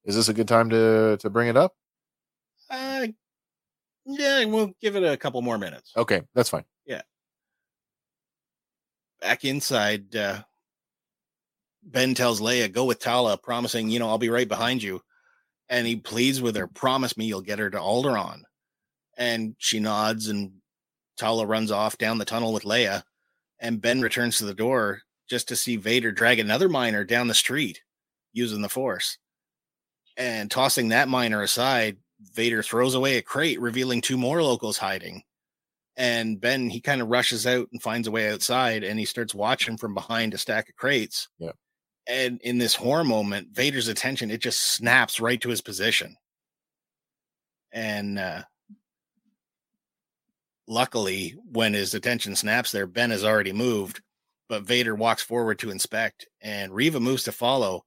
Is 0.05 0.16
this 0.16 0.28
a 0.28 0.35
good 0.35 0.48
time 0.48 0.70
to 0.70 1.19
to 1.20 1.31
bring 1.31 1.48
it 1.48 1.57
up? 1.57 1.74
Uh, 2.71 3.07
yeah, 4.07 4.45
we'll 4.45 4.73
give 4.81 4.97
it 4.97 5.05
a 5.05 5.17
couple 5.17 5.43
more 5.43 5.59
minutes. 5.59 5.93
Okay, 5.97 6.23
that's 6.35 6.49
fine. 6.49 6.65
Yeah. 6.87 7.03
Back 9.21 9.45
inside, 9.45 10.15
uh, 10.17 10.43
Ben 11.83 12.15
tells 12.15 12.41
Leia, 12.41 12.73
"Go 12.73 12.85
with 12.85 12.99
Tala," 12.99 13.37
promising, 13.39 13.91
"You 13.91 13.99
know, 13.99 14.09
I'll 14.09 14.19
be 14.19 14.31
right 14.31 14.49
behind 14.49 14.83
you." 14.83 15.03
And 15.69 15.87
he 15.87 15.97
pleads 15.97 16.41
with 16.41 16.57
her, 16.57 16.67
"Promise 16.67 17.17
me 17.17 17.27
you'll 17.27 17.43
get 17.43 17.59
her 17.59 17.71
to 17.71 17.79
Alderaan." 17.79 18.43
And 19.17 19.55
she 19.59 19.81
nods, 19.81 20.29
and 20.29 20.53
Tala 21.17 21.47
runs 21.47 21.71
off 21.71 21.99
down 21.99 22.19
the 22.19 22.25
tunnel 22.25 22.53
with 22.53 22.65
Leia. 22.65 23.03
And 23.59 23.83
Ben 23.83 24.01
returns 24.01 24.39
to 24.39 24.47
the 24.47 24.55
door 24.55 25.03
just 25.29 25.49
to 25.49 25.57
see 25.57 25.77
Vader 25.77 26.13
drag 26.13 26.39
another 26.39 26.69
miner 26.69 27.05
down 27.05 27.29
the 27.29 27.35
street 27.35 27.83
using 28.33 28.63
the 28.63 28.69
Force. 28.71 29.19
And 30.17 30.51
tossing 30.51 30.89
that 30.89 31.09
miner 31.09 31.43
aside, 31.43 31.99
Vader 32.35 32.63
throws 32.63 32.95
away 32.95 33.17
a 33.17 33.23
crate, 33.23 33.61
revealing 33.61 34.01
two 34.01 34.19
more 34.19 34.43
locals 34.43 34.79
hiding. 34.79 35.23
And 35.97 36.41
Ben, 36.41 36.71
he 36.71 36.81
kind 36.81 37.03
of 37.03 37.09
rushes 37.09 37.47
out 37.47 37.69
and 37.73 37.83
finds 37.83 38.09
a 38.09 38.11
way 38.11 38.31
outside 38.31 38.85
and 38.85 38.99
he 38.99 39.05
starts 39.05 39.35
watching 39.35 39.77
from 39.77 39.95
behind 39.95 40.33
a 40.33 40.39
stack 40.39 40.69
of 40.69 40.77
crates. 40.77 41.29
Yep. 41.39 41.57
And 42.07 42.41
in 42.43 42.59
this 42.59 42.75
horror 42.75 43.05
moment, 43.05 43.49
Vader's 43.53 43.89
attention, 43.89 44.31
it 44.31 44.41
just 44.41 44.61
snaps 44.61 45.21
right 45.21 45.41
to 45.41 45.51
his 45.51 45.61
position. 45.61 46.17
And 47.73 48.19
uh, 48.19 48.43
luckily, 50.67 51.37
when 51.53 51.75
his 51.75 51.95
attention 51.95 52.35
snaps 52.35 52.73
there, 52.73 52.87
Ben 52.87 53.11
has 53.11 53.25
already 53.25 53.53
moved, 53.53 54.01
but 54.49 54.63
Vader 54.63 54.95
walks 54.95 55.23
forward 55.23 55.59
to 55.61 55.71
inspect 55.71 56.27
and 56.41 56.73
Reva 56.73 56.99
moves 56.99 57.25
to 57.25 57.33
follow. 57.33 57.85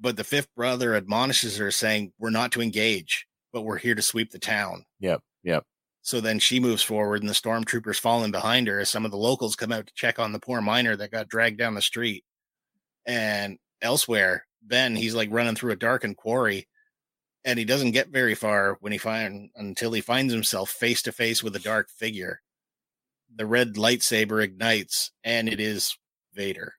But 0.00 0.16
the 0.16 0.24
fifth 0.24 0.54
brother 0.54 0.94
admonishes 0.94 1.58
her, 1.58 1.70
saying, 1.70 2.12
We're 2.18 2.30
not 2.30 2.52
to 2.52 2.62
engage, 2.62 3.26
but 3.52 3.62
we're 3.62 3.78
here 3.78 3.94
to 3.94 4.02
sweep 4.02 4.30
the 4.30 4.38
town. 4.38 4.84
Yep, 5.00 5.22
yep. 5.42 5.64
So 6.02 6.20
then 6.20 6.38
she 6.38 6.60
moves 6.60 6.82
forward, 6.82 7.22
and 7.22 7.28
the 7.28 7.34
stormtroopers 7.34 7.98
fall 7.98 8.24
in 8.24 8.30
behind 8.30 8.68
her 8.68 8.80
as 8.80 8.88
some 8.88 9.04
of 9.04 9.10
the 9.10 9.18
locals 9.18 9.56
come 9.56 9.72
out 9.72 9.86
to 9.86 9.94
check 9.94 10.18
on 10.18 10.32
the 10.32 10.38
poor 10.38 10.60
miner 10.60 10.96
that 10.96 11.10
got 11.10 11.28
dragged 11.28 11.58
down 11.58 11.74
the 11.74 11.82
street. 11.82 12.24
And 13.06 13.58
elsewhere, 13.82 14.46
Ben, 14.62 14.96
he's 14.96 15.14
like 15.14 15.28
running 15.30 15.54
through 15.54 15.72
a 15.72 15.76
darkened 15.76 16.16
quarry, 16.16 16.68
and 17.44 17.58
he 17.58 17.64
doesn't 17.64 17.92
get 17.92 18.08
very 18.08 18.34
far 18.34 18.78
when 18.80 18.92
he 18.92 18.98
find 18.98 19.50
until 19.56 19.92
he 19.92 20.00
finds 20.00 20.32
himself 20.32 20.70
face 20.70 21.02
to 21.02 21.12
face 21.12 21.42
with 21.42 21.56
a 21.56 21.60
dark 21.60 21.90
figure. 21.90 22.40
The 23.34 23.46
red 23.46 23.74
lightsaber 23.74 24.42
ignites, 24.42 25.12
and 25.22 25.48
it 25.48 25.60
is 25.60 25.96
Vader. 26.34 26.74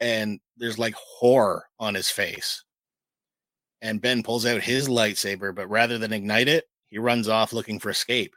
And 0.00 0.40
there's 0.56 0.78
like 0.78 0.94
horror 0.94 1.66
on 1.78 1.94
his 1.94 2.10
face. 2.10 2.64
And 3.84 4.00
Ben 4.00 4.22
pulls 4.22 4.46
out 4.46 4.62
his 4.62 4.88
lightsaber, 4.88 5.54
but 5.54 5.68
rather 5.68 5.98
than 5.98 6.14
ignite 6.14 6.48
it, 6.48 6.64
he 6.88 6.96
runs 6.96 7.28
off 7.28 7.52
looking 7.52 7.78
for 7.78 7.90
escape. 7.90 8.34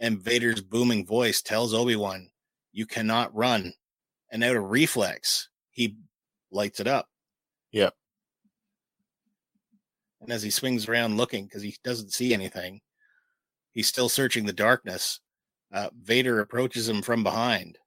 And 0.00 0.18
Vader's 0.18 0.60
booming 0.60 1.06
voice 1.06 1.40
tells 1.40 1.72
Obi-Wan, 1.72 2.32
"You 2.72 2.84
cannot 2.84 3.32
run." 3.32 3.74
And 4.28 4.42
out 4.42 4.56
of 4.56 4.64
reflex, 4.64 5.48
he 5.70 5.96
lights 6.50 6.80
it 6.80 6.88
up. 6.88 7.08
Yep. 7.70 7.94
And 10.20 10.32
as 10.32 10.42
he 10.42 10.50
swings 10.50 10.88
around 10.88 11.16
looking 11.16 11.44
because 11.44 11.62
he 11.62 11.76
doesn't 11.84 12.12
see 12.12 12.34
anything, 12.34 12.80
he's 13.70 13.86
still 13.86 14.08
searching 14.08 14.46
the 14.46 14.52
darkness. 14.52 15.20
Uh, 15.72 15.90
Vader 15.96 16.40
approaches 16.40 16.88
him 16.88 17.02
from 17.02 17.22
behind. 17.22 17.78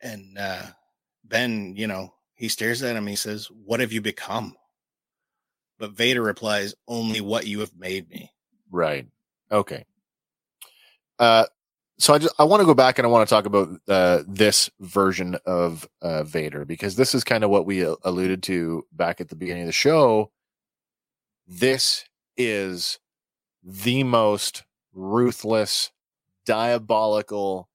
And 0.00 0.38
uh, 0.38 0.66
Ben, 1.24 1.74
you 1.74 1.88
know, 1.88 2.14
he 2.38 2.48
stares 2.48 2.82
at 2.84 2.94
him. 2.94 3.06
He 3.06 3.16
says, 3.16 3.46
What 3.46 3.80
have 3.80 3.92
you 3.92 4.00
become? 4.00 4.54
But 5.78 5.90
Vader 5.90 6.22
replies, 6.22 6.74
Only 6.86 7.20
what 7.20 7.46
you 7.46 7.60
have 7.60 7.76
made 7.76 8.08
me. 8.08 8.32
Right. 8.70 9.08
Okay. 9.50 9.84
Uh 11.18 11.46
so 11.98 12.14
I 12.14 12.18
just 12.18 12.34
I 12.38 12.44
want 12.44 12.60
to 12.60 12.66
go 12.66 12.74
back 12.74 12.98
and 12.98 13.06
I 13.06 13.10
want 13.10 13.28
to 13.28 13.34
talk 13.34 13.44
about 13.44 13.70
uh, 13.88 14.22
this 14.28 14.70
version 14.78 15.36
of 15.44 15.88
uh, 16.00 16.22
Vader 16.22 16.64
because 16.64 16.94
this 16.94 17.12
is 17.12 17.24
kind 17.24 17.42
of 17.42 17.50
what 17.50 17.66
we 17.66 17.84
uh, 17.84 17.96
alluded 18.04 18.44
to 18.44 18.86
back 18.92 19.20
at 19.20 19.28
the 19.30 19.34
beginning 19.34 19.64
of 19.64 19.68
the 19.68 19.72
show. 19.72 20.30
This 21.48 22.04
is 22.36 23.00
the 23.64 24.04
most 24.04 24.62
ruthless, 24.92 25.90
diabolical, 26.46 27.68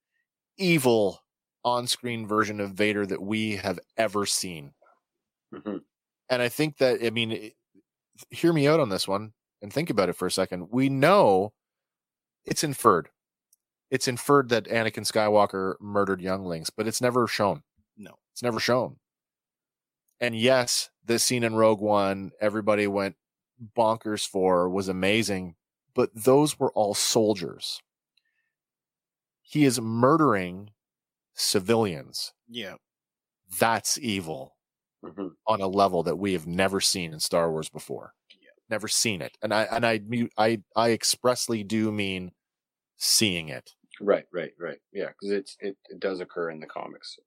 evil 0.57 1.22
on-screen 1.63 2.27
version 2.27 2.59
of 2.59 2.71
Vader 2.73 3.05
that 3.05 3.21
we 3.21 3.55
have 3.57 3.79
ever 3.97 4.25
seen. 4.25 4.73
Mhm. 5.53 5.83
And 6.29 6.41
I 6.41 6.49
think 6.49 6.77
that 6.77 7.03
I 7.03 7.09
mean, 7.09 7.31
it- 7.31 7.57
hear 8.29 8.53
me 8.53 8.67
out 8.67 8.79
on 8.79 8.89
this 8.89 9.07
one 9.07 9.33
and 9.61 9.71
think 9.71 9.89
about 9.89 10.09
it 10.09 10.13
for 10.13 10.25
a 10.25 10.31
second. 10.31 10.69
We 10.71 10.89
know 10.89 11.53
it's 12.45 12.63
inferred. 12.63 13.09
It's 13.89 14.07
inferred 14.07 14.49
that 14.49 14.65
Anakin 14.65 15.05
Skywalker 15.05 15.79
murdered 15.79 16.21
younglings, 16.21 16.69
but 16.69 16.87
it's 16.87 17.01
never 17.01 17.27
shown. 17.27 17.63
No. 17.95 18.17
It's 18.31 18.43
never 18.43 18.59
shown. 18.59 18.99
And 20.19 20.35
yes, 20.35 20.89
this 21.03 21.23
scene 21.23 21.43
in 21.43 21.55
Rogue 21.55 21.79
One, 21.81 22.31
everybody 22.39 22.87
went 22.87 23.17
bonkers 23.75 24.27
for, 24.27 24.69
was 24.69 24.87
amazing, 24.87 25.55
but 25.93 26.09
those 26.13 26.59
were 26.59 26.71
all 26.71 26.93
soldiers. 26.93 27.81
He 29.41 29.65
is 29.65 29.79
murdering 29.79 30.71
civilians. 31.33 32.33
Yeah. 32.47 32.75
That's 33.59 33.97
evil 33.99 34.55
Mhm. 35.03 35.35
on 35.47 35.61
a 35.61 35.67
level 35.67 36.03
that 36.03 36.15
we 36.15 36.33
have 36.33 36.47
never 36.47 36.79
seen 36.81 37.13
in 37.13 37.19
Star 37.19 37.51
Wars 37.51 37.69
before. 37.69 38.13
Yeah. 38.39 38.49
Never 38.69 38.87
seen 38.87 39.21
it. 39.21 39.37
And 39.41 39.53
I 39.53 39.63
and 39.63 39.85
I 39.85 39.99
mu- 39.99 40.29
I 40.37 40.63
I 40.75 40.91
expressly 40.91 41.63
do 41.63 41.91
mean 41.91 42.31
seeing 42.97 43.49
it. 43.49 43.71
Right, 43.99 44.25
right, 44.31 44.53
right. 44.57 44.79
Yeah, 44.91 45.09
because 45.09 45.31
it's 45.31 45.57
it, 45.59 45.77
it 45.89 45.99
does 45.99 46.19
occur 46.19 46.49
in 46.51 46.59
the 46.59 46.67
comics. 46.67 47.17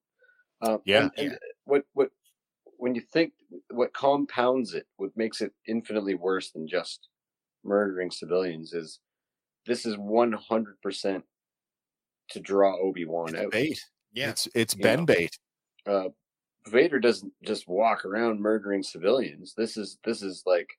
Um, 0.61 0.81
Yeah. 0.85 1.03
and- 1.03 1.11
and 1.17 1.31
Yeah. 1.33 1.37
What 1.65 1.85
what 1.93 2.11
when 2.77 2.95
you 2.95 3.01
think 3.01 3.33
what 3.69 3.93
compounds 3.93 4.73
it, 4.73 4.87
what 4.97 5.15
makes 5.15 5.41
it 5.41 5.53
infinitely 5.67 6.15
worse 6.15 6.51
than 6.51 6.67
just 6.67 7.07
murdering 7.63 8.11
civilians 8.11 8.73
is 8.73 8.99
this 9.65 9.85
is 9.85 9.97
one 9.97 10.31
hundred 10.33 10.79
percent 10.81 11.25
to 12.29 12.39
draw 12.39 12.75
Obi 12.77 13.05
Wan 13.05 13.29
It's 13.35 13.45
out. 13.45 13.51
bait. 13.51 13.79
Yeah. 14.13 14.29
It's 14.31 14.47
it's 14.55 14.73
Ben 14.75 14.99
know. 14.99 15.05
bait. 15.05 15.37
uh, 15.85 16.09
Vader 16.67 16.99
doesn't 16.99 17.33
just 17.43 17.67
walk 17.67 18.05
around 18.05 18.41
murdering 18.41 18.83
civilians. 18.83 19.53
This 19.55 19.77
is 19.77 19.97
this 20.03 20.21
is 20.21 20.43
like 20.45 20.69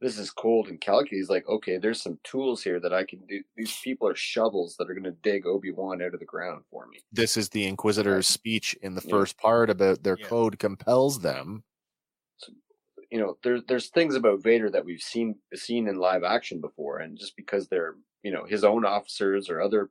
this 0.00 0.18
is 0.18 0.32
cold 0.32 0.68
and 0.68 0.80
calculated. 0.80 1.16
He's 1.16 1.30
like, 1.30 1.48
okay, 1.48 1.78
there's 1.78 2.02
some 2.02 2.18
tools 2.24 2.62
here 2.64 2.80
that 2.80 2.92
I 2.92 3.04
can 3.04 3.24
do. 3.26 3.40
These 3.56 3.78
people 3.84 4.08
are 4.08 4.16
shovels 4.16 4.76
that 4.78 4.90
are 4.90 4.94
going 4.94 5.04
to 5.04 5.12
dig 5.12 5.46
Obi 5.46 5.70
Wan 5.70 6.02
out 6.02 6.12
of 6.14 6.18
the 6.20 6.26
ground 6.26 6.64
for 6.70 6.86
me. 6.88 6.98
This 7.12 7.36
is 7.36 7.50
the 7.50 7.66
Inquisitor's 7.66 8.26
speech 8.26 8.74
in 8.82 8.94
the 8.96 9.02
Yeah. 9.04 9.10
first 9.10 9.38
part 9.38 9.70
about 9.70 10.02
their 10.02 10.18
Yeah. 10.18 10.26
code 10.26 10.58
compels 10.58 11.20
them. 11.20 11.62
You 13.10 13.18
know, 13.18 13.38
there's 13.44 13.62
there's 13.68 13.90
things 13.90 14.14
about 14.14 14.42
Vader 14.42 14.70
that 14.70 14.84
we've 14.84 15.00
seen 15.02 15.36
seen 15.54 15.86
in 15.86 15.96
live 15.96 16.24
action 16.24 16.60
before, 16.60 16.98
and 16.98 17.18
just 17.18 17.36
because 17.36 17.68
they're 17.68 17.94
you 18.22 18.32
know 18.32 18.44
his 18.44 18.64
own 18.64 18.84
officers 18.86 19.50
or 19.50 19.60
other 19.60 19.90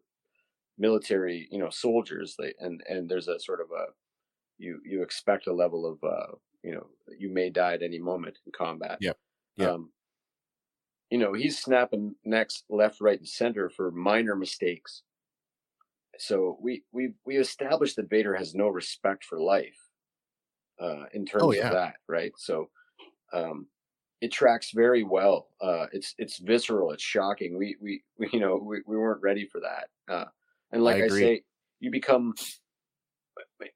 military 0.78 1.48
you 1.52 1.60
know 1.60 1.70
soldiers, 1.70 2.36
they 2.38 2.54
and 2.60 2.82
and 2.88 3.10
there's 3.10 3.28
a 3.28 3.40
sort 3.40 3.62
of 3.62 3.72
a 3.72 3.88
you 4.58 4.82
you 4.86 5.04
expect 5.04 5.48
a 5.48 5.54
level 5.54 5.86
of 5.86 6.04
uh 6.04 6.36
you 6.64 6.74
know 6.74 6.88
you 7.18 7.30
may 7.30 7.50
die 7.50 7.74
at 7.74 7.84
any 7.84 8.00
moment 8.00 8.40
in 8.46 8.52
combat. 8.52 9.02
Yeah. 9.02 9.14
Yep. 9.58 9.70
Um, 9.70 9.92
you 11.10 11.18
know 11.18 11.34
he's 11.34 11.60
snapping 11.60 12.16
necks 12.24 12.64
left, 12.70 13.02
right, 13.02 13.20
and 13.20 13.28
center 13.28 13.70
for 13.70 13.92
minor 13.92 14.36
mistakes. 14.36 15.04
So 16.18 16.58
we 16.62 16.84
we 16.92 17.14
we 17.26 17.38
established 17.38 17.96
that 17.98 18.10
Vader 18.10 18.36
has 18.36 18.54
no 18.54 18.68
respect 18.68 19.24
for 19.24 19.40
life, 19.40 19.78
uh, 20.80 21.06
in 21.14 21.26
terms 21.26 21.44
Oh, 21.44 21.52
yeah. 21.54 21.68
of 21.68 21.74
that, 21.74 21.96
right? 22.08 22.34
So, 22.38 22.70
um, 23.34 23.68
it 24.22 24.32
tracks 24.32 24.72
very 24.72 25.04
well. 25.04 25.50
Uh, 25.62 25.88
it's 25.94 26.16
it's 26.18 26.40
visceral. 26.40 26.92
It's 26.92 27.04
shocking. 27.04 27.58
We 27.58 27.78
we, 27.82 28.04
we 28.18 28.30
you 28.34 28.40
know 28.40 28.58
we, 28.58 28.82
we 28.86 28.98
weren't 28.98 29.22
ready 29.22 29.46
for 29.48 29.62
that. 29.62 29.90
Uh, 30.08 30.26
and 30.72 30.84
like 30.84 30.98
I, 30.98 31.06
agree. 31.06 31.22
say, 31.22 31.44
you 31.80 31.92
become 31.92 32.34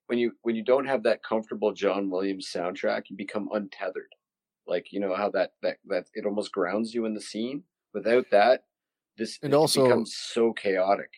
when 0.07 0.19
you 0.19 0.33
when 0.41 0.55
you 0.55 0.63
don't 0.63 0.85
have 0.85 1.03
that 1.03 1.23
comfortable 1.23 1.73
John 1.73 2.09
Williams 2.09 2.51
soundtrack, 2.53 3.03
you 3.09 3.15
become 3.15 3.49
untethered. 3.53 4.13
Like 4.67 4.91
you 4.91 4.99
know 4.99 5.15
how 5.15 5.29
that 5.31 5.53
that 5.61 5.77
that 5.87 6.05
it 6.13 6.25
almost 6.25 6.51
grounds 6.51 6.93
you 6.93 7.05
in 7.05 7.13
the 7.13 7.21
scene. 7.21 7.63
Without 7.93 8.25
that, 8.31 8.63
this 9.17 9.39
And 9.41 9.53
it 9.53 9.55
also- 9.55 9.83
becomes 9.83 10.15
so 10.15 10.53
chaotic 10.53 11.11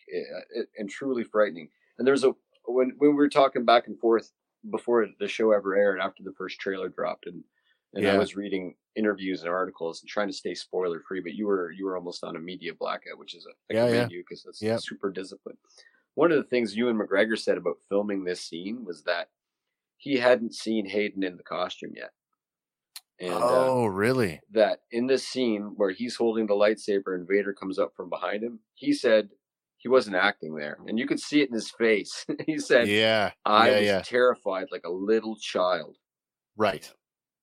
and 0.78 0.88
truly 0.88 1.24
frightening. 1.24 1.68
And 1.98 2.06
there's 2.06 2.24
a 2.24 2.32
when 2.66 2.92
when 2.98 3.10
we 3.10 3.16
were 3.16 3.28
talking 3.28 3.64
back 3.64 3.86
and 3.86 3.98
forth 3.98 4.32
before 4.70 5.06
the 5.18 5.28
show 5.28 5.52
ever 5.52 5.76
aired 5.76 6.00
after 6.00 6.22
the 6.22 6.34
first 6.36 6.60
trailer 6.60 6.88
dropped 6.88 7.26
and 7.26 7.42
and 7.94 8.06
I 8.06 8.18
was 8.18 8.36
reading 8.36 8.74
interviews 8.98 9.42
and 9.42 9.50
articles 9.50 10.02
and 10.02 10.08
trying 10.08 10.26
to 10.26 10.34
stay 10.34 10.54
spoiler 10.54 11.00
free, 11.06 11.20
but 11.20 11.34
you 11.34 11.46
were 11.46 11.70
you 11.70 11.86
were 11.86 11.96
almost 11.96 12.24
on 12.24 12.36
a 12.36 12.40
media 12.40 12.72
blackout, 12.78 13.18
which 13.18 13.34
is 13.34 13.46
a 13.46 13.74
I 13.74 13.76
Yeah, 13.76 13.92
yeah. 13.94 14.08
you 14.10 14.24
because 14.28 14.44
that's 14.44 14.86
super 14.86 15.10
disciplined. 15.10 15.58
One 16.14 16.32
of 16.32 16.38
the 16.38 16.48
things 16.48 16.76
Ewan 16.76 16.98
McGregor 16.98 17.38
said 17.38 17.56
about 17.56 17.78
filming 17.88 18.24
this 18.24 18.40
scene 18.40 18.84
was 18.84 19.04
that 19.04 19.28
he 19.96 20.16
hadn't 20.16 20.54
seen 20.54 20.86
Hayden 20.86 21.22
in 21.22 21.36
the 21.36 21.44
costume 21.44 21.92
yet, 21.94 22.10
and 23.20 23.32
uh, 23.32 23.66
oh, 23.66 23.86
really? 23.86 24.40
that 24.50 24.80
in 24.90 25.06
this 25.06 25.26
scene 25.26 25.72
where 25.76 25.90
he's 25.90 26.16
holding 26.16 26.46
the 26.46 26.54
lightsaber 26.54 27.14
and 27.14 27.26
Vader 27.28 27.52
comes 27.52 27.78
up 27.78 27.92
from 27.96 28.08
behind 28.08 28.42
him, 28.42 28.60
he 28.74 28.92
said 28.92 29.28
he 29.76 29.88
wasn't 29.88 30.16
acting 30.16 30.56
there, 30.56 30.78
and 30.86 30.98
you 30.98 31.06
could 31.06 31.20
see 31.20 31.40
it 31.40 31.48
in 31.48 31.54
his 31.54 31.70
face. 31.70 32.26
he 32.46 32.58
said, 32.58 32.88
Yeah. 32.88 33.30
"I 33.44 33.80
yeah, 33.80 33.98
was 33.98 34.08
terrified 34.08 34.66
like 34.72 34.84
a 34.84 34.90
little 34.90 35.36
child." 35.36 35.96
Right. 36.56 36.92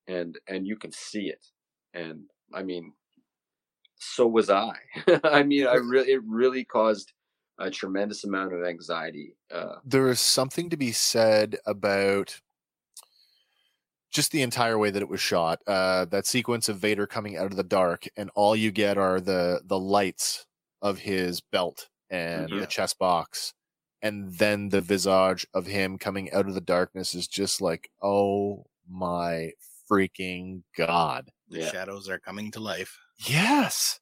And 0.07 0.37
and 0.47 0.67
you 0.67 0.75
can 0.77 0.91
see 0.91 1.27
it 1.29 1.45
and 1.93 2.23
i 2.53 2.61
mean 2.63 2.93
so 3.97 4.27
was 4.27 4.49
i 4.49 4.75
i 5.23 5.43
mean 5.43 5.65
i 5.67 5.75
really 5.75 6.11
it 6.11 6.21
really 6.25 6.63
caused 6.63 7.13
a 7.59 7.69
tremendous 7.71 8.23
amount 8.25 8.53
of 8.53 8.63
anxiety 8.65 9.35
uh 9.51 9.75
There 9.85 10.09
is 10.09 10.19
something 10.19 10.69
to 10.69 10.77
be 10.77 10.91
said 10.91 11.57
about 11.65 12.41
just 14.11 14.31
the 14.31 14.41
entire 14.41 14.77
way 14.77 14.89
that 14.91 15.01
it 15.01 15.09
was 15.09 15.19
shot. 15.19 15.59
Uh, 15.67 16.05
that 16.05 16.25
sequence 16.25 16.69
of 16.69 16.77
Vader 16.79 17.05
coming 17.05 17.35
out 17.35 17.47
of 17.47 17.57
the 17.57 17.63
dark, 17.63 18.07
and 18.15 18.29
all 18.33 18.55
you 18.55 18.71
get 18.71 18.97
are 18.97 19.19
the 19.19 19.61
the 19.65 19.79
lights 19.79 20.45
of 20.81 20.99
his 20.99 21.41
belt 21.41 21.89
and 22.09 22.49
Yeah. 22.49 22.61
the 22.61 22.67
chest 22.67 22.97
box, 22.97 23.53
and 24.01 24.33
then 24.33 24.69
the 24.69 24.79
visage 24.81 25.45
of 25.53 25.65
him 25.65 25.97
coming 25.97 26.31
out 26.31 26.47
of 26.47 26.53
the 26.53 26.61
darkness 26.61 27.13
is 27.13 27.27
just 27.27 27.59
like, 27.61 27.89
oh 28.01 28.65
my 28.87 29.51
freaking 29.89 30.63
god! 30.77 31.29
The 31.49 31.59
Yeah. 31.59 31.71
shadows 31.71 32.09
are 32.09 32.19
coming 32.19 32.51
to 32.51 32.59
life. 32.59 32.97
Yes, 33.17 33.99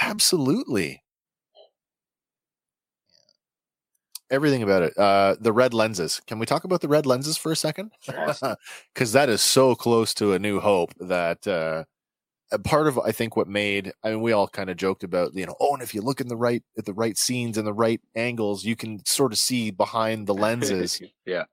absolutely. 0.00 1.02
Everything 4.30 4.62
about 4.62 4.82
it. 4.82 4.96
Uh, 4.96 5.36
the 5.38 5.52
red 5.52 5.74
lenses. 5.74 6.20
Can 6.26 6.38
we 6.38 6.46
talk 6.46 6.64
about 6.64 6.80
the 6.80 6.88
red 6.88 7.04
lenses 7.04 7.36
for 7.36 7.52
a 7.52 7.56
second? 7.56 7.92
Sure. 8.00 8.34
Because 8.94 9.12
that 9.12 9.28
is 9.28 9.42
so 9.42 9.74
close 9.74 10.14
to 10.14 10.32
a 10.32 10.38
new 10.38 10.58
hope 10.58 10.94
that 10.98 11.46
uh, 11.46 11.84
a 12.50 12.58
part 12.58 12.86
of 12.86 12.98
I 12.98 13.12
think 13.12 13.36
what 13.36 13.46
made. 13.46 13.92
I 14.02 14.10
mean, 14.10 14.22
we 14.22 14.32
all 14.32 14.48
kind 14.48 14.70
of 14.70 14.78
joked 14.78 15.04
about 15.04 15.34
you 15.34 15.44
know, 15.44 15.54
oh, 15.60 15.74
and 15.74 15.82
if 15.82 15.94
you 15.94 16.00
look 16.00 16.20
in 16.20 16.28
the 16.28 16.36
right 16.36 16.62
at 16.78 16.86
the 16.86 16.94
right 16.94 17.18
scenes 17.18 17.58
and 17.58 17.66
the 17.66 17.74
right 17.74 18.00
angles, 18.14 18.64
you 18.64 18.74
can 18.74 19.04
sort 19.04 19.32
of 19.32 19.38
see 19.38 19.70
behind 19.70 20.26
the 20.26 20.34
lenses. 20.46 21.00
yeah 21.26 21.44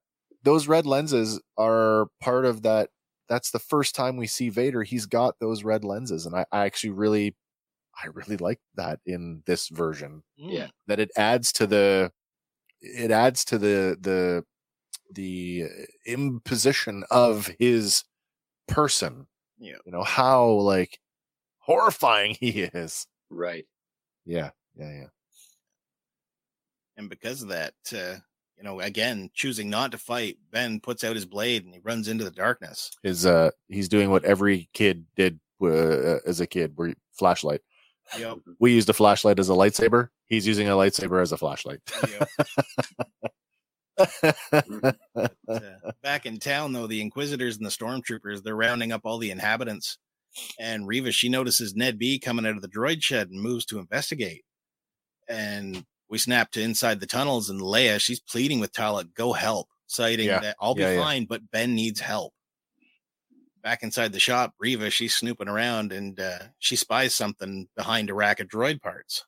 those 0.43 0.69
red 0.69 0.85
lenses 0.85 1.41
are 1.57 2.07
part 2.21 2.45
of 2.45 2.61
that. 2.61 2.89
That's 3.29 3.51
the 3.51 3.59
first 3.59 3.95
time 3.95 4.17
we 4.17 4.27
see 4.27 4.49
Vader. 4.49 4.83
He's 4.83 5.05
got 5.05 5.35
those 5.39 5.63
red 5.63 5.83
lenses, 5.83 6.25
and 6.25 6.35
I, 6.35 6.45
I 6.51 6.65
actually 6.65 6.91
really, 6.91 7.35
I 8.03 8.07
really 8.07 8.37
like 8.37 8.59
that 8.75 8.99
in 9.05 9.43
this 9.45 9.69
version. 9.69 10.23
Yeah. 10.35 10.67
That 10.87 10.99
it 10.99 11.11
adds 11.15 11.51
to 11.53 11.67
the, 11.67 12.11
it 12.81 13.11
adds 13.11 13.45
to 13.45 13.57
the 13.57 13.97
the 13.99 14.43
the 15.11 15.65
imposition 16.05 17.03
of 17.11 17.49
his 17.59 18.03
person. 18.67 19.27
Yeah. 19.59 19.77
You 19.85 19.91
know 19.91 20.03
how 20.03 20.49
like 20.49 20.99
horrifying 21.59 22.35
he 22.39 22.61
is. 22.61 23.07
right 23.29 23.65
Yeah. 24.25 24.51
Yeah. 24.75 24.91
Yeah. 24.91 25.07
And 26.97 27.09
because 27.09 27.41
of 27.41 27.49
that, 27.49 27.73
uh, 27.93 28.17
you 28.59 28.65
know, 28.65 28.81
again, 28.81 29.29
choosing 29.33 29.69
not 29.69 29.91
to 29.93 29.97
fight, 29.97 30.37
Ben 30.51 30.81
puts 30.81 31.05
out 31.05 31.15
his 31.15 31.25
blade 31.25 31.63
and 31.63 31.73
he 31.73 31.79
runs 31.79 32.09
into 32.09 32.25
the 32.25 32.31
darkness. 32.31 32.91
His 33.03 33.25
uh, 33.25 33.51
he's 33.69 33.87
doing 33.87 34.11
what 34.11 34.25
every 34.25 34.69
kid 34.73 35.05
did 35.15 35.39
uh, 35.63 36.19
as 36.25 36.41
a 36.41 36.47
kid, 36.47 36.73
where 36.75 36.93
flashlight. 37.13 37.61
Yep. 38.17 38.39
we 38.59 38.73
used 38.73 38.89
a 38.89 38.93
flashlight 38.93 39.39
as 39.39 39.49
a 39.49 39.53
lightsaber. 39.53 40.09
He's 40.25 40.45
using 40.45 40.67
a 40.67 40.71
lightsaber 40.71 41.21
as 41.21 41.31
a 41.31 41.37
flashlight. 41.37 41.79
yep. 42.09 42.27
But, 44.51 44.95
uh, 45.47 45.91
back 46.03 46.25
in 46.25 46.39
town, 46.39 46.73
though, 46.73 46.87
the 46.87 47.01
Inquisitors 47.01 47.57
and 47.57 47.65
the 47.65 47.69
Stormtroopers, 47.69 48.41
they're 48.41 48.55
rounding 48.55 48.91
up 48.91 49.01
all 49.03 49.19
the 49.19 49.31
inhabitants. 49.31 49.97
And 50.59 50.87
Reva, 50.87 51.11
she 51.11 51.29
notices 51.29 51.75
NED-B 51.75 52.19
coming 52.19 52.45
out 52.45 52.55
of 52.55 52.61
the 52.61 52.67
droid 52.67 53.03
shed 53.03 53.29
and 53.29 53.41
moves 53.41 53.65
to 53.65 53.79
investigate. 53.79 54.43
And 55.27 55.85
we 56.09 56.17
snap 56.17 56.51
to 56.51 56.61
inside 56.61 56.99
the 56.99 57.05
tunnels, 57.07 57.49
and 57.49 57.61
Leia, 57.61 57.99
she's 57.99 58.19
pleading 58.19 58.59
with 58.59 58.71
Tala, 58.73 59.03
go 59.05 59.33
help, 59.33 59.67
citing 59.87 60.27
Yeah. 60.27 60.39
that 60.39 60.55
I'll 60.59 60.75
be 60.75 60.81
Yeah, 60.81 60.93
yeah. 60.93 61.03
fine, 61.03 61.25
but 61.25 61.51
Ben 61.51 61.75
needs 61.75 61.99
help. 61.99 62.33
Back 63.61 63.83
inside 63.83 64.13
the 64.13 64.19
shop, 64.19 64.53
Reva, 64.57 64.89
she's 64.89 65.15
snooping 65.15 65.49
around 65.49 65.91
and 65.91 66.19
uh, 66.19 66.39
she 66.59 66.75
spies 66.75 67.13
something 67.13 67.67
behind 67.75 68.09
a 68.09 68.13
rack 68.13 68.39
of 68.39 68.47
droid 68.47 68.81
parts. 68.81 69.25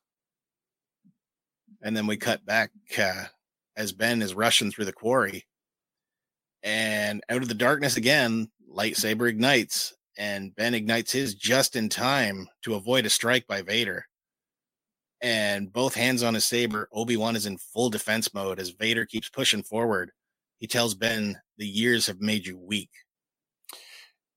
And 1.81 1.97
then 1.97 2.07
we 2.07 2.15
cut 2.17 2.45
back 2.45 2.71
uh, 2.97 3.25
as 3.75 3.91
Ben 3.91 4.21
is 4.21 4.33
rushing 4.33 4.71
through 4.71 4.85
the 4.85 4.93
quarry. 4.93 5.45
And 6.63 7.23
out 7.29 7.41
of 7.41 7.47
the 7.47 7.53
darkness 7.55 7.97
again, 7.97 8.51
lightsaber 8.71 9.27
ignites, 9.27 9.93
and 10.17 10.55
Ben 10.55 10.75
ignites 10.75 11.11
his 11.11 11.33
just 11.35 11.75
in 11.75 11.89
time 11.89 12.47
to 12.61 12.75
avoid 12.75 13.05
a 13.05 13.09
strike 13.09 13.47
by 13.47 13.61
Vader. 13.63 14.05
And 15.21 15.71
both 15.71 15.93
hands 15.93 16.23
on 16.23 16.33
his 16.33 16.45
saber, 16.45 16.89
Obi 16.91 17.15
Wan 17.17 17.35
is 17.35 17.45
in 17.45 17.57
full 17.57 17.89
defense 17.91 18.33
mode 18.33 18.59
as 18.59 18.71
Vader 18.71 19.05
keeps 19.05 19.29
pushing 19.29 19.61
forward. 19.63 20.11
He 20.57 20.67
tells 20.67 20.95
Ben, 20.95 21.39
"The 21.57 21.67
years 21.67 22.07
have 22.07 22.21
made 22.21 22.45
you 22.47 22.57
weak." 22.57 22.89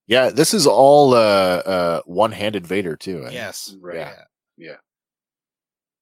Yeah, 0.06 0.28
this 0.30 0.52
is 0.52 0.66
all 0.66 1.14
uh, 1.14 1.16
uh, 1.64 2.00
one-handed 2.04 2.66
Vader 2.66 2.96
too. 2.96 3.24
eh? 3.26 3.30
Yes, 3.32 3.74
Right. 3.80 3.96
Yeah. 3.96 4.24
Yeah. 4.56 4.76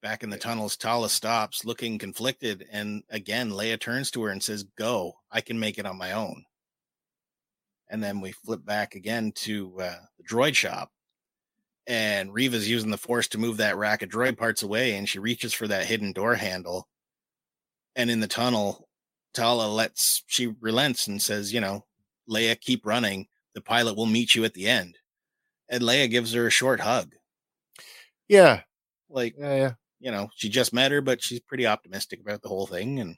Back 0.02 0.24
in 0.24 0.30
the 0.30 0.36
tunnels, 0.38 0.76
Tala 0.76 1.08
stops, 1.08 1.64
looking 1.64 1.96
conflicted, 1.98 2.66
and 2.72 3.04
again 3.08 3.50
Leia 3.52 3.78
turns 3.80 4.10
to 4.12 4.22
her 4.24 4.30
and 4.30 4.42
says, 4.42 4.64
"Go, 4.76 5.14
I 5.30 5.40
can 5.40 5.60
make 5.60 5.78
it 5.78 5.86
on 5.86 5.96
my 5.96 6.12
own." 6.12 6.44
And 7.88 8.02
then 8.02 8.20
we 8.20 8.32
flip 8.32 8.64
back 8.64 8.96
again 8.96 9.30
to 9.36 9.80
uh, 9.80 9.96
the 10.18 10.24
droid 10.24 10.56
shop, 10.56 10.90
and 11.86 12.32
Reva's 12.32 12.68
using 12.68 12.90
the 12.90 12.96
Force 12.96 13.28
to 13.28 13.38
move 13.38 13.56
that 13.58 13.76
rack 13.76 14.02
of 14.02 14.08
droid 14.08 14.36
parts 14.36 14.62
away, 14.62 14.94
and 14.94 15.08
she 15.08 15.18
reaches 15.18 15.52
for 15.52 15.68
that 15.68 15.86
hidden 15.86 16.12
door 16.12 16.34
handle. 16.34 16.88
And 17.96 18.10
in 18.10 18.20
the 18.20 18.28
tunnel, 18.28 18.88
Tala 19.34 19.68
lets 19.68 20.22
she 20.26 20.54
relents 20.60 21.06
and 21.06 21.20
says, 21.20 21.52
"You 21.52 21.60
know, 21.60 21.86
Leia, 22.28 22.60
keep 22.60 22.86
running. 22.86 23.28
The 23.54 23.60
pilot 23.60 23.96
will 23.96 24.06
meet 24.06 24.34
you 24.34 24.44
at 24.44 24.54
the 24.54 24.66
end." 24.68 24.98
And 25.68 25.82
Leia 25.82 26.10
gives 26.10 26.32
her 26.34 26.46
a 26.46 26.50
short 26.50 26.80
hug, 26.80 27.14
yeah, 28.28 28.62
like 29.10 29.34
yeah, 29.38 29.54
yeah. 29.54 29.72
you 30.00 30.10
know, 30.10 30.28
she 30.34 30.48
just 30.48 30.72
met 30.72 30.90
her, 30.92 31.00
but 31.00 31.22
she's 31.22 31.40
pretty 31.40 31.66
optimistic 31.66 32.20
about 32.20 32.42
the 32.42 32.48
whole 32.48 32.66
thing. 32.66 32.98
And 33.00 33.16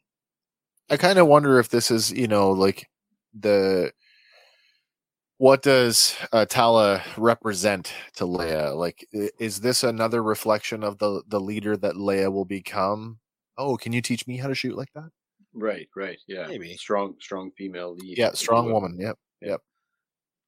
I 0.90 0.96
kind 0.96 1.18
of 1.18 1.26
wonder 1.28 1.58
if 1.58 1.68
this 1.68 1.90
is, 1.90 2.10
you 2.10 2.26
know, 2.26 2.50
like 2.50 2.88
the 3.32 3.92
what 5.38 5.62
does 5.62 6.16
uh, 6.32 6.46
Tala 6.46 7.02
represent 7.16 7.92
to 8.16 8.24
Leia? 8.24 8.76
Like, 8.76 9.06
is 9.12 9.60
this 9.60 9.82
another 9.82 10.22
reflection 10.22 10.84
of 10.84 10.98
the 10.98 11.22
the 11.26 11.40
leader 11.40 11.76
that 11.76 11.94
Leia 11.94 12.32
will 12.32 12.44
become? 12.44 13.18
Oh, 13.56 13.76
can 13.76 13.92
you 13.92 14.00
teach 14.02 14.26
me 14.26 14.36
how 14.36 14.48
to 14.48 14.54
shoot 14.54 14.76
like 14.76 14.92
that? 14.94 15.10
Right. 15.52 15.88
Right. 15.94 16.18
Yeah. 16.26 16.46
Maybe. 16.48 16.76
strong, 16.76 17.14
strong 17.20 17.52
female 17.56 17.94
lead. 17.94 18.18
Yeah, 18.18 18.32
strong 18.32 18.66
will. 18.66 18.74
woman. 18.74 18.98
Yep. 18.98 19.16
Yep. 19.42 19.60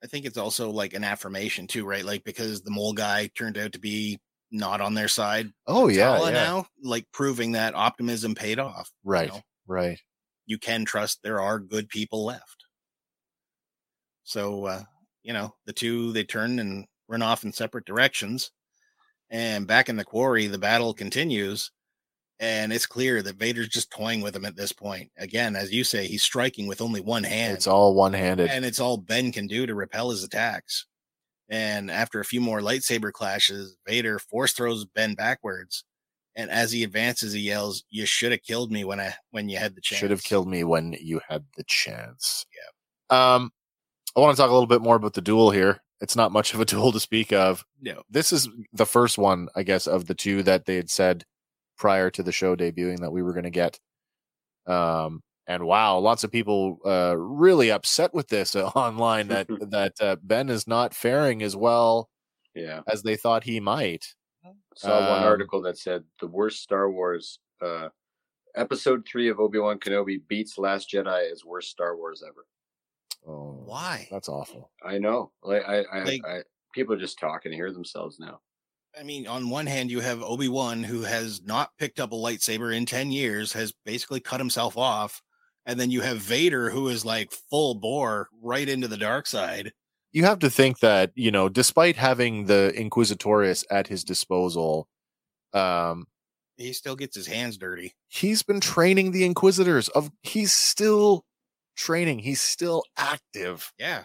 I 0.03 0.07
think 0.09 0.27
it's 0.27 0.37
also 0.39 0.71
like 0.71 0.95
an 0.95 1.05
affirmation 1.05 1.67
too, 1.67 1.85
right? 1.85 2.05
Like 2.05 2.25
because 2.25 2.63
the 2.63 2.71
mole 2.71 2.93
guy 2.93 3.31
turned 3.37 3.57
out 3.59 3.73
to 3.73 3.79
be 3.79 4.19
not 4.51 4.81
on 4.81 4.95
their 4.95 5.09
side. 5.09 5.49
Oh 5.67 5.89
yeah, 5.89 6.17
Tala 6.17 6.33
yeah. 6.33 6.45
now, 6.45 6.67
like 6.83 7.07
proving 7.13 7.53
that 7.53 7.75
optimism 7.75 8.35
paid 8.35 8.59
off. 8.59 8.91
you 9.05 9.11
Right, 9.11 9.29
know? 9.29 9.41
right. 9.67 9.99
You 10.47 10.59
can 10.59 10.85
trust 10.85 11.21
there 11.23 11.41
are 11.41 11.59
good 11.59 11.89
people 11.89 12.25
left. 12.25 12.66
So 14.27 14.67
uh, 14.67 14.83
you 15.23 15.33
know, 15.33 15.55
the 15.65 15.73
two 15.73 16.13
they 16.13 16.25
turn 16.25 16.59
and 16.59 16.85
run 17.09 17.23
off 17.23 17.45
in 17.45 17.53
separate 17.53 17.87
directions. 17.87 18.51
And 19.31 19.67
back 19.67 19.89
in 19.89 19.97
the 19.97 20.05
quarry, 20.05 20.47
the 20.47 20.59
battle 20.59 20.93
continues. 20.93 21.71
And 22.39 22.73
it's 22.73 22.87
clear 22.87 23.23
that 23.23 23.37
Vader's 23.37 23.69
just 23.69 23.91
toying 23.91 24.21
with 24.21 24.37
him 24.37 24.45
at 24.45 24.57
this 24.57 24.73
point. 24.73 25.11
Again, 25.17 25.57
as 25.57 25.73
you 25.73 25.85
say, 25.85 26.07
he's 26.07 26.23
striking 26.23 26.67
with 26.67 26.83
only 26.83 27.01
one 27.01 27.25
hand. 27.25 27.55
It's 27.57 27.67
all 27.67 27.95
one-handed. 27.95 28.51
and 28.51 28.65
it's 28.65 28.79
all 28.79 28.99
Ben 28.99 29.33
can 29.33 29.47
do 29.47 29.65
to 29.65 29.75
repel 29.75 30.11
his 30.11 30.23
attacks. 30.23 30.87
And 31.49 31.91
after 31.91 32.21
a 32.21 32.25
few 32.25 32.41
more 32.41 32.61
lightsaber 32.61 33.11
clashes, 33.11 33.77
Vader 33.87 34.19
force 34.19 34.53
throws 34.53 34.85
Ben 34.85 35.15
backwards. 35.15 35.85
And 36.35 36.51
as 36.51 36.73
he 36.73 36.85
advances, 36.85 37.33
he 37.33 37.41
yells, 37.41 37.85
"You 37.89 38.05
should 38.05 38.33
have 38.33 38.43
killed 38.43 38.71
me 38.71 38.85
when 38.85 39.01
I 39.01 39.15
when 39.31 39.49
you 39.49 39.57
had 39.57 39.75
the 39.75 39.81
chance." 39.81 40.01
Should 40.01 40.11
have 40.11 40.25
killed 40.25 40.49
me 40.49 40.63
when 40.65 40.95
you 41.01 41.21
had 41.27 41.45
the 41.57 41.65
chance. 41.67 42.45
Yeah. 43.11 43.35
Um, 43.35 43.53
I 44.17 44.21
want 44.21 44.35
to 44.37 44.41
talk 44.41 44.51
a 44.51 44.53
little 44.53 44.67
bit 44.67 44.83
more 44.83 44.97
about 44.97 45.13
the 45.15 45.21
duel 45.21 45.51
here. 45.51 45.83
It's 46.01 46.17
not 46.17 46.33
much 46.33 46.55
of 46.55 46.61
a 46.61 46.65
duel 46.73 46.93
to 46.93 47.01
speak 47.01 47.33
of. 47.33 47.65
No, 47.81 48.03
This 48.11 48.33
is 48.33 48.49
the 48.73 48.87
first 48.87 49.19
one, 49.19 49.49
I 49.55 49.63
guess, 49.63 49.87
of 49.87 50.07
the 50.07 50.15
two 50.15 50.43
that 50.45 50.65
they 50.67 50.77
had 50.77 50.91
said 50.91 51.25
prior 51.79 52.11
to 52.11 52.23
the 52.23 52.33
show 52.33 52.57
debuting 52.57 53.01
that 53.01 53.13
we 53.13 53.23
were 53.23 53.33
going 53.33 53.45
to 53.45 53.51
get. 53.51 53.79
Um, 54.67 55.23
and 55.47 55.65
wow, 55.65 55.99
lots 55.99 56.25
of 56.25 56.33
people 56.33 56.79
uh, 56.85 57.15
really 57.17 57.71
upset 57.71 58.13
with 58.15 58.29
this 58.29 58.57
online 58.57 59.29
that 59.29 59.47
that 59.71 59.93
uh, 60.01 60.17
Ben 60.23 60.49
is 60.49 60.67
not 60.67 60.95
faring 60.95 61.43
as 61.43 61.55
well 61.55 62.09
Yeah. 62.55 62.81
as 62.89 63.03
they 63.03 63.17
thought 63.17 63.45
he 63.45 63.61
might. 63.61 64.07
Saw 64.77 65.11
one 65.11 65.19
Um, 65.21 65.25
article 65.25 65.63
that 65.63 65.79
said 65.79 66.05
the 66.21 66.27
worst 66.27 66.63
Star 66.63 66.91
Wars 66.91 67.39
uh, 67.65 67.89
episode 68.55 69.07
three 69.11 69.29
of 69.29 69.41
Obi 69.41 69.59
Wan 69.59 69.79
Kenobi 69.79 70.19
beats 70.29 70.59
Last 70.59 70.91
Jedi 70.93 71.31
as 71.33 71.45
worst 71.45 71.71
Star 71.71 71.97
Wars 71.97 72.23
ever. 72.27 72.45
Oh, 73.27 73.63
why? 73.65 74.07
That's 74.11 74.29
awful. 74.29 74.71
I 74.85 74.99
know. 74.99 75.33
Like 75.43 75.63
I, 75.67 75.83
I, 75.93 76.05
Like- 76.05 76.25
I 76.25 76.43
people 76.75 76.95
are 76.95 76.99
just 76.99 77.19
talking 77.19 77.51
to 77.51 77.57
hear 77.57 77.73
themselves 77.73 78.19
now. 78.21 78.41
I 78.99 79.03
mean, 79.03 79.27
on 79.27 79.51
one 79.51 79.67
hand, 79.67 79.91
you 79.91 80.01
have 80.01 80.23
Obi 80.23 80.49
Wan 80.49 80.83
who 80.83 81.03
has 81.03 81.43
not 81.43 81.71
picked 81.79 82.01
up 82.01 82.13
a 82.13 82.17
lightsaber 82.17 82.75
in 82.75 82.87
ten 82.87 83.11
years, 83.11 83.53
has 83.53 83.73
basically 83.85 84.21
cut 84.21 84.41
himself 84.41 84.79
off, 84.79 85.21
and 85.67 85.79
then 85.79 85.91
you 85.91 86.01
have 86.01 86.19
Vader 86.19 86.71
who 86.71 86.89
is 86.89 87.05
like 87.05 87.31
full 87.51 87.75
bore 87.75 88.29
right 88.43 88.67
into 88.69 88.89
the 88.89 88.97
dark 88.97 89.27
side. 89.27 89.73
you 90.13 90.25
have 90.25 90.39
to 90.39 90.49
think 90.49 90.79
that 90.79 91.11
you 91.15 91.31
know 91.31 91.49
despite 91.51 91.97
having 91.97 92.47
the 92.47 92.73
inquisitorius 92.77 93.65
at 93.71 93.87
his 93.89 94.03
disposal 94.05 94.89
um 95.53 96.07
He 96.57 96.73
still 96.73 96.97
gets 96.97 97.15
his 97.17 97.27
hands 97.27 97.59
dirty. 97.59 97.93
he's 98.09 98.43
been 98.43 98.61
training 98.61 99.11
the 99.13 99.25
inquisitors 99.27 99.89
of 99.91 100.11
he's 100.23 100.53
still 100.55 101.25
training 101.77 102.19
he's 102.21 102.41
still 102.41 102.83
active. 102.97 103.73
Yeah, 103.79 104.05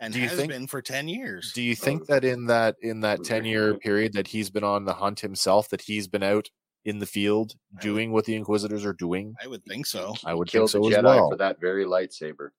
and 0.00 0.12
Do 0.12 0.20
you 0.20 0.28
has 0.28 0.38
think- 0.38 0.50
been 0.52 0.66
for 0.66 0.82
ten 0.82 1.08
years. 1.08 1.52
do 1.52 1.62
you 1.62 1.76
think 1.76 2.06
that 2.06 2.24
in 2.24 2.46
that 2.46 2.76
in 2.82 3.00
that 3.00 3.22
10 3.24 3.44
year 3.44 3.74
period 3.78 4.12
that 4.14 4.28
he's 4.28 4.50
been 4.50 4.64
on 4.64 4.84
the 4.84 4.94
hunt 4.94 5.20
himself 5.20 5.68
that 5.68 5.82
he's 5.82 6.08
been 6.08 6.22
out 6.22 6.50
in 6.84 6.98
the 6.98 7.06
field 7.06 7.54
I 7.54 7.76
would- 7.76 7.82
doing 7.82 8.12
what 8.12 8.24
the 8.24 8.34
inquisitors 8.34 8.84
are 8.84 8.92
doing? 8.94 9.34
I 9.42 9.46
would 9.46 9.64
think 9.64 9.86
so. 9.86 10.14
i 10.24 10.34
would 10.34 10.48
think 10.48 10.52
Killed 10.62 10.70
so 10.70 10.80
the 10.80 10.88
as 10.88 10.94
Jedi 10.96 11.04
well. 11.04 11.30
for 11.30 11.36
that 11.36 11.60
very 11.60 11.84
lightsaber. 11.84 12.50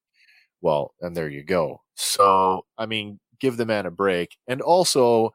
well 0.61 0.93
and 1.01 1.15
there 1.17 1.30
you 1.30 1.43
go. 1.43 1.81
So 1.95 2.65
i 2.77 2.85
mean 2.85 3.19
give 3.39 3.57
the 3.57 3.65
man 3.65 3.85
a 3.85 3.91
break. 3.91 4.38
And 4.47 4.61
also 4.61 5.34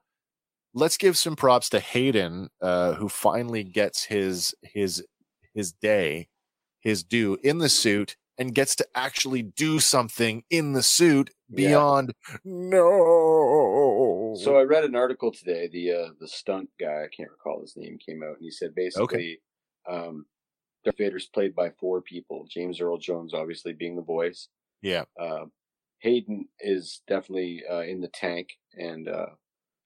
let's 0.74 0.96
give 0.96 1.18
some 1.18 1.34
props 1.36 1.68
to 1.70 1.80
hayden 1.80 2.48
uh 2.62 2.94
who 2.94 3.08
finally 3.08 3.64
gets 3.64 4.04
his 4.04 4.54
his 4.62 5.04
his 5.54 5.72
day 5.72 6.28
his 6.80 7.02
due 7.02 7.36
in 7.42 7.58
the 7.58 7.68
suit 7.68 8.16
and 8.38 8.54
gets 8.54 8.76
to 8.76 8.86
actually 8.94 9.42
do 9.42 9.80
something 9.80 10.44
in 10.50 10.72
the 10.72 10.82
suit 10.82 11.30
Yeah. 11.48 11.56
beyond 11.56 12.14
no 12.44 14.34
So 14.38 14.56
I 14.56 14.62
read 14.62 14.84
an 14.84 14.94
article 14.94 15.32
today. 15.32 15.68
The 15.68 15.92
uh, 15.92 16.08
the 16.20 16.28
stunt 16.28 16.70
guy, 16.80 17.04
I 17.04 17.08
can't 17.14 17.30
recall 17.30 17.60
his 17.60 17.76
name, 17.76 17.98
came 17.98 18.22
out 18.22 18.36
and 18.36 18.42
he 18.42 18.50
said 18.50 18.74
basically, 18.74 19.40
um, 19.88 20.26
Darth 20.84 20.98
Vader's 20.98 21.26
played 21.26 21.54
by 21.54 21.70
four 21.80 22.00
people. 22.02 22.46
James 22.48 22.80
Earl 22.80 22.98
Jones, 22.98 23.34
obviously 23.34 23.72
being 23.72 23.96
the 23.96 24.02
voice. 24.02 24.48
yeah 24.82 25.04
Uh, 25.20 25.46
Hayden 26.00 26.48
is 26.60 27.02
definitely 27.08 27.62
uh, 27.70 27.80
in 27.80 28.00
the 28.00 28.08
tank 28.08 28.50
and 28.74 29.08
uh, 29.08 29.30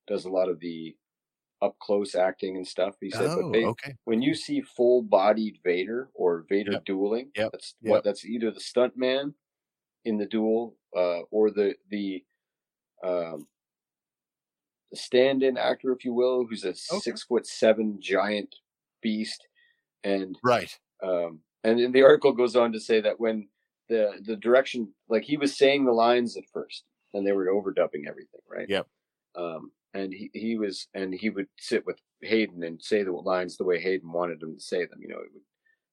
does 0.06 0.26
a 0.26 0.30
lot 0.30 0.48
of 0.50 0.60
the 0.60 0.94
up 1.62 1.78
close 1.78 2.14
acting 2.14 2.56
and 2.56 2.66
stuff. 2.66 2.96
He 3.00 3.10
said, 3.10 3.30
oh 3.30 3.42
but 3.42 3.52
they, 3.52 3.64
okay 3.64 3.94
when 4.04 4.20
you 4.20 4.34
see 4.34 4.60
full 4.60 5.02
bodied 5.02 5.58
Vader 5.64 6.10
or 6.14 6.44
Vader 6.48 6.72
Yep. 6.72 6.84
dueling, 6.84 7.30
Yep. 7.36 7.52
that's 7.52 7.74
Yep. 7.82 7.90
what 7.90 8.04
that's 8.04 8.24
either 8.24 8.50
the 8.50 8.60
stunt 8.60 8.96
man 8.96 9.34
in 10.04 10.18
the 10.18 10.26
duel 10.26 10.76
uh, 10.96 11.20
or 11.30 11.50
the 11.50 11.74
the 11.88 12.24
um, 13.04 13.46
the 14.90 14.96
stand-in 14.96 15.56
actor, 15.56 15.92
if 15.92 16.04
you 16.04 16.12
will, 16.12 16.46
who's 16.46 16.64
a 16.64 16.74
six 16.74 17.22
foot 17.22 17.46
seven 17.46 17.98
giant 18.00 18.54
beast, 19.00 19.46
and 20.04 20.38
right 20.42 20.78
um, 21.02 21.40
and 21.64 21.78
then 21.78 21.92
the 21.92 22.02
article 22.02 22.32
goes 22.32 22.56
on 22.56 22.72
to 22.72 22.80
say 22.80 23.00
that 23.00 23.18
when 23.18 23.48
the 23.88 24.20
the 24.24 24.36
direction, 24.36 24.92
like 25.08 25.22
he 25.22 25.36
was 25.36 25.56
saying 25.56 25.84
the 25.84 25.92
lines 25.92 26.36
at 26.36 26.44
first, 26.52 26.84
and 27.14 27.26
they 27.26 27.32
were 27.32 27.46
overdubbing 27.46 28.08
everything, 28.08 28.40
right? 28.50 28.68
Yep. 28.68 28.86
Um, 29.36 29.72
and 29.94 30.12
he, 30.12 30.30
he 30.32 30.56
was, 30.56 30.88
and 30.94 31.14
he 31.14 31.30
would 31.30 31.48
sit 31.58 31.84
with 31.86 31.98
Hayden 32.22 32.62
and 32.64 32.80
say 32.82 33.02
the 33.02 33.12
lines 33.12 33.56
the 33.56 33.64
way 33.64 33.80
Hayden 33.80 34.10
wanted 34.10 34.42
him 34.42 34.54
to 34.54 34.60
say 34.60 34.86
them. 34.86 35.00
You 35.00 35.08
know, 35.08 35.16
it 35.16 35.30
would, 35.32 35.42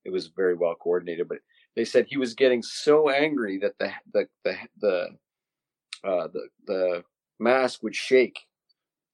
it 0.05 0.11
was 0.11 0.27
very 0.27 0.55
well 0.55 0.75
coordinated. 0.75 1.27
But 1.27 1.39
they 1.75 1.85
said 1.85 2.05
he 2.07 2.17
was 2.17 2.33
getting 2.33 2.61
so 2.63 3.09
angry 3.09 3.59
that 3.59 3.77
the 3.79 3.91
the 4.13 4.27
the 4.43 4.55
the 4.81 5.07
uh, 6.03 6.27
the 6.27 6.47
the 6.65 7.03
mask 7.39 7.83
would 7.83 7.95
shake, 7.95 8.39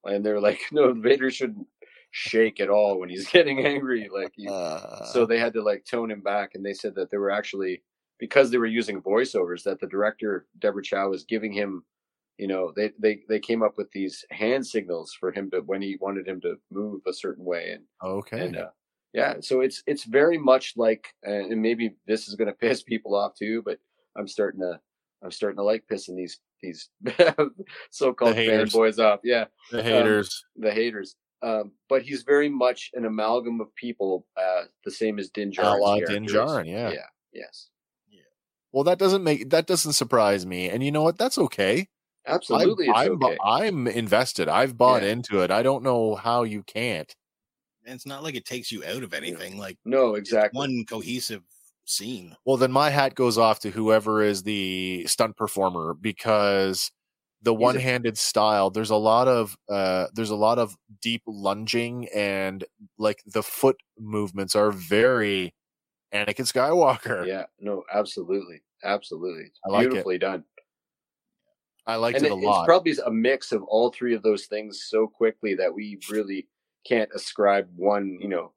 and 0.04 0.26
they're 0.26 0.42
like, 0.42 0.60
no, 0.72 0.94
Vader 0.94 1.32
shouldn't 1.32 1.68
shake 2.12 2.60
at 2.60 2.70
all 2.70 3.00
when 3.00 3.10
he's 3.10 3.28
getting 3.32 3.66
angry. 3.66 4.10
Like, 4.14 4.34
he, 4.36 4.48
Uh, 4.48 5.06
so 5.06 5.26
they 5.26 5.40
had 5.40 5.54
to 5.54 5.62
like 5.62 5.86
tone 5.86 6.12
him 6.12 6.22
back, 6.22 6.52
and 6.56 6.66
they 6.66 6.74
said 6.74 6.96
that 6.96 7.10
they 7.12 7.18
were 7.18 7.32
actually 7.32 7.84
because 8.20 8.50
they 8.50 8.58
were 8.58 8.66
using 8.66 9.02
voiceovers 9.02 9.64
that 9.64 9.80
the 9.80 9.88
director 9.88 10.46
Deborah 10.60 10.84
Chow 10.84 11.10
was 11.10 11.24
giving 11.26 11.52
him. 11.52 11.84
You 12.38 12.48
know, 12.48 12.74
they 12.76 12.92
they 13.00 13.22
they 13.30 13.40
came 13.40 13.64
up 13.64 13.78
with 13.78 13.92
these 13.92 14.26
hand 14.32 14.66
signals 14.68 15.16
for 15.18 15.32
him 15.32 15.50
to 15.52 15.62
when 15.62 15.82
he 15.82 15.98
wanted 16.00 16.28
him 16.28 16.42
to 16.42 16.56
move 16.72 17.02
a 17.08 17.14
certain 17.14 17.46
way, 17.46 17.72
and 17.72 17.84
okay. 18.04 18.46
and 18.46 18.58
uh, 18.58 18.70
yeah, 19.14 19.36
so 19.40 19.62
it's 19.62 19.82
it's 19.88 20.04
very 20.04 20.38
much 20.38 20.74
like, 20.76 21.08
uh, 21.26 21.32
and 21.32 21.62
maybe 21.62 21.96
this 22.06 22.28
is 22.28 22.36
going 22.36 22.48
to 22.52 22.54
piss 22.54 22.84
people 22.84 23.16
off 23.16 23.36
too, 23.36 23.62
but 23.66 23.80
I'm 24.18 24.28
starting 24.28 24.60
to 24.62 24.80
I'm 25.24 25.32
starting 25.32 25.58
to 25.58 25.64
like 25.64 25.86
pissing 25.90 26.16
these 26.16 26.40
these 26.62 26.90
so-called 27.92 28.36
The 28.36 28.48
fanboys 28.48 29.00
off. 29.00 29.22
Yeah, 29.24 29.46
the 29.72 29.82
haters. 29.82 30.44
the 30.56 30.72
haters. 30.72 31.16
Um, 31.42 31.74
but 31.90 32.02
he's 32.02 32.24
very 32.24 32.50
much 32.50 32.92
an 32.94 33.06
amalgam 33.06 33.62
of 33.62 33.74
people, 33.76 34.26
uh, 34.36 34.64
the 34.84 34.92
same 34.92 35.20
as 35.20 35.30
Din 35.30 35.54
A 35.60 35.76
la 35.76 35.98
Djarin's 35.98 36.10
Din. 36.10 36.26
Djarin, 36.26 36.66
yeah. 36.66 36.90
yeah, 36.92 37.06
yes, 37.34 37.70
Yeah. 38.10 38.22
well, 38.72 38.84
that 38.86 38.98
doesn't 38.98 39.24
make 39.24 39.50
that 39.52 39.68
doesn't 39.68 39.94
surprise 39.94 40.46
me. 40.46 40.70
And 40.70 40.84
you 40.84 40.92
know 40.92 41.04
what? 41.04 41.18
That's 41.18 41.38
okay. 41.38 41.90
Absolutely. 42.28 42.90
I'm, 42.90 43.14
I'm, 43.14 43.24
okay. 43.24 43.38
I'm 43.44 43.88
invested. 43.88 44.48
I've 44.50 44.78
bought 44.78 45.04
Yeah. 45.04 45.10
into 45.10 45.42
it. 45.42 45.52
I 45.52 45.64
don't 45.64 45.84
know 45.84 46.16
how 46.16 46.44
you 46.44 46.64
can't. 46.64 47.14
And 47.86 47.94
it's 47.96 48.06
not 48.06 48.24
like 48.24 48.36
it 48.36 48.46
takes 48.46 48.72
you 48.72 48.84
out 48.84 49.04
of 49.04 49.14
anything. 49.14 49.58
Like 49.58 49.78
no, 49.86 50.16
exactly. 50.16 50.58
one 50.58 50.86
cohesive 50.90 51.44
scene. 51.86 52.36
Well, 52.46 52.58
then 52.58 52.72
my 52.72 52.90
hat 52.90 53.14
goes 53.16 53.38
off 53.38 53.60
to 53.60 53.70
whoever 53.70 54.24
is 54.24 54.44
the 54.44 55.06
stunt 55.08 55.38
performer 55.38 55.94
because 55.94 56.92
the 57.44 57.54
He's 57.54 57.62
one-handed 57.62 58.18
style. 58.18 58.72
There's 58.72 58.90
a 58.90 58.96
lot 58.96 59.28
of 59.28 59.56
uh, 59.70 60.08
there's 60.16 60.32
a 60.32 60.36
lot 60.36 60.58
of 60.58 60.76
deep 61.02 61.22
lunging 61.28 62.08
and 62.16 62.64
like 62.98 63.22
the 63.28 63.44
foot 63.44 63.78
movements 64.00 64.56
are 64.56 64.72
very 64.72 65.54
Anakin 66.12 66.52
Skywalker. 66.52 67.28
Yeah, 67.28 67.46
no, 67.60 67.84
absolutely, 67.94 68.64
absolutely. 68.84 69.44
It's 69.44 69.60
I 69.64 69.70
like 69.70 69.86
it. 69.86 69.90
beautifully 69.90 70.18
done. 70.18 70.44
I 71.88 71.96
liked 71.98 72.18
and 72.18 72.26
it 72.26 72.32
a 72.32 72.36
lot. 72.36 72.62
it's 72.62 72.66
probably 72.66 72.96
a 73.06 73.12
mix 73.12 73.52
of 73.52 73.64
all 73.64 73.92
three 73.92 74.16
of 74.16 74.24
those 74.24 74.46
things 74.46 74.86
so 74.88 75.08
quickly 75.08 75.54
that 75.56 75.74
we 75.74 76.00
really 76.10 76.48
can't 76.88 77.10
ascribe 77.14 77.68
one, 77.76 78.18
you 78.20 78.28
know, 78.28 78.52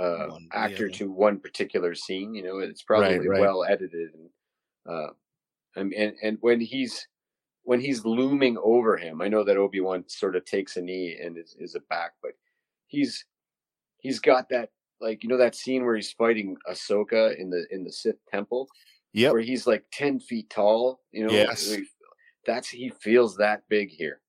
uh, 0.00 0.26
One 0.28 0.48
actor 0.52 0.86
other. 0.86 0.88
to 0.90 1.10
one 1.10 1.38
particular 1.38 1.94
scene. 1.94 2.34
You 2.34 2.42
know, 2.42 2.58
it's 2.58 2.82
probably 2.82 3.28
right. 3.28 3.40
well 3.40 3.64
edited, 3.64 4.10
and 4.14 4.28
uh, 4.92 5.10
and 5.76 5.92
and 5.92 6.14
and 6.22 6.38
when 6.40 6.60
he's 6.60 7.06
when 7.62 7.80
he's 7.80 8.04
looming 8.04 8.58
over 8.62 8.96
him, 8.96 9.22
I 9.22 9.28
know 9.28 9.44
that 9.44 9.56
Obi 9.56 9.80
Wan 9.80 10.04
sort 10.08 10.36
of 10.36 10.44
takes 10.44 10.76
a 10.76 10.82
knee 10.82 11.16
and 11.22 11.38
is 11.38 11.54
is 11.58 11.74
a 11.76 11.80
back, 11.88 12.12
but 12.22 12.32
he's 12.88 13.24
he's 13.98 14.18
got 14.18 14.48
that 14.48 14.70
like 15.00 15.22
you 15.22 15.28
know 15.28 15.36
that 15.36 15.54
scene 15.54 15.84
where 15.84 15.96
he's 15.96 16.12
fighting 16.12 16.56
Ahsoka 16.68 17.36
in 17.38 17.50
the 17.50 17.66
in 17.70 17.84
the 17.84 17.92
Sith 17.92 18.18
temple 18.30 18.68
yep. 19.12 19.32
where 19.32 19.42
he's 19.42 19.66
like 19.66 19.84
10 19.92 20.20
feet 20.20 20.50
tall 20.50 21.00
you 21.12 21.26
know 21.26 21.32
Yes. 21.32 21.76
That's 22.46 22.68
he 22.68 22.90
feels 22.90 23.36
that 23.36 23.62
big 23.68 23.90
here 23.90 24.20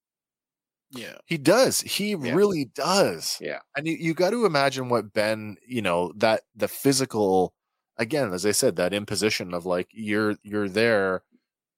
Yeah. 0.91 1.17
He 1.25 1.37
does. 1.37 1.81
He 1.81 2.11
Yeah. 2.11 2.35
really 2.35 2.65
does. 2.65 3.41
Yeah. 3.41 3.59
And 3.75 3.87
you, 3.87 3.93
you 3.95 4.13
got 4.13 4.29
to 4.31 4.45
imagine 4.45 4.89
what 4.89 5.13
Ben, 5.13 5.57
you 5.67 5.81
know, 5.81 6.13
that 6.15 6.43
the 6.55 6.67
physical, 6.67 7.53
again, 7.97 8.33
as 8.33 8.45
I 8.45 8.51
said, 8.51 8.75
that 8.77 8.93
imposition 8.93 9.53
of 9.53 9.65
like 9.65 9.89
you're 9.91 10.35
you're 10.43 10.69
there. 10.69 11.23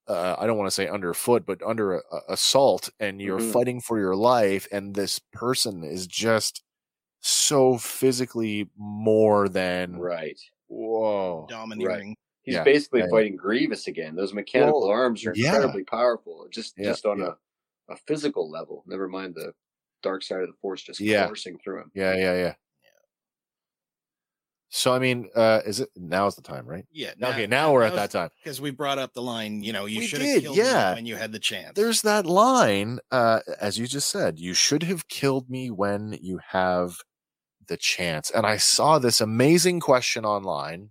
Uh, 0.07 0.35
I 0.39 0.47
don't 0.47 0.57
want 0.57 0.67
to 0.67 0.71
say 0.75 0.87
underfoot, 0.87 1.45
but 1.45 1.61
under 1.63 1.95
a, 1.97 2.01
a 2.11 2.21
assault, 2.33 2.89
and 2.99 3.21
you're 3.21 3.39
Mhm. 3.39 3.51
fighting 3.53 3.81
for 3.81 3.99
your 3.99 4.15
life, 4.15 4.67
and 4.71 4.95
this 4.95 5.19
person 5.33 5.83
is 5.83 6.07
just 6.07 6.63
so 7.21 7.77
physically 7.77 8.69
more 8.77 9.49
than 9.49 9.97
right 9.97 10.39
whoa. 10.67 11.45
Domineering. 11.49 12.15
He's 12.47 12.55
Yeah. 12.55 12.63
basically 12.63 13.01
Yeah, 13.01 13.05
yeah. 13.05 13.11
fighting 13.11 13.35
grievous 13.35 13.85
again 13.87 14.15
those 14.15 14.33
mechanical 14.33 14.81
Well, 14.81 14.89
arms 14.89 15.23
are 15.27 15.33
yeah. 15.35 15.53
incredibly 15.53 15.83
powerful 15.83 16.47
just 16.49 16.73
Yeah, 16.77 16.85
just 16.91 17.05
on 17.05 17.19
yeah. 17.19 17.33
a, 17.89 17.93
a 17.93 17.97
physical 18.07 18.49
level 18.49 18.83
never 18.87 19.07
mind 19.07 19.35
the 19.35 19.53
dark 20.01 20.23
side 20.23 20.41
of 20.41 20.47
the 20.47 20.57
force 20.61 20.81
just 20.81 20.99
Yeah. 20.99 21.27
coursing 21.27 21.59
through 21.63 21.81
him 21.81 21.91
Yeah, 21.93 22.15
yeah, 22.15 22.33
yeah. 22.33 22.55
So 24.69 24.93
I 24.93 24.99
mean, 24.99 25.29
uh, 25.33 25.61
is 25.65 25.79
it 25.79 25.89
now's 25.95 26.35
the 26.35 26.41
time, 26.41 26.65
right? 26.67 26.85
Yeah. 26.91 27.13
okay, 27.23 27.47
now 27.47 27.71
we're 27.71 27.83
at 27.83 27.95
that 27.95 28.11
time. 28.11 28.29
Because 28.43 28.59
we 28.59 28.71
brought 28.71 28.97
up 28.99 29.13
the 29.13 29.21
line, 29.21 29.63
you 29.63 29.71
know, 29.71 29.85
you 29.85 30.01
should 30.05 30.19
have 30.21 30.41
killed 30.41 30.57
me 30.57 30.63
yeah. 30.63 30.93
when 30.93 31.05
you 31.05 31.15
had 31.15 31.31
the 31.31 31.39
chance. 31.39 31.71
there's 31.75 32.01
that 32.01 32.25
line 32.25 32.99
uh 33.11 33.39
as 33.61 33.77
you 33.79 33.87
just 33.87 34.09
said 34.09 34.39
you 34.39 34.53
should 34.53 34.83
have 34.83 35.07
killed 35.07 35.49
me 35.49 35.71
when 35.71 36.17
you 36.21 36.39
have 36.49 36.97
the 37.67 37.77
chance 37.77 38.29
and 38.31 38.45
i 38.45 38.55
saw 38.57 38.99
this 38.99 39.19
amazing 39.21 39.79
question 39.79 40.25
online 40.25 40.89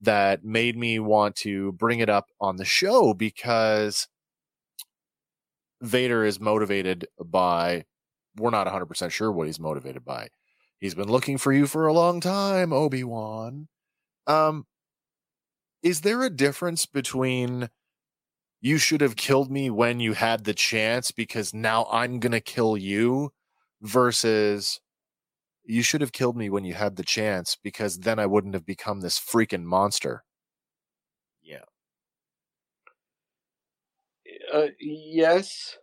that 0.00 0.44
made 0.44 0.76
me 0.76 0.98
want 0.98 1.36
to 1.36 1.72
bring 1.72 2.00
it 2.00 2.08
up 2.08 2.28
on 2.40 2.56
the 2.56 2.64
show 2.64 3.14
because 3.14 4.08
vader 5.80 6.24
is 6.24 6.40
motivated 6.40 7.06
by 7.24 7.84
we're 8.36 8.50
not 8.50 8.66
100% 8.66 9.10
sure 9.12 9.30
what 9.30 9.46
he's 9.46 9.60
motivated 9.60 10.04
by. 10.04 10.28
He's 10.80 10.94
been 10.94 11.08
looking 11.08 11.38
for 11.38 11.52
you 11.52 11.68
for 11.68 11.86
a 11.86 11.92
long 11.92 12.20
time 12.20 12.72
obi-wan. 12.72 13.68
Um 14.26 14.66
is 15.82 16.00
there 16.00 16.22
a 16.22 16.30
difference 16.30 16.86
between 16.86 17.68
you 18.62 18.78
should 18.78 19.02
have 19.02 19.16
killed 19.16 19.50
me 19.50 19.68
when 19.68 20.00
you 20.00 20.14
had 20.14 20.44
the 20.44 20.54
chance 20.54 21.10
because 21.10 21.52
now 21.52 21.86
I'm 21.92 22.18
going 22.18 22.32
to 22.32 22.40
kill 22.40 22.78
you 22.78 23.30
versus 23.82 24.80
you 25.64 25.82
should 25.82 26.00
have 26.00 26.12
killed 26.12 26.36
me 26.36 26.50
when 26.50 26.64
you 26.64 26.74
had 26.74 26.96
the 26.96 27.02
chance 27.02 27.56
because 27.62 27.98
then 28.00 28.18
I 28.18 28.26
wouldn't 28.26 28.54
have 28.54 28.66
become 28.66 29.00
this 29.00 29.18
freaking 29.18 29.64
monster. 29.64 30.24
yeah. 31.42 31.64
uh, 34.52 34.68
yes 34.80 35.76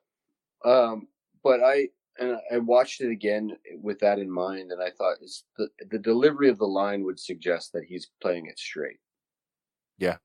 um 0.65 1.07
but 1.43 1.61
i 1.63 1.87
and 2.19 2.37
i 2.51 2.57
watched 2.57 3.01
it 3.01 3.09
again 3.11 3.51
with 3.81 3.99
that 3.99 4.19
in 4.19 4.29
mind 4.29 4.71
and 4.71 4.81
i 4.81 4.89
thought 4.91 5.17
it's 5.21 5.45
the 5.57 5.67
the 5.89 5.99
delivery 5.99 6.49
of 6.49 6.57
the 6.57 6.67
line 6.67 7.03
would 7.03 7.19
suggest 7.19 7.71
that 7.73 7.83
he's 7.83 8.09
playing 8.21 8.45
it 8.47 8.59
straight 8.59 8.99
Yeah. 9.97 10.17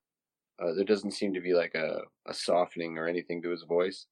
uh, 0.62 0.72
there 0.74 0.84
doesn't 0.84 1.12
seem 1.12 1.32
to 1.34 1.40
be 1.40 1.54
like 1.54 1.74
a, 1.74 2.00
a 2.26 2.34
softening 2.34 2.98
or 2.98 3.06
anything 3.08 3.42
to 3.42 3.50
his 3.50 3.62
voice 3.62 4.06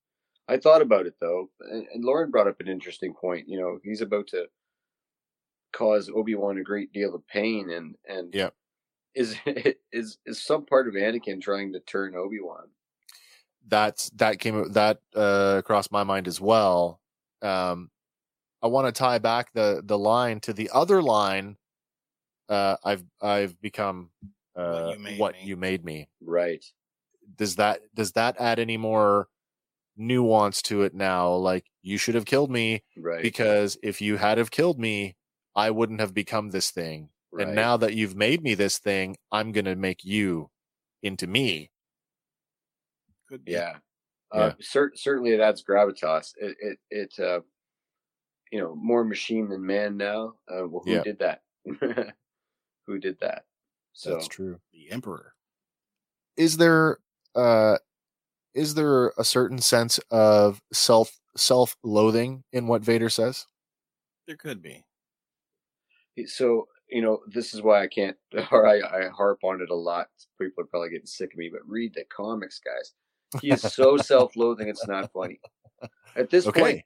i 0.48 0.56
thought 0.56 0.82
about 0.82 1.06
it 1.06 1.14
though 1.20 1.50
and, 1.60 1.86
and 1.92 2.04
lauren 2.04 2.30
brought 2.30 2.48
up 2.48 2.60
an 2.60 2.68
interesting 2.68 3.14
point 3.14 3.48
you 3.48 3.58
know 3.58 3.78
he's 3.84 4.00
about 4.00 4.26
to 4.28 4.46
cause 5.74 6.10
obi-wan 6.14 6.58
a 6.58 6.62
great 6.62 6.92
deal 6.92 7.14
of 7.14 7.26
pain 7.28 7.70
and 7.70 7.96
and 8.08 8.34
Yeah. 8.34 8.50
is 9.14 9.36
is 9.92 10.18
is 10.26 10.42
some 10.42 10.66
part 10.66 10.88
of 10.88 10.94
anakin 10.94 11.40
trying 11.42 11.72
to 11.74 11.80
turn 11.80 12.16
obi-wan 12.16 12.70
That's 13.66 14.10
that 14.10 14.38
came 14.40 14.72
that 14.72 15.00
uh 15.14 15.62
crossed 15.64 15.90
my 15.90 16.04
mind 16.04 16.28
as 16.28 16.40
well. 16.40 17.00
Um 17.40 17.90
I 18.62 18.68
want 18.68 18.86
to 18.94 18.98
tie 18.98 19.18
back 19.18 19.52
the 19.54 19.82
the 19.84 19.98
line 19.98 20.40
to 20.42 20.52
the 20.52 20.70
other 20.72 21.02
line 21.02 21.58
uh 22.48 22.76
I've 22.84 23.04
I've 23.22 23.60
become 23.60 24.12
uh 24.56 24.94
you 24.94 24.98
made 24.98 25.18
what 25.18 25.42
you 25.42 25.56
made 25.56 25.84
me. 25.84 26.08
right 26.20 26.64
does 27.36 27.56
that 27.56 27.80
does 27.94 28.12
that 28.12 28.36
add 28.40 28.58
any 28.58 28.76
more 28.76 29.28
nuance 29.96 30.62
to 30.62 30.82
it 30.82 30.94
now 30.94 31.32
like 31.34 31.66
you 31.82 31.98
should 31.98 32.14
have 32.16 32.26
killed 32.26 32.50
me 32.50 32.82
right 32.96 33.22
because 33.22 33.78
if 33.82 34.00
you 34.00 34.16
had 34.16 34.38
have 34.38 34.50
killed 34.50 34.78
me 34.80 35.16
i 35.56 35.70
wouldn't 35.70 36.00
have 36.00 36.12
become 36.14 36.50
this 36.50 36.70
thing 36.70 37.08
right. 37.32 37.46
and 37.46 37.54
now 37.56 37.76
that 37.76 37.94
you've 37.94 38.16
made 38.16 38.42
me 38.42 38.54
this 38.54 38.78
thing 38.78 39.16
i'm 39.32 39.52
going 39.52 39.64
to 39.64 39.76
make 39.76 40.04
you 40.04 40.50
into 41.02 41.26
me 41.26 41.70
Could 43.28 43.44
be. 43.44 43.52
Yeah. 43.52 43.76
Uh, 44.32 44.52
cer- 44.60 44.92
certainly 44.96 45.30
it 45.32 45.38
adds 45.40 45.62
gravitas. 45.62 46.32
It, 46.36 46.56
it, 46.60 46.78
it, 46.90 47.14
uh, 47.24 47.40
you 48.50 48.58
know, 48.58 48.74
more 48.74 49.04
machine 49.04 49.48
than 49.48 49.64
man 49.64 49.96
now. 49.96 50.34
Uh, 50.50 50.66
well, 50.66 50.82
who 50.84 50.90
Yeah. 50.92 51.02
did 51.04 51.18
that? 51.20 51.42
who 52.86 52.98
did 52.98 53.18
that? 53.20 53.44
So, 53.92 54.10
that's 54.10 54.26
true 54.26 54.58
The 54.72 54.90
Emperor. 54.90 55.34
is 56.36 56.56
there 56.56 56.98
uh 57.36 57.78
is 58.54 58.74
there 58.74 59.12
a 59.18 59.24
certain 59.24 59.58
sense 59.58 59.98
of 60.10 60.60
self 60.72 61.18
self-loathing 61.36 62.42
in 62.52 62.66
what 62.66 62.82
vader 62.82 63.08
says 63.10 63.46
There 64.26 64.36
could 64.36 64.62
be. 64.62 64.84
So, 66.26 66.68
you 66.88 67.02
know, 67.02 67.20
this 67.26 67.54
is 67.54 67.62
why 67.62 67.82
I 67.82 67.86
can't, 67.86 68.16
or 68.50 68.66
I, 68.66 68.80
I 68.80 69.08
harp 69.08 69.40
on 69.44 69.60
it 69.60 69.70
a 69.70 69.74
lot. 69.74 70.08
People 70.40 70.64
are 70.64 70.66
probably 70.66 70.90
getting 70.90 71.06
sick 71.06 71.32
of 71.32 71.38
me, 71.38 71.48
but 71.52 71.68
read 71.68 71.94
the 71.94 72.04
comics, 72.14 72.60
guys. 72.60 72.92
He 73.40 73.50
is 73.50 73.62
so 73.62 73.96
self-loathing. 74.12 74.68
It's 74.68 74.86
not 74.86 75.12
funny. 75.12 75.40
At 76.16 76.30
this 76.30 76.44
point, 76.50 76.82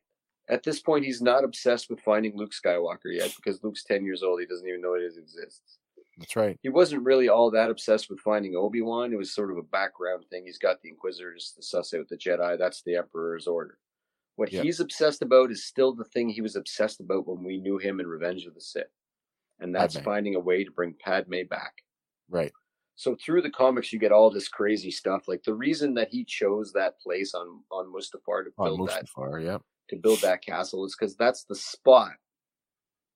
at 0.49 0.63
this 0.63 0.81
point, 0.81 1.05
he's 1.05 1.21
not 1.21 1.45
obsessed 1.45 1.91
with 1.91 2.01
finding 2.01 2.37
Luke 2.37 2.53
Skywalker 2.53 3.13
yet 3.13 3.35
because 3.37 3.63
Luke's 3.63 3.85
10 3.85 4.05
years 4.05 4.23
old. 4.23 4.41
He 4.41 4.47
doesn't 4.47 4.67
even 4.67 4.81
know 4.81 4.95
it 4.95 5.03
exists. 5.05 5.79
that's 6.17 6.35
right 6.37 6.59
he 6.63 6.71
wasn't 6.71 7.05
really 7.05 7.29
all 7.29 7.51
that 7.51 7.69
obsessed 7.71 8.09
with 8.09 8.19
finding 8.21 8.57
Obi 8.57 8.81
Wan. 8.81 9.13
It 9.13 9.17
was 9.19 9.35
sort 9.35 9.51
of 9.51 9.59
a 9.59 9.63
background 9.63 10.25
thing. 10.31 10.45
He's 10.47 10.57
got 10.59 10.81
the 10.81 10.89
Inquisitors 10.89 11.53
to 11.57 11.63
suss 11.63 11.93
out 11.93 12.09
the 12.09 12.17
Jedi. 12.17 12.59
That's 12.59 12.83
the 12.83 12.97
Emperor's 12.97 13.47
order. 13.47 13.79
What 14.37 14.53
Yep. 14.53 14.65
he's 14.65 14.81
obsessed 14.81 15.21
about 15.21 15.51
is 15.51 15.67
still 15.67 15.93
the 15.95 16.05
thing 16.05 16.29
he 16.31 16.41
was 16.41 16.57
obsessed 16.57 17.01
about 17.01 17.27
when 17.27 17.45
we 17.45 17.59
knew 17.59 17.77
him 17.77 18.01
in 18.01 18.07
Revenge 18.07 18.47
of 18.47 18.55
the 18.55 18.61
Sith, 18.61 18.87
and 19.61 19.75
that's 19.75 19.95
Padme. 19.97 20.05
finding 20.05 20.35
a 20.37 20.41
way 20.41 20.65
to 20.65 20.71
bring 20.71 20.95
Padme 20.99 21.43
back. 21.49 21.73
Right. 22.31 22.53
So 22.97 23.17
through 23.25 23.43
the 23.43 23.51
comics, 23.51 23.93
you 23.93 23.99
get 23.99 24.11
all 24.13 24.31
this 24.31 24.49
crazy 24.49 24.91
stuff. 24.91 25.29
Like 25.29 25.43
the 25.45 25.55
reason 25.55 25.95
that 25.95 26.09
he 26.11 26.25
chose 26.25 26.73
that 26.73 26.99
place 27.01 27.33
on 27.35 27.61
on 27.71 27.93
Mustafar 27.93 28.45
to 28.45 28.51
On 28.59 28.77
build 28.77 28.89
that 28.89 29.07
yeah. 29.41 29.59
to 29.91 29.97
build 29.97 30.21
that 30.23 30.43
castle 30.45 30.85
is 30.85 30.97
because 30.99 31.15
that's 31.17 31.45
the 31.45 31.55
spot 31.55 32.13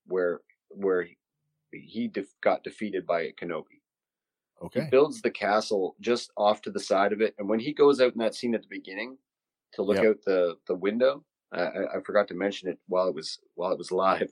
where 0.06 0.40
where 0.69 1.06
he, 1.73 2.09
def- 2.09 2.35
got 2.43 2.62
defeated 2.64 3.06
by 3.06 3.31
Kenobi. 3.40 3.81
Okay. 4.62 4.85
He 4.85 4.90
builds 4.90 5.20
the 5.23 5.31
castle 5.31 5.97
just 6.01 6.31
off 6.36 6.60
to 6.62 6.70
the 6.70 6.81
side 6.81 7.12
of 7.12 7.20
it, 7.20 7.35
and 7.39 7.48
when 7.48 7.59
he 7.59 7.73
goes 7.73 8.01
out 8.01 8.12
in 8.12 8.19
that 8.19 8.35
scene 8.35 8.55
at 8.55 8.62
the 8.62 8.69
beginning 8.70 9.16
to 9.74 9.82
look 9.82 9.97
Yep. 9.97 10.06
out 10.06 10.16
the 10.24 10.56
the 10.69 10.74
window, 10.77 11.24
I, 11.52 11.60
I, 11.62 11.97
I 11.97 12.01
forgot 12.05 12.28
to 12.28 12.35
mention 12.35 12.69
it 12.69 12.78
while 12.86 13.09
it 13.09 13.14
was 13.14 13.39
while 13.55 13.73
it 13.73 13.78
was 13.78 13.90
live. 14.05 14.31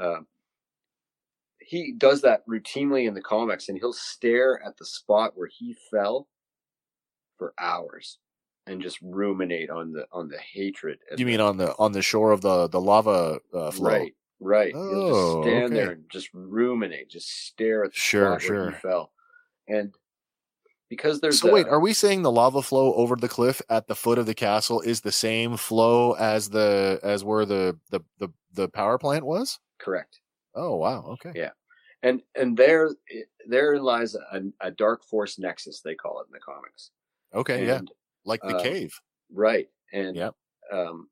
Uh, 0.00 0.20
he 1.66 1.92
does 1.92 2.22
that 2.22 2.46
routinely 2.46 3.06
in 3.08 3.14
the 3.14 3.22
comics, 3.22 3.68
and 3.68 3.76
he'll 3.78 3.92
stare 3.92 4.62
at 4.64 4.76
the 4.76 4.84
spot 4.86 5.32
where 5.36 5.48
he 5.48 5.76
fell 5.90 6.28
for 7.38 7.52
hours 7.58 8.18
and 8.66 8.80
just 8.80 8.98
ruminate 9.02 9.70
on 9.70 9.92
the 9.92 10.06
on 10.12 10.28
the 10.28 10.38
hatred. 10.38 10.98
You 11.10 11.24
the- 11.24 11.30
mean 11.32 11.40
on 11.40 11.56
the 11.56 11.74
on 11.78 11.92
the 11.92 12.02
shore 12.02 12.32
of 12.32 12.40
the 12.40 12.68
the 12.68 12.80
lava 12.80 13.40
uh, 13.52 13.70
flow? 13.70 13.90
Right, 13.90 14.14
right. 14.40 14.74
He'll 14.74 14.80
Oh, 14.80 15.40
just 15.42 15.42
stand 15.42 15.72
there 15.76 15.90
and 15.92 16.04
just 16.10 16.32
ruminate, 16.32 17.10
just 17.10 17.28
stare 17.46 17.84
at 17.84 17.92
the 17.92 17.98
Sure, 18.00 18.38
spot 18.38 18.48
where 18.48 18.58
sure. 18.58 18.70
he 18.70 18.76
fell. 18.76 19.12
And 19.68 19.92
because 20.88 21.20
there's 21.20 21.40
So 21.40 21.52
wait, 21.52 21.66
are 21.66 21.80
we 21.80 21.92
saying 21.92 22.22
the 22.22 22.30
lava 22.30 22.62
flow 22.62 22.94
over 22.94 23.16
the 23.16 23.28
cliff 23.28 23.60
at 23.68 23.88
the 23.88 23.96
foot 23.96 24.18
of 24.18 24.26
the 24.26 24.34
castle 24.34 24.80
is 24.80 25.00
the 25.00 25.10
same 25.12 25.56
flow 25.56 26.12
as 26.12 26.48
the 26.50 27.00
as 27.02 27.24
where 27.24 27.44
the 27.44 27.76
the 27.90 28.00
the, 28.18 28.28
the 28.52 28.68
power 28.68 28.98
plant 28.98 29.26
was? 29.26 29.58
correct, 29.78 30.20
Oh 30.56 30.76
wow, 30.76 31.04
okay. 31.12 31.32
Yeah. 31.34 31.50
and 32.02 32.22
and 32.34 32.56
there 32.56 32.90
therein 33.46 33.82
lies 33.82 34.14
a, 34.14 34.40
a 34.60 34.70
dark 34.70 35.04
force 35.04 35.38
nexus 35.38 35.80
they 35.82 35.94
call 35.94 36.20
it 36.20 36.26
in 36.28 36.32
the 36.32 36.40
comics. 36.40 36.90
Okay, 37.34 37.66
yeah. 37.66 37.80
Like 38.24 38.40
the 38.42 38.56
uh, 38.56 38.62
cave. 38.62 38.92
right, 39.32 39.68
and 39.92 40.16
yeah. 40.16 40.30
um, 40.72 41.08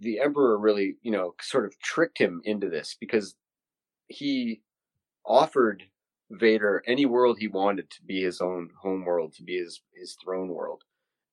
the 0.00 0.18
emperor 0.20 0.58
really, 0.58 0.96
you 1.02 1.12
know, 1.12 1.34
sort 1.40 1.66
of 1.66 1.78
tricked 1.78 2.18
him 2.18 2.40
into 2.44 2.68
this 2.68 2.96
because 2.98 3.34
he 4.08 4.62
offered 5.24 5.84
Vader 6.30 6.82
any 6.86 7.06
world 7.06 7.38
he 7.38 7.48
wanted 7.48 7.90
to 7.90 8.02
be 8.04 8.22
his 8.22 8.40
own 8.40 8.70
home 8.80 9.04
world, 9.04 9.34
to 9.34 9.42
be 9.42 9.58
his 9.58 9.82
his 9.94 10.16
throne 10.22 10.48
world, 10.48 10.82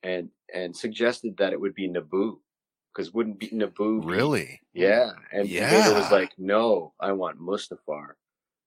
and 0.03 0.29
and 0.53 0.75
suggested 0.75 1.37
that 1.37 1.53
it 1.53 1.61
would 1.61 1.75
be 1.75 1.89
Naboo, 1.89 2.39
because 2.93 3.13
wouldn't 3.13 3.39
be 3.39 3.49
Naboo 3.49 4.05
Really? 4.05 4.59
yeah, 4.73 5.11
and 5.31 5.47
Vader 5.47 5.93
was 5.93 6.11
like, 6.11 6.31
"No, 6.37 6.93
I 6.99 7.11
want 7.11 7.39
Mustafar, 7.39 8.13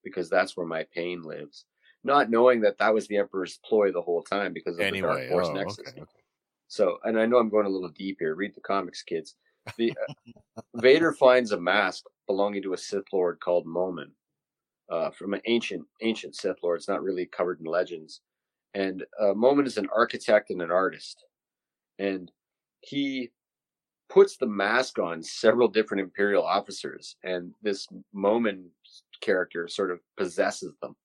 because 0.04 0.28
that's 0.28 0.56
where 0.56 0.66
my 0.66 0.84
pain 0.94 1.22
lives." 1.22 1.64
Not 2.02 2.30
knowing 2.30 2.60
that 2.62 2.78
that 2.78 2.94
was 2.94 3.06
the 3.08 3.18
Emperor's 3.18 3.58
ploy 3.64 3.92
the 3.92 4.00
whole 4.00 4.22
time 4.22 4.52
because 4.54 4.78
of 4.78 4.90
the 4.90 5.00
Dark 5.00 5.28
Force 5.28 5.48
oh, 5.48 5.52
Nexus. 5.52 5.88
okay, 5.88 6.00
okay. 6.00 6.20
So, 6.68 6.98
and 7.04 7.20
I 7.20 7.26
know 7.26 7.38
I'm 7.38 7.50
going 7.50 7.66
a 7.66 7.70
little 7.70 7.90
deep 7.90 8.18
here. 8.20 8.34
Read 8.34 8.54
the 8.54 8.60
comics, 8.60 9.02
kids. 9.02 9.34
The 9.76 9.92
uh, 9.92 10.62
Vader 10.76 11.12
finds 11.12 11.52
a 11.52 11.60
mask 11.60 12.04
belonging 12.26 12.62
to 12.62 12.72
a 12.72 12.78
Sith 12.78 13.04
Lord 13.12 13.40
called 13.40 13.66
Momin, 13.66 14.12
uh, 14.90 15.10
from 15.10 15.34
an 15.34 15.40
ancient 15.46 15.84
ancient 16.02 16.36
Sith 16.36 16.56
Lord. 16.62 16.78
It's 16.78 16.88
not 16.88 17.02
really 17.02 17.26
covered 17.26 17.60
in 17.60 17.66
legends. 17.66 18.20
And 18.74 19.04
uh, 19.20 19.34
Momin 19.34 19.66
is 19.66 19.78
an 19.78 19.88
architect 19.94 20.50
and 20.50 20.62
an 20.62 20.70
artist, 20.70 21.24
and 21.98 22.30
he 22.80 23.30
puts 24.10 24.36
the 24.36 24.46
mask 24.46 24.98
on 24.98 25.22
several 25.22 25.68
different 25.68 26.02
Imperial 26.02 26.44
officers, 26.44 27.16
and 27.22 27.54
this 27.62 27.86
Momin 28.12 28.68
character 29.22 29.68
sort 29.68 29.90
of 29.90 30.00
possesses 30.16 30.74
them. 30.82 30.96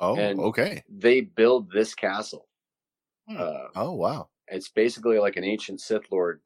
Oh, 0.00 0.16
And- 0.16 0.40
okay. 0.40 0.82
They 0.88 1.20
build 1.20 1.70
this 1.70 1.94
castle. 1.94 2.48
Hmm. 3.28 3.36
Uh, 3.38 3.68
Oh 3.76 3.92
wow. 3.92 4.30
it's 4.48 4.68
basically 4.70 5.18
like 5.18 5.36
an 5.36 5.44
ancient 5.44 5.80
Sith 5.80 6.10
Lord 6.10 6.40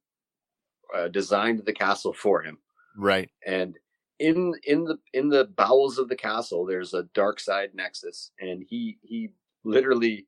uh, 0.95 1.09
designed 1.09 1.65
the 1.65 1.73
castle 1.73 2.13
for 2.13 2.43
him, 2.43 2.59
Right. 2.97 3.31
and 3.47 3.79
in 4.19 4.55
in 4.65 4.85
the 4.85 4.99
in 5.15 5.29
the 5.29 5.45
bowels 5.57 5.99
of 5.99 6.09
the 6.09 6.17
castle, 6.17 6.67
there's 6.67 6.93
a 6.95 7.05
dark 7.15 7.39
side 7.41 7.75
nexus, 7.75 8.33
and 8.41 8.65
he 8.69 8.99
he 9.03 9.31
literally 9.65 10.27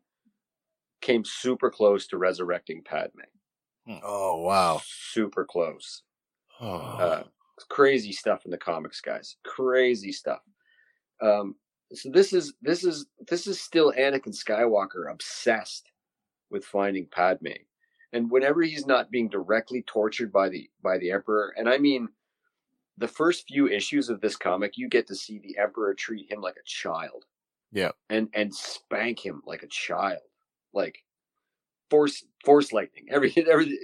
came 1.00 1.24
super 1.24 1.70
close 1.70 2.06
to 2.08 2.16
resurrecting 2.18 2.82
Padme. 2.84 3.20
Oh 3.88 4.42
wow. 4.42 4.80
Super 4.84 5.44
close. 5.44 6.02
Oh. 6.60 6.76
Uh, 6.76 7.22
crazy 7.68 8.12
stuff 8.12 8.44
in 8.44 8.50
the 8.50 8.58
comics, 8.58 9.00
guys. 9.00 9.36
Crazy 9.44 10.12
stuff. 10.12 10.40
Um, 11.20 11.56
so 11.92 12.10
this 12.10 12.32
is 12.32 12.54
this 12.62 12.84
is 12.84 13.06
this 13.28 13.46
is 13.46 13.60
still 13.60 13.92
Anakin 13.92 14.34
Skywalker 14.34 15.10
obsessed 15.10 15.90
with 16.50 16.64
finding 16.64 17.06
Padme, 17.06 17.48
and 18.12 18.30
whenever 18.30 18.62
he's 18.62 18.86
not 18.86 19.10
being 19.10 19.28
directly 19.28 19.82
tortured 19.82 20.32
by 20.32 20.48
the 20.48 20.70
by 20.82 20.98
the 20.98 21.10
Emperor, 21.10 21.54
and 21.56 21.68
I 21.68 21.78
mean, 21.78 22.08
the 22.98 23.08
first 23.08 23.46
few 23.46 23.68
issues 23.68 24.08
of 24.08 24.20
this 24.20 24.36
comic, 24.36 24.78
you 24.78 24.88
get 24.88 25.06
to 25.08 25.14
see 25.14 25.38
the 25.38 25.58
Emperor 25.58 25.94
treat 25.94 26.30
him 26.30 26.40
like 26.40 26.56
a 26.56 26.64
child. 26.64 27.24
Yeah. 27.74 27.92
and 28.10 28.28
and 28.34 28.54
spank 28.54 29.18
him 29.24 29.42
like 29.46 29.62
a 29.62 29.68
child, 29.68 30.20
like 30.74 30.98
force 31.92 32.24
force 32.42 32.72
lightning. 32.72 33.04
Every 33.10 33.32
every 33.36 33.78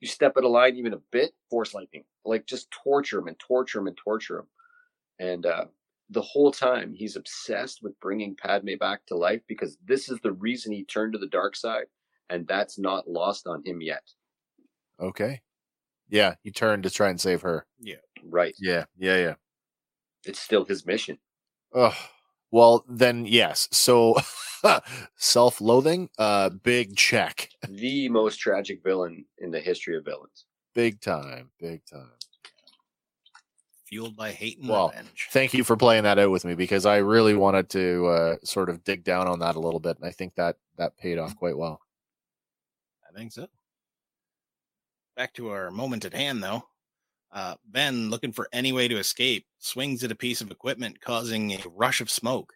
you 0.00 0.08
step 0.08 0.34
out 0.38 0.44
of 0.44 0.50
line 0.52 0.76
even 0.76 0.94
a 0.94 1.00
bit, 1.10 1.32
force 1.50 1.74
lightning. 1.74 2.04
Like 2.24 2.46
just 2.46 2.70
torture 2.70 3.18
him 3.18 3.26
and 3.26 3.38
torture 3.38 3.80
him 3.80 3.88
and 3.88 3.96
torture 3.96 4.38
him. 4.38 4.46
And 5.18 5.44
uh, 5.44 5.64
the 6.10 6.22
whole 6.22 6.52
time 6.52 6.94
he's 6.94 7.16
obsessed 7.16 7.82
with 7.82 7.98
bringing 8.00 8.36
Padme 8.36 8.76
back 8.78 9.04
to 9.06 9.16
life 9.16 9.42
because 9.48 9.76
this 9.84 10.08
is 10.08 10.20
the 10.22 10.32
reason 10.32 10.72
he 10.72 10.84
turned 10.84 11.12
to 11.14 11.18
the 11.18 11.26
dark 11.26 11.56
side, 11.56 11.86
and 12.30 12.46
that's 12.46 12.78
not 12.78 13.10
lost 13.10 13.48
on 13.48 13.62
him 13.66 13.82
yet. 13.82 14.02
okay. 15.00 15.40
Yeah, 16.12 16.34
he 16.42 16.50
turned 16.50 16.82
to 16.82 16.90
try 16.90 17.08
and 17.08 17.20
save 17.20 17.42
her. 17.42 17.66
Yeah. 17.78 18.02
Right? 18.24 18.52
Yeah, 18.58 18.86
yeah, 18.98 19.16
yeah. 19.16 19.34
It's 20.24 20.40
still 20.40 20.64
his 20.64 20.84
mission. 20.84 21.18
Oh, 21.72 21.96
well 22.50 22.84
then, 22.88 23.26
yes. 23.26 23.68
So, 23.70 24.16
self-loathing, 25.16 26.08
uh, 26.18 26.50
big 26.50 26.96
check, 26.96 27.48
The 27.68 28.08
most 28.08 28.38
tragic 28.38 28.82
villain 28.84 29.24
in 29.38 29.50
the 29.50 29.60
history 29.60 29.96
of 29.96 30.04
villains. 30.04 30.44
big 30.74 31.00
time, 31.00 31.50
big 31.58 31.84
time. 31.86 32.10
Fueled 33.86 34.16
by 34.16 34.30
hate 34.30 34.58
and 34.60 34.68
Well, 34.68 34.90
revenge. 34.90 35.28
Thank 35.32 35.52
you 35.52 35.64
for 35.64 35.76
playing 35.76 36.04
that 36.04 36.18
out 36.18 36.30
with 36.30 36.44
me 36.44 36.54
because 36.54 36.86
I 36.86 36.98
really 36.98 37.34
wanted 37.34 37.68
to 37.70 38.06
uh, 38.06 38.36
sort 38.44 38.68
of 38.68 38.84
dig 38.84 39.02
down 39.02 39.26
on 39.26 39.40
that 39.40 39.56
a 39.56 39.60
little 39.60 39.80
bit, 39.80 39.96
and 39.96 40.06
I 40.06 40.12
think 40.12 40.36
that 40.36 40.56
that 40.78 40.96
paid 40.96 41.18
off 41.18 41.34
quite 41.36 41.56
well. 41.56 41.80
I 43.08 43.12
think 43.16 43.32
so. 43.32 43.48
Back 45.16 45.34
to 45.34 45.48
our 45.48 45.72
moment 45.72 46.04
at 46.04 46.14
hand, 46.14 46.42
though. 46.42 46.62
Uh, 47.32 47.54
ben, 47.64 48.10
looking 48.10 48.32
for 48.32 48.48
any 48.52 48.72
way 48.72 48.86
to 48.88 48.96
escape, 48.98 49.44
swings 49.58 50.02
at 50.04 50.12
a 50.12 50.16
piece 50.16 50.40
of 50.40 50.50
equipment, 50.52 51.00
causing 51.00 51.52
a 51.52 51.58
rush 51.74 52.00
of 52.00 52.10
smoke, 52.10 52.52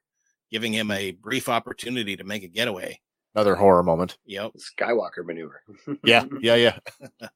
giving 0.54 0.72
him 0.72 0.92
a 0.92 1.10
brief 1.10 1.48
opportunity 1.48 2.14
to 2.16 2.22
make 2.22 2.44
a 2.44 2.48
getaway. 2.48 3.00
Another 3.34 3.56
horror 3.56 3.82
moment. 3.82 4.18
Yep. 4.24 4.52
Skywalker 4.78 5.24
maneuver. 5.24 5.60
Yeah, 6.04 6.26
yeah, 6.40 6.54
yeah. 6.54 6.78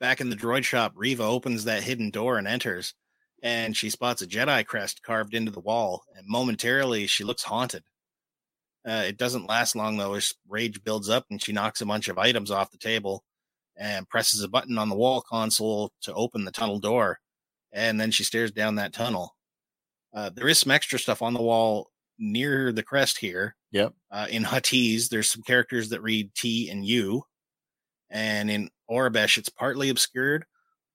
Back 0.00 0.20
in 0.20 0.28
the 0.28 0.36
droid 0.36 0.64
shop, 0.64 0.92
Reva 0.94 1.22
opens 1.22 1.64
that 1.64 1.82
hidden 1.82 2.10
door 2.10 2.36
and 2.36 2.46
enters, 2.46 2.92
and 3.42 3.74
she 3.74 3.88
spots 3.88 4.20
a 4.20 4.26
Jedi 4.26 4.66
crest 4.66 5.02
carved 5.02 5.32
into 5.32 5.50
the 5.50 5.60
wall, 5.60 6.02
and 6.14 6.26
momentarily 6.28 7.06
she 7.06 7.24
looks 7.24 7.42
haunted. 7.42 7.84
Uh, 8.86 9.04
it 9.06 9.16
doesn't 9.16 9.48
last 9.48 9.74
long 9.74 9.96
though, 9.96 10.12
as 10.12 10.34
rage 10.46 10.84
builds 10.84 11.08
up 11.08 11.24
and 11.30 11.42
she 11.42 11.54
knocks 11.54 11.80
a 11.80 11.86
bunch 11.86 12.08
of 12.08 12.18
items 12.18 12.50
off 12.50 12.70
the 12.70 12.76
table 12.76 13.24
and 13.78 14.06
presses 14.10 14.42
a 14.42 14.48
button 14.48 14.76
on 14.76 14.90
the 14.90 14.94
wall 14.94 15.22
console 15.22 15.90
to 16.02 16.12
open 16.12 16.44
the 16.44 16.52
tunnel 16.52 16.80
door. 16.80 17.18
And 17.72 17.98
then 17.98 18.10
she 18.10 18.24
stares 18.24 18.52
down 18.52 18.74
that 18.74 18.92
tunnel. 18.92 19.34
Uh, 20.14 20.28
there 20.28 20.48
is 20.48 20.58
some 20.58 20.70
extra 20.70 20.98
stuff 20.98 21.22
on 21.22 21.32
the 21.32 21.42
wall 21.42 21.88
near 22.18 22.72
the 22.72 22.82
crest 22.82 23.18
here. 23.18 23.54
Yep. 23.72 23.92
Uh, 24.10 24.26
in 24.30 24.44
Huttese, 24.44 25.08
there's 25.08 25.30
some 25.30 25.42
characters 25.42 25.90
that 25.90 26.02
read 26.02 26.34
T 26.34 26.68
and 26.70 26.84
U. 26.86 27.22
And 28.10 28.50
in 28.50 28.70
Aurebesh, 28.90 29.36
it's 29.38 29.48
partly 29.48 29.88
obscured, 29.88 30.44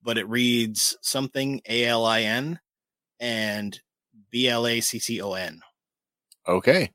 but 0.02 0.18
it 0.18 0.28
reads 0.30 0.98
something 1.02 1.62
A 1.68 1.86
L 1.86 2.06
I 2.06 2.22
N 2.22 2.60
and 3.20 3.80
B 4.32 4.48
L 4.48 4.66
A 4.66 4.80
C 4.82 4.98
C 5.00 5.22
O 5.22 5.34
N. 5.34 5.60
Okay. 6.48 6.92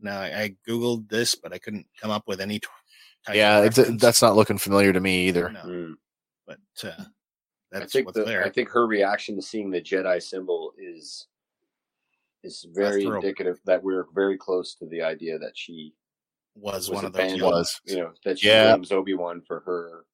Now, 0.00 0.20
I, 0.20 0.40
I 0.42 0.54
Googled 0.68 1.08
this, 1.10 1.34
but 1.34 1.52
I 1.52 1.58
couldn't 1.58 1.86
come 2.00 2.10
up 2.10 2.24
with 2.26 2.40
any 2.40 2.58
t- 2.58 2.66
type 3.26 3.36
Yeah, 3.36 3.58
of 3.58 3.66
it's 3.66 3.78
reference. 3.78 4.00
that's 4.02 4.22
not 4.22 4.34
looking 4.34 4.56
familiar 4.58 4.92
to 4.94 5.00
me 5.00 5.28
either. 5.28 5.50
No, 5.50 5.60
Mm. 5.60 5.94
but 6.46 6.58
uh, 6.82 7.04
I 7.74 7.84
think 7.84 8.06
what's 8.06 8.16
the, 8.18 8.24
there. 8.24 8.42
I 8.44 8.48
think 8.48 8.70
her 8.70 8.86
reaction 8.86 9.36
to 9.36 9.42
seeing 9.42 9.70
the 9.70 9.80
Jedi 9.82 10.22
symbol 10.22 10.72
is 10.78 11.26
is 12.42 12.66
very 12.72 13.04
indicative 13.04 13.58
that 13.66 13.82
we're 13.82 14.06
very 14.14 14.36
close 14.38 14.74
to 14.76 14.86
the 14.86 15.02
idea 15.02 15.38
that 15.38 15.52
she 15.56 15.94
was, 16.54 16.88
was 16.88 16.96
one 16.96 17.04
of 17.04 17.12
those. 17.12 17.40
Was. 17.40 17.80
you 17.86 17.96
know 17.96 18.12
that 18.24 18.38
she 18.38 18.48
Yeah. 18.48 18.72
blames 18.74 18.92
Obi 18.92 19.14
Wan 19.14 19.40
for 19.46 19.60
her 19.60 20.04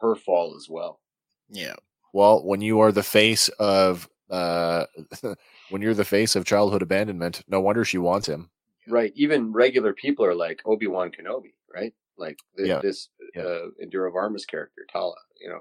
her 0.00 0.14
fall 0.14 0.54
as 0.56 0.68
well. 0.68 1.00
Yeah. 1.48 1.74
Well, 2.12 2.44
when 2.44 2.60
you 2.60 2.80
are 2.80 2.92
the 2.92 3.02
face 3.02 3.48
of 3.58 4.08
uh 4.30 4.86
when 5.70 5.82
you're 5.82 5.94
the 5.94 6.04
face 6.04 6.36
of 6.36 6.44
childhood 6.44 6.82
abandonment, 6.82 7.42
no 7.48 7.60
wonder 7.60 7.84
she 7.84 7.98
wants 7.98 8.26
him. 8.28 8.50
Right. 8.88 9.12
Even 9.16 9.52
regular 9.52 9.92
people 9.92 10.24
are 10.24 10.34
like 10.34 10.60
Obi 10.64 10.86
Wan 10.86 11.10
Kenobi, 11.10 11.54
right? 11.74 11.92
Like 12.16 12.38
th- 12.56 12.68
Yeah. 12.68 12.80
this 12.80 13.08
Yeah. 13.34 13.42
uh, 13.42 13.66
Indira 13.82 14.12
Varma's 14.12 14.46
character, 14.46 14.86
Tala. 14.92 15.14
You 15.40 15.48
know, 15.50 15.60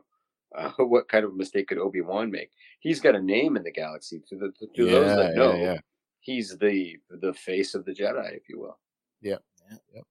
uh, 0.57 0.71
what 0.85 1.07
kind 1.09 1.25
of 1.25 1.35
mistake 1.35 1.67
could 1.67 1.77
Obi 1.79 2.01
Wan 2.01 2.31
make? 2.31 2.51
He's 2.79 2.99
got 3.01 3.15
a 3.15 3.21
name 3.21 3.57
in 3.57 3.63
the 3.63 3.71
galaxy. 3.71 4.21
To 4.29 4.35
the 4.37 4.51
to, 4.59 4.67
to 4.75 4.89
those 4.89 5.11
Yeah, 5.11 5.15
that 5.15 5.33
yeah, 5.35 5.35
know, 5.35 5.53
yeah. 5.53 5.77
he's 6.21 6.57
the 6.57 6.97
the 7.09 7.33
face 7.33 7.75
of 7.75 7.85
the 7.85 7.93
Jedi, 7.93 8.35
if 8.35 8.49
you 8.49 8.59
will. 8.59 8.79
Yeah, 9.21 9.37
yeah, 9.93 10.01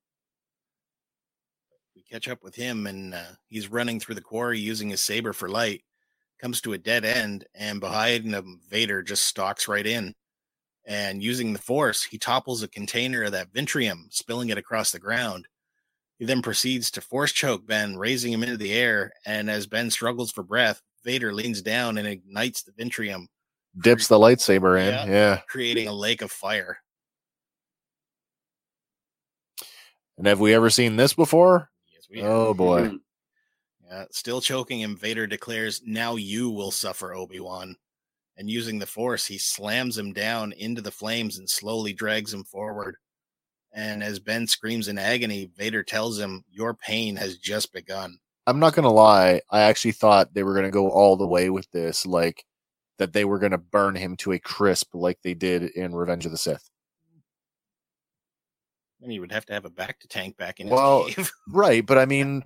We 1.94 2.02
catch 2.02 2.28
up 2.28 2.42
with 2.42 2.54
him 2.54 2.86
and 2.86 3.14
uh, 3.14 3.32
he's 3.48 3.68
running 3.70 4.00
through 4.00 4.16
the 4.16 4.20
quarry 4.20 4.58
using 4.58 4.90
his 4.90 5.02
saber 5.02 5.32
for 5.32 5.48
light. 5.48 5.84
Comes 6.40 6.60
to 6.62 6.72
a 6.74 6.78
dead 6.78 7.04
end, 7.04 7.46
and 7.54 7.80
behind 7.80 8.26
him, 8.34 8.60
Vader 8.68 9.02
just 9.02 9.24
stalks 9.24 9.68
right 9.68 9.86
in. 9.86 10.14
And 10.86 11.22
using 11.22 11.52
the 11.52 11.58
force, 11.58 12.02
he 12.04 12.18
topples 12.18 12.62
a 12.62 12.68
container 12.68 13.22
of 13.22 13.32
that 13.32 13.52
Ventrium, 13.52 14.08
spilling 14.10 14.50
it 14.50 14.58
across 14.58 14.92
the 14.92 14.98
ground. 14.98 15.46
He 16.18 16.24
then 16.24 16.42
proceeds 16.42 16.90
to 16.92 17.00
force 17.00 17.32
choke 17.32 17.66
Ben, 17.66 17.96
raising 17.96 18.32
him 18.32 18.42
into 18.42 18.56
the 18.56 18.72
air. 18.72 19.12
And 19.26 19.50
as 19.50 19.66
Ben 19.66 19.90
struggles 19.90 20.30
for 20.30 20.42
breath, 20.42 20.80
Vader 21.04 21.32
leans 21.34 21.60
down 21.60 21.98
and 21.98 22.06
ignites 22.06 22.62
the 22.62 22.72
Ventrium, 22.72 23.28
Dips 23.82 24.06
the 24.06 24.18
lightsaber 24.18 24.80
in. 24.80 24.94
Yeah. 24.94 25.06
Yeah. 25.06 25.40
creating 25.48 25.88
a 25.88 25.92
lake 25.92 26.22
of 26.22 26.30
fire. 26.30 26.78
And 30.16 30.26
have 30.28 30.38
we 30.40 30.54
ever 30.54 30.70
seen 30.70 30.96
this 30.96 31.12
before? 31.12 31.70
Yes, 31.92 32.06
we 32.08 32.20
have. 32.20 32.30
Oh 32.30 32.54
boy. 32.54 32.82
Mhm. 32.82 33.00
Yeah, 33.86 34.04
still 34.12 34.40
choking 34.40 34.80
him, 34.80 34.96
Vader 34.96 35.26
declares, 35.26 35.82
Now 35.84 36.16
you 36.16 36.50
will 36.50 36.70
suffer, 36.70 37.12
Obi 37.14 37.40
Wan. 37.40 37.76
And 38.36 38.48
using 38.50 38.78
the 38.78 38.86
Force, 38.86 39.26
he 39.26 39.38
slams 39.38 39.98
him 39.98 40.12
down 40.12 40.52
into 40.52 40.80
the 40.80 40.90
flames 40.90 41.38
and 41.38 41.48
slowly 41.48 41.92
drags 41.92 42.32
him 42.32 42.44
forward. 42.44 42.96
And 43.76 44.02
as 44.04 44.20
Ben 44.20 44.46
screams 44.46 44.86
in 44.88 44.98
agony, 44.98 45.50
Vader 45.56 45.82
tells 45.82 46.18
him, 46.18 46.44
Your 46.50 46.74
pain 46.74 47.16
has 47.16 47.36
just 47.38 47.72
begun. 47.72 48.18
I'm 48.46 48.60
not 48.60 48.74
gonna 48.74 48.92
lie, 48.92 49.40
I 49.50 49.60
actually 49.62 49.92
thought 49.92 50.32
they 50.32 50.42
were 50.44 50.54
gonna 50.54 50.70
go 50.70 50.90
all 50.90 51.16
the 51.16 51.26
way 51.26 51.50
with 51.50 51.68
this, 51.72 52.06
like 52.06 52.44
that 52.98 53.12
they 53.12 53.24
were 53.24 53.38
gonna 53.38 53.58
burn 53.58 53.96
him 53.96 54.16
to 54.18 54.32
a 54.32 54.38
crisp 54.38 54.94
like 54.94 55.18
they 55.22 55.34
did 55.34 55.64
in 55.64 55.94
Revenge 55.94 56.24
of 56.26 56.30
the 56.30 56.38
Sith. 56.38 56.70
And 59.02 59.10
he 59.10 59.18
would 59.20 59.32
have 59.32 59.44
to 59.46 59.52
have 59.52 59.64
a 59.64 59.70
bacta 59.70 60.08
tank 60.08 60.36
back 60.36 60.60
in 60.60 60.68
his 60.68 60.72
Well, 60.74 61.06
cave. 61.08 61.30
Right, 61.48 61.84
but 61.84 61.98
I 61.98 62.06
mean 62.06 62.44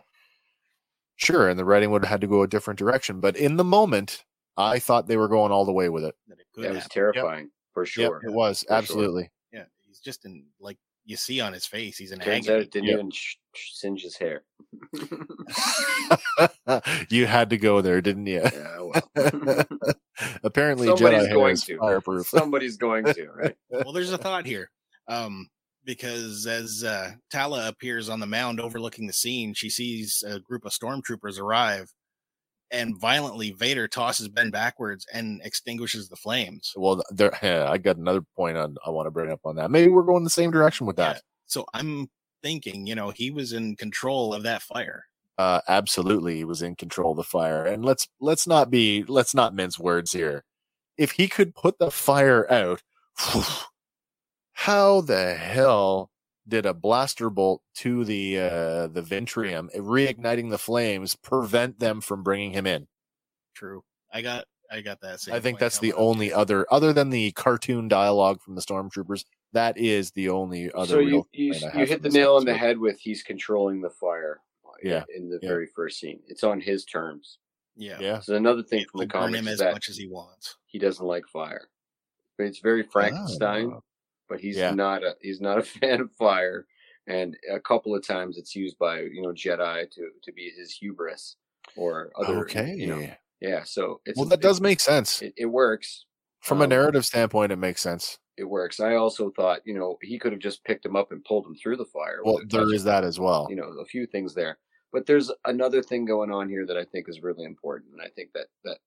sure, 1.16 1.48
and 1.48 1.58
the 1.58 1.64
writing 1.64 1.90
would 1.90 2.04
have 2.04 2.10
had 2.10 2.20
to 2.22 2.26
go 2.26 2.42
a 2.42 2.48
different 2.48 2.78
direction. 2.78 3.20
But 3.20 3.36
in 3.36 3.56
the 3.56 3.64
moment, 3.64 4.24
I 4.56 4.78
thought 4.78 5.06
they 5.08 5.16
were 5.16 5.28
going 5.28 5.52
all 5.52 5.64
the 5.64 5.72
way 5.72 5.88
with 5.88 6.04
it. 6.04 6.14
that 6.28 6.38
it 6.38 6.46
could 6.54 6.64
That 6.64 6.70
was 6.70 6.78
happen. 6.84 6.90
terrifying 6.90 7.50
for 7.74 7.82
Yep, 7.82 7.86
sure. 7.88 8.20
it 8.24 8.32
was. 8.32 8.60
For 8.60 8.66
sure. 8.68 8.76
absolutely. 8.76 9.30
Yeah, 9.52 9.64
he's 9.84 9.98
just 10.00 10.24
in, 10.24 10.46
like, 10.60 10.78
you 11.08 11.16
see 11.16 11.40
on 11.40 11.54
his 11.54 11.64
face, 11.66 11.96
he's 11.96 12.12
in 12.12 12.18
Turns 12.20 12.48
out 12.50 12.60
it 12.60 12.70
didn't 12.70 12.88
Yep. 12.88 12.98
even 12.98 13.10
sh- 13.10 13.36
sh- 13.54 13.70
singe 13.72 14.02
his 14.02 14.16
hair. 14.18 14.42
you 17.08 17.26
had 17.26 17.50
to 17.50 17.56
go 17.56 17.80
there, 17.80 18.00
didn't 18.00 18.26
you? 18.26 18.40
yeah, 18.42 18.80
well. 18.80 19.10
Apparently, 20.42 20.86
Somebody's 20.88 21.22
Jedi 21.22 21.26
hair 21.26 21.34
going 21.34 21.52
is 21.52 21.62
to. 21.64 21.78
fireproof. 21.78 22.26
Somebody's 22.28 22.76
going 22.76 23.04
to, 23.04 23.28
right? 23.34 23.56
well, 23.70 23.92
there's 23.92 24.12
a 24.12 24.18
thought 24.18 24.46
here. 24.46 24.70
Um, 25.08 25.48
because 25.84 26.46
as 26.46 26.84
uh, 26.84 27.12
Tala 27.30 27.68
appears 27.68 28.08
on 28.10 28.20
the 28.20 28.26
mound 28.26 28.60
overlooking 28.60 29.06
the 29.06 29.12
scene, 29.12 29.54
she 29.54 29.70
sees 29.70 30.22
a 30.26 30.38
group 30.40 30.64
of 30.66 30.72
stormtroopers 30.72 31.40
arrive, 31.40 31.90
and 32.70 32.98
violently 32.98 33.52
Vader 33.52 33.88
tosses 33.88 34.28
Ben 34.28 34.50
backwards 34.50 35.06
and 35.12 35.40
extinguishes 35.44 36.08
the 36.08 36.16
flames. 36.16 36.72
Well, 36.76 37.02
there. 37.10 37.36
Yeah, 37.42 37.70
I 37.70 37.78
got 37.78 37.96
another 37.96 38.22
point 38.36 38.56
on. 38.56 38.76
I 38.84 38.90
want 38.90 39.06
to 39.06 39.10
bring 39.10 39.30
up 39.30 39.40
on 39.44 39.56
that. 39.56 39.70
Maybe 39.70 39.88
we're 39.90 40.02
going 40.02 40.24
the 40.24 40.30
same 40.30 40.50
direction 40.50 40.86
with 40.86 40.96
that. 40.96 41.16
Yeah. 41.16 41.20
So 41.46 41.66
I'm 41.72 42.08
thinking, 42.42 42.86
you 42.86 42.94
know, 42.94 43.10
he 43.10 43.30
was 43.30 43.52
in 43.52 43.76
control 43.76 44.34
of 44.34 44.42
that 44.42 44.62
fire. 44.62 45.04
Uh, 45.38 45.60
absolutely, 45.68 46.36
he 46.36 46.44
was 46.44 46.62
in 46.62 46.74
control 46.74 47.12
of 47.12 47.16
the 47.16 47.22
fire. 47.22 47.64
And 47.64 47.84
let's 47.84 48.08
let's 48.20 48.46
not 48.46 48.70
be 48.70 49.04
let's 49.06 49.34
not 49.34 49.54
mince 49.54 49.78
words 49.78 50.12
here. 50.12 50.44
If 50.96 51.12
he 51.12 51.28
could 51.28 51.54
put 51.54 51.78
the 51.78 51.90
fire 51.90 52.50
out, 52.52 52.82
how 54.52 55.00
the 55.00 55.34
hell 55.34 56.10
did 56.48 56.66
a 56.66 56.74
blaster 56.74 57.30
bolt 57.30 57.62
to 57.76 58.04
the 58.04 58.38
uh, 58.38 58.86
the 58.88 59.02
Ventrium, 59.02 59.70
reigniting 59.76 60.50
the 60.50 60.58
flames, 60.58 61.14
prevent 61.14 61.78
them 61.78 62.00
from 62.00 62.22
bringing 62.22 62.52
him 62.52 62.66
in? 62.66 62.86
True. 63.54 63.84
I 64.12 64.22
got 64.22 64.46
I 64.70 64.80
got 64.80 65.00
that. 65.02 65.20
Same 65.20 65.34
I 65.34 65.40
think 65.40 65.58
that's 65.58 65.78
the 65.78 65.90
coming 65.92 66.02
up. 66.04 66.08
only 66.08 66.32
other, 66.32 66.66
other 66.70 66.92
than 66.92 67.10
the 67.10 67.32
cartoon 67.32 67.88
dialogue 67.88 68.40
from 68.42 68.54
the 68.54 68.60
stormtroopers. 68.60 69.24
That 69.52 69.78
is 69.78 70.10
the 70.10 70.28
only 70.28 70.70
other. 70.72 70.86
so 70.86 70.98
you 70.98 71.08
real 71.08 71.28
you, 71.32 71.54
you 71.74 71.86
hit 71.86 72.02
the 72.02 72.10
nail 72.10 72.36
on 72.36 72.44
the 72.44 72.54
head 72.54 72.78
with 72.78 72.98
he's 73.00 73.22
controlling 73.22 73.80
the 73.80 73.90
fire. 73.90 74.40
Yeah, 74.82 75.04
in 75.16 75.28
the 75.28 75.40
yeah. 75.42 75.48
very 75.48 75.66
first 75.74 75.98
scene, 75.98 76.20
it's 76.28 76.44
on 76.44 76.60
his 76.60 76.84
terms. 76.84 77.38
Yeah. 77.76 77.98
Yeah, 78.00 78.20
So 78.20 78.34
another 78.34 78.62
thing 78.62 78.84
from 78.90 79.00
He'll 79.00 79.06
the 79.08 79.12
burn 79.12 79.22
comics 79.22 79.38
him 79.40 79.48
as 79.48 79.58
that 79.60 79.72
much 79.72 79.88
as 79.88 79.96
he 79.96 80.06
wants. 80.08 80.56
he 80.66 80.78
doesn't 80.78 81.04
like 81.04 81.26
fire. 81.26 81.68
But 82.36 82.46
it's 82.46 82.58
very 82.60 82.82
Frankenstein, 82.84 83.72
Ah. 83.74 83.80
But 84.28 84.40
he's 84.40 84.56
Yeah. 84.56 84.70
not 84.72 85.02
a 85.02 85.16
he's 85.20 85.40
not 85.40 85.58
a 85.58 85.62
fan 85.80 86.00
of 86.00 86.12
fire. 86.12 86.66
And 87.06 87.36
a 87.50 87.58
couple 87.60 87.94
of 87.94 88.06
times 88.06 88.36
it's 88.38 88.54
used 88.54 88.78
by 88.78 89.00
you 89.00 89.22
know 89.22 89.30
Jedi 89.32 89.90
to 89.90 90.10
to 90.22 90.32
be 90.32 90.50
his 90.56 90.72
hubris 90.72 91.36
or 91.76 92.10
other. 92.16 92.40
okay. 92.40 92.74
You 92.74 92.86
know, 92.88 93.08
yeah. 93.40 93.62
So 93.64 94.00
it's 94.04 94.18
well, 94.18 94.28
that 94.28 94.40
does 94.40 94.60
make 94.60 94.80
sense 94.80 95.22
it, 95.22 95.34
it 95.36 95.46
works. 95.46 96.04
from 96.40 96.60
a 96.60 96.64
um, 96.64 96.70
narrative 96.70 97.04
standpoint. 97.04 97.52
It 97.52 97.56
makes 97.56 97.80
sense. 97.82 98.18
It 98.36 98.44
works. 98.44 98.78
I 98.78 98.94
also 98.94 99.30
thought 99.30 99.60
you 99.64 99.74
know 99.74 99.96
he 100.02 100.18
could 100.18 100.32
have 100.32 100.40
just 100.40 100.64
picked 100.64 100.84
him 100.86 100.96
up 100.96 101.10
and 101.12 101.24
pulled 101.24 101.46
him 101.46 101.54
through 101.56 101.76
the 101.76 101.84
fire. 101.86 102.20
Well, 102.24 102.40
there 102.48 102.72
is 102.72 102.84
that 102.84 103.04
as 103.04 103.18
well. 103.18 103.46
you 103.50 103.56
know 103.56 103.68
a 103.80 103.84
few 103.84 104.06
things 104.06 104.34
there 104.34 104.58
but 104.90 105.04
there's 105.04 105.30
another 105.44 105.82
thing 105.82 106.06
going 106.06 106.30
on 106.32 106.48
here 106.48 106.64
that 106.64 106.78
i 106.78 106.84
think 106.84 107.10
is 107.10 107.22
really 107.22 107.44
important 107.44 107.92
and 107.92 108.00
i 108.00 108.08
think 108.16 108.32
that 108.32 108.46
that 108.64 108.78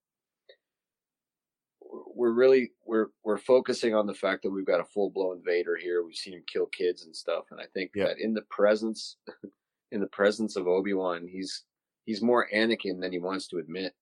we're 1.91 2.31
really 2.31 2.71
we're 2.85 3.07
we're 3.23 3.37
focusing 3.37 3.93
on 3.93 4.05
the 4.07 4.13
fact 4.13 4.43
that 4.43 4.49
we've 4.51 4.65
got 4.65 4.79
a 4.79 4.85
full-blown 4.85 5.41
vader 5.45 5.75
here. 5.75 6.03
We've 6.05 6.15
seen 6.15 6.33
him 6.33 6.43
kill 6.47 6.67
kids 6.67 7.05
and 7.05 7.15
stuff 7.15 7.45
and 7.51 7.59
i 7.59 7.65
think 7.73 7.91
Yeah. 7.95 8.05
that 8.07 8.19
in 8.19 8.33
the 8.33 8.43
presence 8.43 9.17
in 9.91 9.99
the 9.99 10.07
presence 10.07 10.55
of 10.55 10.67
obi-wan 10.67 11.27
he's 11.27 11.63
he's 12.05 12.21
more 12.21 12.47
anakin 12.53 12.99
than 13.01 13.11
he 13.11 13.19
wants 13.19 13.47
to 13.49 13.57
admit. 13.57 13.93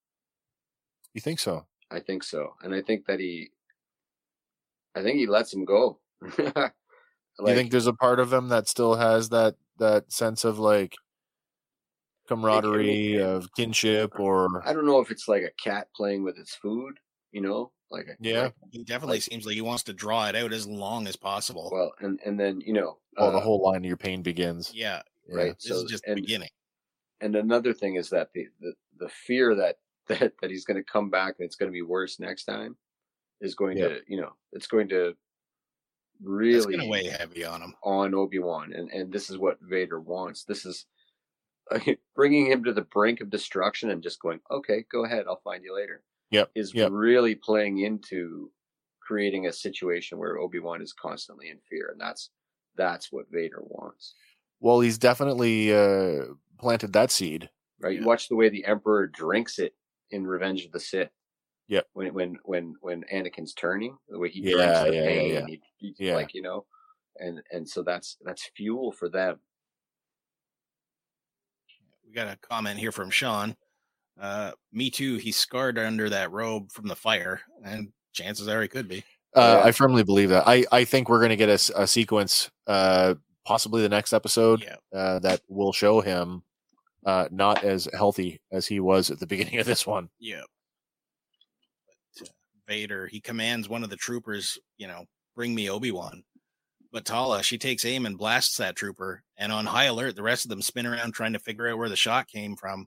You 1.13 1.21
think 1.21 1.39
so? 1.39 1.65
i 1.91 1.99
think 1.99 2.23
so 2.23 2.53
and 2.61 2.73
i 2.75 2.81
think 2.81 3.05
that 3.07 3.19
he 3.19 3.49
i 4.95 5.01
think 5.01 5.17
he 5.17 5.25
lets 5.27 5.53
him 5.53 5.65
go. 5.65 5.99
You 7.41 7.55
think 7.55 7.71
there's 7.71 7.87
a 7.87 7.93
part 7.93 8.19
of 8.19 8.33
him 8.33 8.49
that 8.49 8.67
still 8.67 8.95
has 8.95 9.29
that 9.29 9.55
that 9.77 10.11
sense 10.11 10.43
of 10.43 10.59
like 10.59 10.93
camaraderie 12.27 13.19
of 13.21 13.47
kinship 13.55 14.19
or 14.19 14.61
i 14.67 14.73
don't 14.73 14.85
know 14.85 14.99
if 14.99 15.09
it's 15.09 15.27
like 15.27 15.43
a 15.43 15.51
cat 15.63 15.87
playing 15.95 16.23
with 16.23 16.37
its 16.37 16.53
food 16.53 16.99
you 17.31 17.39
know 17.41 17.71
like 17.91 18.07
Yeah. 18.19 18.43
like 18.43 18.53
He 18.71 18.83
definitely 18.83 19.17
Like- 19.17 19.23
seems 19.23 19.45
like 19.45 19.55
he 19.55 19.61
wants 19.61 19.83
to 19.83 19.93
draw 19.93 20.27
it 20.27 20.35
out 20.35 20.53
as 20.53 20.67
long 20.67 21.07
as 21.07 21.15
possible. 21.15 21.69
Well, 21.71 21.93
and 21.99 22.19
and 22.25 22.39
then 22.39 22.61
you 22.61 22.73
know, 22.73 22.99
oh 23.17 23.31
the 23.31 23.37
uh, 23.37 23.41
whole 23.41 23.61
line 23.61 23.77
of 23.77 23.85
your 23.85 23.97
pain 23.97 24.21
begins 24.21 24.73
yeah, 24.73 25.01
Yeah. 25.27 25.35
right. 25.35 25.55
this 25.55 25.65
So 25.65 25.75
is 25.83 25.83
just 25.91 26.03
the 26.03 26.11
and 26.11 26.21
beginning. 26.21 26.49
and 27.21 27.35
another 27.35 27.73
thing 27.73 27.95
is 27.95 28.09
that 28.11 28.31
the 28.33 28.47
the, 28.59 28.73
the 28.97 29.09
fear 29.09 29.55
that 29.55 29.77
that 30.07 30.33
that 30.41 30.49
he's 30.49 30.65
going 30.65 30.77
to 30.77 30.83
come 30.83 31.09
back 31.09 31.35
and 31.39 31.45
it's 31.45 31.55
going 31.55 31.69
to 31.71 31.73
be 31.73 31.81
worse 31.81 32.19
next 32.19 32.45
time 32.45 32.77
is 33.41 33.55
going 33.55 33.77
Yeah. 33.77 33.87
to 33.89 34.01
you 34.07 34.19
know 34.21 34.33
it's 34.51 34.67
going 34.67 34.89
to 34.89 35.09
It's 35.09 35.17
really 36.21 36.77
gonna 36.77 36.89
weigh 36.89 37.05
heavy 37.07 37.45
on 37.45 37.61
him. 37.61 37.75
on 37.83 38.13
Obi 38.13 38.39
Wan, 38.39 38.73
and 38.73 38.89
and 38.91 39.11
this 39.11 39.29
is 39.29 39.37
what 39.37 39.59
Vader 39.61 39.99
wants. 39.99 40.43
This 40.43 40.65
is 40.65 40.85
bringing 42.15 42.47
him 42.51 42.63
to 42.63 42.73
the 42.73 42.81
brink 42.81 43.21
of 43.21 43.29
destruction 43.29 43.91
and 43.91 44.01
just 44.03 44.19
going, 44.19 44.39
okay, 44.49 44.83
go 44.91 45.05
ahead, 45.05 45.25
I'll 45.27 45.39
find 45.43 45.63
you 45.63 45.75
later. 45.75 46.01
Yep, 46.31 46.51
is 46.55 46.73
yep. 46.73 46.89
really 46.91 47.35
playing 47.35 47.79
into 47.79 48.51
creating 49.01 49.47
a 49.47 49.53
situation 49.53 50.17
where 50.19 50.37
Obi 50.37 50.59
Wan 50.59 50.81
is 50.81 50.93
constantly 50.93 51.49
in 51.49 51.57
fear, 51.69 51.89
and 51.91 51.99
that's 51.99 52.29
that's 52.75 53.11
what 53.11 53.25
Vader 53.31 53.61
wants. 53.61 54.13
well 54.59 54.79
he's 54.79 54.97
definitely 54.97 55.73
uh 55.73 56.25
planted 56.59 56.93
that 56.93 57.11
seed 57.11 57.49
right? 57.81 57.93
Yeah. 57.95 58.01
You 58.01 58.05
watch 58.05 58.27
the 58.27 58.35
way 58.35 58.49
the 58.49 58.65
Emperor 58.65 59.07
drinks 59.07 59.57
it 59.59 59.73
in 60.11 60.27
Revenge 60.27 60.65
of 60.65 60.71
the 60.73 60.79
Sith. 60.79 61.11
Yep. 61.69 61.87
When 61.93 62.13
when 62.13 62.37
when 62.43 62.73
when 62.81 63.03
Anakin's 63.13 63.53
turning, 63.53 63.97
the 64.09 64.19
way 64.19 64.29
he 64.29 64.41
Yeah, 64.41 64.55
drinks 64.55 64.79
the 64.81 64.93
yeah, 64.95 65.01
yeah, 65.01 65.07
pain, 65.07 65.33
yeah. 65.33 65.45
He, 65.47 65.61
he's 65.77 65.95
Yeah. 65.99 66.15
like 66.15 66.33
you 66.33 66.41
know, 66.41 66.65
and 67.17 67.41
and 67.51 67.67
so 67.69 67.83
that's 67.83 68.17
that's 68.25 68.49
fuel 68.55 68.91
for 68.91 69.07
them. 69.09 69.39
We 72.05 72.11
got 72.13 72.27
a 72.27 72.37
comment 72.37 72.79
here 72.79 72.91
from 72.91 73.09
Sean. 73.11 73.55
Uh, 74.19 74.51
me 74.73 74.89
too. 74.89 75.15
He's 75.17 75.37
scarred 75.37 75.77
under 75.79 76.09
that 76.09 76.31
robe 76.31 76.71
from 76.71 76.87
the 76.87 76.95
fire, 76.95 77.41
and 77.63 77.89
chances 78.13 78.47
are 78.47 78.61
he 78.61 78.67
could 78.67 78.87
be. 78.87 79.03
uh 79.35 79.59
Yeah. 79.61 79.67
i 79.67 79.71
firmly 79.71 80.03
believe 80.03 80.29
that 80.29 80.43
i 80.47 80.65
i 80.71 80.83
think 80.83 81.07
we're 81.07 81.21
gonna 81.21 81.35
get 81.35 81.49
a 81.49 81.85
sequence 81.87 82.49
uh 82.65 83.13
possibly 83.45 83.81
the 83.83 83.87
next 83.89 84.11
episode 84.11 84.63
Yeah, 84.63 84.75
uh 84.99 85.19
that 85.19 85.41
will 85.47 85.71
show 85.71 86.01
him 86.01 86.41
uh, 87.05 87.27
not 87.31 87.63
as 87.63 87.87
healthy 87.93 88.41
as 88.51 88.67
he 88.67 88.79
was 88.81 89.09
at 89.09 89.19
the 89.19 89.27
beginning 89.27 89.57
of 89.59 89.65
this 89.65 89.87
one. 89.87 90.09
Yeah. 90.19 90.41
But, 92.19 92.27
uh, 92.27 92.31
Vader, 92.67 93.07
he 93.07 93.21
commands 93.21 93.69
one 93.69 93.83
of 93.83 93.89
the 93.89 93.95
troopers, 93.95 94.57
you 94.77 94.87
know, 94.87 95.05
bring 95.35 95.55
me 95.55 95.69
Obi 95.69 95.91
Wan. 95.91 96.23
But 96.91 97.05
Tala, 97.05 97.41
she 97.41 97.57
takes 97.57 97.85
aim 97.85 98.05
and 98.05 98.17
blasts 98.17 98.57
that 98.57 98.75
trooper. 98.75 99.23
And 99.37 99.51
on 99.51 99.65
high 99.65 99.85
alert, 99.85 100.15
the 100.17 100.23
rest 100.23 100.43
of 100.43 100.49
them 100.49 100.61
spin 100.61 100.85
around 100.85 101.13
trying 101.13 101.33
to 101.33 101.39
figure 101.39 101.69
out 101.69 101.77
where 101.77 101.87
the 101.89 101.95
shot 101.95 102.27
came 102.27 102.55
from. 102.57 102.85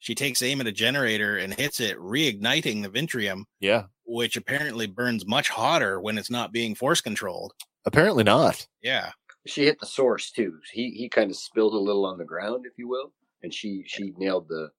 She 0.00 0.14
takes 0.14 0.42
aim 0.42 0.60
at 0.60 0.66
a 0.66 0.72
generator 0.72 1.38
and 1.38 1.52
hits 1.52 1.80
it, 1.80 1.96
reigniting 1.98 2.82
the 2.82 2.88
Ventrium. 2.88 3.46
Yeah, 3.60 3.84
which 4.04 4.36
apparently 4.36 4.86
burns 4.86 5.26
much 5.26 5.48
hotter 5.48 6.00
when 6.00 6.18
it's 6.18 6.30
not 6.30 6.52
being 6.52 6.74
force 6.74 7.00
controlled. 7.00 7.52
apparently 7.84 8.24
not. 8.24 8.66
Yeah. 8.82 9.10
She 9.46 9.64
hit 9.64 9.80
the 9.80 9.86
source 9.86 10.30
too. 10.30 10.58
He 10.72 10.90
he 10.90 11.08
kind 11.08 11.30
of 11.30 11.36
spilled 11.36 11.74
a 11.74 11.78
little 11.78 12.04
on 12.04 12.18
the 12.18 12.24
ground, 12.24 12.66
if 12.66 12.72
you 12.76 12.86
will, 12.88 13.12
and 13.42 13.52
she 13.52 13.84
she 13.86 14.12
nailed 14.18 14.48
the 14.48 14.70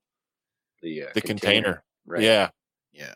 the 0.82 1.04
uh, 1.04 1.08
The 1.14 1.22
container. 1.22 1.84
Right. 2.06 2.22
Yeah, 2.24 2.50
Yeah. 2.94 3.14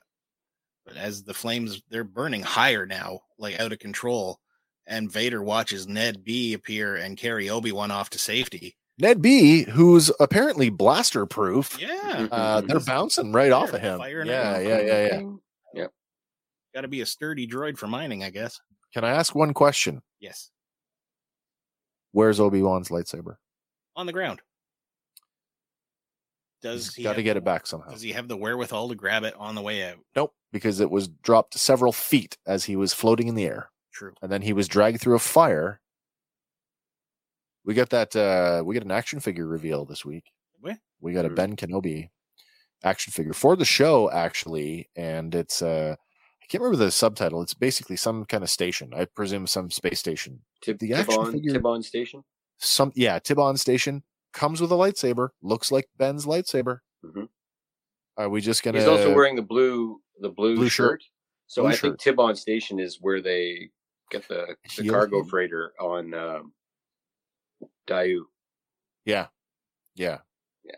But 0.86 0.98
as 0.98 1.24
the 1.24 1.34
flames, 1.34 1.82
they're 1.90 2.04
burning 2.04 2.42
higher 2.44 2.86
now, 2.86 3.22
like 3.40 3.60
out 3.60 3.72
of 3.72 3.80
control. 3.80 4.40
And 4.86 5.10
Vader 5.12 5.42
watches 5.42 5.88
NED-B 5.88 6.54
appear 6.54 6.96
and 6.98 7.18
carry 7.18 7.50
Obi 7.50 7.72
Wan 7.72 7.90
off 7.90 8.10
to 8.12 8.20
safety. 8.20 8.76
NED-B, 9.00 9.64
who's 9.64 10.12
apparently 10.20 10.70
blaster 10.70 11.26
proof. 11.26 11.78
Yeah. 11.82 12.28
Uh, 12.32 12.62
they're 12.62 12.80
bouncing 12.80 13.32
right 13.34 13.52
off 13.52 13.74
of 13.74 13.82
They're 13.82 13.94
him. 13.94 14.00
firing 14.00 14.28
Yeah, 14.28 14.60
yeah, 14.60 14.82
yeah, 14.82 15.22
yeah. 15.74 15.88
Got 16.76 16.82
to 16.82 16.88
be 16.88 17.02
a 17.02 17.06
sturdy 17.06 17.48
droid 17.48 17.78
for 17.78 17.86
mining, 17.88 18.24
I 18.24 18.30
guess. 18.32 18.60
Can 18.96 19.04
I 19.04 19.12
ask 19.12 19.36
one 19.36 19.54
question? 19.54 20.02
Yes. 20.20 20.50
Where's 22.14 22.40
Obi 22.40 22.62
Wan's 22.64 22.90
lightsaber? 22.90 23.36
On 23.96 24.06
the 24.08 24.14
ground. 24.14 24.42
Does 26.62 26.86
He's 26.88 26.96
he 26.96 27.04
got 27.04 27.12
to 27.12 27.16
have 27.18 27.24
get 27.26 27.34
the- 27.34 27.38
it 27.40 27.44
back 27.44 27.68
somehow. 27.68 27.92
Does 27.92 28.02
he 28.02 28.14
have 28.14 28.28
the 28.28 28.38
wherewithal 28.38 28.90
to 28.90 28.96
grab 28.96 29.24
it 29.24 29.36
on 29.38 29.54
the 29.56 29.62
way 29.62 29.84
out? 29.84 29.98
Nope, 30.16 30.34
because 30.52 30.80
it 30.80 30.90
was 30.90 31.08
dropped 31.10 31.56
several 31.60 31.92
feet 31.92 32.38
as 32.48 32.64
he 32.66 32.76
was 32.76 32.94
floating 32.94 33.28
in 33.28 33.36
the 33.36 33.46
air, 33.46 33.70
True. 33.94 34.14
and 34.22 34.32
then 34.32 34.42
he 34.42 34.54
was 34.54 34.68
dragged 34.68 35.02
through 35.02 35.16
a 35.16 35.20
fire. 35.20 35.80
We 37.66 37.74
got 37.74 37.90
that. 37.92 38.16
uh 38.16 38.64
We 38.66 38.74
got 38.76 38.84
an 38.84 38.92
action 38.92 39.20
figure 39.20 39.48
reveal 39.48 39.86
this 39.86 40.04
week. 40.06 40.26
We? 40.62 40.76
We 41.00 41.14
got 41.14 41.26
a. 41.26 41.30
Ben 41.30 41.56
Kenobi 41.56 42.10
action 42.84 43.12
figure 43.12 43.34
for 43.34 43.56
the 43.56 43.66
show, 43.66 44.12
actually, 44.12 44.90
and 44.96 45.34
it's 45.34 45.62
uh 45.62 45.96
I 46.42 46.46
can't 46.50 46.62
remember 46.62 46.84
the 46.84 46.92
subtitle. 46.92 47.42
It's 47.42 47.54
basically 47.54 47.96
some 47.96 48.26
kind 48.26 48.44
of 48.44 48.50
station. 48.50 48.92
I 48.94 49.06
presume 49.06 49.48
some 49.48 49.72
space 49.72 50.00
station. 50.00 50.42
Tib- 50.62 50.80
The 50.80 50.94
action 50.94 51.16
Tibon, 51.16 51.32
figure- 51.32 51.54
Tibon 51.54 51.84
Station. 51.84 52.24
Some 52.60 52.92
yeah, 52.96 53.20
Tibon 53.20 53.58
station 53.58 54.04
comes 54.34 54.60
with 54.62 54.72
a 54.72 54.76
lightsaber. 54.76 55.30
Looks 55.42 55.72
like 55.72 55.88
Ben's 55.98 56.26
lightsaber. 56.26 56.80
Mhm. 57.06 57.30
Are 58.18 58.30
we 58.30 58.42
just 58.42 58.62
gonna? 58.64 58.80
He's 58.80 58.88
also 58.88 59.14
wearing 59.16 59.36
the 59.36 59.42
blue 59.42 60.02
the 60.20 60.30
blue, 60.30 60.56
Blue 60.56 60.70
shirt. 60.70 61.02
shirt. 61.02 61.10
So 61.48 61.62
Blue 61.64 61.72
I 61.72 61.76
think 61.76 61.98
Tibon 62.00 62.38
Station 62.38 62.80
is 62.80 63.00
where 63.02 63.22
they 63.22 63.70
get 64.12 64.28
the, 64.28 64.56
the 64.78 64.88
cargo 64.90 65.24
freighter 65.24 65.74
on 65.80 66.14
um, 66.14 66.54
Daiyu. 67.88 68.22
Yeah. 69.06 69.28
Yeah. 69.96 70.20
Yeah. 70.64 70.76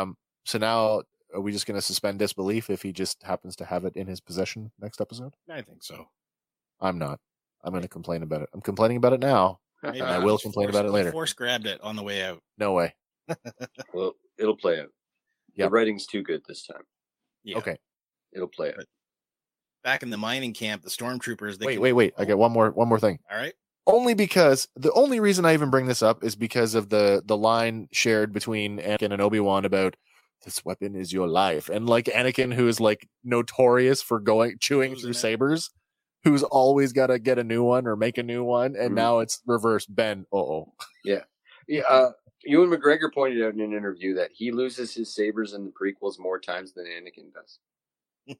Um, 0.00 0.16
so 0.44 0.58
now 0.58 1.02
are 1.34 1.40
we 1.40 1.52
just 1.52 1.66
going 1.66 1.76
to 1.76 1.82
suspend 1.82 2.18
disbelief 2.18 2.70
if 2.70 2.82
he 2.82 2.92
just 2.92 3.22
happens 3.22 3.56
to 3.56 3.64
have 3.64 3.84
it 3.84 3.96
in 3.96 4.06
his 4.06 4.20
possession 4.20 4.72
next 4.80 5.00
episode? 5.00 5.34
I 5.48 5.62
think 5.62 5.82
so. 5.82 6.08
I'm 6.80 6.98
not. 6.98 7.20
I'm 7.62 7.72
going 7.72 7.82
to 7.82 7.88
complain 7.88 8.22
about 8.22 8.42
it. 8.42 8.48
I'm 8.52 8.60
complaining 8.60 8.96
about 8.96 9.12
it 9.12 9.20
now. 9.20 9.60
Maybe 9.82 10.00
I 10.00 10.18
will 10.18 10.38
complain 10.38 10.66
forced- 10.66 10.78
about 10.78 10.88
it 10.88 10.92
later. 10.92 11.12
Force 11.12 11.32
grabbed 11.32 11.66
it 11.66 11.80
on 11.82 11.96
the 11.96 12.02
way 12.02 12.22
out. 12.22 12.42
No 12.58 12.72
way. 12.72 12.94
well, 13.94 14.14
it'll 14.38 14.56
play 14.56 14.80
out. 14.80 14.88
Yep. 15.54 15.66
The 15.66 15.70
writing's 15.70 16.06
too 16.06 16.22
good 16.22 16.42
this 16.48 16.66
time. 16.66 16.82
Yeah. 17.44 17.58
Okay. 17.58 17.78
It'll 18.32 18.48
play 18.48 18.68
out. 18.68 18.84
Back 19.82 20.02
in 20.02 20.10
the 20.10 20.16
mining 20.16 20.52
camp, 20.52 20.82
the 20.82 20.90
stormtroopers. 20.90 21.58
They 21.58 21.66
Wait, 21.66 21.72
can- 21.74 21.82
wait, 21.82 21.92
wait. 21.92 22.14
I 22.18 22.24
got 22.24 22.38
one 22.38 22.52
more 22.52 22.70
one 22.70 22.88
more 22.88 23.00
thing. 23.00 23.18
All 23.30 23.38
right. 23.38 23.54
Only 23.92 24.14
because 24.14 24.68
the 24.76 24.92
only 24.92 25.20
reason 25.20 25.44
I 25.44 25.54
even 25.54 25.70
bring 25.70 25.86
this 25.86 26.02
up 26.02 26.22
is 26.24 26.36
because 26.36 26.74
of 26.74 26.88
the 26.88 27.22
the 27.24 27.36
line 27.36 27.88
shared 27.92 28.32
between 28.32 28.78
Anakin 28.78 29.12
and 29.12 29.20
Obi-Wan 29.20 29.64
about 29.64 29.96
this 30.44 30.64
weapon 30.64 30.94
is 30.94 31.12
your 31.12 31.28
life. 31.28 31.68
And 31.68 31.86
like 31.88 32.06
Anakin 32.06 32.54
who 32.54 32.68
is 32.68 32.80
like 32.80 33.08
notorious 33.24 34.00
for 34.02 34.20
going 34.20 34.56
chewing 34.60 34.96
through 34.96 35.12
sabers, 35.14 35.70
who's 36.24 36.42
always 36.42 36.92
got 36.92 37.08
to 37.08 37.18
get 37.18 37.38
a 37.38 37.44
new 37.44 37.62
one 37.62 37.86
or 37.86 37.96
make 37.96 38.16
a 38.18 38.22
new 38.22 38.44
one 38.44 38.76
and 38.76 38.92
Mhm. 38.92 38.96
now 38.96 39.18
it's 39.18 39.42
reversed 39.46 39.94
Ben. 39.94 40.26
Uh-oh. 40.32 40.72
Yeah. 41.04 41.24
Uh, 41.88 42.10
Ewan 42.44 42.70
McGregor 42.70 43.12
pointed 43.12 43.44
out 43.44 43.52
in 43.54 43.60
an 43.60 43.72
interview 43.72 44.14
that 44.14 44.30
he 44.32 44.50
loses 44.50 44.94
his 44.94 45.14
sabers 45.14 45.52
in 45.52 45.64
the 45.66 45.70
prequels 45.72 46.18
more 46.18 46.38
times 46.40 46.72
than 46.72 46.86
Anakin 46.86 47.32
does. 47.34 47.58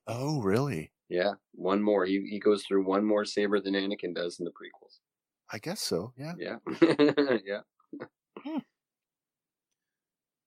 Oh, 0.07 0.41
really? 0.41 0.91
Yeah, 1.09 1.33
one 1.53 1.83
more. 1.83 2.07
He 2.07 2.27
he 2.31 2.39
goes 2.39 2.65
through 2.65 2.85
one 2.85 3.05
more 3.05 3.25
saber 3.25 3.61
than 3.61 3.75
Anakin 3.75 4.15
does 4.15 4.39
in 4.39 4.45
the 4.47 4.53
prequels. 4.53 5.01
I 5.53 5.59
guess 5.59 5.81
so. 5.81 6.13
Yeah. 6.17 6.35
Yeah, 6.39 6.57
yeah. 7.45 7.61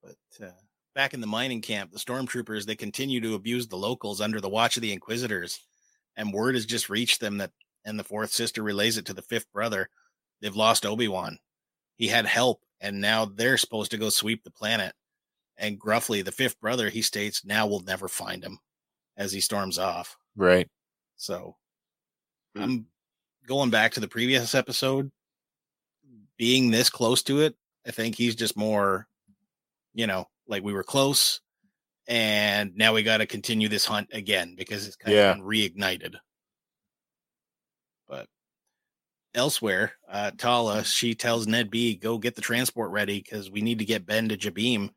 But 0.02 0.46
uh, 0.46 0.52
back 0.96 1.14
in 1.14 1.22
the 1.22 1.28
mining 1.28 1.62
camp, 1.62 1.92
the 1.92 2.00
stormtroopers 2.00 2.66
they 2.66 2.76
continue 2.76 3.22
to 3.22 3.36
abuse 3.36 3.68
the 3.68 3.78
locals 3.78 4.22
under 4.22 4.42
the 4.42 4.50
watch 4.50 4.78
of 4.78 4.82
the 4.82 4.94
Inquisitors, 4.94 5.60
and 6.16 6.34
word 6.34 6.56
has 6.56 6.66
just 6.66 6.90
reached 6.90 7.20
them 7.20 7.38
that, 7.38 7.52
and 7.86 7.98
the 8.00 8.04
fourth 8.04 8.32
sister 8.32 8.62
relays 8.64 8.98
it 8.98 9.06
to 9.06 9.14
the 9.14 9.22
fifth 9.22 9.52
brother. 9.52 9.90
They've 10.42 10.56
lost 10.56 10.86
Obi 10.86 11.08
Wan. 11.08 11.40
He 11.96 12.08
had 12.08 12.26
help, 12.26 12.62
and 12.82 13.00
now 13.00 13.26
they're 13.26 13.58
supposed 13.58 13.92
to 13.92 13.98
go 13.98 14.10
sweep 14.10 14.44
the 14.44 14.52
planet. 14.52 14.94
And 15.58 15.80
gruffly, 15.80 16.22
the 16.22 16.32
fifth 16.32 16.60
brother 16.60 16.90
he 16.90 17.02
states, 17.02 17.46
"Now 17.46 17.68
we'll 17.68 17.82
never 17.82 18.08
find 18.08 18.44
him," 18.44 18.60
as 19.18 19.32
he 19.32 19.40
storms 19.42 19.78
off. 19.78 20.18
Right. 20.36 20.70
So 21.16 21.58
Hmm. 22.56 22.62
I'm 22.64 22.88
going 23.48 23.70
back 23.70 23.94
to 23.94 24.00
the 24.00 24.08
previous 24.08 24.56
episode. 24.56 25.12
Being 26.38 26.72
this 26.72 26.90
close 26.90 27.24
to 27.24 27.42
it, 27.42 27.56
I 27.86 27.92
think 27.92 28.16
he's 28.16 28.36
just 28.36 28.58
more, 28.58 29.08
you 29.94 30.08
know, 30.08 30.28
like 30.48 30.64
we 30.64 30.74
were 30.74 30.84
close, 30.84 31.42
and 32.08 32.76
now 32.76 32.94
we 32.94 33.04
got 33.04 33.18
to 33.18 33.26
continue 33.26 33.70
this 33.70 33.86
hunt 33.86 34.10
again 34.14 34.56
because 34.58 34.88
it's 34.88 34.96
kind 34.96 35.16
Yeah. 35.16 35.32
of 35.34 35.40
reignited. 35.40 36.16
But 38.08 38.28
elsewhere, 39.34 39.94
uh, 40.10 40.32
Tala 40.38 40.84
she 40.84 41.16
tells 41.16 41.48
NED-B, 41.48 41.96
"Go 41.96 42.18
get 42.18 42.36
the 42.36 42.42
transport 42.42 42.92
ready 42.92 43.20
because 43.22 43.50
we 43.50 43.62
need 43.62 43.80
to 43.80 43.86
get 43.86 44.06
Ben 44.06 44.28
to 44.30 44.38
Jabiim." 44.38 44.90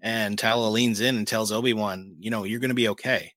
And 0.00 0.38
Tala 0.38 0.68
leans 0.70 1.00
in 1.00 1.16
and 1.16 1.26
tells 1.26 1.52
Obi 1.52 1.72
Wan, 1.74 2.16
"You 2.20 2.30
know, 2.30 2.44
you're 2.44 2.60
going 2.60 2.70
to 2.70 2.74
be 2.74 2.88
okay." 2.88 3.34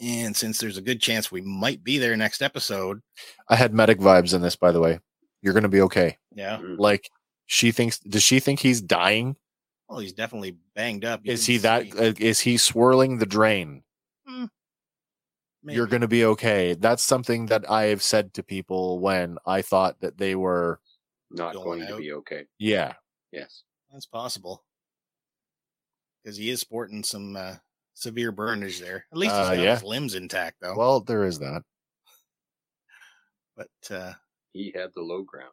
And 0.00 0.34
since 0.36 0.58
there's 0.58 0.78
a 0.78 0.82
good 0.82 1.00
chance 1.00 1.30
we 1.30 1.42
might 1.42 1.84
be 1.84 1.98
there 1.98 2.16
next 2.16 2.40
episode, 2.42 3.00
I 3.48 3.56
had 3.56 3.74
medic 3.74 3.98
vibes 3.98 4.34
in 4.34 4.40
this 4.42 4.56
by 4.56 4.70
the 4.72 4.80
way. 4.80 5.00
You're 5.42 5.52
going 5.54 5.62
to 5.64 5.68
be 5.68 5.82
okay. 5.82 6.18
yeah, 6.34 6.58
Mm. 6.58 6.78
Like 6.78 7.10
she 7.46 7.70
thinks 7.70 7.98
does 7.98 8.22
she 8.22 8.40
think 8.40 8.60
he's 8.60 8.80
dying? 8.80 9.36
well, 9.88 9.98
he's 9.98 10.12
definitely 10.12 10.56
banged 10.76 11.04
up. 11.04 11.20
You 11.24 11.32
Is 11.32 11.46
he 11.46 11.58
that 11.58 11.86
uh, 11.98 12.12
is 12.18 12.40
he 12.40 12.56
swirling 12.56 13.18
the 13.18 13.26
drain? 13.26 13.82
You're 15.62 15.86
going 15.86 16.00
to 16.00 16.08
be 16.08 16.24
okay. 16.24 16.72
That's 16.74 17.02
something 17.02 17.46
that 17.46 17.70
I've 17.70 18.02
said 18.02 18.32
to 18.34 18.42
people 18.42 18.98
when 18.98 19.36
I 19.44 19.60
thought 19.60 20.00
that 20.00 20.16
they 20.16 20.34
were 20.34 20.80
Not 21.30 21.52
Going 21.54 21.80
going 21.80 21.86
to 21.88 21.96
be 21.98 22.12
okay. 22.14 22.46
yeah. 22.58 22.94
Yes. 23.30 23.64
That's 23.92 24.06
possible 24.06 24.64
because 26.22 26.38
he 26.38 26.48
is 26.48 26.60
sporting 26.60 27.04
some 27.04 27.36
uh, 27.36 27.56
severe 28.00 28.32
burnage 28.32 28.80
there. 28.80 29.04
At 29.12 29.18
least 29.18 29.34
he's 29.34 29.46
Uh, 29.46 29.54
got 29.54 29.58
yeah. 29.62 29.74
his 29.74 29.82
limbs 29.84 30.14
intact, 30.14 30.56
though. 30.60 30.74
Well, 30.76 31.00
there 31.00 31.24
is 31.24 31.38
that. 31.40 31.62
but 33.56 33.68
uh, 33.90 34.12
He 34.52 34.72
had 34.74 34.90
the 34.94 35.02
low 35.02 35.22
ground. 35.22 35.52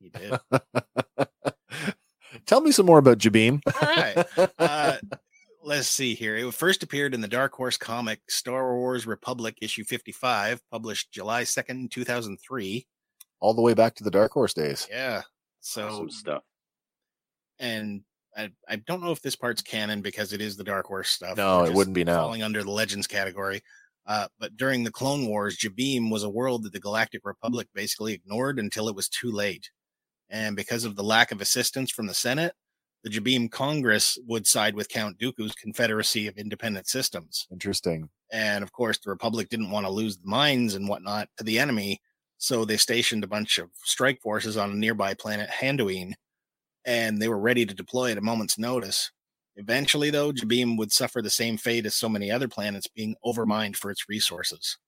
he 0.00 0.08
did. 0.10 0.38
Tell 2.46 2.60
me 2.60 2.70
some 2.72 2.86
more 2.86 2.98
about 2.98 3.18
Jabiim. 3.18 3.60
All 3.66 3.88
right. 3.96 4.26
Uh, 4.58 4.96
let's 5.62 5.88
see 5.88 6.14
here. 6.14 6.36
It 6.36 6.52
first 6.54 6.82
appeared 6.82 7.14
in 7.14 7.20
the 7.20 7.28
Dark 7.28 7.52
Horse 7.54 7.76
comic 7.76 8.20
Star 8.28 8.74
Wars 8.76 9.06
Republic 9.06 9.56
issue 9.62 9.84
55, 9.84 10.60
published 10.70 11.12
July 11.12 11.42
2nd, 11.42 11.90
2003. 11.90 12.86
All 13.40 13.54
the 13.54 13.62
way 13.62 13.74
back 13.74 13.94
to 13.96 14.04
the 14.04 14.10
Dark 14.10 14.32
Horse 14.32 14.54
days. 14.54 14.86
Yeah. 14.90 15.22
So, 15.60 15.88
Awesome 15.88 16.10
stuff. 16.10 16.42
and 17.58 18.02
I, 18.36 18.50
I 18.68 18.76
don't 18.76 19.02
know 19.02 19.12
if 19.12 19.22
this 19.22 19.36
part's 19.36 19.62
canon 19.62 20.02
because 20.02 20.32
it 20.32 20.40
is 20.40 20.56
the 20.56 20.64
Dark 20.64 20.86
Horse 20.86 21.10
stuff. 21.10 21.36
No, 21.36 21.64
it 21.64 21.72
wouldn't 21.72 21.94
be 21.94 22.04
now. 22.04 22.18
Falling 22.18 22.42
under 22.42 22.62
the 22.62 22.70
Legends 22.70 23.06
category. 23.06 23.62
Uh, 24.06 24.28
but 24.38 24.56
during 24.56 24.84
the 24.84 24.92
Clone 24.92 25.26
Wars, 25.26 25.58
Jabiim 25.58 26.10
was 26.10 26.22
a 26.22 26.30
world 26.30 26.62
that 26.62 26.72
the 26.72 26.80
Galactic 26.80 27.22
Republic 27.24 27.68
basically 27.74 28.12
ignored 28.12 28.58
until 28.58 28.88
it 28.88 28.94
was 28.94 29.08
too 29.08 29.32
late. 29.32 29.70
And 30.28 30.54
because 30.54 30.84
of 30.84 30.96
the 30.96 31.02
lack 31.02 31.32
of 31.32 31.40
assistance 31.40 31.90
from 31.90 32.06
the 32.06 32.14
Senate, 32.14 32.52
the 33.02 33.10
Jabiim 33.10 33.50
Congress 33.50 34.18
would 34.26 34.46
side 34.46 34.74
with 34.74 34.88
Count 34.88 35.18
Dooku's 35.18 35.54
Confederacy 35.54 36.26
of 36.26 36.36
Independent 36.36 36.88
Systems. 36.88 37.46
Interesting. 37.52 38.08
And 38.32 38.64
of 38.64 38.72
course, 38.72 38.98
the 38.98 39.10
Republic 39.10 39.48
didn't 39.48 39.70
want 39.70 39.86
to 39.86 39.92
lose 39.92 40.18
the 40.18 40.28
mines 40.28 40.74
and 40.74 40.88
whatnot 40.88 41.28
to 41.38 41.44
the 41.44 41.58
enemy. 41.58 42.00
So 42.38 42.64
they 42.64 42.76
stationed 42.76 43.24
a 43.24 43.28
bunch 43.28 43.58
of 43.58 43.70
strike 43.84 44.20
forces 44.20 44.56
on 44.56 44.70
a 44.70 44.74
nearby 44.74 45.14
planet, 45.14 45.48
Handuin. 45.50 46.14
And 46.86 47.20
they 47.20 47.28
were 47.28 47.38
ready 47.38 47.66
to 47.66 47.74
deploy 47.74 48.12
at 48.12 48.18
a 48.18 48.22
moment's 48.22 48.58
notice. 48.58 49.10
Eventually, 49.56 50.10
though, 50.10 50.32
Jabiim 50.32 50.78
would 50.78 50.92
suffer 50.92 51.20
the 51.20 51.30
same 51.30 51.56
fate 51.56 51.84
as 51.86 51.94
so 51.94 52.08
many 52.08 52.30
other 52.30 52.46
planets, 52.46 52.86
being 52.86 53.16
overmined 53.24 53.76
for 53.76 53.90
its 53.90 54.08
resources. 54.08 54.78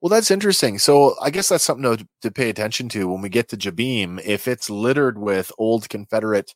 Well, 0.00 0.10
that's 0.10 0.30
interesting. 0.30 0.78
So 0.78 1.14
I 1.22 1.30
guess 1.30 1.48
that's 1.48 1.64
something 1.64 1.98
to, 1.98 2.06
to 2.22 2.30
pay 2.30 2.48
attention 2.48 2.88
to 2.90 3.08
when 3.08 3.20
we 3.20 3.28
get 3.28 3.48
to 3.50 3.56
Jabiim. 3.56 4.20
If 4.24 4.48
it's 4.48 4.70
littered 4.70 5.18
with 5.18 5.52
old 5.58 5.88
Confederate 5.88 6.52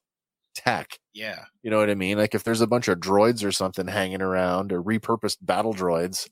tech, 0.55 0.98
Yeah, 1.12 1.44
you 1.62 1.70
know 1.70 1.78
what 1.78 1.90
I 1.90 1.94
mean? 1.94 2.19
Like 2.19 2.35
if 2.35 2.43
there's 2.43 2.61
a 2.61 2.66
bunch 2.66 2.89
of 2.89 2.98
droids 2.98 3.44
or 3.44 3.52
something 3.52 3.86
hanging 3.86 4.23
around 4.23 4.73
or 4.73 4.82
repurposed 4.82 5.39
battle 5.43 5.74
droids. 5.74 6.28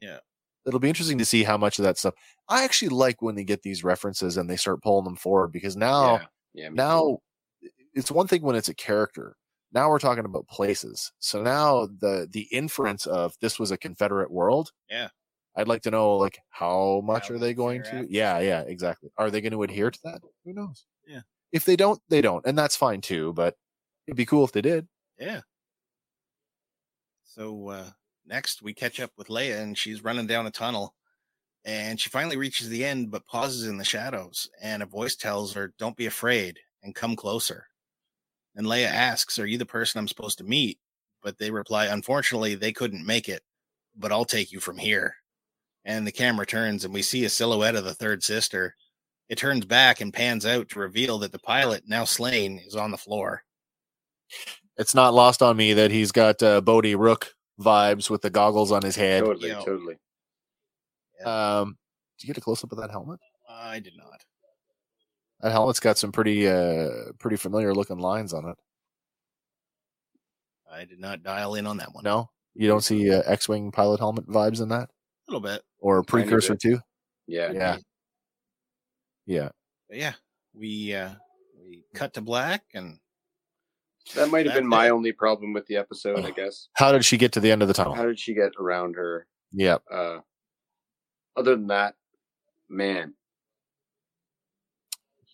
Yeah. 0.00 0.18
It'll 0.66 0.80
be 0.80 0.88
interesting 0.88 1.18
to 1.18 1.24
see 1.24 1.44
how 1.44 1.56
much 1.56 1.78
of 1.78 1.84
that 1.84 1.98
stuff. 1.98 2.14
I 2.48 2.64
actually 2.64 2.90
like 2.90 3.22
when 3.22 3.34
they 3.34 3.44
get 3.44 3.62
these 3.62 3.82
references 3.84 4.36
and 4.36 4.48
they 4.48 4.56
start 4.56 4.82
pulling 4.82 5.04
them 5.04 5.16
forward 5.16 5.52
because 5.52 5.76
now 5.76 6.14
yeah, 6.54 6.64
yeah, 6.64 6.68
me 6.70 6.76
too. 6.76 6.82
now 6.82 7.18
it's 7.94 8.10
one 8.10 8.26
thing 8.26 8.42
when 8.42 8.56
it's 8.56 8.68
a 8.68 8.74
character 8.74 9.36
now 9.72 9.88
we're 9.88 9.98
talking 9.98 10.24
about 10.24 10.46
places 10.48 11.12
so 11.18 11.42
now 11.42 11.86
the 12.00 12.28
the 12.30 12.48
inference 12.52 13.06
of 13.06 13.34
this 13.40 13.58
was 13.58 13.70
a 13.70 13.76
confederate 13.78 14.30
world 14.30 14.70
Yeah. 14.88 15.08
i'd 15.56 15.68
like 15.68 15.82
to 15.82 15.90
know 15.90 16.16
like 16.16 16.38
how 16.50 17.00
much 17.04 17.28
How 17.28 17.34
are 17.34 17.38
they 17.38 17.54
going 17.54 17.82
to 17.84 17.96
at. 18.00 18.10
yeah 18.10 18.38
yeah 18.40 18.60
exactly 18.62 19.10
are 19.18 19.30
they 19.30 19.40
going 19.40 19.52
to 19.52 19.62
adhere 19.62 19.90
to 19.90 20.00
that 20.04 20.20
who 20.44 20.52
knows 20.52 20.84
Yeah. 21.06 21.22
if 21.52 21.64
they 21.64 21.76
don't 21.76 22.00
they 22.08 22.20
don't 22.20 22.44
and 22.46 22.56
that's 22.58 22.76
fine 22.76 23.00
too 23.00 23.32
but 23.34 23.54
it'd 24.06 24.16
be 24.16 24.26
cool 24.26 24.44
if 24.44 24.52
they 24.52 24.62
did 24.62 24.88
yeah. 25.18 25.40
So 27.24 27.68
uh, 27.68 27.90
next, 28.26 28.62
we 28.62 28.72
catch 28.74 29.00
up 29.00 29.10
with 29.16 29.28
Leia, 29.28 29.60
and 29.60 29.76
she's 29.78 30.02
running 30.02 30.26
down 30.26 30.46
a 30.46 30.50
tunnel, 30.50 30.94
and 31.64 32.00
she 32.00 32.10
finally 32.10 32.36
reaches 32.36 32.68
the 32.68 32.84
end, 32.84 33.10
but 33.10 33.26
pauses 33.26 33.68
in 33.68 33.76
the 33.78 33.84
shadows, 33.84 34.48
and 34.62 34.82
a 34.82 34.86
voice 34.86 35.14
tells 35.16 35.52
her, 35.54 35.72
"Don't 35.78 35.96
be 35.96 36.06
afraid, 36.06 36.58
and 36.82 36.94
come 36.94 37.16
closer." 37.16 37.66
And 38.56 38.66
Leia 38.66 38.86
asks, 38.86 39.38
"Are 39.38 39.46
you 39.46 39.58
the 39.58 39.66
person 39.66 39.98
I'm 39.98 40.08
supposed 40.08 40.38
to 40.38 40.44
meet?" 40.44 40.78
But 41.22 41.38
they 41.38 41.50
reply, 41.50 41.86
"Unfortunately, 41.86 42.54
they 42.54 42.72
couldn't 42.72 43.06
make 43.06 43.28
it, 43.28 43.42
but 43.96 44.12
I'll 44.12 44.24
take 44.24 44.52
you 44.52 44.60
from 44.60 44.78
here." 44.78 45.16
And 45.84 46.06
the 46.06 46.12
camera 46.12 46.46
turns, 46.46 46.84
and 46.84 46.92
we 46.92 47.02
see 47.02 47.24
a 47.24 47.30
silhouette 47.30 47.74
of 47.76 47.84
the 47.84 47.94
third 47.94 48.22
sister. 48.22 48.74
It 49.28 49.38
turns 49.38 49.64
back 49.64 50.00
and 50.00 50.12
pans 50.12 50.44
out 50.44 50.68
to 50.70 50.80
reveal 50.80 51.18
that 51.18 51.32
the 51.32 51.38
pilot, 51.38 51.84
now 51.86 52.04
slain, 52.04 52.58
is 52.66 52.74
on 52.74 52.90
the 52.90 52.98
floor. 52.98 53.44
it's 54.76 54.94
not 54.94 55.14
lost 55.14 55.42
on 55.42 55.56
me 55.56 55.74
that 55.74 55.90
he's 55.90 56.12
got 56.12 56.42
uh, 56.42 56.60
Bodhi 56.60 56.94
Rook 56.94 57.34
vibes 57.60 58.08
with 58.10 58.22
the 58.22 58.30
goggles 58.30 58.72
on 58.72 58.82
his 58.82 58.96
head 58.96 59.22
totally, 59.24 59.50
Yo. 59.50 59.64
totally. 59.64 59.96
um 61.24 61.76
did 62.18 62.26
you 62.28 62.34
get 62.34 62.38
a 62.38 62.40
close-up 62.40 62.72
of 62.72 62.78
that 62.78 62.90
helmet 62.90 63.20
I 63.48 63.80
did 63.80 63.94
not. 63.96 64.24
That 65.42 65.52
helmet's 65.52 65.80
got 65.80 65.98
some 65.98 66.12
pretty 66.12 66.46
uh 66.48 66.88
pretty 67.18 67.36
familiar 67.36 67.74
looking 67.74 67.98
lines 67.98 68.32
on 68.32 68.48
it 68.48 68.56
I 70.70 70.84
did 70.84 71.00
not 71.00 71.22
dial 71.22 71.54
in 71.56 71.66
on 71.66 71.76
that 71.78 71.92
one. 71.92 72.04
no 72.04 72.30
you 72.54 72.66
don't 72.68 72.82
see 72.82 73.12
uh, 73.12 73.22
x-wing 73.26 73.70
pilot 73.72 74.00
helmet 74.00 74.26
vibes 74.26 74.60
in 74.60 74.68
that 74.70 74.88
a 74.88 75.32
little 75.32 75.40
bit. 75.40 75.62
or 75.78 76.02
Tiny 76.02 76.24
precursor 76.24 76.56
too. 76.56 76.78
Yeah, 77.26 77.52
yeah 77.52 77.76
yeah 79.26 79.48
But 79.88 79.98
yeah, 79.98 80.12
we 80.54 80.94
uh 80.94 81.10
we 81.64 81.84
cut 81.94 82.14
to 82.14 82.20
black 82.20 82.64
and 82.74 82.98
that 84.16 84.28
might 84.30 84.46
have 84.46 84.54
been 84.56 84.66
my 84.66 84.86
it. 84.86 84.90
only 84.90 85.12
problem 85.12 85.52
with 85.52 85.66
the 85.66 85.76
episode. 85.76 86.24
I 86.24 86.30
guess. 86.32 86.68
how 86.74 86.90
did 86.90 87.04
she 87.04 87.16
get 87.16 87.32
to 87.32 87.40
the 87.40 87.52
end 87.52 87.62
of 87.62 87.68
the 87.68 87.74
tunnel 87.74 87.94
How 87.94 88.06
did 88.06 88.18
she 88.18 88.34
get 88.34 88.52
around 88.58 88.96
her? 88.96 89.26
yeah 89.52 89.78
Uh, 89.92 90.18
other 91.36 91.54
than 91.56 91.68
that, 91.68 91.94
man. 92.68 93.14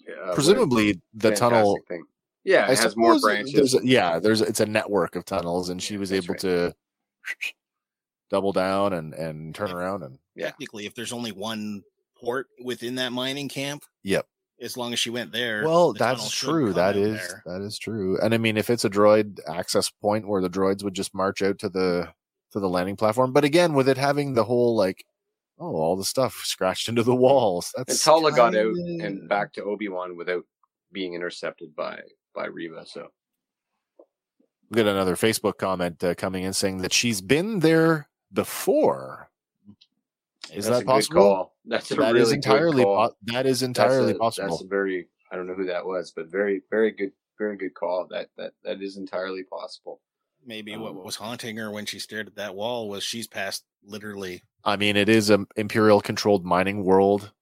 Uh, 0.09 0.35
presumably 0.35 1.01
the 1.15 1.31
tunnel 1.33 1.79
Thing. 1.89 2.05
Yeah, 2.45 2.67
I 2.69 2.73
it 2.73 2.79
has 2.79 2.97
more 2.97 3.19
branches. 3.19 3.53
there's 3.55 3.75
a- 3.75 3.85
yeah 3.87 4.19
there's 4.21 4.41
it's 4.41 4.61
a 4.61 4.67
network 4.67 5.17
of 5.17 5.25
tunnels 5.25 5.69
and 5.69 5.83
she 5.83 5.95
Yeah, 5.95 6.01
was 6.01 6.11
that's 6.11 6.25
able 6.25 6.35
right. 6.35 6.41
to 6.43 6.75
double 8.31 8.53
down 8.53 8.93
and 8.93 9.15
and 9.15 9.55
turn 9.55 9.69
Yeah. 9.71 9.75
around 9.77 10.03
and 10.03 10.19
Yeah. 10.35 10.47
technically 10.47 10.87
if 10.87 10.95
there's 10.95 11.13
only 11.13 11.33
one 11.33 11.83
port 12.19 12.49
within 12.63 12.95
that 12.97 13.13
mining 13.13 13.49
camp, 13.49 13.85
Yep. 14.05 14.27
as 14.61 14.77
long 14.77 14.93
as 14.93 14.99
she 14.99 15.11
went 15.11 15.33
there. 15.33 15.65
well 15.65 15.93
the 15.93 15.99
that's 15.99 16.31
true 16.31 16.67
come 16.67 16.75
that 16.75 16.89
out 16.91 16.97
is 16.97 17.19
there. 17.19 17.43
that 17.47 17.61
is 17.63 17.79
true 17.79 18.19
and 18.21 18.33
i 18.35 18.39
mean 18.39 18.57
if 18.57 18.71
it's 18.71 18.85
a 18.85 18.91
droid 18.91 19.39
access 19.49 19.91
point 19.91 20.27
where 20.27 20.41
the 20.41 20.49
droids 20.51 20.83
would 20.83 20.95
just 20.95 21.15
march 21.15 21.43
out 21.43 21.59
to 21.59 21.69
the 21.69 22.09
to 22.53 22.61
the 22.61 22.69
landing 22.69 22.97
platform 22.97 23.33
but 23.33 23.45
again 23.45 23.75
with 23.75 23.89
it 23.89 23.99
having 23.99 24.35
the 24.35 24.45
whole 24.45 24.75
like 24.77 25.05
oh 25.59 25.75
all 25.77 25.97
the 25.97 26.05
stuff 26.05 26.43
scratched 26.45 26.89
into 26.89 27.03
the 27.03 27.15
walls 27.15 27.73
that's 27.77 27.93
and 27.93 28.01
Tala 28.01 28.33
got 28.33 28.55
out 28.55 28.75
and 28.75 29.29
back 29.29 29.53
to 29.55 29.65
Obi 29.65 29.89
Wan 29.89 30.17
without 30.17 30.45
being 30.93 31.15
intercepted 31.15 31.75
by 31.75 32.01
by 32.35 32.47
Reva. 32.47 32.85
So 32.87 33.09
we 34.71 34.77
got 34.77 34.87
another 34.87 35.17
facebook 35.17 35.59
comment 35.59 36.03
uh, 36.05 36.15
coming 36.15 36.45
in 36.45 36.53
saying 36.53 36.79
that 36.79 36.93
she's 36.93 37.21
been 37.21 37.61
there 37.61 38.09
before 38.33 39.31
Is 40.53 40.67
that's 40.67 40.79
that 40.79 40.83
a 40.83 40.87
possible? 40.87 41.15
good 41.15 41.21
call. 41.21 41.55
That's 41.65 41.91
a 41.91 41.95
That 41.95 42.13
really 42.13 42.21
is 42.21 42.29
good 42.29 42.35
entirely 42.37 42.83
call. 42.85 43.09
po- 43.09 43.17
that 43.33 43.47
is 43.47 43.61
That's 43.61 43.69
entirely 43.69 44.13
a- 44.13 44.19
possible 44.19 44.49
That's 44.51 44.63
a 44.63 44.67
very 44.69 45.09
I 45.31 45.37
don't 45.37 45.47
know 45.47 45.55
who 45.55 45.67
that 45.67 45.85
was, 45.85 46.13
but 46.15 46.27
very 46.31 46.63
very 46.71 46.91
good 46.91 47.13
very 47.39 47.57
good 47.57 47.75
call. 47.75 48.07
That 48.11 48.29
that 48.37 48.53
that 48.65 48.81
is 48.83 48.97
entirely 48.97 49.43
possible. 49.45 50.01
Maybe 50.47 50.77
what 50.77 50.93
Um, 50.93 51.05
was 51.05 51.17
haunting 51.17 51.57
her 51.57 51.71
when 51.71 51.87
she 51.87 51.99
stared 51.99 52.29
at 52.29 52.37
that 52.37 52.55
wall 52.55 52.89
was 52.89 53.03
she's 53.05 53.27
passed 53.27 53.65
literally 53.83 54.43
I 54.65 54.77
mean, 54.77 54.97
it 54.97 55.09
is 55.09 55.31
an 55.31 55.47
imperial 55.57 56.01
controlled 56.01 56.45
mining 56.45 56.85
world. 56.85 57.33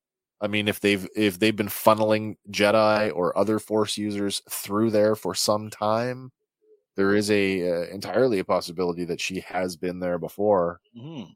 I 0.40 0.46
mean, 0.46 0.68
if 0.68 0.80
they've 0.80 1.08
if 1.16 1.38
they've 1.38 1.56
been 1.56 1.68
funneling 1.68 2.36
Jedi 2.50 3.10
or 3.14 3.36
other 3.38 3.58
Force 3.58 3.96
users 3.96 4.42
through 4.50 4.90
there 4.90 5.14
for 5.16 5.34
some 5.34 5.70
time, 5.70 6.32
there 6.96 7.14
is 7.14 7.30
a 7.30 7.70
uh, 7.70 7.86
entirely 7.94 8.38
a 8.40 8.44
possibility 8.44 9.04
that 9.06 9.20
she 9.20 9.40
has 9.40 9.76
been 9.76 10.00
there 10.00 10.18
before. 10.18 10.80
Mhm. 10.96 11.34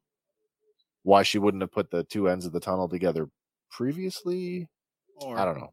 Why 1.03 1.23
she 1.23 1.39
wouldn't 1.39 1.63
have 1.63 1.73
put 1.73 1.91
the 1.91 2.05
two 2.05 2.29
ends 2.29 2.45
of 2.45 2.53
the 2.53 2.61
tunnel 2.61 2.89
together 2.89 3.31
previously? 3.71 4.69
or 5.17 5.37
I 5.39 5.45
don't 5.45 5.59
know. 5.59 5.73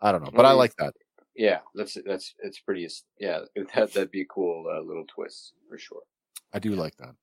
I 0.00 0.12
don't 0.12 0.22
know, 0.22 0.30
but 0.32 0.44
I 0.44 0.52
like 0.52 0.74
that. 0.76 0.94
Yeah, 1.36 1.60
that's 1.74 1.96
that's 2.06 2.34
it's 2.40 2.60
pretty. 2.60 2.88
Yeah, 3.18 3.40
that 3.74 3.92
that'd 3.92 4.10
be 4.10 4.22
a 4.22 4.26
cool 4.26 4.66
uh, 4.72 4.80
little 4.80 5.04
twist 5.06 5.52
for 5.68 5.78
sure. 5.78 6.02
I 6.52 6.58
do 6.58 6.74
like 6.74 6.96
that. 6.98 7.14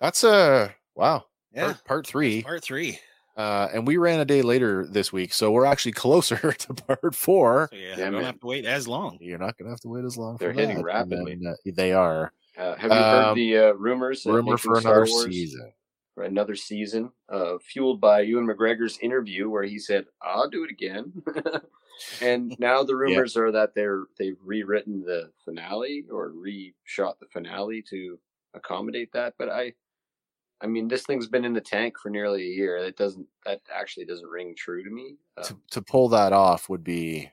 That's 0.00 0.24
uh 0.24 0.70
wow. 0.94 1.24
Yeah. 1.54 1.66
Part, 1.66 1.84
part 1.84 2.06
three. 2.06 2.42
Part 2.42 2.62
three. 2.64 2.98
Uh, 3.36 3.68
and 3.74 3.84
we 3.86 3.96
ran 3.96 4.20
a 4.20 4.24
day 4.24 4.42
later 4.42 4.86
this 4.86 5.12
week, 5.12 5.32
so 5.32 5.50
we're 5.50 5.64
actually 5.64 5.92
closer 6.04 6.52
to 6.52 6.74
part 6.74 7.14
four. 7.14 7.68
So 7.72 7.76
yeah, 7.76 7.88
Yeah, 7.90 8.04
don't 8.04 8.12
man. 8.14 8.24
have 8.24 8.40
to 8.40 8.46
wait 8.46 8.64
as 8.64 8.86
long. 8.86 9.18
You're 9.20 9.38
not 9.38 9.56
going 9.58 9.66
to 9.66 9.70
have 9.70 9.80
to 9.80 9.88
wait 9.88 10.04
as 10.04 10.16
long. 10.16 10.36
They're 10.36 10.52
for 10.54 10.60
hitting 10.60 10.76
that. 10.78 10.84
Rapidly. 10.84 11.36
then, 11.42 11.52
uh, 11.52 11.70
they 11.74 11.92
are. 11.92 12.32
Uh, 12.56 12.76
have 12.76 12.90
you 12.92 12.96
heard 12.96 13.24
Um, 13.30 13.34
the 13.36 13.58
uh, 13.58 13.72
rumors? 13.72 14.24
Rumor 14.24 14.56
for 14.56 14.78
another 14.78 15.06
Wars 15.08 15.24
season. 15.24 15.72
For 16.14 16.22
another 16.22 16.54
season, 16.54 17.10
uh, 17.28 17.54
fueled 17.58 18.00
by 18.00 18.20
Ewan 18.20 18.46
McGregor's 18.46 18.98
interview 18.98 19.50
where 19.50 19.64
he 19.64 19.80
said, 19.80 20.06
"I'll 20.22 20.48
do 20.48 20.62
it 20.62 20.70
again." 20.70 21.12
and 22.20 22.54
now 22.58 22.82
the 22.82 22.96
rumors 22.96 23.36
are 23.36 23.50
that 23.52 23.74
they're 23.74 24.04
they've 24.18 24.38
rewritten 24.44 25.02
the 25.02 25.30
finale 25.44 26.04
or 26.10 26.30
reshot 26.32 27.18
the 27.20 27.26
finale 27.32 27.82
to 27.90 28.18
accommodate 28.54 29.12
that. 29.12 29.34
But 29.38 29.48
I, 29.48 29.72
I 30.60 30.66
mean, 30.66 30.88
this 30.88 31.02
thing's 31.04 31.26
been 31.28 31.44
in 31.44 31.52
the 31.52 31.60
tank 31.60 31.96
for 32.02 32.08
nearly 32.10 32.42
a 32.42 32.54
year. 32.54 32.82
That 32.82 32.96
doesn't 32.96 33.26
that 33.44 33.60
actually 33.74 34.06
doesn't 34.06 34.26
ring 34.28 34.54
true 34.56 34.82
to 34.84 34.90
me. 34.90 35.16
Uh, 35.36 35.42
To, 35.44 35.56
to 35.72 35.82
pull 35.82 36.08
that 36.10 36.32
off 36.32 36.68
would 36.68 36.84
be 36.84 37.30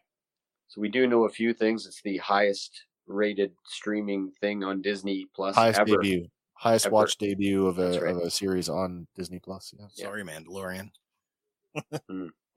So 0.67 0.81
we 0.81 0.89
do 0.89 1.07
know 1.07 1.25
a 1.25 1.29
few 1.29 1.53
things. 1.53 1.85
It's 1.85 2.01
the 2.01 2.17
highest 2.17 2.85
rated 3.07 3.51
streaming 3.65 4.31
thing 4.41 4.63
on 4.63 4.81
Disney 4.81 5.27
Plus 5.35 5.55
highest 5.55 5.79
ever. 5.79 5.97
debut, 5.97 6.27
highest 6.53 6.85
Ever. 6.88 6.93
watched 6.95 7.19
debut 7.19 7.67
of 7.67 7.77
a 7.79 7.99
right. 7.99 8.11
of 8.15 8.17
a 8.17 8.29
series 8.29 8.69
on 8.69 9.07
Disney 9.15 9.39
Plus. 9.39 9.73
Yeah. 9.77 9.85
Yeah. 9.95 10.05
Sorry, 10.05 10.23
Mandalorian. 10.23 10.89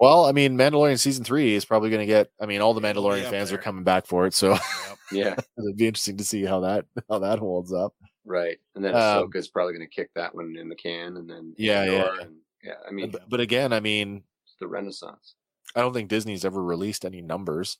Well, 0.00 0.24
I 0.26 0.32
mean, 0.32 0.56
Mandalorian 0.58 0.98
season 0.98 1.24
three 1.24 1.54
is 1.54 1.64
probably 1.64 1.90
going 1.90 2.00
to 2.00 2.06
get. 2.06 2.30
I 2.40 2.46
mean, 2.46 2.60
all 2.60 2.74
the 2.74 2.80
Yeah, 2.80 2.90
it'll 2.90 3.02
be 3.02 3.08
Mandalorian 3.20 3.30
fans 3.30 3.52
are 3.52 3.58
coming 3.58 3.84
back 3.84 4.06
for 4.06 4.26
it, 4.26 4.34
so 4.34 4.50
Yep. 4.50 4.60
Yeah, 5.12 5.34
it'd 5.58 5.76
be 5.76 5.86
interesting 5.86 6.16
to 6.16 6.24
see 6.24 6.44
how 6.44 6.60
that 6.60 6.86
how 7.08 7.18
that 7.20 7.38
holds 7.38 7.72
up. 7.72 7.94
right. 8.24 8.58
And 8.74 8.84
then 8.84 8.94
Um, 8.94 9.00
Ahsoka's 9.00 9.48
probably 9.48 9.74
going 9.74 9.86
to 9.88 9.94
kick 9.94 10.10
that 10.14 10.34
one 10.34 10.56
in 10.56 10.68
the 10.68 10.74
can, 10.74 11.16
and 11.18 11.28
then 11.28 11.54
Yeah, 11.56 11.84
yeah, 11.84 11.90
Andor, 11.92 12.14
yeah. 12.16 12.22
and, 12.24 12.36
yeah. 12.64 12.74
I 12.88 12.90
mean, 12.90 13.10
But, 13.10 13.28
but 13.28 13.40
again, 13.40 13.72
I 13.72 13.80
mean, 13.80 14.24
it's 14.46 14.56
the 14.58 14.66
Renaissance. 14.66 15.36
I 15.76 15.80
don't 15.80 15.92
think 15.92 16.08
Disney's 16.08 16.44
ever 16.44 16.62
released 16.62 17.04
any 17.04 17.20
numbers, 17.20 17.78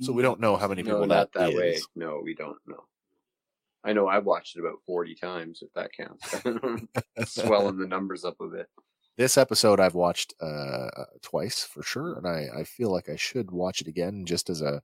so 0.00 0.12
we 0.12 0.22
don't 0.22 0.40
know 0.40 0.56
how 0.56 0.68
many 0.68 0.82
people 0.82 1.00
No, 1.00 1.06
not 1.06 1.32
that 1.32 1.50
is. 1.50 1.56
way. 1.56 1.78
No, 1.96 2.20
we 2.22 2.34
don't 2.34 2.58
know. 2.66 2.84
I 3.82 3.92
know 3.92 4.08
I've 4.08 4.24
watched 4.24 4.56
it 4.56 4.60
about 4.60 4.78
forty 4.86 5.14
times, 5.14 5.62
if 5.62 5.72
that 5.74 5.90
counts. 5.92 6.30
Swelling 7.32 7.78
the 7.78 7.86
numbers 7.86 8.24
up 8.24 8.40
a 8.40 8.46
bit. 8.46 8.68
This 9.16 9.38
episode 9.38 9.80
I've 9.80 9.94
watched 9.94 10.34
uh 10.40 10.88
twice 11.22 11.62
for 11.64 11.82
sure, 11.82 12.16
and 12.16 12.26
I 12.26 12.60
I 12.60 12.64
feel 12.64 12.90
like 12.90 13.08
I 13.08 13.16
should 13.16 13.50
watch 13.50 13.80
it 13.80 13.86
again 13.88 14.24
just 14.26 14.50
as 14.50 14.60
a 14.62 14.82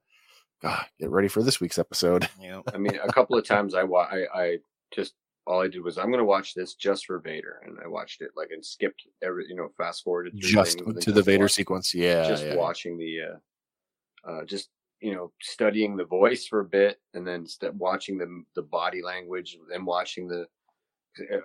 God, 0.62 0.84
get 0.98 1.10
ready 1.10 1.28
for 1.28 1.42
this 1.42 1.60
week's 1.60 1.78
episode. 1.78 2.28
Yep. 2.40 2.62
I 2.74 2.78
mean, 2.78 2.98
a 3.02 3.12
couple 3.12 3.38
of 3.38 3.46
times 3.46 3.74
I 3.74 3.82
wa- 3.82 4.08
I, 4.10 4.24
I 4.34 4.56
just 4.94 5.14
all 5.46 5.62
I 5.62 5.68
did 5.68 5.82
was 5.82 5.96
I'm 5.98 6.06
going 6.08 6.18
to 6.18 6.24
watch 6.24 6.54
this 6.54 6.74
just 6.74 7.06
for 7.06 7.18
Vader, 7.18 7.60
and 7.66 7.78
I 7.82 7.88
watched 7.88 8.20
it 8.20 8.30
like 8.36 8.50
and 8.52 8.64
skipped 8.64 9.02
every 9.22 9.46
you 9.48 9.56
know 9.56 9.68
fast 9.76 10.04
forwarded 10.04 10.34
Just 10.36 10.78
to 10.78 11.12
the 11.12 11.22
Vader 11.22 11.44
watched- 11.44 11.54
sequence, 11.54 11.94
yeah, 11.94 12.28
just 12.28 12.44
yeah. 12.44 12.56
watching 12.56 12.98
the 12.98 13.18
uh, 13.20 14.30
uh 14.30 14.44
just 14.44 14.68
you 15.00 15.14
know, 15.14 15.32
studying 15.40 15.96
the 15.96 16.04
voice 16.04 16.46
for 16.46 16.60
a 16.60 16.64
bit, 16.66 17.00
and 17.14 17.26
then 17.26 17.46
st- 17.46 17.74
watching 17.74 18.18
the 18.18 18.44
the 18.54 18.60
body 18.62 19.00
language, 19.02 19.56
and 19.74 19.86
watching 19.86 20.28
the. 20.28 20.46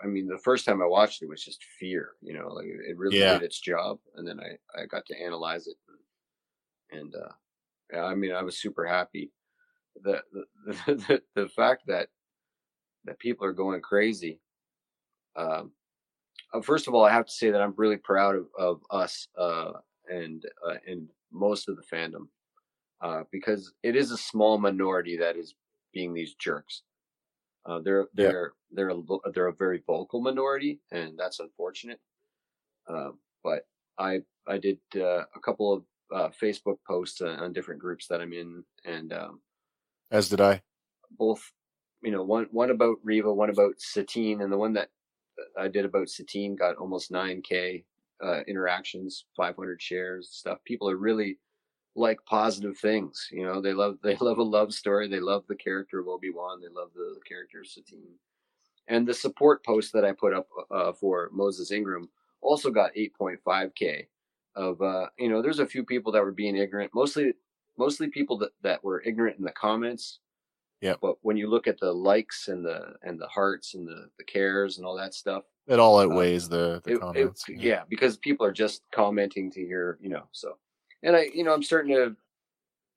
I 0.04 0.08
mean, 0.08 0.28
the 0.28 0.38
first 0.38 0.66
time 0.66 0.82
I 0.82 0.86
watched 0.86 1.22
it 1.22 1.30
was 1.30 1.44
just 1.44 1.64
fear. 1.64 2.12
You 2.22 2.34
know, 2.34 2.48
like 2.50 2.68
it 2.68 2.98
really 2.98 3.18
Yeah. 3.18 3.40
did 3.40 3.42
its 3.44 3.60
job, 3.60 4.00
and 4.16 4.28
then 4.28 4.40
I 4.40 4.58
I 4.80 4.86
got 4.86 5.06
to 5.08 5.22
analyze 5.22 5.68
it, 5.68 5.78
and, 6.92 7.02
and 7.02 7.16
uh, 7.16 7.32
yeah, 7.94 8.04
I 8.06 8.16
mean, 8.16 8.34
I 8.34 8.44
was 8.44 8.60
super 8.60 8.86
happy. 8.86 9.32
The 10.04 10.24
the 10.34 10.46
the, 10.88 11.24
the 11.36 11.50
fact 11.50 11.84
that 11.88 12.10
that 13.06 13.20
people 13.20 13.46
are 13.46 13.54
going 13.54 13.82
crazy. 13.82 14.42
Um, 15.36 15.74
uh, 16.54 16.62
first 16.62 16.88
of 16.88 16.94
all, 16.94 17.06
I 17.06 17.12
have 17.12 17.26
to 17.26 17.32
say 17.32 17.52
that 17.52 17.62
I'm 17.62 17.74
really 17.78 17.98
proud 17.98 18.36
of, 18.36 18.48
of 18.58 18.82
us 18.92 19.28
uh, 19.38 19.74
and 20.10 20.46
uh, 20.68 20.76
and 20.88 21.10
most 21.32 21.70
of 21.70 21.78
the 21.78 21.84
fandom 21.84 22.30
uh, 23.02 23.24
because 23.32 23.74
it 23.84 23.96
is 23.96 24.12
a 24.12 24.18
small 24.18 24.58
minority 24.58 25.18
that 25.18 25.38
is 25.38 25.56
being 25.94 26.14
these 26.14 26.36
jerks. 26.36 26.84
Uh, 27.66 27.80
they're 27.80 28.08
Yeah. 28.14 28.32
They're 28.76 28.90
a, 28.90 29.02
they're 29.34 29.48
a 29.48 29.56
very 29.56 29.84
vocal 29.86 30.22
minority, 30.22 30.80
and 30.92 31.18
that's 31.18 31.40
unfortunate. 31.40 32.00
Uh, 32.88 33.12
but 33.44 33.66
I 33.98 34.22
I 34.48 34.58
did 34.58 34.80
uh, 34.96 35.24
a 35.36 35.40
couple 35.44 35.74
of 35.74 35.84
uh, 36.14 36.30
Facebook 36.42 36.78
posts 36.88 37.22
on, 37.22 37.40
on 37.40 37.54
different 37.54 37.82
groups 37.82 38.08
that 38.08 38.22
I'm 38.22 38.34
in, 38.34 38.64
and 38.86 39.14
um, 39.14 39.42
As 40.12 40.30
did 40.30 40.42
I. 40.42 40.62
both 41.18 41.42
you 42.04 42.12
know 42.12 42.24
one 42.24 42.48
one 42.52 42.70
about 42.70 42.98
Reva, 43.04 43.34
one 43.34 43.50
about 43.50 43.76
Satine, 43.80 44.42
and 44.42 44.52
the 44.52 44.58
one 44.58 44.74
that 44.74 44.90
I 45.58 45.68
did 45.68 45.86
about 45.86 46.10
Satine 46.10 46.56
got 46.56 46.78
almost 46.78 47.12
9k 47.12 47.84
uh, 48.24 48.42
interactions, 48.48 49.26
500 49.36 49.82
shares, 49.82 50.30
stuff. 50.32 50.60
People 50.66 50.90
are 50.90 50.98
really 50.98 51.40
like 51.96 52.20
positive 52.26 52.78
things. 52.78 53.28
You 53.32 53.46
know, 53.46 53.62
they 53.62 53.74
love 53.74 53.98
they 54.04 54.16
love 54.16 54.38
a 54.38 54.44
love 54.44 54.74
story. 54.74 55.08
They 55.08 55.20
love 55.20 55.44
the 55.48 55.56
character 55.56 56.00
of 56.00 56.08
Obi 56.08 56.30
Wan. 56.30 56.62
They 56.62 56.74
love 56.74 56.90
the, 56.94 57.16
character 57.28 57.62
of 57.62 57.68
Satine. 57.68 58.20
And 58.88 59.08
the 59.08 59.14
support 59.14 59.64
post 59.66 59.94
that 59.94 60.06
I 60.06 60.12
put 60.12 60.34
up 60.34 60.48
uh, 60.72 60.94
for 60.94 61.30
Moses 61.34 61.72
Ingram 61.72 62.10
also 62.42 62.70
got 62.72 62.92
8.5k. 62.96 64.06
Of 64.56 64.82
uh, 64.82 65.08
you 65.20 65.28
know, 65.30 65.42
there's 65.42 65.60
a 65.60 65.66
few 65.66 65.84
people 65.84 66.12
that 66.14 66.24
were 66.24 66.32
being 66.32 66.56
ignorant. 66.56 66.92
Mostly, 66.94 67.34
mostly 67.78 68.08
people 68.08 68.38
that, 68.38 68.52
that 68.62 68.84
were 68.84 69.02
ignorant 69.02 69.38
in 69.38 69.44
the 69.44 69.52
comments. 69.52 70.20
Yep. 70.82 71.00
But 71.02 71.16
when 71.24 71.36
you 71.36 71.50
look 71.50 71.68
at 71.68 71.80
the 71.80 71.92
likes 71.92 72.48
and 72.48 72.64
the 72.64 72.94
and 73.02 73.20
the 73.20 73.28
hearts 73.28 73.74
and 73.74 73.88
the 73.88 74.08
the 74.18 74.24
cares 74.24 74.78
and 74.78 74.86
all 74.86 74.96
that 74.98 75.14
stuff, 75.14 75.44
It 75.68 75.80
all 75.80 76.00
outweighs 76.00 76.48
the, 76.48 76.82
the 76.86 76.92
it- 76.92 76.94
it- 76.96 77.00
comments. 77.02 77.44
yeah, 77.50 77.84
because 77.90 78.18
people 78.18 78.46
are 78.46 78.52
just 78.52 78.84
commenting 78.94 79.50
to 79.52 79.62
hear, 79.66 79.98
you 80.02 80.10
know. 80.10 80.24
So, 80.32 80.58
and 81.04 81.16
I, 81.16 81.30
you 81.34 81.44
know, 81.44 81.54
I'm 81.54 81.64
starting 81.64 81.94
to, 81.96 82.16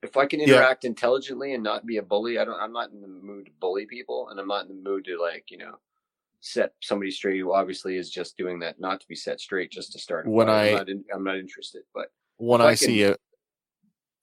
if 0.03 0.17
I 0.17 0.27
can 0.27 0.41
Yeah. 0.41 0.47
interact 0.47 0.85
intelligently 0.85 1.55
and 1.55 1.63
not 1.63 1.85
be 1.87 1.97
a 1.97 2.03
bully, 2.03 2.39
I 2.39 2.45
don't. 2.45 2.61
I'm 2.61 2.73
not 2.73 2.91
in 2.91 3.01
the 3.01 3.09
mood 3.09 3.47
to 3.47 3.53
bully 3.61 3.87
people, 3.87 4.29
and 4.29 4.39
I'm 4.39 4.47
not 4.49 4.63
in 4.63 4.69
the 4.69 4.89
mood 4.91 5.05
to 5.07 5.21
like, 5.21 5.51
you 5.51 5.59
know, 5.59 5.79
set 6.41 6.73
somebody 6.81 7.11
straight 7.11 7.39
who 7.41 7.53
obviously 7.53 7.97
is 7.97 8.11
just 8.11 8.37
doing 8.37 8.61
that 8.61 8.79
not 8.79 9.01
to 9.01 9.09
be 9.09 9.17
set 9.17 9.41
straight, 9.41 9.71
just 9.73 9.93
to 9.93 9.99
start. 9.99 10.27
When 10.27 10.47
fight. 10.47 10.69
I'm 10.69 10.75
I- 10.75 10.79
not, 10.79 10.89
in, 10.89 11.05
I'm 11.13 11.25
not 11.25 11.37
interested. 11.39 11.83
But 11.95 12.13
When 12.37 12.61
I 12.61 12.67
I 12.69 12.75
see 12.75 12.99
can- 13.01 13.13
it, 13.15 13.21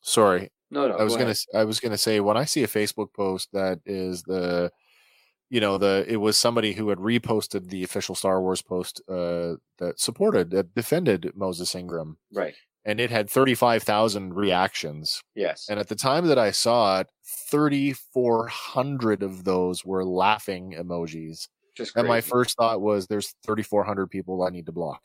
sorry, 0.01 0.49
no, 0.71 0.87
no, 0.87 0.95
I 0.95 1.03
was 1.03 1.13
go 1.13 1.19
gonna 1.19 1.31
ahead. 1.31 1.61
I 1.61 1.63
was 1.65 1.79
gonna 1.79 1.97
say 1.97 2.19
when 2.19 2.37
I 2.37 2.45
see 2.45 2.63
a 2.63 2.67
Facebook 2.67 3.13
post 3.13 3.49
that 3.53 3.79
is 3.85 4.23
the 4.23 4.71
you 5.49 5.59
know 5.59 5.77
the 5.77 6.05
it 6.07 6.17
was 6.17 6.37
somebody 6.37 6.73
who 6.73 6.89
had 6.89 6.97
reposted 6.99 7.69
the 7.69 7.83
official 7.83 8.15
Star 8.15 8.41
Wars 8.41 8.61
post 8.61 9.01
uh 9.09 9.55
that 9.77 9.99
supported 9.99 10.49
that 10.51 10.73
defended 10.73 11.31
Moses 11.35 11.75
Ingram 11.75 12.17
right. 12.33 12.55
And 12.85 12.99
it 12.99 13.09
had 13.09 13.29
35,000 13.29 14.33
reactions 14.35 15.21
Yes. 15.35 15.67
and 15.69 15.79
at 15.79 15.87
the 15.87 15.95
time 15.95 16.27
that 16.27 16.37
I 16.39 16.51
saw 16.51 16.99
it 17.01 17.07
3400 17.25 19.23
of 19.23 19.43
those 19.43 19.83
were 19.85 20.05
laughing 20.05 20.75
emojis 20.77 21.47
just 21.75 21.95
and 21.95 22.07
my 22.07 22.21
first 22.21 22.55
thought 22.57 22.81
was 22.81 23.07
there's 23.07 23.33
3400 23.45 24.07
people 24.09 24.43
I 24.43 24.49
need 24.49 24.65
to 24.67 24.71
block 24.71 25.01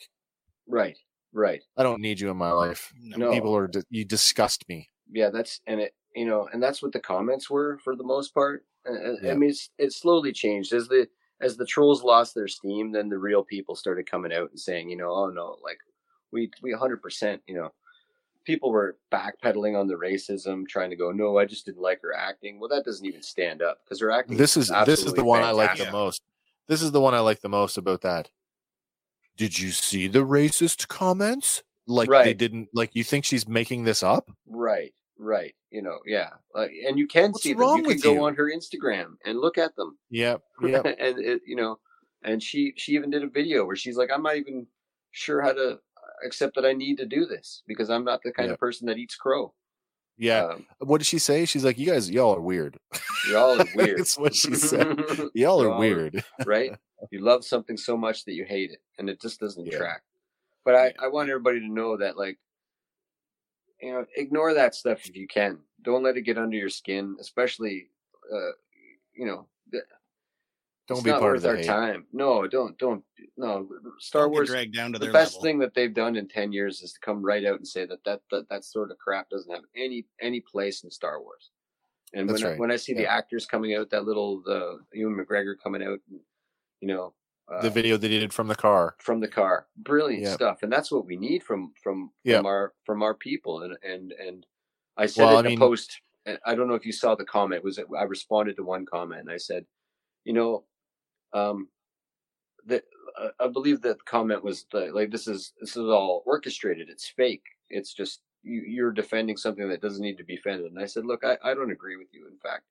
right. 0.68 0.96
Right. 1.32 1.62
I 1.76 1.82
don't 1.84 2.00
need 2.00 2.18
you 2.20 2.30
in 2.30 2.36
my 2.36 2.50
life 2.52 2.92
No. 3.00 3.32
people 3.32 3.56
are 3.56 3.70
you 3.90 4.04
disgust 4.04 4.68
me 4.68 4.88
yeah 5.12 5.30
that's 5.30 5.60
and 5.66 5.80
it 5.80 5.92
you 6.14 6.24
know 6.26 6.48
and 6.52 6.62
that's 6.62 6.82
what 6.82 6.92
the 6.92 7.00
comments 7.00 7.48
were 7.50 7.78
for 7.84 7.96
the 7.96 8.04
most 8.04 8.32
part 8.34 8.64
Uh, 8.88 8.92
uh, 8.92 9.30
i 9.30 9.34
mean 9.34 9.50
it's 9.50 9.70
it 9.78 9.92
slowly 9.92 10.32
changed 10.32 10.72
as 10.72 10.88
the 10.88 11.06
as 11.40 11.56
the 11.56 11.66
trolls 11.66 12.02
lost 12.02 12.34
their 12.34 12.48
steam 12.48 12.92
then 12.92 13.08
the 13.08 13.18
real 13.18 13.42
people 13.44 13.74
started 13.74 14.10
coming 14.10 14.32
out 14.32 14.50
and 14.50 14.58
saying 14.60 14.88
you 14.90 14.96
know 14.96 15.10
oh 15.10 15.28
no 15.30 15.56
like 15.64 15.78
we 16.32 16.50
we 16.62 16.72
100% 16.72 17.40
you 17.46 17.54
know 17.54 17.72
people 18.44 18.70
were 18.70 18.96
backpedaling 19.12 19.78
on 19.78 19.86
the 19.86 19.94
racism 19.94 20.66
trying 20.66 20.90
to 20.90 20.96
go 20.96 21.10
no 21.12 21.38
i 21.38 21.44
just 21.44 21.66
didn't 21.66 21.82
like 21.82 22.00
her 22.02 22.14
acting 22.14 22.58
well 22.58 22.68
that 22.68 22.84
doesn't 22.84 23.06
even 23.06 23.22
stand 23.22 23.60
up 23.62 23.78
because 23.84 24.00
her 24.00 24.10
acting 24.10 24.36
this 24.36 24.56
is 24.56 24.72
this 24.86 25.04
is 25.04 25.12
the 25.14 25.24
one 25.24 25.42
I 25.42 25.50
like 25.50 25.76
the 25.76 25.90
most. 25.90 26.22
This 26.68 26.82
is 26.82 26.92
the 26.92 27.00
one 27.00 27.14
I 27.14 27.20
like 27.20 27.40
the 27.40 27.48
most 27.48 27.76
about 27.78 28.02
that. 28.02 28.30
Did 29.36 29.58
you 29.58 29.70
see 29.72 30.06
the 30.06 30.20
racist 30.24 30.86
comments? 30.88 31.62
Like 31.86 32.08
they 32.08 32.34
didn't 32.34 32.68
like 32.72 32.90
you 32.94 33.02
think 33.02 33.24
she's 33.24 33.48
making 33.48 33.84
this 33.84 34.02
up? 34.02 34.30
right 34.46 34.92
right 35.18 35.54
you 35.70 35.82
know 35.82 35.98
yeah 36.06 36.30
like 36.54 36.70
and 36.88 36.98
you 36.98 37.06
can 37.06 37.30
What's 37.32 37.42
see 37.42 37.52
them 37.52 37.76
you 37.76 37.82
can 37.84 37.98
go 37.98 38.14
you? 38.14 38.24
on 38.24 38.34
her 38.34 38.50
instagram 38.50 39.16
and 39.26 39.38
look 39.38 39.58
at 39.58 39.76
them 39.76 39.98
Yep. 40.08 40.40
Yep. 40.62 40.86
and 40.98 41.18
it, 41.18 41.42
you 41.46 41.56
know, 41.56 41.78
and 42.22 42.42
she 42.42 42.72
she 42.76 42.92
even 42.92 43.10
did 43.10 43.22
a 43.22 43.28
video 43.28 43.64
where 43.66 43.76
she's 43.76 43.96
like, 43.98 44.10
I'm 44.12 44.22
not 44.22 44.36
even 44.36 44.66
sure 45.10 45.42
how 45.42 45.52
to 45.52 45.78
accept 46.26 46.54
that 46.56 46.64
I 46.66 46.72
need 46.72 46.96
to 46.98 47.06
do 47.06 47.26
this 47.26 47.62
because 47.66 47.90
I'm 47.90 48.04
not 48.04 48.20
the 48.22 48.32
kind 48.32 48.48
Yeah. 48.48 48.54
of 48.54 48.60
person 48.60 48.86
that 48.86 48.98
eats 48.98 49.16
crow. 49.16 49.52
yeah. 50.18 50.44
um, 50.46 50.66
what 50.78 50.98
did 50.98 51.06
she 51.06 51.18
say? 51.18 51.44
She's 51.46 51.64
like, 51.64 51.78
You 51.78 51.86
guys, 51.86 52.10
y'all 52.10 52.34
are 52.34 52.40
weird. 52.40 52.78
Y'all 53.30 53.60
are 53.60 53.66
weird. 53.74 53.98
That's 54.00 54.18
what 54.18 54.34
she 54.34 54.54
said. 54.54 54.98
Y'all 55.34 55.62
are 55.62 55.78
weird. 55.78 56.22
right? 56.46 56.72
You 57.10 57.20
love 57.20 57.46
something 57.46 57.78
so 57.78 57.96
much 57.96 58.26
that 58.26 58.34
you 58.34 58.44
hate 58.44 58.72
it, 58.72 58.82
and 58.98 59.08
it 59.08 59.22
just 59.22 59.40
doesn't 59.40 59.64
Yeah. 59.64 59.78
track. 59.78 60.02
But 60.66 60.74
I. 60.74 60.92
I 61.02 61.08
want 61.08 61.30
everybody 61.30 61.60
to 61.60 61.66
know 61.72 61.96
that 61.96 62.18
like. 62.18 62.38
You 63.80 63.92
know, 63.92 64.06
ignore 64.16 64.52
that 64.52 64.74
stuff 64.74 65.06
if 65.06 65.16
you 65.16 65.26
can. 65.26 65.60
Don't 65.82 66.02
let 66.02 66.18
it 66.18 66.22
get 66.22 66.36
under 66.36 66.58
your 66.58 66.68
skin, 66.68 67.16
especially, 67.18 67.88
uh, 68.30 68.50
you 69.14 69.24
know, 69.24 69.46
Don't 70.90 70.98
it's 70.98 71.04
be 71.04 71.10
not 71.10 71.20
part 71.20 71.32
worth 71.34 71.36
of 71.38 71.42
the 71.44 71.48
our 71.50 71.56
hate. 71.56 71.66
time. 71.66 72.06
No, 72.12 72.46
don't, 72.48 72.76
don't, 72.78 73.04
no. 73.36 73.68
Star 74.00 74.22
Don't 74.24 74.32
Wars, 74.32 74.48
dragged 74.48 74.74
down 74.74 74.92
to 74.92 74.98
the 74.98 75.06
their 75.06 75.12
best 75.12 75.34
level. 75.34 75.42
thing 75.44 75.58
that 75.60 75.72
they've 75.74 75.94
done 75.94 76.16
in 76.16 76.26
10 76.26 76.52
years 76.52 76.82
is 76.82 76.92
to 76.94 77.00
come 77.00 77.22
right 77.24 77.44
out 77.46 77.56
and 77.58 77.66
say 77.66 77.86
that 77.86 78.02
that, 78.04 78.20
that, 78.32 78.48
that 78.50 78.64
sort 78.64 78.90
of 78.90 78.98
crap 78.98 79.30
doesn't 79.30 79.52
have 79.54 79.62
any 79.76 80.04
any 80.20 80.40
place 80.40 80.82
in 80.82 80.90
Star 80.90 81.22
Wars. 81.22 81.50
And 82.12 82.28
That's 82.28 82.42
when 82.42 82.52
I, 82.52 82.56
when 82.56 82.70
I 82.72 82.76
see 82.76 82.92
the 82.92 83.06
actors 83.06 83.46
coming 83.46 83.74
out, 83.76 83.88
that 83.90 84.04
little 84.04 84.42
the 84.44 84.80
Ewan 84.92 85.16
McGregor 85.16 85.54
coming 85.62 85.80
out, 85.82 86.00
and, 86.10 86.18
you 86.80 86.88
know, 86.88 87.14
uh, 87.48 87.62
The 87.62 87.70
video 87.70 87.96
they 87.96 88.08
did 88.08 88.32
from 88.32 88.48
the 88.48 88.56
car. 88.56 88.96
from 88.98 89.20
the 89.20 89.28
car, 89.28 89.68
brilliant 89.76 90.24
Yeah. 90.24 90.32
stuff, 90.34 90.64
and 90.64 90.72
that's 90.72 90.90
what 90.90 91.06
we 91.06 91.16
need 91.16 91.44
from 91.44 91.72
from 91.80 92.10
Yeah. 92.24 92.38
from 92.38 92.46
our 92.46 92.72
from 92.84 93.02
our 93.04 93.14
people. 93.14 93.62
And 93.62 93.76
and 93.84 94.10
and 94.10 94.44
I 94.96 95.06
said 95.06 95.26
Well, 95.26 95.38
in 95.38 95.46
I 95.46 95.48
a 95.48 95.50
mean- 95.50 95.58
post. 95.60 96.00
I 96.44 96.54
don't 96.56 96.68
know 96.68 96.74
if 96.74 96.84
you 96.84 96.92
saw 96.92 97.14
the 97.14 97.24
comment. 97.24 97.64
Was 97.64 97.78
it, 97.78 97.86
I 97.96 98.02
responded 98.02 98.56
to 98.56 98.62
one 98.62 98.84
comment 98.84 99.22
and 99.22 99.30
I 99.30 99.38
said, 99.38 99.64
you 100.24 100.34
know, 100.34 100.64
um, 101.32 101.68
that 102.66 102.84
I 103.38 103.48
believe 103.48 103.80
that 103.82 103.98
the 103.98 104.04
comment 104.04 104.44
was 104.44 104.66
the, 104.72 104.90
like 104.92 105.10
this 105.10 105.26
is 105.26 105.52
this 105.60 105.70
is 105.70 105.84
all 105.88 106.22
orchestrated. 106.26 106.88
It's 106.88 107.08
fake. 107.08 107.44
It's 107.68 107.92
just 107.92 108.20
you, 108.42 108.62
you're 108.66 108.92
defending 108.92 109.36
something 109.36 109.68
that 109.68 109.82
doesn't 109.82 110.02
need 110.02 110.18
to 110.18 110.24
be 110.24 110.36
defended. 110.36 110.70
And 110.72 110.80
I 110.80 110.86
said, 110.86 111.04
look, 111.04 111.24
I, 111.24 111.36
I 111.44 111.54
don't 111.54 111.70
agree 111.70 111.96
with 111.96 112.08
you. 112.12 112.26
In 112.26 112.38
fact, 112.38 112.64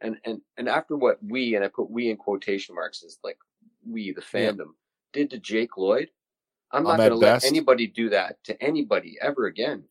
and 0.00 0.16
and 0.24 0.40
and 0.56 0.68
after 0.68 0.96
what 0.96 1.18
we 1.26 1.54
and 1.54 1.64
I 1.64 1.68
put 1.68 1.90
we 1.90 2.10
in 2.10 2.16
quotation 2.16 2.74
marks 2.74 3.02
is 3.02 3.18
like 3.24 3.38
we 3.86 4.12
the 4.12 4.22
Yeah. 4.32 4.50
fandom 4.52 4.70
did 5.12 5.30
to 5.30 5.38
Jake 5.38 5.76
Lloyd. 5.76 6.10
I'm 6.72 6.82
not 6.84 6.96
going 6.98 7.10
to 7.10 7.16
let 7.16 7.44
anybody 7.44 7.86
do 7.86 8.08
that 8.10 8.42
to 8.44 8.60
anybody 8.60 9.16
ever 9.20 9.46
again. 9.46 9.84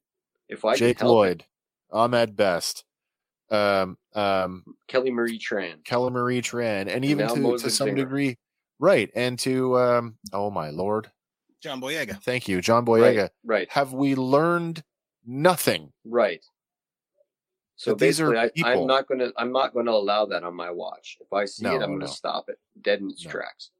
If 0.50 0.66
I 0.66 0.76
Jake 0.78 0.98
can 0.98 1.08
help 1.08 1.16
it. 1.16 1.16
Lloyd, 1.16 1.46
Ahmed 1.92 2.36
Best, 2.36 2.84
um, 3.54 3.98
um, 4.16 4.64
Kelly 4.88 5.12
Marie 5.12 5.40
Tran. 5.40 5.84
Kelly 5.86 6.12
Marie 6.12 6.42
Tran, 6.42 6.88
and 6.88 7.06
even 7.06 7.28
now 7.28 7.36
to, 7.36 7.58
to 7.58 7.70
some 7.70 7.90
Ingram. 7.90 8.06
degree, 8.08 8.38
right? 8.80 9.10
And 9.16 9.38
to 9.40 9.78
um, 9.78 10.16
oh 10.32 10.50
my 10.50 10.70
lord, 10.70 11.10
John 11.62 11.80
Boyega. 11.82 12.22
thank 12.24 12.48
you, 12.48 12.62
John 12.62 12.86
Boyega. 12.86 13.22
Right, 13.22 13.32
right, 13.46 13.72
Have 13.72 13.94
we 13.94 14.16
learned 14.16 14.84
nothing? 15.26 15.92
right. 16.06 16.42
So 17.76 17.92
But 17.92 18.00
these 18.00 18.22
are 18.22 18.32
basically, 18.32 18.64
I, 18.64 18.70
people. 18.72 18.82
I'm 18.84 18.88
not 18.88 19.08
going 19.08 19.20
to. 19.20 19.34
I'm 19.36 19.52
not 19.52 19.74
going 19.74 19.88
to 19.88 19.92
allow 19.92 20.26
that 20.28 20.44
on 20.44 20.56
my 20.56 20.70
watch. 20.70 21.18
If 21.20 21.34
I 21.34 21.46
see 21.46 21.64
No, 21.64 21.72
it, 21.72 21.82
I'm 21.82 21.90
going 21.90 22.00
to 22.02 22.06
no. 22.06 22.12
stop 22.12 22.46
it 22.48 22.58
dead 22.82 23.02
in 23.02 23.10
its 23.10 23.26
No. 23.26 23.32
tracks. 23.32 23.72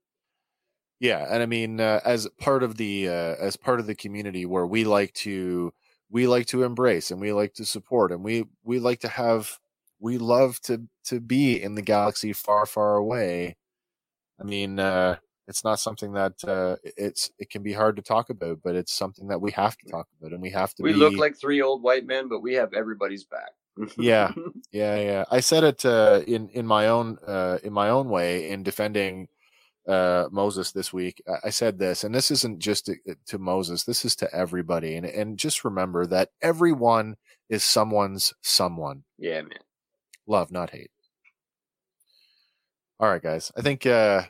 Yeah, 1.00 1.26
and 1.30 1.44
I 1.44 1.46
mean, 1.46 1.80
uh, 1.80 2.00
as 2.04 2.28
part 2.40 2.64
of 2.64 2.76
the 2.76 3.08
uh, 3.08 3.36
as 3.40 3.56
part 3.56 3.80
of 3.80 3.86
the 3.88 3.96
community 3.96 4.46
where 4.46 4.66
we 4.66 4.84
like 4.84 5.14
to 5.16 5.74
we 6.10 6.28
like 6.28 6.48
to 6.48 6.64
embrace 6.64 7.12
and 7.12 7.22
we 7.22 7.32
like 7.34 7.54
to 7.56 7.66
support 7.66 8.12
and 8.12 8.24
we 8.24 8.46
we 8.64 8.80
like 8.80 9.00
to 9.02 9.08
have 9.08 9.58
we 10.04 10.18
love 10.18 10.60
to 10.62 10.84
to 11.06 11.20
be 11.22 11.64
in 11.64 11.76
the 11.76 11.82
galaxy 11.82 12.34
far 12.34 12.66
far 12.66 12.98
away. 12.98 13.56
I 14.40 14.44
mean, 14.44 14.78
uh, 14.78 15.16
it's 15.48 15.64
not 15.64 15.80
something 15.80 16.14
that 16.14 16.34
uh, 16.46 16.76
it's 16.84 17.32
it 17.40 17.50
can 17.50 17.64
be 17.64 17.72
hard 17.74 17.96
to 17.96 18.02
talk 18.02 18.30
about, 18.30 18.60
but 18.64 18.76
it's 18.76 18.94
something 18.94 19.28
that 19.30 19.40
we 19.42 19.52
have 19.52 19.78
to 19.78 19.90
talk 19.90 20.08
about 20.20 20.34
and 20.34 20.42
we 20.42 20.50
have 20.52 20.74
to 20.76 20.84
We 20.84 20.92
be 20.92 21.00
look 21.00 21.18
like 21.18 21.38
three 21.38 21.62
old 21.62 21.82
white 21.84 22.06
men, 22.06 22.28
but 22.28 22.42
we 22.42 22.54
have 22.56 22.74
everybody's 22.74 23.24
back. 23.24 23.54
Yeah. 23.98 24.32
Yeah, 24.72 24.96
yeah. 25.00 25.26
I 25.30 25.40
said 25.42 25.64
it 25.64 25.86
uh, 25.86 26.22
in 26.26 26.50
in 26.50 26.66
my 26.66 26.88
own 26.88 27.20
uh, 27.28 27.60
in 27.64 27.72
my 27.72 27.90
own 27.90 28.10
way 28.10 28.50
in 28.50 28.64
defending 28.64 29.28
uh, 29.88 30.26
Moses 30.32 30.72
this 30.72 30.92
week. 30.92 31.22
I- 31.28 31.48
I 31.48 31.50
said 31.52 31.78
this, 31.78 32.04
and 32.04 32.14
this 32.16 32.32
isn't 32.32 32.58
just 32.60 32.88
to, 32.88 32.96
to 33.28 33.38
Moses. 33.38 33.84
This 33.84 34.04
is 34.04 34.16
to 34.18 34.34
everybody, 34.34 34.96
and 34.96 35.06
and 35.06 35.38
just 35.38 35.64
remember 35.64 36.08
that 36.08 36.30
everyone 36.42 37.18
is 37.50 37.64
someone's 37.64 38.34
someone. 38.42 39.04
yeah, 39.20 39.42
man. 39.44 39.63
Love, 40.28 40.52
not 40.52 40.70
hate. 40.70 40.92
All 43.00 43.10
right, 43.10 43.22
guys. 43.22 43.52
I 43.58 43.62
think 43.62 43.86
uh, 43.86 44.24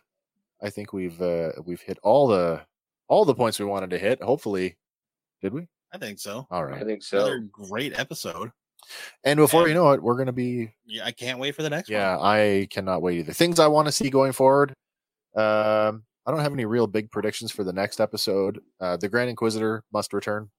I 0.62 0.70
think 0.70 0.94
we've 0.94 1.22
uh, 1.22 1.52
we've 1.66 1.82
hit 1.82 2.00
all 2.04 2.28
the 2.28 2.62
all 3.08 3.26
the 3.26 3.36
points 3.36 3.60
we 3.60 3.66
wanted 3.66 3.90
to 3.92 4.00
hit. 4.00 4.22
Hopefully, 4.22 4.78
did 5.42 5.54
we? 5.54 5.68
I 5.94 5.98
think 5.98 6.20
so. 6.20 6.48
All 6.50 6.66
right, 6.66 6.82
I 6.82 6.86
think 6.86 7.04
so. 7.04 7.18
Another 7.18 7.40
great 7.52 7.98
episode. 8.00 8.52
And 9.24 9.38
before 9.38 9.62
And- 9.62 9.70
you 9.70 9.76
know 9.76 9.92
it, 9.92 10.02
we're 10.02 10.18
gonna 10.18 10.32
be 10.34 10.74
Yeah, 10.86 11.06
I 11.06 11.12
can't 11.12 11.40
wait 11.40 11.56
for 11.56 11.62
the 11.62 11.70
next 11.70 11.90
one. 11.90 11.94
Yeah, 12.00 12.18
one. 12.18 12.26
I 12.26 12.68
cannot 12.72 13.02
wait 13.02 13.20
either. 13.20 13.34
Things 13.34 13.60
I 13.60 13.68
want 13.68 13.88
to 13.88 13.92
see 13.92 14.10
going 14.10 14.32
forward. 14.32 14.72
Um, 15.36 16.04
I 16.26 16.32
don't 16.32 16.40
have 16.40 16.54
any 16.54 16.66
real 16.66 16.88
big 16.88 17.12
predictions 17.12 17.52
for 17.52 17.64
the 17.64 17.74
next 17.74 18.00
episode. 18.02 18.60
Uh, 18.80 18.98
the 18.98 19.10
Grand 19.10 19.30
Inquisitor 19.30 19.84
must 19.94 20.14
return. 20.14 20.50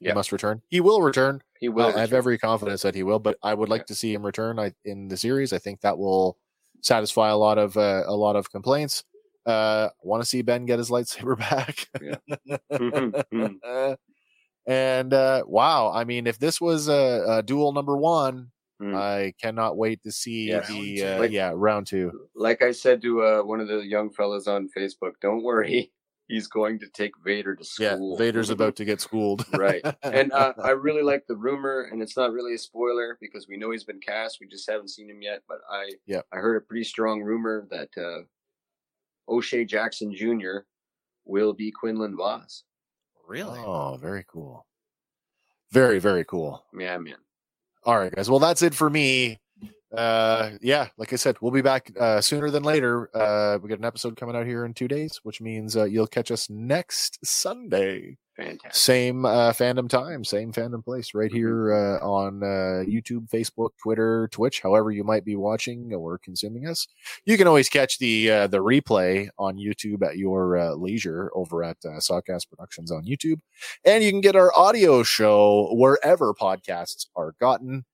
He 0.00 0.06
Yeah. 0.06 0.14
must 0.14 0.30
return. 0.32 0.62
He 0.68 0.80
will 0.80 1.00
return. 1.02 1.42
He 1.58 1.68
will. 1.68 1.86
I 1.86 1.92
I 1.94 2.00
have 2.00 2.12
every 2.12 2.38
confidence 2.38 2.82
that 2.82 2.94
he 2.94 3.02
will, 3.02 3.18
but 3.18 3.36
I 3.42 3.54
would 3.54 3.68
like 3.70 3.86
to 3.86 3.94
see 3.94 4.12
him 4.12 4.24
return. 4.26 4.58
I, 4.58 4.72
in 4.84 5.08
the 5.08 5.16
series, 5.16 5.52
I 5.52 5.58
think 5.58 5.80
that 5.80 5.96
will 5.98 6.36
satisfy 6.82 7.30
a 7.30 7.36
lot 7.36 7.56
of 7.58 7.76
uh, 7.76 8.02
a 8.06 8.14
lot 8.14 8.36
of 8.36 8.50
complaints. 8.50 9.04
Uh, 9.46 9.88
want 10.02 10.22
to 10.22 10.28
see 10.28 10.42
Ben 10.42 10.66
get 10.66 10.78
his 10.78 10.90
lightsaber 10.90 11.38
back. 11.38 11.86
And 14.68 15.14
uh, 15.14 15.44
wow, 15.46 15.92
I 15.92 16.02
mean, 16.02 16.26
if 16.26 16.40
this 16.40 16.60
was 16.60 16.88
a, 16.88 17.24
a 17.38 17.42
duel 17.42 17.72
number 17.72 17.96
one, 17.96 18.50
Mm. 18.78 18.94
I 18.94 19.32
cannot 19.40 19.78
wait 19.78 20.02
to 20.02 20.12
see 20.12 20.48
Yeah. 20.50 20.60
the 20.68 21.02
uh. 21.02 21.18
Like- 21.20 21.30
yeah 21.30 21.50
round 21.54 21.86
two. 21.86 22.12
like 22.34 22.60
I 22.60 22.72
said 22.72 23.00
to 23.00 23.22
uh, 23.22 23.42
one 23.42 23.58
of 23.58 23.68
the 23.68 23.78
young 23.78 24.10
fellas 24.12 24.46
on 24.46 24.68
Facebook, 24.76 25.12
don't 25.22 25.42
worry, 25.42 25.90
he's 26.28 26.46
going 26.48 26.78
to 26.80 26.88
take 26.88 27.12
Vader 27.24 27.54
to 27.54 27.64
school. 27.64 28.12
Yeah. 28.12 28.24
Vader's 28.24 28.50
about 28.50 28.76
to 28.76 28.84
get 28.84 29.00
schooled. 29.00 29.44
right. 29.56 29.82
And 30.02 30.32
uh, 30.32 30.54
I 30.62 30.70
really 30.70 31.02
like 31.02 31.26
the 31.26 31.36
rumor, 31.36 31.88
and 31.90 32.02
it's 32.02 32.16
not 32.16 32.32
really 32.32 32.54
a 32.54 32.58
spoiler 32.58 33.16
because 33.20 33.46
we 33.48 33.56
know 33.56 33.70
he's 33.70 33.84
been 33.84 34.00
cast. 34.00 34.38
We 34.40 34.46
just 34.48 34.68
haven't 34.68 34.88
seen 34.90 35.08
him 35.10 35.22
yet. 35.22 35.42
But 35.48 35.58
I, 35.70 35.90
Yep. 36.06 36.26
I 36.32 36.36
heard 36.36 36.56
a 36.56 36.60
pretty 36.60 36.84
strong 36.84 37.22
rumor 37.22 37.66
that 37.70 37.90
uh, 37.96 38.24
O'Shea 39.32 39.64
Jackson 39.64 40.14
Jr. 40.14 40.58
will 41.24 41.52
be 41.52 41.70
Quinlan 41.70 42.16
Vos. 42.16 42.64
Really? 43.26 43.58
Oh, 43.58 43.96
very 44.00 44.24
cool. 44.28 44.66
Very, 45.72 45.98
very 45.98 46.24
cool. 46.24 46.64
Yeah, 46.78 46.96
man. 46.98 47.16
All 47.84 47.98
right, 47.98 48.14
guys. 48.14 48.30
Well, 48.30 48.38
that's 48.38 48.62
it 48.62 48.74
for 48.74 48.88
me. 48.88 49.38
Uh, 49.94 50.50
yeah, 50.60 50.88
like 50.96 51.12
I 51.12 51.16
said, 51.16 51.36
we'll 51.40 51.52
be 51.52 51.62
back 51.62 51.92
uh, 51.98 52.20
sooner 52.20 52.50
than 52.50 52.62
later. 52.62 53.08
Uh, 53.14 53.58
we 53.62 53.68
got 53.68 53.78
an 53.78 53.84
episode 53.84 54.16
coming 54.16 54.36
out 54.36 54.46
here 54.46 54.64
in 54.64 54.74
two 54.74 54.88
days, 54.88 55.20
which 55.22 55.40
means 55.40 55.76
uh, 55.76 55.84
you'll 55.84 56.06
catch 56.06 56.30
us 56.30 56.50
next 56.50 57.24
Sunday. 57.24 58.16
Fantastic. 58.36 58.74
Same 58.74 59.24
uh, 59.24 59.52
fandom 59.52 59.88
time, 59.88 60.22
same 60.22 60.52
fandom 60.52 60.84
place, 60.84 61.14
right 61.14 61.32
here 61.32 61.72
uh, 61.72 62.06
on 62.06 62.42
uh, 62.42 62.84
YouTube, 62.84 63.30
Facebook, 63.30 63.70
Twitter, 63.82 64.28
Twitch, 64.30 64.60
however 64.60 64.90
you 64.90 65.04
might 65.04 65.24
be 65.24 65.36
watching 65.36 65.94
or 65.94 66.18
consuming 66.18 66.66
us. 66.66 66.86
You 67.24 67.38
can 67.38 67.46
always 67.46 67.70
catch 67.70 67.98
the 67.98 68.30
uh, 68.30 68.46
the 68.48 68.58
replay 68.58 69.30
on 69.38 69.56
YouTube 69.56 70.06
at 70.06 70.18
your 70.18 70.58
uh, 70.58 70.74
leisure 70.74 71.30
over 71.34 71.64
at 71.64 71.78
uh, 71.86 71.98
Sawcast 71.98 72.50
Productions 72.50 72.92
on 72.92 73.04
YouTube, 73.04 73.40
and 73.86 74.04
you 74.04 74.10
can 74.10 74.20
get 74.20 74.36
our 74.36 74.54
audio 74.54 75.02
show 75.02 75.70
wherever 75.72 76.34
podcasts 76.34 77.06
are 77.16 77.34
gotten. 77.40 77.86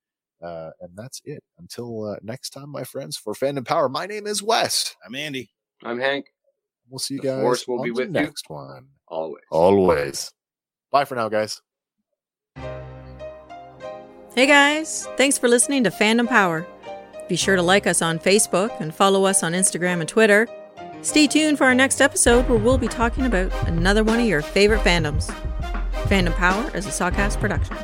Uh, 0.42 0.70
and 0.80 0.90
that's 0.96 1.20
it. 1.24 1.42
Until 1.58 2.04
uh, 2.04 2.16
next 2.22 2.50
time, 2.50 2.68
my 2.70 2.84
friends. 2.84 3.16
For 3.16 3.32
Fandom 3.34 3.64
Power, 3.66 3.88
my 3.88 4.06
name 4.06 4.26
is 4.26 4.42
Wes. 4.42 4.96
I'm 5.06 5.14
Andy. 5.14 5.50
I'm 5.84 5.98
Hank. 6.00 6.26
We'll 6.90 6.98
see 6.98 7.14
you 7.14 7.20
The 7.20 7.28
guys 7.28 7.40
Force 7.42 7.68
will 7.68 7.78
on 7.78 7.84
be 7.84 7.90
the 7.90 7.94
with 7.94 8.06
you. 8.08 8.12
next 8.12 8.50
one. 8.50 8.86
Always. 9.08 9.44
Always. 9.50 10.32
Bye 10.90 11.04
for 11.04 11.14
now, 11.14 11.28
guys. 11.28 11.60
Hey 14.34 14.46
guys, 14.46 15.06
thanks 15.18 15.36
for 15.36 15.46
listening 15.48 15.84
to 15.84 15.90
Fandom 15.90 16.26
Power. 16.26 16.66
Be 17.28 17.36
sure 17.36 17.54
to 17.56 17.62
like 17.62 17.86
us 17.86 18.00
on 18.02 18.18
Facebook 18.18 18.78
and 18.80 18.94
follow 18.94 19.24
us 19.26 19.42
on 19.42 19.52
Instagram 19.52 20.00
and 20.00 20.08
Twitter. 20.08 20.48
Stay 21.02 21.26
tuned 21.26 21.58
for 21.58 21.64
our 21.64 21.74
next 21.74 22.00
episode 22.00 22.48
where 22.48 22.58
we'll 22.58 22.78
be 22.78 22.88
talking 22.88 23.26
about 23.26 23.52
another 23.68 24.02
one 24.02 24.18
of 24.20 24.26
your 24.26 24.40
favorite 24.40 24.80
fandoms. 24.80 25.26
Fandom 26.08 26.34
Power 26.34 26.70
is 26.76 26.86
a 26.86 26.90
Sawcast 26.90 27.40
production. 27.40 27.76